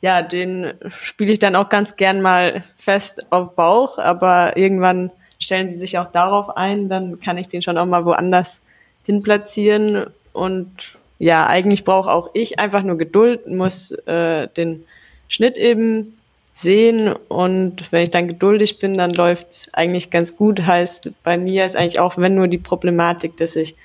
ja, 0.00 0.22
den 0.22 0.74
spiele 0.88 1.32
ich 1.32 1.38
dann 1.38 1.56
auch 1.56 1.68
ganz 1.68 1.96
gern 1.96 2.22
mal 2.22 2.62
fest 2.76 3.26
auf 3.30 3.56
Bauch, 3.56 3.98
aber 3.98 4.56
irgendwann 4.56 5.10
stellen 5.40 5.70
sie 5.70 5.78
sich 5.78 5.98
auch 5.98 6.10
darauf 6.10 6.56
ein, 6.56 6.88
dann 6.88 7.20
kann 7.20 7.38
ich 7.38 7.48
den 7.48 7.62
schon 7.62 7.78
auch 7.78 7.86
mal 7.86 8.04
woanders 8.04 8.60
hin 9.04 9.22
platzieren 9.22 10.06
und 10.32 10.96
ja, 11.18 11.46
eigentlich 11.46 11.84
brauche 11.84 12.10
auch 12.10 12.30
ich 12.34 12.60
einfach 12.60 12.82
nur 12.82 12.96
Geduld, 12.96 13.48
muss 13.48 13.90
äh, 13.90 14.46
den 14.48 14.84
Schnitt 15.26 15.58
eben 15.58 16.16
sehen 16.54 17.12
und 17.28 17.92
wenn 17.92 18.02
ich 18.02 18.10
dann 18.10 18.28
geduldig 18.28 18.78
bin, 18.78 18.94
dann 18.94 19.10
läuft's 19.10 19.68
eigentlich 19.72 20.10
ganz 20.10 20.36
gut. 20.36 20.66
Heißt, 20.66 21.10
bei 21.22 21.38
mir 21.38 21.64
ist 21.64 21.76
eigentlich 21.76 22.00
auch, 22.00 22.18
wenn 22.18 22.34
nur 22.34 22.48
die 22.48 22.58
Problematik, 22.58 23.36
dass 23.36 23.56
ich 23.56 23.76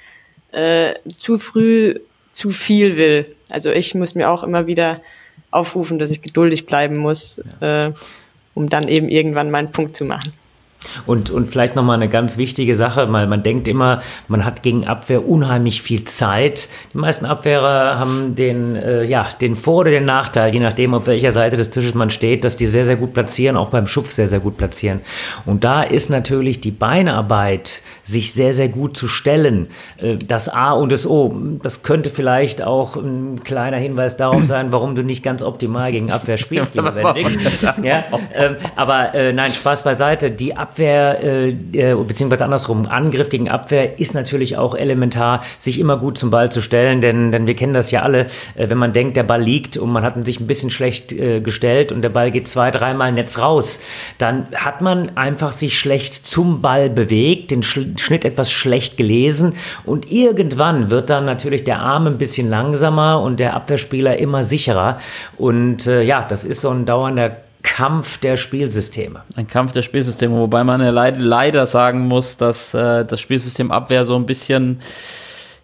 äh, 0.53 0.93
zu 1.17 1.37
früh 1.37 1.95
zu 2.31 2.49
viel 2.49 2.97
will. 2.97 3.35
Also 3.49 3.71
ich 3.71 3.93
muss 3.93 4.15
mir 4.15 4.29
auch 4.29 4.43
immer 4.43 4.65
wieder 4.67 5.01
aufrufen, 5.51 5.99
dass 5.99 6.11
ich 6.11 6.21
geduldig 6.21 6.65
bleiben 6.65 6.97
muss, 6.97 7.37
äh, 7.59 7.91
um 8.55 8.69
dann 8.69 8.87
eben 8.87 9.07
irgendwann 9.07 9.51
meinen 9.51 9.71
Punkt 9.71 9.95
zu 9.95 10.05
machen. 10.05 10.33
Und, 11.05 11.29
und 11.29 11.49
vielleicht 11.49 11.75
nochmal 11.75 11.95
eine 11.95 12.09
ganz 12.09 12.37
wichtige 12.37 12.75
Sache, 12.75 13.11
weil 13.11 13.27
man 13.27 13.43
denkt 13.43 13.67
immer, 13.67 14.01
man 14.27 14.45
hat 14.45 14.63
gegen 14.63 14.87
Abwehr 14.87 15.27
unheimlich 15.27 15.81
viel 15.81 16.03
Zeit. 16.05 16.69
Die 16.93 16.97
meisten 16.97 17.25
Abwehrer 17.25 17.99
haben 17.99 18.35
den, 18.35 18.75
äh, 18.75 19.03
ja, 19.03 19.27
den 19.41 19.55
Vor- 19.55 19.81
oder 19.81 19.91
den 19.91 20.05
Nachteil, 20.05 20.53
je 20.53 20.59
nachdem, 20.59 20.93
auf 20.93 21.07
welcher 21.07 21.31
Seite 21.31 21.57
des 21.57 21.69
Tisches 21.69 21.93
man 21.93 22.09
steht, 22.09 22.43
dass 22.43 22.55
die 22.55 22.65
sehr, 22.65 22.85
sehr 22.85 22.95
gut 22.95 23.13
platzieren, 23.13 23.57
auch 23.57 23.69
beim 23.69 23.87
Schupf 23.87 24.11
sehr, 24.11 24.27
sehr 24.27 24.39
gut 24.39 24.57
platzieren. 24.57 25.01
Und 25.45 25.63
da 25.63 25.83
ist 25.83 26.09
natürlich 26.09 26.61
die 26.61 26.71
Beinarbeit, 26.71 27.81
sich 28.03 28.33
sehr, 28.33 28.53
sehr 28.53 28.69
gut 28.69 28.97
zu 28.97 29.07
stellen, 29.07 29.67
äh, 29.97 30.15
das 30.15 30.49
A 30.49 30.71
und 30.71 30.91
das 30.91 31.07
O. 31.07 31.35
Das 31.61 31.83
könnte 31.83 32.09
vielleicht 32.09 32.61
auch 32.61 32.95
ein 32.95 33.43
kleiner 33.43 33.77
Hinweis 33.77 34.17
darauf 34.17 34.43
sein, 34.45 34.71
warum 34.71 34.95
du 34.95 35.03
nicht 35.03 35.23
ganz 35.23 35.41
optimal 35.41 35.91
gegen 35.91 36.11
Abwehr 36.11 36.37
spielst, 36.37 36.75
lieber 36.75 36.91
Benedikt. 36.91 37.39
Ja, 37.83 38.05
ähm, 38.33 38.55
aber 38.75 39.13
äh, 39.15 39.33
nein, 39.33 39.51
Spaß 39.51 39.83
beiseite. 39.83 40.31
Die 40.31 40.55
Abwehr 40.55 40.72
Abwehr, 40.73 41.23
äh, 41.23 41.49
äh, 41.73 41.93
beziehungsweise 41.93 42.45
andersrum, 42.45 42.87
Angriff 42.87 43.29
gegen 43.29 43.47
Abwehr 43.47 43.99
ist 43.99 44.15
natürlich 44.15 44.57
auch 44.57 44.73
elementar, 44.73 45.43
sich 45.59 45.79
immer 45.79 45.97
gut 45.97 46.17
zum 46.17 46.31
Ball 46.31 46.51
zu 46.51 46.61
stellen, 46.61 46.99
denn, 46.99 47.31
denn 47.31 47.45
wir 47.45 47.55
kennen 47.55 47.73
das 47.73 47.91
ja 47.91 48.01
alle, 48.01 48.25
äh, 48.55 48.71
wenn 48.71 48.79
man 48.79 48.91
denkt, 48.91 49.15
der 49.15 49.21
Ball 49.21 49.39
liegt 49.39 49.77
und 49.77 49.91
man 49.91 50.01
hat 50.01 50.25
sich 50.25 50.39
ein 50.39 50.47
bisschen 50.47 50.71
schlecht 50.71 51.13
äh, 51.13 51.41
gestellt 51.41 51.91
und 51.91 52.01
der 52.01 52.09
Ball 52.09 52.31
geht 52.31 52.47
zwei, 52.47 52.71
dreimal 52.71 53.11
Netz 53.11 53.37
raus, 53.37 53.81
dann 54.17 54.47
hat 54.55 54.81
man 54.81 55.15
einfach 55.15 55.51
sich 55.51 55.77
schlecht 55.77 56.25
zum 56.25 56.63
Ball 56.63 56.89
bewegt, 56.89 57.51
den 57.51 57.61
Schnitt 57.61 58.25
etwas 58.25 58.51
schlecht 58.51 58.97
gelesen 58.97 59.53
und 59.85 60.11
irgendwann 60.11 60.89
wird 60.89 61.11
dann 61.11 61.25
natürlich 61.25 61.65
der 61.65 61.83
Arm 61.83 62.07
ein 62.07 62.17
bisschen 62.17 62.49
langsamer 62.49 63.21
und 63.21 63.39
der 63.39 63.53
Abwehrspieler 63.53 64.17
immer 64.17 64.43
sicherer 64.43 64.97
und 65.37 65.85
äh, 65.85 66.01
ja, 66.01 66.25
das 66.25 66.45
ist 66.45 66.61
so 66.61 66.71
ein 66.71 66.87
dauernder 66.87 67.42
Kampf 67.63 68.19
der 68.19 68.37
Spielsysteme. 68.37 69.23
Ein 69.35 69.47
Kampf 69.47 69.71
der 69.71 69.81
Spielsysteme, 69.81 70.37
wobei 70.37 70.63
man 70.63 70.81
ja 70.81 70.89
leid, 70.91 71.15
leider 71.17 71.65
sagen 71.65 72.07
muss, 72.07 72.37
dass 72.37 72.73
äh, 72.73 73.05
das 73.05 73.19
Spielsystem 73.19 73.71
Abwehr 73.71 74.05
so 74.05 74.15
ein 74.15 74.25
bisschen 74.25 74.79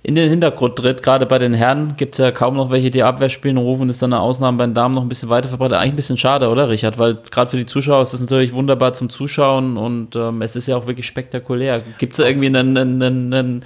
in 0.01 0.15
den 0.15 0.29
Hintergrund 0.29 0.77
tritt. 0.77 1.03
Gerade 1.03 1.25
bei 1.25 1.37
den 1.37 1.53
Herren 1.53 1.95
gibt 1.97 2.15
es 2.15 2.19
ja 2.19 2.31
kaum 2.31 2.55
noch 2.55 2.71
welche, 2.71 2.89
die 2.89 3.03
Abwehr 3.03 3.29
spielen. 3.29 3.57
Rufen 3.57 3.89
ist 3.89 4.01
dann 4.01 4.13
eine 4.13 4.21
Ausnahme 4.21 4.57
bei 4.57 4.65
den 4.65 4.73
Damen 4.73 4.95
noch 4.95 5.01
ein 5.01 5.09
bisschen 5.09 5.29
weiter 5.29 5.49
verbreitet. 5.49 5.77
Eigentlich 5.77 5.93
ein 5.93 5.95
bisschen 5.97 6.17
schade, 6.17 6.49
oder 6.49 6.69
Richard? 6.69 6.97
Weil 6.97 7.17
gerade 7.29 7.51
für 7.51 7.57
die 7.57 7.65
Zuschauer 7.65 8.01
ist 8.01 8.13
das 8.13 8.21
natürlich 8.21 8.53
wunderbar 8.53 8.93
zum 8.93 9.09
Zuschauen 9.09 9.75
und 9.75 10.15
ähm, 10.15 10.41
es 10.41 10.55
ist 10.55 10.67
ja 10.67 10.77
auch 10.77 10.87
wirklich 10.87 11.05
spektakulär. 11.05 11.81
Gibt 11.97 12.13
es 12.13 12.19
irgendwie 12.19 12.47
einen, 12.47 12.77
einen, 12.77 13.33
einen, 13.33 13.65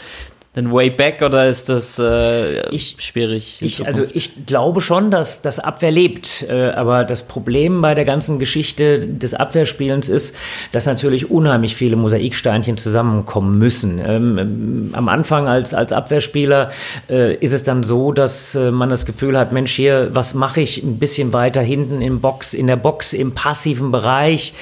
ein 0.56 0.72
Way 0.72 0.92
Back 0.92 1.22
oder 1.24 1.48
ist 1.48 1.70
das 1.70 1.98
äh, 2.00 2.70
ich, 2.70 2.98
schwierig? 3.00 3.58
Ich, 3.62 3.86
also 3.88 4.04
ich 4.14 4.46
glaube 4.46 4.82
schon, 4.82 5.10
dass 5.10 5.42
das 5.42 5.60
Abwehr 5.60 5.92
lebt. 5.92 6.46
Äh, 6.48 6.70
aber 6.72 7.06
das 7.06 7.24
Problem 7.24 7.82
bei 7.82 7.96
der 7.96 8.06
ganzen 8.06 8.38
Geschichte 8.38 9.00
des 9.00 9.34
Abwehrspielens 9.34 10.10
ist, 10.10 10.36
dass 10.72 10.86
natürlich 10.86 11.32
unheimlich 11.32 11.76
viele 11.76 11.96
Mosaiksteinchen 11.96 12.78
zusammenkommen 12.78 13.58
müssen. 13.58 14.00
Ähm, 14.06 14.38
ähm, 14.38 14.90
am 14.94 15.10
Anfang 15.10 15.48
als, 15.48 15.74
als 15.74 15.92
Abwehrspieler 15.92 16.70
äh, 17.10 17.36
ist 17.36 17.54
es 17.54 17.64
dann 17.64 17.82
so, 17.82 18.12
dass 18.12 18.54
äh, 18.56 18.70
man 18.72 18.90
das 18.90 19.06
Gefühl 19.06 19.38
hat, 19.38 19.52
Mensch, 19.52 19.74
hier, 19.74 20.12
was 20.14 20.34
mache 20.34 20.62
ich 20.62 20.84
ein 20.84 21.00
bisschen 21.00 21.34
weiter 21.34 21.62
hinten 21.62 22.02
im 22.02 22.22
Box, 22.22 22.54
in 22.54 22.68
der 22.68 22.76
Box, 22.76 23.14
im 23.14 23.34
passiven 23.34 23.92
Bereich? 23.92 24.54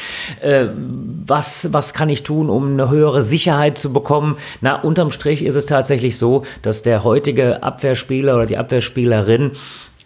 Äh, 0.41 0.67
was, 1.25 1.73
was 1.73 1.93
kann 1.93 2.07
ich 2.09 2.23
tun, 2.23 2.49
um 2.49 2.71
eine 2.73 2.89
höhere 2.89 3.21
Sicherheit 3.21 3.77
zu 3.77 3.91
bekommen? 3.91 4.37
Na, 4.61 4.75
unterm 4.75 5.11
Strich 5.11 5.43
ist 5.43 5.55
es 5.55 5.65
tatsächlich 5.65 5.80
tatsächlich 5.81 6.17
so, 6.17 6.43
dass 6.61 6.83
der 6.83 7.03
heutige 7.03 7.63
Abwehrspieler 7.63 8.35
oder 8.35 8.45
die 8.45 8.57
Abwehrspielerin 8.57 9.51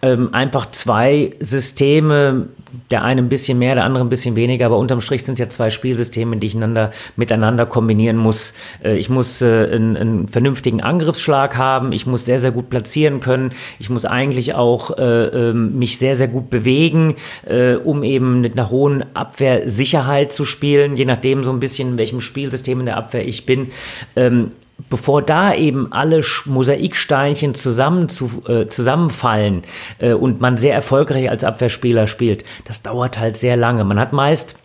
ähm, 0.01 0.33
einfach 0.33 0.69
zwei 0.71 1.33
Systeme, 1.39 2.47
der 2.91 3.03
eine 3.03 3.21
ein 3.21 3.29
bisschen 3.29 3.57
mehr, 3.57 3.75
der 3.75 3.85
andere 3.85 4.03
ein 4.03 4.09
bisschen 4.09 4.35
weniger, 4.35 4.67
aber 4.67 4.77
unterm 4.77 5.01
Strich 5.01 5.23
sind 5.23 5.33
es 5.33 5.39
ja 5.39 5.49
zwei 5.49 5.69
Spielsysteme, 5.69 6.37
die 6.37 6.47
ich 6.47 6.55
einander, 6.55 6.91
miteinander 7.15 7.65
kombinieren 7.65 8.17
muss. 8.17 8.53
Äh, 8.83 8.97
ich 8.97 9.09
muss 9.09 9.41
äh, 9.41 9.69
einen, 9.71 9.97
einen, 9.97 10.27
vernünftigen 10.27 10.81
Angriffsschlag 10.81 11.57
haben, 11.57 11.91
ich 11.91 12.05
muss 12.05 12.25
sehr, 12.25 12.39
sehr 12.39 12.51
gut 12.51 12.69
platzieren 12.69 13.19
können, 13.19 13.51
ich 13.79 13.89
muss 13.89 14.05
eigentlich 14.05 14.53
auch 14.53 14.97
äh, 14.97 15.49
ähm, 15.49 15.79
mich 15.79 15.97
sehr, 15.97 16.15
sehr 16.15 16.27
gut 16.27 16.49
bewegen, 16.49 17.15
äh, 17.45 17.75
um 17.75 18.03
eben 18.03 18.41
mit 18.41 18.53
einer 18.53 18.69
hohen 18.69 19.05
Abwehrsicherheit 19.15 20.31
zu 20.31 20.45
spielen, 20.45 20.97
je 20.97 21.05
nachdem 21.05 21.43
so 21.43 21.51
ein 21.51 21.59
bisschen, 21.59 21.91
in 21.91 21.97
welchem 21.97 22.21
Spielsystem 22.21 22.79
in 22.79 22.85
der 22.85 22.97
Abwehr 22.97 23.27
ich 23.27 23.45
bin. 23.45 23.69
Ähm, 24.15 24.51
bevor 24.89 25.21
da 25.21 25.53
eben 25.53 25.91
alle 25.91 26.21
Mosaiksteinchen 26.45 27.53
zusammen 27.53 28.09
zu, 28.09 28.43
äh, 28.47 28.67
zusammenfallen 28.67 29.63
äh, 29.99 30.13
und 30.13 30.41
man 30.41 30.57
sehr 30.57 30.73
erfolgreich 30.73 31.29
als 31.29 31.43
Abwehrspieler 31.43 32.07
spielt, 32.07 32.43
das 32.65 32.81
dauert 32.81 33.17
halt 33.17 33.37
sehr 33.37 33.55
lange. 33.55 33.83
Man 33.83 33.99
hat 33.99 34.13
meist 34.13 34.57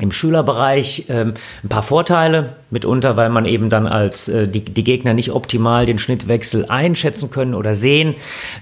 im 0.00 0.12
Schülerbereich 0.12 1.06
ähm, 1.08 1.34
ein 1.64 1.68
paar 1.68 1.82
Vorteile, 1.82 2.56
mitunter, 2.70 3.16
weil 3.16 3.30
man 3.30 3.46
eben 3.46 3.70
dann 3.70 3.86
als 3.86 4.28
äh, 4.28 4.46
die, 4.46 4.64
die 4.64 4.84
Gegner 4.84 5.14
nicht 5.14 5.32
optimal 5.32 5.86
den 5.86 5.98
Schnittwechsel 5.98 6.66
einschätzen 6.66 7.30
können 7.30 7.54
oder 7.54 7.74
sehen. 7.74 8.14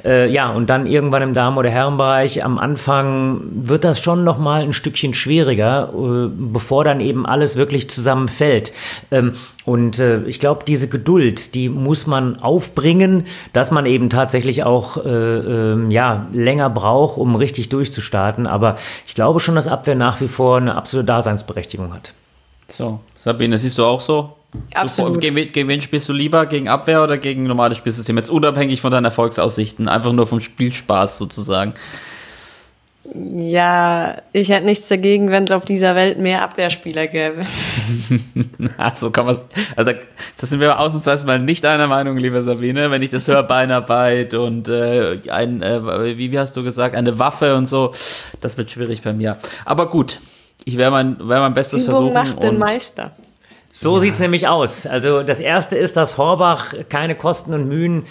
Äh, 0.05 0.31
ja, 0.31 0.49
und 0.51 0.71
dann 0.71 0.87
irgendwann 0.87 1.23
im 1.23 1.35
Damen- 1.35 1.59
oder 1.59 1.71
Herrenbereich 1.71 2.45
am 2.45 2.59
Anfang 2.59 3.41
wird 3.53 3.85
das 3.85 4.01
schon 4.01 4.25
noch 4.25 4.39
mal 4.39 4.63
ein 4.63 4.73
Stückchen 4.73 5.15
schwieriger, 5.15 5.93
äh, 5.93 6.29
bevor 6.33 6.85
dann 6.85 7.01
eben 7.01 7.27
alles 7.27 7.57
wirklich 7.57 7.91
zusammenfällt. 7.91 8.73
Ähm, 9.11 9.33
und 9.67 9.99
äh, 9.99 10.23
ich 10.23 10.39
glaube, 10.39 10.65
diese 10.65 10.89
Geduld, 10.89 11.57
die 11.57 11.69
muss 11.69 12.07
man 12.07 12.39
aufbringen, 12.39 13.27
dass 13.53 13.73
man 13.73 13.85
eben 13.85 14.09
tatsächlich 14.09 14.63
auch 14.63 15.05
äh, 15.05 15.09
äh, 15.11 15.93
ja, 15.93 16.29
länger 16.33 16.71
braucht, 16.71 17.19
um 17.19 17.35
richtig 17.35 17.69
durchzustarten. 17.69 18.47
Aber 18.47 18.79
ich 19.09 19.17
glaube 19.17 19.41
schon, 19.41 19.57
dass 19.57 19.67
Abwehr 19.67 19.97
nach 19.97 20.21
wie 20.21 20.29
vor 20.29 20.59
eine 20.59 20.77
absolute 20.77 21.07
Daseinsberechtigung 21.07 21.93
hat. 21.93 22.15
So, 22.69 23.01
Sabine, 23.19 23.59
siehst 23.59 23.77
du 23.79 23.85
auch 23.85 24.01
so? 24.01 24.37
Absolut. 24.73 25.17
Du, 25.17 25.19
gegen, 25.19 25.35
gegen 25.51 25.69
wen 25.69 25.83
spielst 25.83 26.09
du 26.09 26.13
lieber? 26.13 26.47
Gegen 26.47 26.69
Abwehr 26.69 27.03
oder 27.03 27.19
gegen 27.19 27.43
normales 27.43 27.77
Spielsystem? 27.79 28.17
Jetzt 28.17 28.31
unabhängig 28.31 28.81
von 28.81 28.93
deinen 28.93 29.05
Erfolgsaussichten, 29.05 29.89
einfach 29.89 30.13
nur 30.13 30.29
vom 30.29 30.41
Spielspaß 30.41 31.19
sozusagen. 31.19 31.75
Ja, 33.15 34.17
ich 34.33 34.49
hätte 34.49 34.67
nichts 34.67 34.89
dagegen, 34.89 35.31
wenn 35.31 35.45
es 35.45 35.53
auf 35.53 35.65
dieser 35.65 35.95
Welt 35.95 36.19
mehr 36.19 36.43
Abwehrspieler 36.43 37.07
gäbe. 37.07 37.45
so 38.95 39.11
kann 39.11 39.27
man 39.27 39.39
Also, 39.77 39.93
das 40.39 40.51
sind 40.51 40.61
wir 40.61 40.79
ausnahmsweise 40.79 41.27
mal 41.27 41.39
nicht 41.39 41.65
einer 41.65 41.87
Meinung, 41.87 42.17
liebe 42.17 42.43
Sabine. 42.43 42.91
Wenn 42.91 43.03
ich 43.03 43.11
das 43.11 43.29
höre, 43.29 43.43
Beinarbeit 43.47 44.35
und 44.35 44.69
äh, 44.69 45.21
ein, 45.31 45.63
äh, 45.63 46.17
wie, 46.19 46.33
wie 46.33 46.39
hast 46.39 46.57
du 46.57 46.63
gesagt, 46.63 46.95
eine 46.95 47.19
Waffe 47.19 47.55
und 47.55 47.67
so, 47.67 47.93
das 48.41 48.57
wird 48.59 48.71
schwierig 48.71 49.03
bei 49.03 49.13
mir. 49.13 49.39
Aber 49.65 49.89
gut, 49.89 50.21
ich 50.65 50.77
werde 50.77 50.91
mein, 50.93 51.19
werd 51.19 51.41
mein 51.41 51.55
Bestes 51.55 51.83
Übung 51.83 52.13
versuchen. 52.13 52.15
macht 52.15 52.43
den 52.43 52.59
Meister. 52.59 53.13
So 53.79 53.97
ja. 53.97 54.01
sieht's 54.01 54.21
nämlich 54.21 54.49
aus. 54.49 54.87
Also 54.87 55.23
das 55.23 55.39
erste 55.39 55.77
ist, 55.77 55.99
dass 55.99 56.17
Horbach 56.17 56.73
keine 56.89 57.15
Kosten 57.15 57.53
und 57.53 57.69
Mühen 57.69 58.05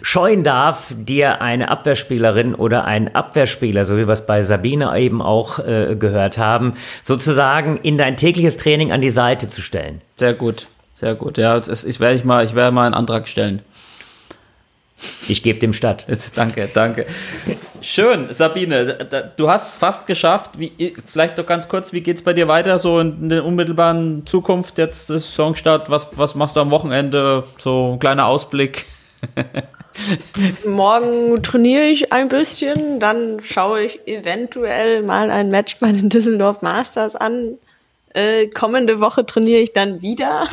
scheuen 0.00 0.44
darf, 0.44 0.94
dir 0.96 1.42
eine 1.42 1.72
Abwehrspielerin 1.72 2.54
oder 2.54 2.84
einen 2.84 3.08
Abwehrspieler, 3.08 3.84
so 3.84 3.96
wie 3.96 4.06
wir 4.06 4.12
es 4.12 4.26
bei 4.26 4.42
Sabine 4.42 4.96
eben 4.96 5.20
auch 5.20 5.58
äh, 5.58 5.96
gehört 5.98 6.38
haben, 6.38 6.74
sozusagen 7.02 7.78
in 7.78 7.98
dein 7.98 8.16
tägliches 8.16 8.58
Training 8.58 8.92
an 8.92 9.00
die 9.00 9.10
Seite 9.10 9.48
zu 9.48 9.60
stellen. 9.60 10.02
Sehr 10.18 10.34
gut, 10.34 10.68
sehr 10.94 11.16
gut. 11.16 11.36
Ja, 11.36 11.56
jetzt, 11.56 11.84
ich 11.84 11.98
werde 11.98 12.14
ich 12.14 12.22
mal, 12.22 12.44
ich 12.44 12.54
werde 12.54 12.70
mal 12.70 12.86
einen 12.86 12.94
Antrag 12.94 13.26
stellen. 13.26 13.62
Ich 15.28 15.42
gebe 15.42 15.58
dem 15.58 15.72
statt. 15.72 16.06
danke, 16.34 16.68
danke. 16.72 17.06
Schön, 17.80 18.32
Sabine, 18.32 19.06
du 19.36 19.50
hast 19.50 19.72
es 19.72 19.76
fast 19.76 20.06
geschafft. 20.06 20.58
Wie, 20.58 20.96
vielleicht 21.06 21.38
doch 21.38 21.46
ganz 21.46 21.68
kurz, 21.68 21.92
wie 21.92 22.00
geht 22.00 22.16
es 22.16 22.22
bei 22.22 22.32
dir 22.32 22.48
weiter, 22.48 22.78
so 22.78 22.98
in 23.00 23.28
der 23.28 23.44
unmittelbaren 23.44 24.26
Zukunft, 24.26 24.78
jetzt 24.78 25.10
ist 25.10 25.28
Saisonstart, 25.34 25.90
was, 25.90 26.08
was 26.12 26.34
machst 26.34 26.56
du 26.56 26.60
am 26.60 26.70
Wochenende? 26.70 27.44
So 27.58 27.92
ein 27.92 27.98
kleiner 27.98 28.26
Ausblick. 28.26 28.86
Morgen 30.64 31.42
trainiere 31.42 31.84
ich 31.84 32.12
ein 32.12 32.28
bisschen, 32.28 33.00
dann 33.00 33.40
schaue 33.42 33.82
ich 33.82 34.06
eventuell 34.06 35.02
mal 35.02 35.30
ein 35.30 35.48
Match 35.48 35.78
bei 35.78 35.92
den 35.92 36.08
Düsseldorf 36.08 36.62
Masters 36.62 37.16
an. 37.16 37.58
Äh, 38.14 38.48
kommende 38.48 39.00
Woche 39.00 39.26
trainiere 39.26 39.60
ich 39.60 39.72
dann 39.72 40.00
wieder. 40.02 40.48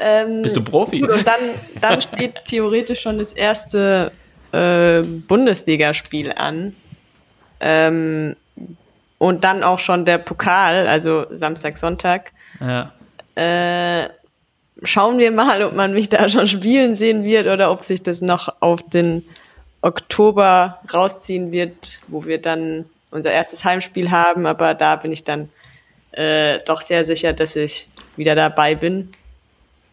Ähm, 0.00 0.42
Bist 0.42 0.56
du 0.56 0.62
Profi? 0.62 1.00
Gut, 1.00 1.10
und 1.10 1.26
dann, 1.26 1.40
dann 1.80 2.00
steht 2.00 2.44
theoretisch 2.46 3.00
schon 3.00 3.18
das 3.18 3.32
erste 3.32 4.12
äh, 4.52 5.02
Bundesligaspiel 5.02 6.32
an. 6.32 6.74
Ähm, 7.60 8.36
und 9.18 9.44
dann 9.44 9.62
auch 9.62 9.78
schon 9.78 10.06
der 10.06 10.18
Pokal, 10.18 10.88
also 10.88 11.26
Samstag, 11.30 11.76
Sonntag. 11.76 12.32
Ja. 12.58 12.92
Äh, 13.34 14.08
schauen 14.82 15.18
wir 15.18 15.30
mal, 15.30 15.62
ob 15.62 15.74
man 15.74 15.92
mich 15.92 16.08
da 16.08 16.28
schon 16.28 16.48
spielen 16.48 16.96
sehen 16.96 17.22
wird 17.22 17.46
oder 17.46 17.70
ob 17.70 17.82
sich 17.82 18.02
das 18.02 18.22
noch 18.22 18.48
auf 18.60 18.82
den 18.88 19.24
Oktober 19.82 20.80
rausziehen 20.92 21.52
wird, 21.52 21.98
wo 22.08 22.24
wir 22.24 22.40
dann 22.40 22.86
unser 23.10 23.32
erstes 23.32 23.64
Heimspiel 23.64 24.10
haben. 24.10 24.46
Aber 24.46 24.74
da 24.74 24.96
bin 24.96 25.12
ich 25.12 25.24
dann 25.24 25.50
äh, 26.12 26.58
doch 26.64 26.80
sehr 26.80 27.04
sicher, 27.04 27.32
dass 27.32 27.56
ich 27.56 27.88
wieder 28.16 28.34
dabei 28.34 28.74
bin. 28.74 29.12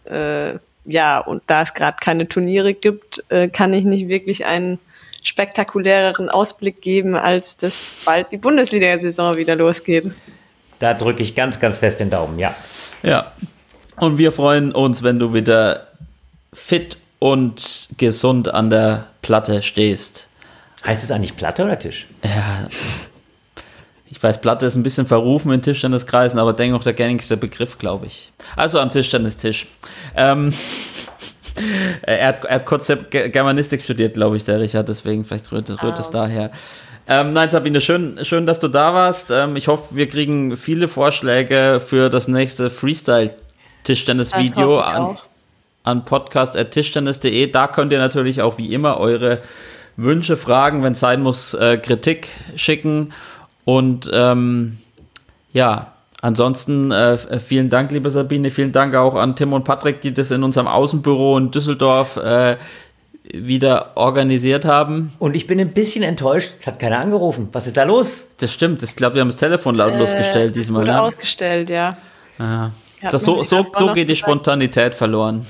Äh, 0.09 0.59
ja, 0.85 1.19
und 1.19 1.43
da 1.47 1.63
es 1.63 1.73
gerade 1.73 1.97
keine 1.99 2.27
Turniere 2.27 2.73
gibt, 2.73 3.23
äh, 3.29 3.49
kann 3.49 3.73
ich 3.73 3.83
nicht 3.83 4.07
wirklich 4.07 4.45
einen 4.45 4.79
spektakuläreren 5.23 6.29
Ausblick 6.29 6.81
geben, 6.81 7.15
als 7.15 7.57
dass 7.57 7.97
bald 8.05 8.31
die 8.31 8.37
Bundesliga-Saison 8.37 9.35
wieder 9.35 9.55
losgeht. 9.55 10.09
Da 10.79 10.93
drücke 10.93 11.23
ich 11.23 11.35
ganz, 11.35 11.59
ganz 11.59 11.77
fest 11.77 11.99
den 11.99 12.09
Daumen, 12.09 12.39
ja. 12.39 12.55
Ja. 13.03 13.33
Und 13.97 14.17
wir 14.17 14.31
freuen 14.31 14.71
uns, 14.71 15.03
wenn 15.03 15.19
du 15.19 15.33
wieder 15.33 15.87
fit 16.53 16.97
und 17.19 17.89
gesund 17.97 18.53
an 18.53 18.69
der 18.69 19.07
Platte 19.21 19.63
stehst. 19.63 20.27
Heißt 20.85 21.03
es 21.03 21.11
eigentlich 21.11 21.35
Platte 21.35 21.65
oder 21.65 21.77
Tisch? 21.77 22.07
Ja. 22.23 22.67
Ich 24.09 24.23
weiß, 24.23 24.41
Platte 24.41 24.65
ist 24.65 24.75
ein 24.75 24.83
bisschen 24.83 25.05
verrufen 25.05 25.51
in 25.51 25.61
Tischtenniskreisen, 25.61 26.39
aber 26.39 26.53
dennoch 26.53 26.83
der 26.83 26.93
gängigste 26.93 27.35
Begriff, 27.35 27.77
glaube 27.77 28.05
ich. 28.05 28.31
Also 28.55 28.79
am 28.79 28.89
Tischtennistisch. 28.89 29.67
Ähm, 30.15 30.53
er, 32.03 32.27
hat, 32.27 32.45
er 32.45 32.55
hat 32.55 32.65
kurz 32.65 32.91
Germanistik 33.09 33.81
studiert, 33.81 34.13
glaube 34.13 34.37
ich, 34.37 34.45
der 34.45 34.59
Richard, 34.59 34.87
deswegen 34.89 35.25
vielleicht 35.25 35.51
rührt, 35.51 35.83
rührt 35.83 35.99
es 35.99 36.09
daher. 36.09 36.51
Ähm, 37.09 37.33
nein, 37.33 37.49
Sabine, 37.49 37.79
schön, 37.79 38.19
schön, 38.23 38.45
dass 38.45 38.59
du 38.59 38.67
da 38.67 38.93
warst. 38.93 39.31
Ähm, 39.31 39.55
ich 39.55 39.69
hoffe, 39.69 39.95
wir 39.95 40.07
kriegen 40.07 40.57
viele 40.57 40.89
Vorschläge 40.89 41.81
für 41.85 42.09
das 42.09 42.27
nächste 42.27 42.69
Freestyle-Tischtennis-Video 42.69 44.79
an, 44.79 45.17
an 45.83 46.03
podcast.tischtennis.de. 46.03 47.49
Da 47.49 47.67
könnt 47.67 47.93
ihr 47.93 47.99
natürlich 47.99 48.41
auch 48.41 48.57
wie 48.57 48.73
immer 48.73 48.99
eure 48.99 49.39
Wünsche, 49.95 50.35
Fragen, 50.35 50.83
wenn 50.83 50.91
es 50.93 50.99
sein 50.99 51.23
muss, 51.23 51.53
äh, 51.53 51.77
Kritik 51.77 52.27
schicken. 52.57 53.13
Und 53.67 54.09
ähm, 54.13 54.77
ja, 55.51 55.91
ansonsten 56.21 56.91
äh, 56.93 57.17
vielen 57.41 57.69
Dank, 57.69 57.91
liebe 57.91 58.09
Sabine. 58.11 58.49
Vielen 58.49 58.71
Dank 58.71 58.95
auch 58.95 59.15
an 59.15 59.35
Tim 59.35 59.51
und 59.51 59.65
Patrick, 59.65 59.99
die 59.99 60.13
das 60.13 60.31
in 60.31 60.41
unserem 60.43 60.67
Außenbüro 60.67 61.37
in 61.37 61.51
Düsseldorf 61.51 62.15
äh, 62.15 62.55
wieder 63.29 63.91
organisiert 63.95 64.63
haben. 64.63 65.11
Und 65.19 65.35
ich 65.35 65.47
bin 65.47 65.59
ein 65.59 65.73
bisschen 65.73 66.01
enttäuscht, 66.01 66.53
es 66.61 66.67
hat 66.67 66.79
keiner 66.79 66.99
angerufen. 66.99 67.49
Was 67.51 67.67
ist 67.67 67.75
da 67.75 67.83
los? 67.83 68.27
Das 68.39 68.53
stimmt, 68.53 68.81
ich 68.83 68.95
glaube, 68.95 69.15
wir 69.15 69.21
haben 69.21 69.27
das 69.27 69.35
Telefon 69.35 69.75
lautlos 69.75 70.13
Äh, 70.13 70.17
gestellt 70.19 70.55
diesmal. 70.55 70.83
Wurde 70.83 70.93
Ne? 70.93 71.01
ausgestellt, 71.01 71.69
ja. 71.69 71.97
Ja. 72.39 72.71
Ja, 73.01 73.11
Das, 73.11 73.23
so 73.23 73.43
so, 73.43 73.67
so 73.73 73.91
geht 73.91 74.07
die. 74.07 74.15
Spontanität 74.15 74.95
verloren 74.95 75.45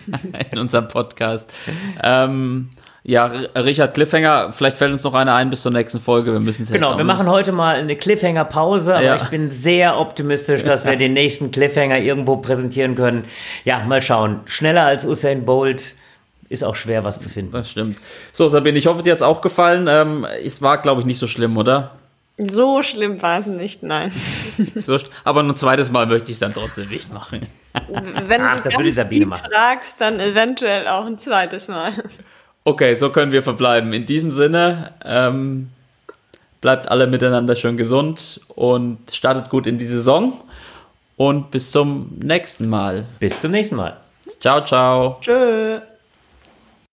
in 0.52 0.58
unserem 0.58 0.88
Podcast. 0.88 1.50
Ähm, 2.02 2.68
ja, 3.04 3.26
Richard 3.56 3.94
Cliffhanger, 3.94 4.52
vielleicht 4.52 4.76
fällt 4.76 4.92
uns 4.92 5.02
noch 5.02 5.14
einer 5.14 5.34
ein 5.34 5.50
bis 5.50 5.62
zur 5.62 5.72
nächsten 5.72 6.00
Folge. 6.00 6.32
Wir 6.32 6.40
müssen 6.40 6.62
es 6.62 6.68
jetzt 6.68 6.74
Genau, 6.78 6.92
auch 6.92 6.98
wir 6.98 7.04
machen 7.04 7.26
heute 7.28 7.50
mal 7.52 7.76
eine 7.76 7.96
Cliffhanger-Pause, 7.96 8.94
aber 8.94 9.04
Ja. 9.04 9.16
ich 9.16 9.24
bin 9.24 9.50
sehr 9.50 9.98
optimistisch, 9.98 10.62
dass 10.62 10.84
wir 10.84 10.96
den 10.96 11.12
nächsten 11.12 11.50
Cliffhanger 11.50 11.98
irgendwo 11.98 12.36
präsentieren 12.36 12.94
können. 12.94 13.24
Ja, 13.64 13.80
mal 13.80 14.02
schauen. 14.02 14.40
Schneller 14.46 14.84
als 14.84 15.04
Usain 15.04 15.44
Bolt 15.44 15.94
ist 16.48 16.62
auch 16.62 16.76
schwer, 16.76 17.02
was 17.02 17.20
zu 17.20 17.28
finden. 17.28 17.50
Das 17.52 17.70
stimmt. 17.70 17.96
So, 18.32 18.48
Sabine, 18.48 18.78
ich 18.78 18.86
hoffe, 18.86 19.02
dir 19.02 19.10
hat 19.12 19.16
es 19.18 19.22
auch 19.22 19.40
gefallen. 19.40 19.86
Ähm, 19.88 20.26
es 20.44 20.62
war, 20.62 20.80
glaube 20.80 21.00
ich, 21.00 21.06
nicht 21.06 21.18
so 21.18 21.26
schlimm, 21.26 21.56
oder? 21.56 21.92
So 22.38 22.82
schlimm 22.82 23.20
war 23.20 23.40
es 23.40 23.46
nicht, 23.46 23.82
nein. 23.82 24.10
So, 24.74 24.98
aber 25.24 25.42
ein 25.42 25.54
zweites 25.56 25.90
Mal 25.90 26.06
möchte 26.06 26.28
ich 26.28 26.34
es 26.34 26.38
dann 26.40 26.52
trotzdem 26.54 26.88
nicht 26.88 27.12
machen. 27.12 27.46
Wenn 28.26 28.40
Ach, 28.42 28.56
du 28.58 28.62
das 28.64 28.76
würde 28.78 28.92
Sabine 28.92 29.26
machen. 29.26 29.48
fragst, 29.52 30.00
dann 30.00 30.18
eventuell 30.20 30.88
auch 30.88 31.04
ein 31.06 31.18
zweites 31.18 31.68
Mal. 31.68 31.92
Okay, 32.64 32.94
so 32.94 33.10
können 33.10 33.32
wir 33.32 33.42
verbleiben. 33.42 33.92
In 33.92 34.06
diesem 34.06 34.30
Sinne, 34.30 34.92
ähm, 35.04 35.70
bleibt 36.60 36.88
alle 36.88 37.06
miteinander 37.06 37.56
schön 37.56 37.76
gesund 37.76 38.40
und 38.48 38.98
startet 39.12 39.50
gut 39.50 39.66
in 39.66 39.78
die 39.78 39.86
Saison. 39.86 40.40
Und 41.16 41.50
bis 41.50 41.70
zum 41.70 42.10
nächsten 42.22 42.68
Mal. 42.68 43.04
Bis 43.20 43.40
zum 43.40 43.50
nächsten 43.50 43.76
Mal. 43.76 43.96
Ciao, 44.40 44.64
ciao. 44.64 45.18
Tschö. 45.20 45.80